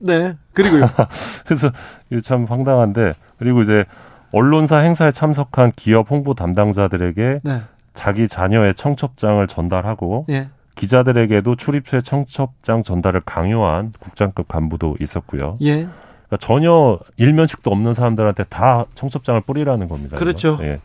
네. 0.00 0.36
그리고요. 0.52 0.88
그래서 1.46 1.70
이게 2.10 2.20
참 2.20 2.44
황당한데 2.44 3.14
그리고 3.38 3.60
이제 3.60 3.84
언론사 4.32 4.78
행사에 4.78 5.10
참석한 5.10 5.72
기업 5.74 6.10
홍보 6.10 6.34
담당자들에게 6.34 7.40
네. 7.42 7.62
자기 7.94 8.28
자녀의 8.28 8.74
청첩장을 8.74 9.46
전달하고 9.46 10.26
예. 10.30 10.48
기자들에게도 10.74 11.56
출입처의 11.56 12.02
청첩장 12.02 12.82
전달을 12.82 13.22
강요한 13.24 13.92
국장급 13.98 14.48
간부도 14.48 14.96
있었고요. 15.00 15.58
예. 15.62 15.74
그러니까 15.74 16.36
전혀 16.38 16.98
일면식도 17.16 17.70
없는 17.70 17.92
사람들한테 17.92 18.44
다 18.44 18.86
청첩장을 18.94 19.40
뿌리라는 19.42 19.88
겁니다. 19.88 20.16
그렇죠. 20.16 20.58
예. 20.62 20.80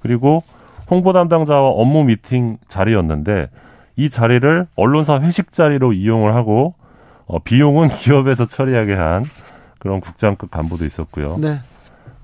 그리고 0.00 0.42
홍보 0.90 1.12
담당자와 1.12 1.68
업무 1.68 2.04
미팅 2.04 2.58
자리였는데 2.68 3.48
이 3.96 4.10
자리를 4.10 4.66
언론사 4.74 5.20
회식 5.20 5.52
자리로 5.52 5.92
이용을 5.92 6.34
하고 6.34 6.74
어, 7.26 7.38
비용은 7.38 7.88
기업에서 7.96 8.46
처리하게 8.46 8.94
한 8.94 9.24
그런 9.78 10.00
국장급 10.00 10.50
간부도 10.50 10.84
있었고요. 10.84 11.38
네. 11.40 11.60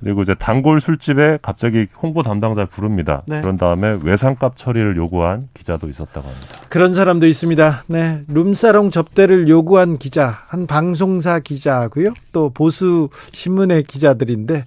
그리고 0.01 0.23
이제 0.23 0.35
단골 0.35 0.81
술집에 0.81 1.39
갑자기 1.43 1.89
홍보 2.01 2.23
담당자를 2.23 2.69
부릅니다. 2.69 3.23
네. 3.27 3.41
그런 3.41 3.57
다음에 3.57 3.99
외상값 4.03 4.57
처리를 4.57 4.97
요구한 4.97 5.49
기자도 5.55 5.89
있었다고 5.89 6.29
합니다. 6.29 6.61
그런 6.69 6.95
사람도 6.95 7.27
있습니다. 7.27 7.85
네. 7.89 8.23
룸사롱 8.29 8.91
접대를 8.91 9.49
요구한 9.49 9.99
기자, 9.99 10.35
한 10.49 10.69
방송사 10.69 11.41
기자고요. 11.41 12.15
또 12.33 12.51
보수 12.51 13.09
신문의 13.33 13.83
기자들인데 13.83 14.65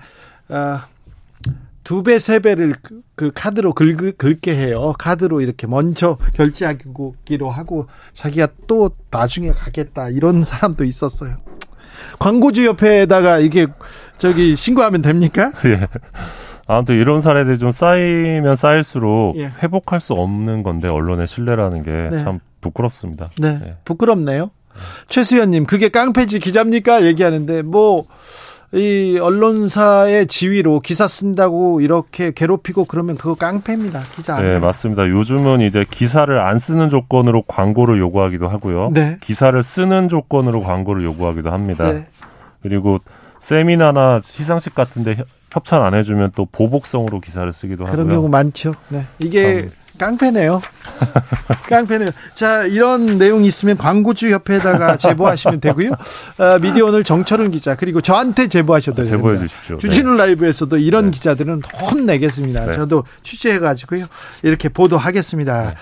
아, 0.49 0.87
두 1.91 2.03
배, 2.03 2.19
세 2.19 2.39
배를 2.39 2.73
그, 2.81 3.01
그 3.15 3.31
카드로 3.35 3.73
긁, 3.73 4.17
긁게 4.17 4.55
해요. 4.55 4.93
카드로 4.97 5.41
이렇게 5.41 5.67
먼저 5.67 6.17
결제하기로 6.35 7.49
하고 7.49 7.85
자기가 8.13 8.47
또 8.65 8.91
나중에 9.09 9.49
가겠다 9.49 10.07
이런 10.07 10.45
사람도 10.45 10.85
있었어요. 10.85 11.35
광고주 12.17 12.65
협회에다가 12.65 13.39
이게 13.39 13.67
저기 14.17 14.55
신고하면 14.55 15.01
됩니까? 15.01 15.51
예. 15.67 15.89
아무튼 16.65 16.95
이런 16.95 17.19
사례들이 17.19 17.57
좀 17.57 17.71
쌓이면 17.71 18.55
쌓일수록 18.55 19.35
예. 19.35 19.51
회복할 19.61 19.99
수 19.99 20.13
없는 20.13 20.63
건데 20.63 20.87
언론의 20.87 21.27
신뢰라는 21.27 21.83
게참 21.83 22.35
네. 22.35 22.39
부끄럽습니다. 22.61 23.31
네. 23.37 23.59
예. 23.65 23.75
부끄럽네요. 23.83 24.51
최수연님, 25.09 25.65
그게 25.65 25.89
깡패지 25.89 26.39
기자입니까? 26.39 27.03
얘기하는데 27.03 27.63
뭐. 27.63 28.07
이 28.73 29.19
언론사의 29.21 30.27
지위로 30.27 30.79
기사 30.79 31.07
쓴다고 31.07 31.81
이렇게 31.81 32.31
괴롭히고 32.31 32.85
그러면 32.85 33.17
그거 33.17 33.35
깡패입니다. 33.35 34.01
기자. 34.15 34.41
네, 34.41 34.59
맞습니다. 34.59 35.09
요즘은 35.09 35.59
이제 35.59 35.85
기사를 35.89 36.39
안 36.39 36.57
쓰는 36.57 36.87
조건으로 36.87 37.41
광고를 37.43 37.99
요구하기도 37.99 38.47
하고요. 38.47 38.91
네. 38.93 39.17
기사를 39.19 39.61
쓰는 39.61 40.07
조건으로 40.07 40.61
광고를 40.63 41.03
요구하기도 41.03 41.51
합니다. 41.51 41.91
네. 41.91 42.05
그리고 42.61 42.99
세미나나 43.41 44.21
시상식 44.23 44.73
같은데 44.73 45.17
협찬 45.51 45.81
안 45.81 45.93
해주면 45.93 46.31
또 46.35 46.47
보복성으로 46.49 47.19
기사를 47.19 47.51
쓰기도 47.51 47.83
하고요. 47.83 48.05
그런 48.05 48.09
경우 48.09 48.29
많죠. 48.29 48.73
네. 48.87 49.03
이게 49.19 49.69
깡패네요. 49.97 50.61
깡패네요. 51.69 52.09
자, 52.35 52.63
이런 52.65 53.17
내용이 53.17 53.47
있으면 53.47 53.77
광고주 53.77 54.29
협회에다가 54.31 54.97
제보하시면 54.97 55.59
되고요. 55.59 55.91
어, 56.37 56.59
미디어 56.59 56.85
오늘 56.85 57.03
정철은 57.03 57.51
기자 57.51 57.75
그리고 57.75 58.01
저한테 58.01 58.47
제보하셔도 58.47 59.03
됩니다. 59.03 59.17
제보해 59.17 59.37
주십시오. 59.37 59.77
주진우 59.77 60.11
네. 60.13 60.17
라이브에서도 60.17 60.77
이런 60.77 61.05
네. 61.05 61.11
기자들은 61.11 61.61
혼내겠습니다. 61.81 62.65
네. 62.65 62.73
저도 62.73 63.03
취재해 63.23 63.59
가지고요. 63.59 64.05
이렇게 64.43 64.69
보도하겠습니다. 64.69 65.61
네. 65.69 65.75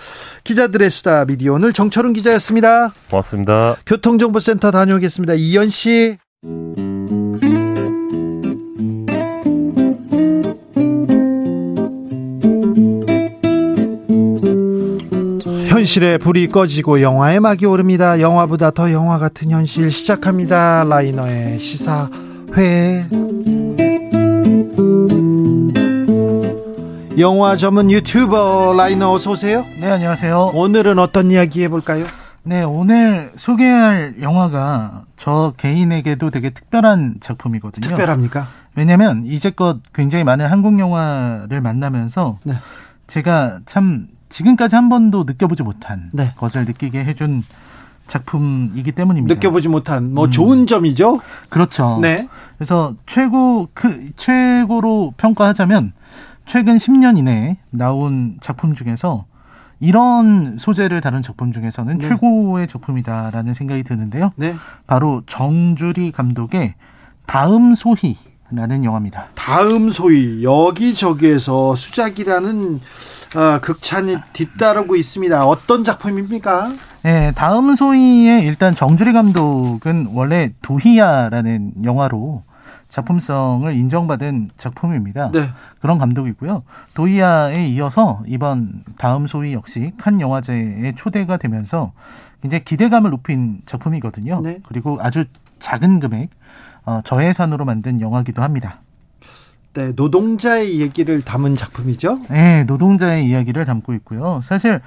기자들의 0.43 0.89
수다 0.89 1.25
미디어 1.25 1.53
오늘 1.53 1.73
정철은 1.73 2.13
기자였습니다. 2.13 2.91
고맙습니다. 3.09 3.75
교통정보센터 3.85 4.71
다녀오겠습니다. 4.71 5.33
이현 5.35 5.69
씨. 5.69 6.17
현실의 15.79 16.17
불이 16.17 16.49
꺼지고 16.49 17.01
영화의 17.01 17.39
막이 17.39 17.65
오릅니다. 17.65 18.19
영화보다 18.19 18.69
더 18.71 18.91
영화 18.91 19.17
같은 19.17 19.49
현실 19.49 19.93
시작합니다. 19.93 20.83
라이너의 20.83 21.57
시사회. 21.57 23.05
영화 27.17 27.55
전문 27.55 27.89
유튜버 27.91 28.73
라이너 28.75 29.13
어서 29.13 29.31
오세요. 29.31 29.63
네, 29.79 29.89
안녕하세요. 29.89 30.51
오늘은 30.53 30.99
어떤 30.99 31.31
이야기 31.31 31.63
해볼까요? 31.63 32.07
네, 32.43 32.61
오늘 32.63 33.31
소개할 33.37 34.15
영화가 34.21 35.05
저 35.15 35.53
개인에게도 35.55 36.29
되게 36.29 36.49
특별한 36.49 37.19
작품이거든요. 37.21 37.87
특별합니까? 37.87 38.47
왜냐면 38.75 39.23
이제껏 39.25 39.77
굉장히 39.93 40.25
많은 40.25 40.45
한국 40.47 40.77
영화를 40.77 41.61
만나면서 41.61 42.37
네. 42.43 42.55
제가 43.07 43.61
참 43.65 44.07
지금까지 44.29 44.75
한 44.75 44.89
번도 44.89 45.25
느껴보지 45.25 45.63
못한 45.63 46.09
네. 46.13 46.33
것을 46.37 46.65
느끼게 46.65 47.03
해준 47.03 47.43
작품이기 48.07 48.91
때문입니다. 48.91 49.35
느껴보지 49.35 49.69
못한 49.69 50.13
뭐 50.13 50.25
음. 50.25 50.31
좋은 50.31 50.67
점이죠. 50.67 51.19
그렇죠. 51.49 51.99
네. 52.01 52.27
그래서 52.57 52.95
최고 53.05 53.69
그 53.73 54.11
최고로 54.15 55.13
평가하자면 55.17 55.93
최근 56.45 56.77
10년 56.77 57.17
이내에 57.17 57.57
나온 57.69 58.37
작품 58.41 58.73
중에서 58.73 59.25
이런 59.79 60.57
소재를 60.57 60.99
다룬 60.99 61.21
작품 61.21 61.53
중에서는 61.53 61.99
네. 61.99 62.07
최고의 62.09 62.67
작품이다라는 62.67 63.53
생각이 63.53 63.83
드는데요. 63.83 64.33
네. 64.35 64.55
바로 64.87 65.21
정주리 65.25 66.11
감독의 66.11 66.73
다음 67.25 67.75
소희라는 67.75 68.83
영화입니다. 68.83 69.27
다음 69.35 69.89
소희 69.91 70.43
여기저기에서 70.43 71.75
수작이라는 71.75 72.81
어, 73.35 73.59
극찬이 73.59 74.17
뒤따르고 74.33 74.95
있습니다. 74.95 75.45
어떤 75.45 75.83
작품입니까? 75.83 76.73
네, 77.03 77.31
다음 77.33 77.75
소희의 77.75 78.43
일단 78.43 78.75
정주리 78.75 79.13
감독은 79.13 80.09
원래 80.13 80.51
도희야라는 80.61 81.83
영화로 81.83 82.43
작품성을 82.89 83.71
인정받은 83.73 84.49
작품입니다. 84.57 85.31
네. 85.31 85.49
그런 85.79 85.99
감독이고요. 85.99 86.63
도이아에 86.95 87.67
이어서 87.67 88.21
이번 88.25 88.83
다음 88.97 89.27
소위 89.27 89.53
역시 89.53 89.93
칸 89.97 90.19
영화제에 90.19 90.93
초대가 90.95 91.37
되면서 91.37 91.93
이제 92.43 92.59
기대감을 92.59 93.11
높인 93.11 93.61
작품이거든요. 93.67 94.41
네. 94.41 94.59
그리고 94.67 94.97
아주 95.01 95.25
작은 95.59 95.99
금액 95.99 96.29
어, 96.85 97.01
저예산으로 97.03 97.63
만든 97.65 98.01
영화기도 98.01 98.41
합니다. 98.41 98.79
네, 99.73 99.91
노동자의 99.95 100.79
얘기를 100.79 101.21
담은 101.21 101.55
작품이죠. 101.55 102.21
네, 102.29 102.63
노동자의 102.65 103.27
이야기를 103.27 103.65
담고 103.65 103.93
있고요. 103.95 104.41
사실 104.43 104.81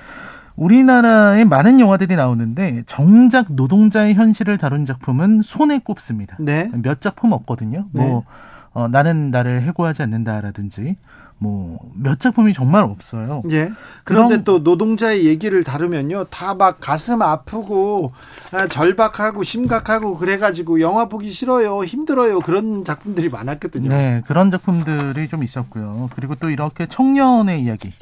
우리나라에 0.56 1.44
많은 1.44 1.80
영화들이 1.80 2.16
나오는데 2.16 2.82
정작 2.86 3.52
노동자의 3.52 4.14
현실을 4.14 4.58
다룬 4.58 4.84
작품은 4.84 5.42
손에 5.42 5.78
꼽습니다. 5.78 6.36
네. 6.40 6.70
몇 6.82 7.00
작품 7.00 7.32
없거든요. 7.32 7.86
네. 7.92 8.06
뭐 8.06 8.24
어, 8.72 8.88
나는 8.88 9.30
나를 9.30 9.62
해고하지 9.62 10.02
않는다라든지 10.02 10.96
뭐 11.42 11.78
몇 11.94 12.18
작품이 12.20 12.52
정말 12.54 12.82
없어요. 12.84 13.42
예. 13.50 13.70
그런데 14.04 14.36
그럼, 14.36 14.44
또 14.44 14.58
노동자의 14.60 15.26
얘기를 15.26 15.62
다루면요, 15.64 16.24
다 16.30 16.54
막 16.54 16.80
가슴 16.80 17.22
아프고 17.22 18.12
아, 18.52 18.66
절박하고 18.68 19.42
심각하고 19.42 20.16
그래가지고 20.18 20.80
영화 20.80 21.06
보기 21.08 21.30
싫어요, 21.30 21.82
힘들어요 21.84 22.40
그런 22.40 22.84
작품들이 22.84 23.28
많았거든요. 23.28 23.88
네, 23.88 24.22
그런 24.26 24.50
작품들이 24.50 25.28
좀 25.28 25.42
있었고요. 25.42 26.10
그리고 26.14 26.34
또 26.34 26.50
이렇게 26.50 26.86
청년의 26.86 27.62
이야기, 27.62 27.92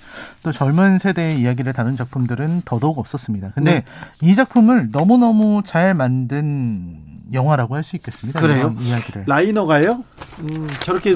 또 0.43 0.51
젊은 0.53 0.99
세대의 0.99 1.41
이야기를 1.41 1.73
다룬 1.73 1.97
작품들은 1.97 2.63
더더욱 2.65 2.99
없었습니다. 2.99 3.53
근데 3.55 3.73
네. 3.73 3.85
이 4.23 4.35
작품을 4.35 4.91
너무 4.91 5.17
너무 5.19 5.63
잘 5.65 5.95
만든 5.95 6.99
영화라고 7.33 7.77
할 7.77 7.85
수 7.85 7.95
있겠습니다. 7.97 8.41
그래요? 8.41 8.75
이야기를 8.81 9.25
라이너가요? 9.27 10.03
음, 10.41 10.67
저렇게 10.81 11.15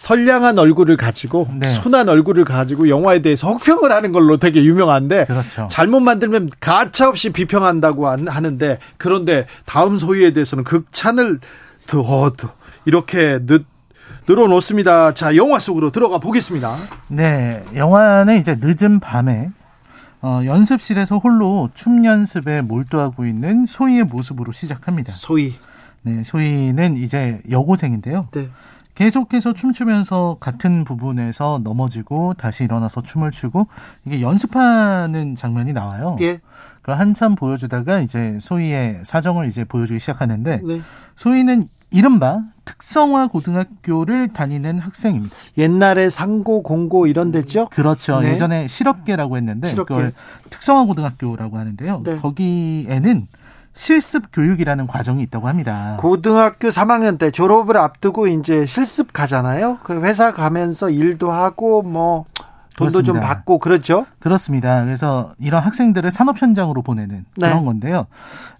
선량한 0.00 0.58
얼굴을 0.58 0.96
가지고 0.96 1.46
네. 1.52 1.68
순한 1.68 2.08
얼굴을 2.08 2.46
가지고 2.46 2.88
영화에 2.88 3.20
대해서 3.20 3.48
혹평을 3.48 3.92
하는 3.92 4.12
걸로 4.12 4.38
되게 4.38 4.64
유명한데 4.64 5.26
그렇죠. 5.26 5.68
잘못 5.70 6.00
만들면 6.00 6.48
가차없이 6.58 7.28
비평한다고 7.30 8.08
하는데 8.08 8.78
그런데 8.96 9.44
다음 9.66 9.98
소위에 9.98 10.32
대해서는 10.32 10.64
극찬을 10.64 11.40
더, 11.86 12.30
더 12.30 12.54
이렇게 12.86 13.40
늦 13.44 13.66
늘어놓습니다. 14.26 15.12
자, 15.12 15.36
영화 15.36 15.58
속으로 15.58 15.90
들어가 15.90 16.16
보겠습니다. 16.16 16.76
네, 17.08 17.62
영화는 17.74 18.40
이제 18.40 18.58
늦은 18.58 19.00
밤에 19.00 19.50
어, 20.22 20.40
연습실에서 20.46 21.18
홀로 21.18 21.68
춤 21.74 22.06
연습에 22.06 22.62
몰두하고 22.62 23.26
있는 23.26 23.66
소희의 23.66 24.04
모습으로 24.04 24.52
시작합니다. 24.52 25.12
소희. 25.12 25.54
네, 26.02 26.22
소희는 26.22 26.94
이제 26.94 27.42
여고생인데요. 27.50 28.28
네. 28.32 28.48
계속해서 29.00 29.54
춤추면서 29.54 30.36
같은 30.40 30.84
부분에서 30.84 31.62
넘어지고 31.64 32.34
다시 32.34 32.64
일어나서 32.64 33.00
춤을 33.00 33.30
추고 33.30 33.66
이게 34.04 34.20
연습하는 34.20 35.34
장면이 35.36 35.72
나와요. 35.72 36.16
예. 36.20 36.38
그 36.82 36.92
한참 36.92 37.34
보여주다가 37.34 38.00
이제 38.00 38.36
소희의 38.42 39.00
사정을 39.04 39.48
이제 39.48 39.64
보여주기 39.64 39.98
시작하는데 39.98 40.60
네. 40.62 40.82
소희는 41.16 41.68
이른바 41.90 42.42
특성화 42.66 43.28
고등학교를 43.28 44.28
다니는 44.28 44.78
학생입니다. 44.78 45.34
옛날에 45.56 46.10
상고, 46.10 46.62
공고 46.62 47.06
이런 47.06 47.32
데죠? 47.32 47.70
그렇죠. 47.70 48.20
네. 48.20 48.32
예전에 48.32 48.68
실업계라고 48.68 49.38
했는데 49.38 49.68
실업계. 49.68 49.94
그걸 49.94 50.12
특성화 50.50 50.84
고등학교라고 50.84 51.56
하는데요. 51.56 52.02
네. 52.04 52.18
거기에는 52.18 53.28
실습 53.72 54.26
교육이라는 54.32 54.86
과정이 54.86 55.22
있다고 55.22 55.48
합니다. 55.48 55.96
고등학교 55.98 56.68
3학년 56.68 57.18
때 57.18 57.30
졸업을 57.30 57.76
앞두고 57.76 58.26
이제 58.26 58.66
실습 58.66 59.12
가잖아요. 59.12 59.78
그 59.82 60.02
회사 60.02 60.32
가면서 60.32 60.90
일도 60.90 61.30
하고 61.30 61.82
뭐 61.82 62.24
돈도 62.76 62.92
그렇습니다. 62.92 63.12
좀 63.12 63.20
받고 63.20 63.58
그렇죠. 63.58 64.06
그렇습니다. 64.18 64.84
그래서 64.84 65.32
이런 65.38 65.62
학생들을 65.62 66.10
산업 66.10 66.40
현장으로 66.40 66.82
보내는 66.82 67.24
네. 67.36 67.48
그런 67.48 67.64
건데요. 67.64 68.06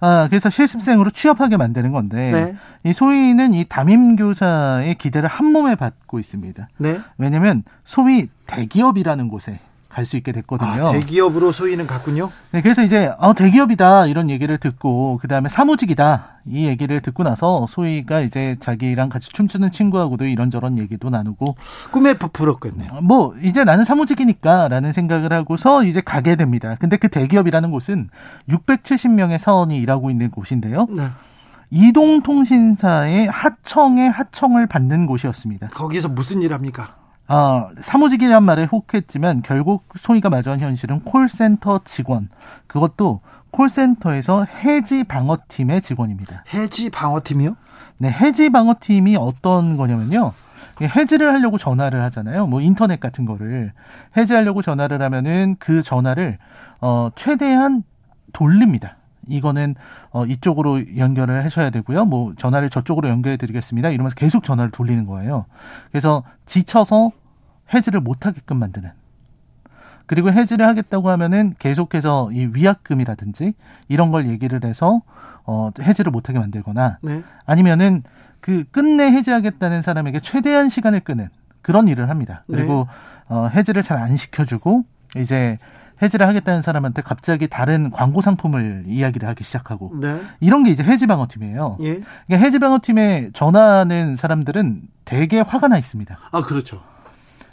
아, 0.01 0.27
그래서 0.29 0.51
실습생으로 0.51 1.11
취업하게 1.11 1.57
만드는 1.57 1.93
건데 1.93 2.31
네. 2.31 2.57
이 2.85 2.93
소위는 2.93 3.55
이 3.55 3.65
담임 3.65 4.17
교사의 4.17 4.97
기대를 4.97 5.29
한 5.29 5.53
몸에 5.53 5.75
받고 5.75 6.19
있습니다. 6.19 6.69
네. 6.79 7.01
왜냐하면 7.19 7.63
소위 7.85 8.29
대기업이라는 8.47 9.29
곳에 9.29 9.59
갈 9.91 10.07
수 10.07 10.17
있게 10.17 10.33
됐거든요. 10.33 10.89
아, 10.89 10.93
대기업으로 10.93 11.53
소위는 11.53 11.87
갔군요. 11.87 12.31
네, 12.53 12.63
그래서 12.63 12.83
이제 12.83 13.13
어, 13.19 13.35
대기업이다 13.35 14.07
이런 14.07 14.31
얘기를 14.31 14.57
듣고 14.57 15.19
그 15.21 15.29
다음에 15.29 15.49
사무직이다 15.49 16.39
이 16.47 16.65
얘기를 16.67 17.01
듣고 17.01 17.23
나서 17.23 17.67
소위가 17.69 18.21
이제 18.21 18.57
자기랑 18.61 19.09
같이 19.09 19.29
춤추는 19.31 19.73
친구하고도 19.73 20.27
이런저런 20.27 20.79
얘기도 20.79 21.11
나누고 21.11 21.57
꿈에 21.91 22.15
부풀었겠네요. 22.15 22.89
어, 22.93 23.01
뭐 23.03 23.35
이제 23.43 23.65
나는 23.65 23.85
사무직이니까라는 23.85 24.93
생각을 24.93 25.33
하고서 25.33 25.85
이제 25.85 26.01
가게 26.01 26.37
됩니다. 26.37 26.77
근데 26.79 26.97
그 26.97 27.09
대기업이라는 27.09 27.71
곳은 27.71 28.09
670명의 28.49 29.39
사원이 29.39 29.77
일하고 29.77 30.11
있는 30.11 30.31
곳인데요. 30.31 30.87
네. 30.91 31.09
이동통신사의 31.71 33.29
하청의 33.29 34.11
하청을 34.11 34.67
받는 34.67 35.07
곳이었습니다. 35.07 35.69
거기서 35.69 36.09
무슨 36.09 36.43
일 36.43 36.53
합니까? 36.53 37.00
어, 37.31 37.71
사무직이란 37.81 38.43
말에 38.43 38.65
혹했지만 38.65 39.43
결국 39.43 39.85
소희가 39.95 40.31
마주한 40.31 40.59
현실은 40.59 40.99
콜센터 41.05 41.83
직원. 41.85 42.29
그것도 42.67 43.21
콜센터에서 43.53 44.45
해지 44.45 45.05
방어팀의 45.05 45.81
직원입니다. 45.81 46.43
해지 46.53 46.91
방어팀이요? 46.91 47.57
네, 47.99 48.11
해지 48.11 48.51
방어팀이 48.51 49.17
어떤 49.17 49.77
거냐면요. 49.77 50.33
해지를 50.83 51.33
하려고 51.33 51.57
전화를 51.57 52.03
하잖아요. 52.05 52.49
뭐 52.49 52.61
인터넷 52.61 52.99
같은 52.99 53.27
거를 53.27 53.73
해지하려고 54.17 54.61
전화를 54.61 55.01
하면은 55.01 55.55
그 55.61 55.83
전화를 55.83 56.39
어 56.81 57.11
최대한 57.15 57.85
돌립니다. 58.33 58.97
이거는 59.29 59.77
어 60.11 60.25
이쪽으로 60.25 60.97
연결을 60.97 61.45
하셔야 61.45 61.71
되고요. 61.71 62.07
뭐 62.07 62.33
전화를 62.39 62.71
저쪽으로 62.71 63.09
연결해 63.09 63.37
드리겠습니다. 63.37 63.91
이러면서 63.91 64.17
계속 64.17 64.43
전화를 64.43 64.71
돌리는 64.73 65.07
거예요. 65.07 65.45
그래서 65.91 66.25
지쳐서 66.47 67.13
해지를 67.73 68.01
못하게끔 68.01 68.57
만드는. 68.59 68.91
그리고 70.07 70.33
해지를 70.33 70.67
하겠다고 70.67 71.09
하면은 71.11 71.55
계속해서 71.59 72.33
이 72.33 72.49
위약금이라든지 72.53 73.55
이런 73.89 74.11
걸 74.11 74.29
얘기를 74.29 74.65
해서 74.65 75.03
어 75.45 75.71
해지를 75.81 76.11
못하게 76.11 76.39
만들거나 76.41 76.99
네. 77.03 77.23
아니면은 77.47 78.03
그 78.41 78.65
끝내 78.73 79.05
해지하겠다는 79.13 79.83
사람에게 79.83 80.21
최대한 80.21 80.69
시간을 80.69 81.01
끄는 81.01 81.29
그런 81.63 81.87
일을 81.89 82.09
합니다. 82.11 82.43
그리고 82.49 82.89
네. 83.29 83.35
어 83.35 83.47
해지를 83.55 83.83
잘 83.85 83.99
안 83.99 84.17
시켜주고 84.17 84.85
이제 85.17 85.57
해지를 86.03 86.27
하겠다는 86.27 86.63
사람한테 86.63 87.03
갑자기 87.03 87.47
다른 87.47 87.91
광고 87.91 88.21
상품을 88.23 88.85
이야기를 88.89 89.29
하기 89.29 89.45
시작하고 89.45 89.93
네. 90.01 90.19
이런 90.41 90.65
게 90.65 90.71
이제 90.71 90.83
해지 90.83 91.07
방어 91.07 91.29
팀이에요. 91.29 91.77
예. 91.81 92.01
그러니까 92.27 92.47
해지 92.47 92.59
방어 92.59 92.79
팀에 92.83 93.31
전화하는 93.35 94.17
사람들은 94.17 94.83
되게 95.05 95.41
화가 95.41 95.69
나 95.69 95.79
있습니다. 95.79 96.19
아 96.33 96.43
그렇죠. 96.43 96.83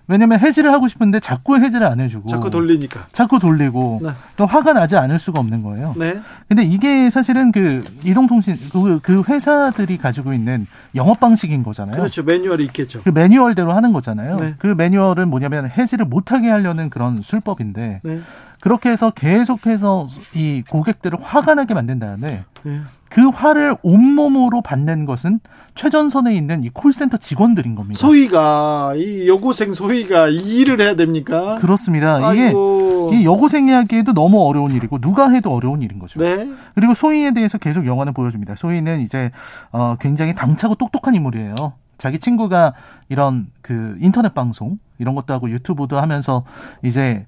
왜냐면 0.07 0.39
해지를 0.39 0.71
하고 0.71 0.87
싶은데 0.87 1.19
자꾸 1.19 1.57
해지를 1.57 1.85
안 1.85 1.99
해주고 1.99 2.29
자꾸 2.29 2.49
돌리니까 2.49 3.07
자꾸 3.11 3.39
돌리고 3.39 3.99
네. 4.03 4.09
또 4.37 4.45
화가 4.45 4.73
나지 4.73 4.95
않을 4.95 5.19
수가 5.19 5.39
없는 5.39 5.63
거예요. 5.63 5.93
네. 5.97 6.19
근데 6.47 6.63
이게 6.63 7.09
사실은 7.09 7.51
그 7.51 7.83
이동통신 8.03 8.57
그, 8.71 8.99
그 9.01 9.23
회사들이 9.27 9.97
가지고 9.97 10.33
있는 10.33 10.65
영업 10.95 11.19
방식인 11.19 11.63
거잖아요. 11.63 11.97
그렇죠. 11.97 12.23
매뉴얼이 12.23 12.63
있겠죠. 12.65 13.01
그 13.03 13.09
매뉴얼대로 13.09 13.73
하는 13.73 13.91
거잖아요. 13.91 14.37
네. 14.37 14.55
그 14.59 14.67
매뉴얼은 14.67 15.27
뭐냐면 15.27 15.69
해지를 15.69 16.05
못하게 16.05 16.49
하려는 16.49 16.89
그런 16.89 17.21
술법인데 17.21 18.01
네. 18.03 18.21
그렇게 18.61 18.89
해서 18.89 19.11
계속해서 19.11 20.07
이 20.33 20.63
고객들을 20.67 21.19
화가 21.21 21.55
나게 21.55 21.73
만든 21.73 21.99
다음에 21.99 22.43
네. 22.63 22.81
그 23.09 23.29
화를 23.29 23.77
온몸으로 23.83 24.61
받는 24.61 25.05
것은 25.05 25.39
최전선에 25.75 26.35
있는 26.35 26.63
이 26.63 26.69
콜센터 26.69 27.17
직원들인 27.17 27.75
겁니다. 27.75 27.99
소희가 27.99 28.93
이 28.95 29.27
여고생 29.27 29.73
소희가 29.73 30.29
이 30.29 30.59
일을 30.59 30.81
해야 30.81 30.95
됩니까? 30.95 31.57
그렇습니다. 31.59 32.15
아이고. 32.27 33.09
이게 33.11 33.21
이 33.21 33.25
여고생이 33.25 33.71
하기에도 33.71 34.13
너무 34.13 34.41
어려운 34.45 34.71
일이고 34.71 34.99
누가 34.99 35.29
해도 35.29 35.53
어려운 35.53 35.81
일인 35.81 35.99
거죠. 35.99 36.19
네. 36.19 36.49
그리고 36.75 36.93
소희에 36.93 37.31
대해서 37.31 37.57
계속 37.57 37.85
영화는 37.85 38.13
보여줍니다. 38.13 38.55
소희는 38.55 39.01
이제 39.01 39.31
어 39.71 39.95
굉장히 39.99 40.35
당차고 40.35 40.75
똑똑한 40.75 41.15
인물이에요. 41.15 41.55
자기 41.97 42.19
친구가 42.19 42.73
이런 43.09 43.47
그 43.61 43.95
인터넷 43.99 44.33
방송 44.33 44.77
이런 44.99 45.15
것도 45.15 45.33
하고 45.33 45.49
유튜브도 45.49 45.99
하면서 45.99 46.43
이제 46.83 47.25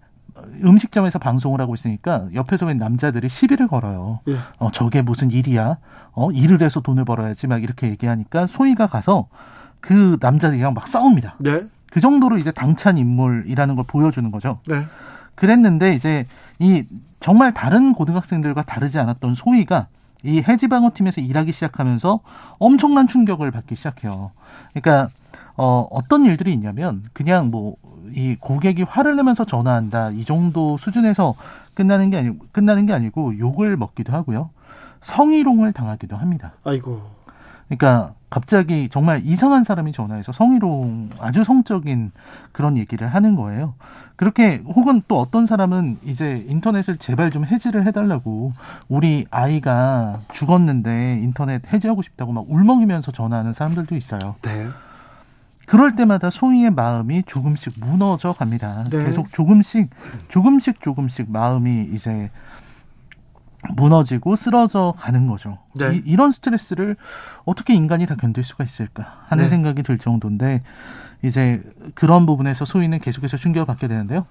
음식점에서 0.64 1.20
방송을 1.20 1.62
하고 1.62 1.74
있으니까 1.74 2.28
옆에서 2.34 2.66
웬 2.66 2.78
남자들이 2.78 3.30
시비를 3.30 3.68
걸어요. 3.68 4.20
예. 4.28 4.38
어, 4.58 4.72
저게 4.72 5.02
무슨 5.02 5.32
일이야? 5.32 5.78
어, 6.12 6.32
일을 6.32 6.62
해서 6.62 6.82
돈을 6.82 7.06
벌어야지 7.06 7.48
막 7.48 7.64
이렇게 7.64 7.88
얘기하니까 7.90 8.48
소희가 8.48 8.88
가서 8.88 9.28
그 9.80 10.18
남자들이랑 10.22 10.74
막 10.74 10.88
싸웁니다. 10.88 11.36
네. 11.40 11.62
그 11.92 12.02
정도로 12.02 12.38
이제 12.38 12.52
당찬 12.52 12.98
인물이라는 12.98 13.76
걸 13.76 13.86
보여주는 13.88 14.30
거죠. 14.32 14.60
네. 14.68 14.86
그랬는데 15.36 15.94
이제 15.94 16.26
이 16.60 16.86
정말 17.20 17.54
다른 17.54 17.94
고등학생들과 17.94 18.64
다르지 18.64 19.00
않았던 19.00 19.34
소희가 19.34 19.88
이 20.24 20.44
해지방어 20.46 20.92
팀에서 20.94 21.22
일하기 21.22 21.54
시작하면서 21.54 22.20
엄청난 22.58 23.08
충격을 23.08 23.52
받기 23.52 23.76
시작해요. 23.76 24.32
그러니까 24.74 25.10
어, 25.56 25.88
어떤 25.92 26.26
일들이 26.26 26.54
있냐면 26.54 27.04
그냥 27.14 27.52
뭐 27.52 27.76
이 28.14 28.36
고객이 28.40 28.84
화를 28.84 29.16
내면서 29.16 29.46
전화한다 29.46 30.12
이 30.12 30.26
정도 30.26 30.78
수준에서 30.78 31.36
끝나는 31.74 32.10
게 32.10 32.18
아니고 32.18 32.46
끝나는 32.52 32.86
게 32.86 32.94
아니고 32.94 33.38
욕을 33.40 33.78
먹기도 33.78 34.14
하고요. 34.14 34.50
성희롱을 35.02 35.74
당하기도 35.74 36.18
합니다. 36.18 36.54
아이고. 36.64 37.02
그러니까 37.68 38.14
갑자기 38.30 38.90
정말 38.90 39.22
이상한 39.24 39.64
사람이 39.64 39.92
전화해서 39.92 40.32
성희롱 40.32 41.12
아주 41.20 41.44
성적인 41.44 42.12
그런 42.52 42.78
얘기를 42.78 43.08
하는 43.08 43.36
거예요. 43.36 43.76
그렇게 44.16 44.62
혹은 44.66 45.02
또 45.08 45.20
어떤 45.20 45.46
사람은 45.46 45.98
이제 46.04 46.46
인터넷을 46.48 46.98
제발 46.98 47.32
좀 47.32 47.46
해지를 47.46 47.86
해달라고 47.88 48.54
우리 48.88 49.26
아이가 49.32 50.20
죽었는데 50.34 51.22
인터넷 51.24 51.62
해지하고 51.72 52.02
싶다고 52.02 52.34
막 52.34 52.46
울먹이면서 52.50 53.12
전화하는 53.12 53.54
사람들도 53.54 53.96
있어요. 53.96 54.36
네. 54.42 54.68
그럴 55.70 55.96
때마다 55.96 56.32
소희의 56.32 56.72
마음이 56.72 57.22
조금씩 57.28 57.74
무너져 57.80 58.34
갑니다. 58.34 58.84
네. 58.90 59.06
계속 59.06 59.32
조금씩 59.32 59.92
조금씩 60.28 60.82
조금씩 60.82 61.32
마음이 61.32 61.90
이제 61.94 62.32
무너지고 63.76 64.36
쓰러져 64.36 64.96
가는 64.98 65.28
거죠. 65.28 65.60
네. 65.76 66.02
이, 66.04 66.16
런 66.16 66.32
스트레스를 66.32 66.96
어떻게 67.46 67.76
인간이 67.76 68.08
다 68.08 68.16
견딜 68.16 68.44
수가 68.44 68.64
있을까 68.64 69.22
하는 69.28 69.44
네. 69.44 69.48
생각이 69.48 69.84
들 69.84 70.00
정도인데 70.00 70.64
이제 71.22 71.62
그런 71.94 72.26
부분에서 72.26 72.66
소희는 72.66 73.00
계속해서 73.00 73.38
충격을 73.38 73.68
받게 73.68 73.88
되는데요. 73.88 74.26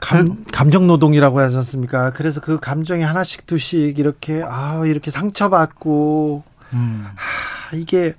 감, 0.00 0.44
감정 0.52 0.86
노동이라고 0.86 1.40
하지 1.40 1.56
않습니까? 1.56 2.10
그래서 2.10 2.42
그 2.42 2.60
감정이 2.60 3.02
하나씩 3.02 3.46
두씩 3.46 3.98
이렇게 3.98 4.44
아 4.46 4.82
이렇게 4.84 5.10
상처받고 5.10 6.42
음. 6.74 7.06
아, 7.06 7.74
이게 7.74 8.12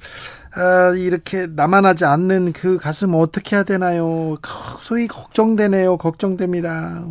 아, 0.58 0.94
이렇게 0.96 1.48
남아나지 1.48 2.06
않는 2.06 2.54
그 2.54 2.78
가슴 2.78 3.14
어떻게 3.14 3.56
해야 3.56 3.64
되나요? 3.64 4.38
소위 4.82 5.08
걱정되네요. 5.08 5.98
걱정됩니다. 5.98 7.04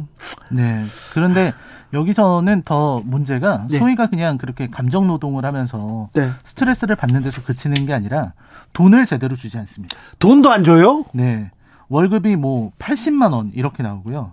네. 0.51 0.87
그런데 1.13 1.53
여기서는 1.93 2.63
더 2.63 3.01
문제가 3.05 3.67
네. 3.71 3.79
소희가 3.79 4.09
그냥 4.09 4.39
그렇게 4.39 4.69
감정 4.69 5.07
노동을 5.07 5.45
하면서 5.45 6.09
네. 6.15 6.31
스트레스를 6.43 6.97
받는 6.97 7.23
데서 7.23 7.43
그치는 7.43 7.87
게 7.87 7.93
아니라 7.93 8.33
돈을 8.73 9.07
제대로 9.07 9.37
주지 9.37 9.59
않습니다. 9.59 9.97
돈도 10.19 10.51
안 10.51 10.65
줘요? 10.65 11.05
네. 11.13 11.51
월급이 11.89 12.37
뭐 12.37 12.73
80만 12.79 13.33
원 13.33 13.53
이렇게 13.55 13.83
나오고요. 13.83 14.33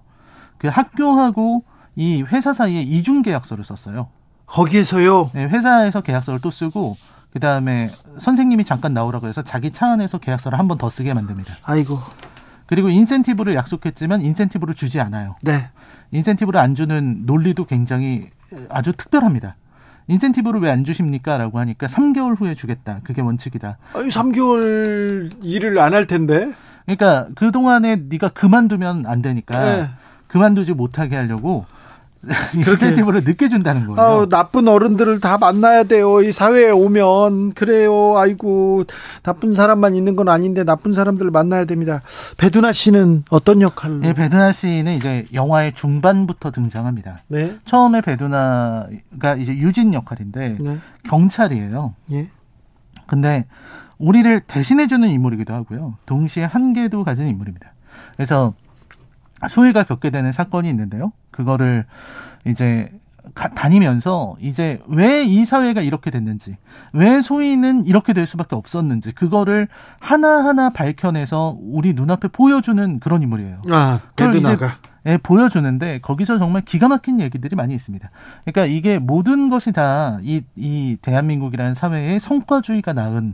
그 0.57 0.67
학교하고 0.69 1.63
이 1.95 2.23
회사 2.23 2.53
사이에 2.53 2.81
이중 2.81 3.21
계약서를 3.21 3.63
썼어요. 3.65 4.07
거기에서요? 4.45 5.31
네, 5.33 5.45
회사에서 5.45 6.01
계약서를 6.01 6.39
또 6.41 6.49
쓰고 6.49 6.97
그 7.33 7.39
다음에 7.39 7.89
선생님이 8.17 8.65
잠깐 8.65 8.93
나오라고 8.93 9.27
해서 9.27 9.41
자기 9.43 9.71
차 9.71 9.91
안에서 9.91 10.17
계약서를 10.17 10.59
한 10.59 10.67
번 10.67 10.77
더 10.77 10.89
쓰게 10.89 11.13
만듭니다. 11.13 11.53
아이고. 11.65 11.97
그리고 12.67 12.89
인센티브를 12.89 13.55
약속했지만 13.55 14.21
인센티브를 14.21 14.73
주지 14.75 14.99
않아요. 15.01 15.35
네. 15.41 15.69
인센티브를 16.11 16.59
안 16.59 16.75
주는 16.75 17.23
논리도 17.25 17.65
굉장히 17.65 18.29
아주 18.69 18.93
특별합니다. 18.93 19.55
인센티브를 20.07 20.61
왜 20.61 20.69
안 20.71 20.83
주십니까? 20.83 21.37
라고 21.37 21.59
하니까 21.59 21.87
3개월 21.87 22.39
후에 22.39 22.55
주겠다. 22.55 22.99
그게 23.03 23.21
원칙이다. 23.21 23.77
아니, 23.93 24.07
3개월 24.09 25.31
일을 25.43 25.79
안 25.79 25.93
할 25.93 26.07
텐데? 26.07 26.51
그러니까 26.85 27.27
그동안에 27.35 27.97
네가 28.09 28.29
그만두면 28.29 29.05
안 29.05 29.21
되니까 29.21 29.59
네. 29.63 29.89
그만두지 30.27 30.73
못하게 30.73 31.15
하려고 31.17 31.65
인센티브를 32.55 33.23
늦게 33.23 33.49
준다는 33.49 33.87
거예요. 33.87 33.99
아우, 33.99 34.29
나쁜 34.29 34.67
어른들을 34.67 35.19
다 35.19 35.37
만나야 35.37 35.83
돼요. 35.83 36.21
이 36.21 36.31
사회에 36.31 36.69
오면 36.69 37.53
그래요. 37.53 38.17
아이고 38.17 38.83
나쁜 39.23 39.53
사람만 39.53 39.95
있는 39.95 40.15
건 40.15 40.29
아닌데 40.29 40.63
나쁜 40.63 40.93
사람들을 40.93 41.31
만나야 41.31 41.65
됩니다. 41.65 42.01
배두나 42.37 42.73
씨는 42.73 43.23
어떤 43.29 43.61
역할로? 43.61 43.99
네, 43.99 44.13
배두나 44.13 44.51
씨는 44.51 44.93
이제 44.93 45.25
영화의 45.33 45.73
중반부터 45.73 46.51
등장합니다. 46.51 47.23
네. 47.27 47.57
처음에 47.65 48.01
배두나가 48.01 49.35
이제 49.39 49.53
유진 49.53 49.93
역할인데 49.93 50.57
네. 50.59 50.77
경찰이에요. 51.03 51.95
예. 52.11 52.29
근데 53.07 53.45
우리를 53.97 54.41
대신해주는 54.41 55.07
인물이기도 55.07 55.53
하고요. 55.53 55.95
동시에 56.05 56.43
한계도 56.43 57.03
가진 57.03 57.27
인물입니다. 57.27 57.73
그래서 58.15 58.53
소희가 59.49 59.83
겪게 59.83 60.09
되는 60.09 60.31
사건이 60.31 60.69
있는데요. 60.69 61.11
그거를 61.31 61.85
이제 62.45 62.91
가, 63.35 63.49
다니면서 63.49 64.35
이제 64.41 64.81
왜 64.87 65.23
이 65.25 65.45
사회가 65.45 65.81
이렇게 65.81 66.09
됐는지, 66.09 66.57
왜 66.93 67.21
소위는 67.21 67.85
이렇게 67.85 68.13
될 68.13 68.25
수밖에 68.25 68.55
없었는지, 68.55 69.11
그거를 69.13 69.67
하나하나 69.99 70.69
밝혀내서 70.71 71.57
우리 71.61 71.93
눈앞에 71.93 72.29
보여주는 72.29 72.99
그런 72.99 73.21
인물이에요. 73.21 73.59
아, 73.69 73.99
베드나가. 74.15 74.77
예, 75.07 75.17
보여주는데 75.17 75.99
거기서 76.01 76.37
정말 76.37 76.63
기가 76.63 76.87
막힌 76.87 77.19
얘기들이 77.19 77.55
많이 77.55 77.73
있습니다. 77.73 78.09
그러니까 78.45 78.65
이게 78.65 78.99
모든 78.99 79.49
것이 79.49 79.71
다이 79.71 80.43
이 80.55 80.97
대한민국이라는 81.01 81.73
사회의 81.73 82.19
성과주의가 82.19 82.93
낳은 82.93 83.33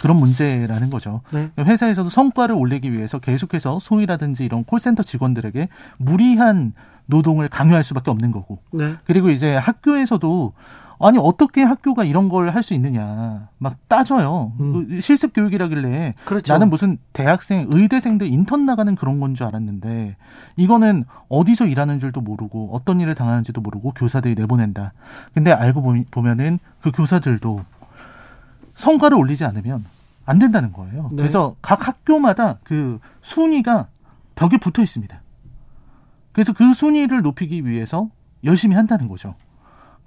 그런 0.00 0.16
문제라는 0.16 0.90
거죠. 0.90 1.22
네. 1.32 1.50
회사에서도 1.58 2.08
성과를 2.08 2.54
올리기 2.54 2.92
위해서 2.92 3.18
계속해서 3.18 3.80
소위라든지 3.80 4.44
이런 4.44 4.64
콜센터 4.64 5.02
직원들에게 5.02 5.68
무리한 5.96 6.72
노동을 7.06 7.48
강요할 7.48 7.82
수밖에 7.82 8.10
없는 8.10 8.30
거고. 8.30 8.58
네. 8.70 8.94
그리고 9.04 9.30
이제 9.30 9.56
학교에서도 9.56 10.52
아니 11.00 11.16
어떻게 11.18 11.62
학교가 11.62 12.04
이런 12.04 12.28
걸 12.28 12.48
할 12.50 12.62
수 12.62 12.74
있느냐 12.74 13.48
막 13.58 13.76
따져요. 13.88 14.52
음. 14.58 14.88
그 14.88 15.00
실습 15.00 15.32
교육이라길래 15.32 16.14
그렇죠. 16.24 16.52
나는 16.52 16.70
무슨 16.70 16.98
대학생, 17.12 17.68
의대생들 17.72 18.26
인턴 18.26 18.66
나가는 18.66 18.94
그런 18.96 19.20
건 19.20 19.34
줄 19.34 19.46
알았는데 19.46 20.16
이거는 20.56 21.04
어디서 21.28 21.66
일하는 21.66 22.00
줄도 22.00 22.20
모르고 22.20 22.70
어떤 22.72 23.00
일을 23.00 23.14
당하는지도 23.14 23.60
모르고 23.60 23.92
교사들이 23.92 24.34
내보낸다. 24.34 24.92
근데 25.34 25.52
알고 25.52 25.82
보면은 26.10 26.58
그 26.80 26.90
교사들도 26.90 27.64
성과를 28.74 29.16
올리지 29.18 29.44
않으면 29.44 29.84
안 30.26 30.38
된다는 30.38 30.72
거예요. 30.72 31.08
네. 31.10 31.16
그래서 31.18 31.54
각 31.62 31.86
학교마다 31.86 32.58
그 32.64 32.98
순위가 33.22 33.86
벽에 34.34 34.56
붙어 34.58 34.82
있습니다. 34.82 35.20
그래서 36.32 36.52
그 36.52 36.74
순위를 36.74 37.22
높이기 37.22 37.66
위해서 37.66 38.08
열심히 38.44 38.76
한다는 38.76 39.08
거죠. 39.08 39.34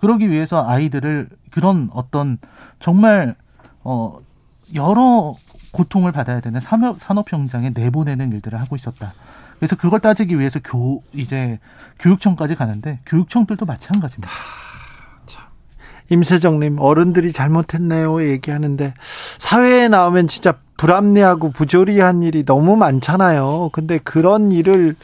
그러기 0.02 0.30
위해서 0.30 0.68
아이들을 0.68 1.30
그런 1.52 1.90
어떤 1.94 2.40
정말 2.80 3.36
어 3.84 4.20
여러 4.74 5.36
고통을 5.72 6.12
받아야 6.12 6.42
되는 6.42 6.60
산업 6.60 7.00
산업 7.00 7.32
현장에 7.32 7.70
내보내는 7.70 8.32
일들을 8.34 8.60
하고 8.60 8.76
있었다. 8.76 9.14
그래서 9.60 9.76
그걸 9.76 10.00
따지기 10.00 10.40
위해서 10.40 10.60
교 10.64 11.04
이제 11.14 11.60
교육청까지 12.00 12.56
가는데 12.56 13.00
교육청들도 13.06 13.66
마찬가지입니다. 13.66 14.30
임세정님 16.10 16.78
어른들이 16.80 17.32
잘못했네요 17.32 18.28
얘기하는데 18.28 18.94
사회에 19.38 19.88
나오면 19.88 20.28
진짜 20.28 20.56
불합리하고 20.76 21.52
부조리한 21.52 22.24
일이 22.24 22.44
너무 22.44 22.76
많잖아요. 22.76 23.70
근데 23.72 23.98
그런 24.00 24.52
일을 24.52 24.96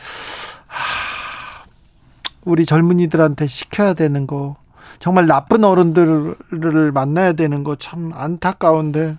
우리 2.44 2.66
젊은이들한테 2.66 3.48
시켜야 3.48 3.94
되는 3.94 4.26
거 4.28 4.58
정말 5.00 5.28
나쁜 5.28 5.64
어른들을 5.64 6.92
만나야 6.94 7.34
되는 7.34 7.64
거 7.64 7.76
참 7.78 8.12
안타까운데 8.14 9.18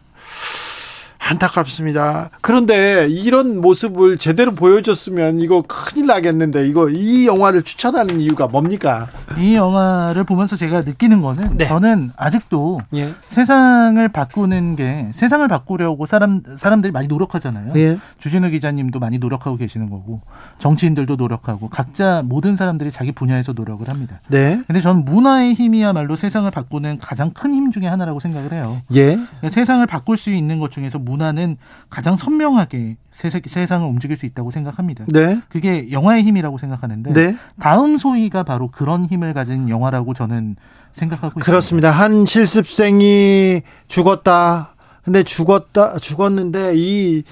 안타깝습니다. 1.28 2.30
그런데 2.40 3.06
이런 3.08 3.60
모습을 3.60 4.16
제대로 4.18 4.52
보여줬으면 4.52 5.40
이거 5.40 5.62
큰일 5.66 6.06
나겠는데 6.06 6.66
이거 6.66 6.88
이 6.88 7.26
영화를 7.26 7.62
추천하는 7.62 8.20
이유가 8.20 8.46
뭡니까? 8.46 9.08
이 9.36 9.54
영화를 9.54 10.24
보면서 10.24 10.56
제가 10.56 10.82
느끼는 10.82 11.20
거는 11.20 11.58
네. 11.58 11.66
저는 11.66 12.12
아직도 12.16 12.80
예. 12.94 13.12
세상을 13.26 14.06
바꾸는 14.08 14.76
게 14.76 15.08
세상을 15.12 15.46
바꾸려고 15.48 16.06
사람 16.06 16.42
사람들이 16.56 16.92
많이 16.92 17.08
노력하잖아요. 17.08 17.72
예. 17.76 17.98
주진우 18.18 18.50
기자님도 18.50 18.98
많이 18.98 19.18
노력하고 19.18 19.56
계시는 19.56 19.90
거고 19.90 20.22
정치인들도 20.58 21.16
노력하고 21.16 21.68
각자 21.68 22.22
모든 22.24 22.56
사람들이 22.56 22.90
자기 22.90 23.12
분야에서 23.12 23.52
노력을 23.52 23.86
합니다. 23.88 24.20
네. 24.28 24.62
근데 24.66 24.80
저는 24.80 25.04
문화의 25.04 25.54
힘이야말로 25.54 26.16
세상을 26.16 26.50
바꾸는 26.50 26.98
가장 26.98 27.30
큰 27.30 27.48
힘 27.48 27.72
중에 27.72 27.86
하나라고 27.88 28.20
생각을 28.20 28.52
해요. 28.52 28.80
예. 28.94 29.16
그러니까 29.16 29.48
세상을 29.48 29.84
바꿀 29.86 30.16
수 30.16 30.30
있는 30.30 30.58
것 30.58 30.70
중에서 30.70 30.98
문 30.98 31.17
화는 31.20 31.56
가장 31.90 32.16
선명하게 32.16 32.96
세상을 33.12 33.86
움직일 33.88 34.16
수 34.16 34.26
있다고 34.26 34.50
생각합니다. 34.50 35.06
네. 35.08 35.40
그게 35.48 35.90
영화의 35.90 36.22
힘이라고 36.22 36.58
생각하는데 36.58 37.12
네. 37.12 37.36
다음 37.60 37.98
소위가 37.98 38.42
바로 38.42 38.68
그런 38.70 39.06
힘을 39.06 39.34
가진 39.34 39.68
영화라고 39.68 40.14
저는 40.14 40.56
생각하고 40.92 41.40
그렇습니다. 41.40 41.88
있습니다. 41.88 41.90
한 41.90 42.24
실습생이 42.24 43.62
죽었다. 43.88 44.74
근데 45.02 45.22
죽었다 45.22 45.98
죽었는데 45.98 46.74
이 46.76 47.22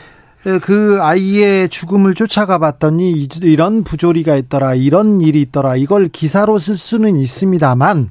그 0.62 0.98
아이의 1.02 1.68
죽음을 1.68 2.14
쫓아가 2.14 2.58
봤더니 2.58 3.26
이런 3.42 3.82
부조리가 3.82 4.36
있더라, 4.36 4.74
이런 4.74 5.20
일이 5.20 5.42
있더라, 5.42 5.74
이걸 5.74 6.08
기사로 6.08 6.58
쓸 6.60 6.76
수는 6.76 7.16
있습니다만 7.16 8.10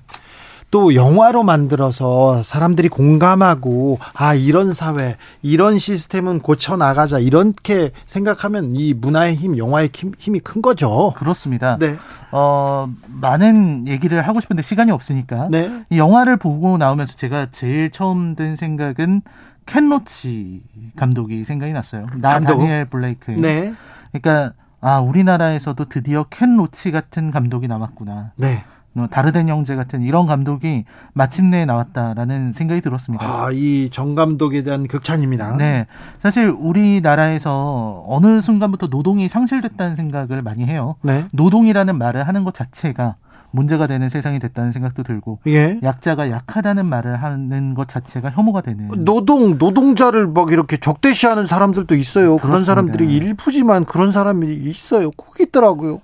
또 0.71 0.93
영화로 0.93 1.43
만들어서 1.43 2.43
사람들이 2.43 2.89
공감하고 2.89 3.97
아 4.13 4.33
이런 4.33 4.73
사회 4.73 5.15
이런 5.41 5.77
시스템은 5.79 6.39
고쳐 6.39 6.75
나가자 6.75 7.19
이렇게 7.19 7.91
생각하면 8.07 8.75
이 8.75 8.93
문화의 8.93 9.35
힘 9.35 9.57
영화의 9.57 9.89
힘 10.17 10.35
이 10.35 10.39
큰 10.39 10.61
거죠. 10.61 11.13
그렇습니다. 11.17 11.77
네. 11.79 11.95
어 12.31 12.89
많은 13.07 13.87
얘기를 13.87 14.21
하고 14.27 14.41
싶은데 14.41 14.61
시간이 14.63 14.91
없으니까 14.91 15.47
네. 15.49 15.85
이 15.89 15.97
영화를 15.97 16.35
보고 16.37 16.77
나오면서 16.77 17.15
제가 17.15 17.47
제일 17.51 17.89
처음 17.91 18.35
든 18.35 18.55
생각은 18.57 19.21
켄 19.65 19.89
로치 19.89 20.61
감독이 20.97 21.45
생각이 21.45 21.71
났어요. 21.71 22.05
나 22.17 22.33
감독? 22.33 22.57
다니엘 22.57 22.85
블레이크. 22.85 23.31
네. 23.31 23.73
그러니까 24.11 24.53
아 24.81 24.99
우리나라에서도 24.99 25.85
드디어 25.85 26.25
켄 26.29 26.57
로치 26.57 26.91
같은 26.91 27.31
감독이 27.31 27.67
나왔구나. 27.67 28.31
네. 28.35 28.63
뭐 28.95 29.07
다르덴 29.07 29.49
형제 29.49 29.75
같은 29.75 30.01
이런 30.01 30.25
감독이 30.25 30.85
마침내 31.13 31.65
나왔다라는 31.65 32.53
생각이 32.53 32.79
들었습니다. 32.79 33.25
아, 33.25 33.49
이 33.51 33.89
정 33.91 34.15
감독에 34.15 34.63
대한 34.63 34.87
극찬입니다. 34.87 35.57
네. 35.57 35.85
사실 36.17 36.47
우리나라에서 36.47 38.03
어느 38.07 38.39
순간부터 38.39 38.87
노동이 38.87 39.27
상실됐다는 39.27 39.95
생각을 39.97 40.41
많이 40.41 40.65
해요. 40.65 40.95
네. 41.01 41.25
노동이라는 41.31 41.97
말을 41.97 42.25
하는 42.25 42.45
것 42.45 42.53
자체가 42.53 43.15
문제가 43.51 43.87
되는 43.87 44.07
세상이 44.09 44.39
됐다는 44.39 44.71
생각도 44.71 45.03
들고 45.03 45.39
예. 45.47 45.79
약자가 45.83 46.29
약하다는 46.29 46.85
말을 46.85 47.15
하는 47.21 47.73
것 47.73 47.87
자체가 47.87 48.29
혐오가 48.31 48.61
되는 48.61 48.89
노동 49.05 49.57
노동자를 49.57 50.27
막 50.27 50.51
이렇게 50.51 50.75
적대시하는 50.77 51.45
사람들도 51.47 51.95
있어요. 51.95 52.37
그렇습니다. 52.37 52.47
그런 52.47 52.63
사람들이 52.65 53.13
일부지만 53.13 53.85
그런 53.85 54.11
사람이 54.11 54.53
있어요. 54.53 55.11
꼭 55.11 55.39
있더라고요. 55.39 55.99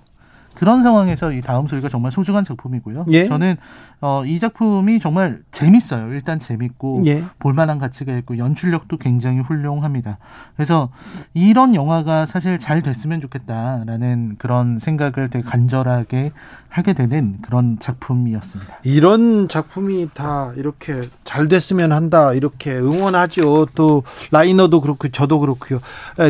그런 0.62 0.84
상황에서 0.84 1.32
이 1.32 1.40
다음 1.40 1.66
소리가 1.66 1.88
정말 1.88 2.12
소중한 2.12 2.44
작품이고요. 2.44 3.06
예? 3.10 3.26
저는 3.26 3.56
어, 4.00 4.22
이 4.24 4.38
작품이 4.38 5.00
정말 5.00 5.42
재밌어요. 5.50 6.12
일단 6.12 6.38
재밌고 6.38 7.02
예? 7.06 7.24
볼만한 7.40 7.80
가치가 7.80 8.16
있고 8.18 8.38
연출력도 8.38 8.98
굉장히 8.98 9.40
훌륭합니다. 9.40 10.18
그래서 10.54 10.90
이런 11.34 11.74
영화가 11.74 12.26
사실 12.26 12.60
잘 12.60 12.80
됐으면 12.80 13.20
좋겠다라는 13.22 14.36
그런 14.38 14.78
생각을 14.78 15.30
되게 15.30 15.44
간절하게 15.44 16.30
하게 16.68 16.92
되는 16.92 17.38
그런 17.42 17.80
작품이었습니다. 17.80 18.78
이런 18.84 19.48
작품이 19.48 20.10
다 20.14 20.52
이렇게 20.56 21.08
잘 21.24 21.48
됐으면 21.48 21.90
한다 21.90 22.34
이렇게 22.34 22.72
응원하죠. 22.72 23.66
또 23.74 24.04
라이너도 24.30 24.80
그렇고 24.80 25.08
저도 25.08 25.40
그렇고요. 25.40 25.80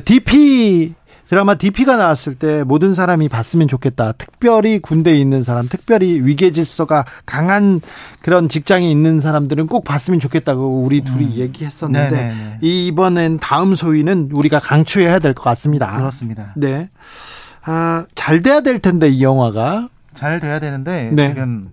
DP 0.06 0.94
드라마 1.32 1.54
DP가 1.54 1.96
나왔을 1.96 2.34
때 2.34 2.62
모든 2.62 2.92
사람이 2.92 3.30
봤으면 3.30 3.66
좋겠다. 3.66 4.12
특별히 4.12 4.78
군대에 4.80 5.16
있는 5.16 5.42
사람, 5.42 5.66
특별히 5.66 6.20
위계 6.20 6.50
질서가 6.50 7.06
강한 7.24 7.80
그런 8.20 8.50
직장에 8.50 8.86
있는 8.90 9.18
사람들은 9.18 9.66
꼭 9.66 9.82
봤으면 9.82 10.20
좋겠다고 10.20 10.82
우리 10.82 11.00
둘이 11.00 11.24
음. 11.24 11.32
얘기했었는데 11.36 12.10
네네네. 12.10 12.59
이번엔 12.60 13.38
다음 13.40 13.74
소위는 13.74 14.28
우리가 14.34 14.59
강추해야 14.59 15.20
될 15.20 15.32
것 15.32 15.42
같습니다. 15.44 15.96
그렇습니다. 15.96 16.52
네. 16.54 16.90
아, 17.64 18.04
잘 18.14 18.42
돼야 18.42 18.60
될 18.60 18.78
텐데 18.80 19.09
이 19.09 19.22
영화가 19.22 19.88
잘 20.12 20.38
돼야 20.38 20.60
되는데 20.60 21.12
네. 21.14 21.28
지금 21.30 21.70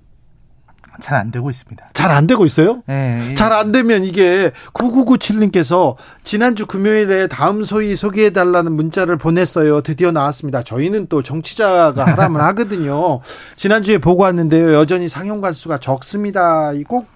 잘 1.02 1.18
안 1.18 1.32
되고 1.32 1.50
있습니다. 1.50 1.90
잘 1.94 2.12
안 2.12 2.28
되고 2.28 2.46
있어요? 2.46 2.82
네. 2.88 3.34
잘 3.36 3.52
안 3.54 3.72
되면 3.72 4.04
이게 4.06 4.52
9997님께서 4.74 5.96
지난주 6.24 6.66
금요일에 6.66 7.28
다음 7.28 7.64
소위 7.64 7.96
소개해 7.96 8.32
달라는 8.32 8.72
문자를 8.74 9.18
보냈어요. 9.18 9.82
드디어 9.82 10.12
나왔습니다. 10.12 10.64
저희는 10.64 11.08
또 11.10 11.22
정치자가 11.22 12.06
하라면 12.06 12.42
하거든요. 12.42 13.22
지난주에 13.58 13.98
보고 13.98 14.24
왔는데요. 14.24 14.74
여전히 14.74 15.10
상용관 15.10 15.54
수가 15.54 15.80
적습니다. 15.80 16.72
꼭 16.88 17.08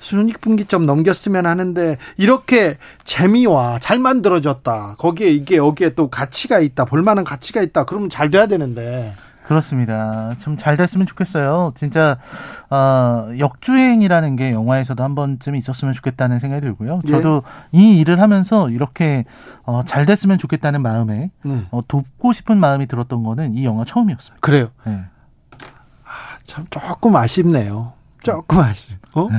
순익분기점 0.00 0.86
넘겼으면 0.86 1.46
하는데 1.46 1.96
이렇게 2.16 2.76
재미와 3.04 3.78
잘 3.80 3.98
만들어졌다. 3.98 4.96
거기에 4.98 5.28
이게 5.30 5.56
여기에 5.56 5.90
또 5.94 6.08
가치가 6.08 6.60
있다. 6.60 6.84
볼만한 6.84 7.24
가치가 7.24 7.60
있다. 7.62 7.84
그러면 7.84 8.10
잘 8.10 8.30
돼야 8.30 8.46
되는데. 8.46 9.14
그렇습니다. 9.50 10.30
좀잘 10.38 10.76
됐으면 10.76 11.08
좋겠어요. 11.08 11.72
진짜 11.74 12.18
어, 12.70 13.30
역주행이라는 13.36 14.36
게 14.36 14.52
영화에서도 14.52 15.02
한 15.02 15.16
번쯤 15.16 15.56
있었으면 15.56 15.92
좋겠다는 15.92 16.38
생각이 16.38 16.60
들고요. 16.60 17.00
예. 17.08 17.10
저도 17.10 17.42
이 17.72 17.98
일을 17.98 18.20
하면서 18.20 18.70
이렇게 18.70 19.24
어, 19.64 19.82
잘 19.84 20.06
됐으면 20.06 20.38
좋겠다는 20.38 20.82
마음에 20.82 21.32
네. 21.42 21.64
어, 21.72 21.80
돕고 21.88 22.32
싶은 22.32 22.58
마음이 22.58 22.86
들었던 22.86 23.24
거는 23.24 23.54
이 23.56 23.64
영화 23.64 23.84
처음이었어요. 23.84 24.36
그래요. 24.40 24.68
네. 24.86 25.00
아, 26.04 26.38
참 26.44 26.64
조금 26.70 27.16
아쉽네요. 27.16 27.94
조금 28.22 28.60
아쉽. 28.60 28.98
어? 29.16 29.30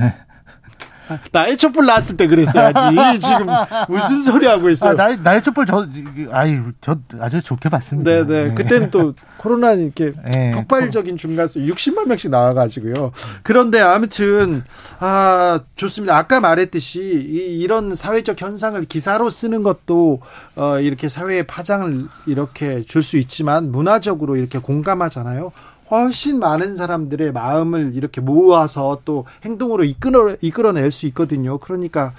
네. 1.12 1.20
나의 1.32 1.58
촛불 1.58 1.86
나왔을 1.86 2.18
때 2.18 2.28
그랬어야지. 2.28 3.20
지금 3.20 3.48
무슨 3.90 4.24
소리 4.24 4.48
하고 4.48 4.70
있어요? 4.70 4.92
아, 4.92 4.94
나의, 4.96 5.18
나의 5.22 5.44
촛불 5.44 5.66
저, 5.66 5.86
아유, 6.32 6.72
저 6.82 6.98
아주 7.20 7.42
좋게 7.42 7.70
봤습니다. 7.70 8.12
네네. 8.12 8.44
네. 8.50 8.54
그때는 8.54 8.90
또 8.92 9.14
코로나 9.38 9.74
이렇게 9.74 10.14
네. 10.34 10.52
폭발적인 10.52 11.18
중간수 11.18 11.60
60만 11.60 12.08
명씩 12.08 12.32
나와가지고요. 12.32 13.12
그런데 13.44 13.80
아무튼, 13.82 14.64
아, 15.00 15.60
좋습니다. 15.76 16.18
아까 16.18 16.40
말했듯이 16.40 17.02
이, 17.02 17.60
이런 17.60 17.96
사회적 17.96 18.42
현상을 18.42 18.82
기사로 18.86 19.30
쓰는 19.30 19.64
것도 19.64 20.22
어, 20.56 20.80
이렇게 20.80 21.10
사회의 21.10 21.46
파장을 21.46 22.06
이렇게 22.26 22.84
줄 22.86 23.02
수 23.02 23.18
있지만 23.18 23.72
문화적으로 23.72 24.36
이렇게 24.36 24.60
공감하잖아요. 24.60 25.52
훨씬 25.92 26.40
많은 26.40 26.76
사람들의 26.76 27.34
마음을 27.34 27.92
이렇게 27.96 28.22
모아서 28.22 29.02
또 29.06 29.26
행동으로 29.44 29.84
이끌어 29.84 30.36
이끌어낼 30.42 30.90
수 30.92 31.06
있거든요. 31.08 31.58
그러니까 31.60 32.14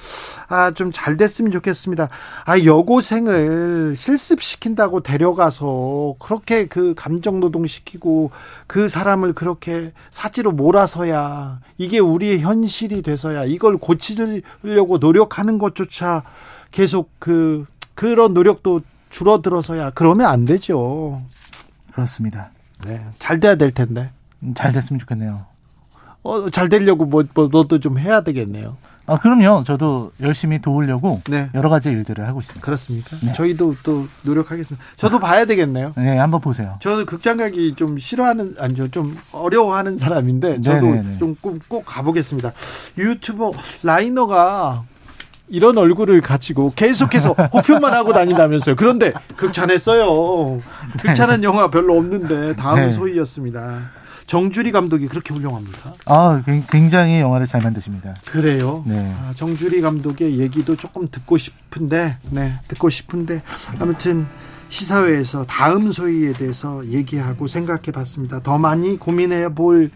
아 0.48 0.70
좀 0.72 0.92
잘 0.92 1.16
됐으면 1.16 1.50
좋겠습니다. 1.50 2.08
아 2.44 2.58
여고생을 2.60 3.94
실습시킨다고 3.96 5.00
데려가서 5.00 6.16
그렇게 6.18 6.66
그 6.66 6.94
감정 6.94 7.40
노동시키고 7.40 8.30
그 8.66 8.88
사람을 8.88 9.32
그렇게 9.32 9.92
사지로 10.10 10.52
몰아서야 10.52 11.60
이게 11.78 11.98
우리의 11.98 12.40
현실이 12.40 13.02
돼서야 13.02 13.44
이걸 13.44 13.78
고치려고 13.78 14.98
노력하는 14.98 15.58
것조차 15.58 16.22
계속 16.70 17.10
그 17.18 17.66
그런 17.94 18.34
노력도 18.34 18.82
줄어들어서야 19.10 19.90
그러면 19.94 20.26
안 20.26 20.44
되죠. 20.44 21.22
그렇습니다. 21.92 22.51
네, 22.86 23.04
잘 23.18 23.40
돼야 23.40 23.54
될 23.54 23.70
텐데. 23.70 24.10
음, 24.42 24.54
잘 24.54 24.72
됐으면 24.72 25.00
좋겠네요. 25.00 25.46
어, 26.22 26.50
잘 26.50 26.68
되려고 26.68 27.04
뭐, 27.04 27.24
뭐 27.34 27.48
너도 27.50 27.80
좀 27.80 27.98
해야 27.98 28.20
되겠네요. 28.22 28.76
아, 29.06 29.18
그럼요. 29.18 29.64
저도 29.64 30.12
열심히 30.20 30.60
도우려고 30.60 31.20
네. 31.28 31.50
여러 31.54 31.68
가지 31.68 31.88
일들을 31.88 32.26
하고 32.26 32.40
있습니다. 32.40 32.64
그렇습니까? 32.64 33.16
네. 33.20 33.32
저희도 33.32 33.74
또 33.82 34.06
노력하겠습니다. 34.22 34.84
저도 34.96 35.18
봐야 35.18 35.44
되겠네요. 35.44 35.92
네, 35.96 36.16
한번 36.18 36.40
보세요. 36.40 36.76
저는 36.80 37.04
극장 37.06 37.36
가기 37.36 37.74
좀 37.74 37.98
싫어하는 37.98 38.54
아니죠. 38.58 38.88
좀 38.88 39.16
어려워하는 39.32 39.98
사람인데 39.98 40.60
저도 40.60 41.02
좀꼭꼭 41.18 41.84
가보겠습니다. 41.84 42.52
유튜버 42.96 43.52
라이너가 43.82 44.84
이런 45.52 45.76
얼굴을 45.76 46.22
가지고 46.22 46.72
계속해서 46.74 47.34
호평만 47.52 47.92
하고 47.92 48.14
다닌다면서요. 48.14 48.74
그런데 48.74 49.12
극찬했어요. 49.36 50.60
극찬한 50.98 51.44
영화 51.44 51.70
별로 51.70 51.98
없는데 51.98 52.56
다음 52.56 52.80
네. 52.80 52.90
소희였습니다. 52.90 53.90
정주리 54.26 54.72
감독이 54.72 55.08
그렇게 55.08 55.34
훌륭합니다. 55.34 55.92
아, 56.06 56.42
굉장히 56.70 57.20
영화를 57.20 57.46
잘 57.46 57.60
만드십니다. 57.60 58.14
그래요. 58.30 58.82
네. 58.86 59.14
아, 59.20 59.34
정주리 59.36 59.82
감독의 59.82 60.38
얘기도 60.38 60.74
조금 60.74 61.08
듣고 61.10 61.36
싶은데, 61.36 62.16
네, 62.30 62.54
듣고 62.68 62.88
싶은데 62.88 63.42
아무튼 63.78 64.26
시사회에서 64.70 65.44
다음 65.44 65.90
소위에 65.90 66.32
대해서 66.32 66.86
얘기하고 66.86 67.46
생각해 67.46 67.90
봤습니다. 67.92 68.40
더 68.40 68.56
많이 68.56 68.96
고민해 68.96 69.50
볼 69.54 69.90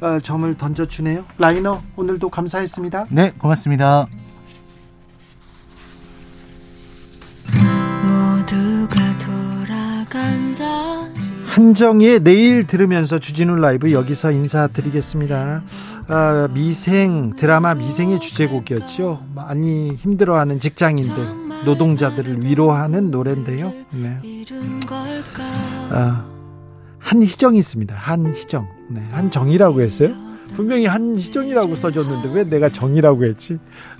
어, 0.00 0.18
점을 0.20 0.52
던져주네요. 0.54 1.24
라이너, 1.38 1.80
오늘도 1.96 2.28
감사했습니다. 2.28 3.06
네, 3.08 3.32
고맙습니다. 3.38 4.06
한정의 11.46 12.20
내일 12.20 12.66
들으면서 12.66 13.18
주진우 13.18 13.56
라이브 13.56 13.92
여기서 13.92 14.30
인사드리겠습니다. 14.30 15.62
아, 16.06 16.48
미생 16.54 17.34
드라마 17.36 17.74
미생의 17.74 18.20
주제곡이었죠. 18.20 19.24
많이 19.34 19.92
힘들어하는 19.94 20.60
직장인들 20.60 21.64
노동자들을 21.64 22.44
위로하는 22.44 23.10
노래인데요. 23.10 23.72
네. 23.90 24.20
아, 25.90 26.24
한희정이 26.98 27.58
있습니다. 27.58 27.94
한희정. 27.94 28.68
네, 28.90 29.02
한정이라고 29.10 29.80
했어요. 29.80 30.14
분명히 30.54 30.86
한희정이라고 30.86 31.74
써줬는데 31.74 32.30
왜 32.34 32.44
내가 32.44 32.68
정이라고 32.68 33.24
했지? 33.24 33.58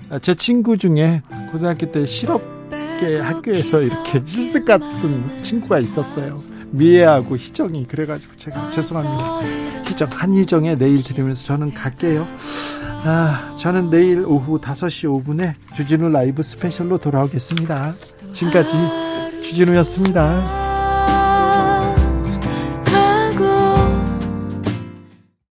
아, 0.09 0.19
제 0.19 0.33
친구 0.33 0.77
중에 0.77 1.21
고등학교 1.51 1.91
때 1.91 2.05
실업 2.05 2.58
계 2.99 3.19
학교에서 3.19 3.81
이렇게 3.81 4.21
실습 4.25 4.65
같은 4.65 5.43
친구가 5.43 5.79
있었어요. 5.79 6.35
미애하고 6.71 7.37
희정이 7.37 7.87
그래가지고 7.87 8.33
제가 8.37 8.71
죄송합니다. 8.71 9.83
희정 9.87 10.09
한희정의 10.11 10.77
내일 10.77 11.03
들으면서 11.03 11.43
저는 11.45 11.73
갈게요. 11.73 12.27
아, 13.05 13.55
저는 13.57 13.89
내일 13.89 14.25
오후 14.25 14.59
5시 14.59 15.23
5분에 15.23 15.53
주진우 15.75 16.09
라이브 16.09 16.43
스페셜로 16.43 16.97
돌아오겠습니다. 16.97 17.95
지금까지 18.33 18.73
주진우였습니다. 19.41 20.58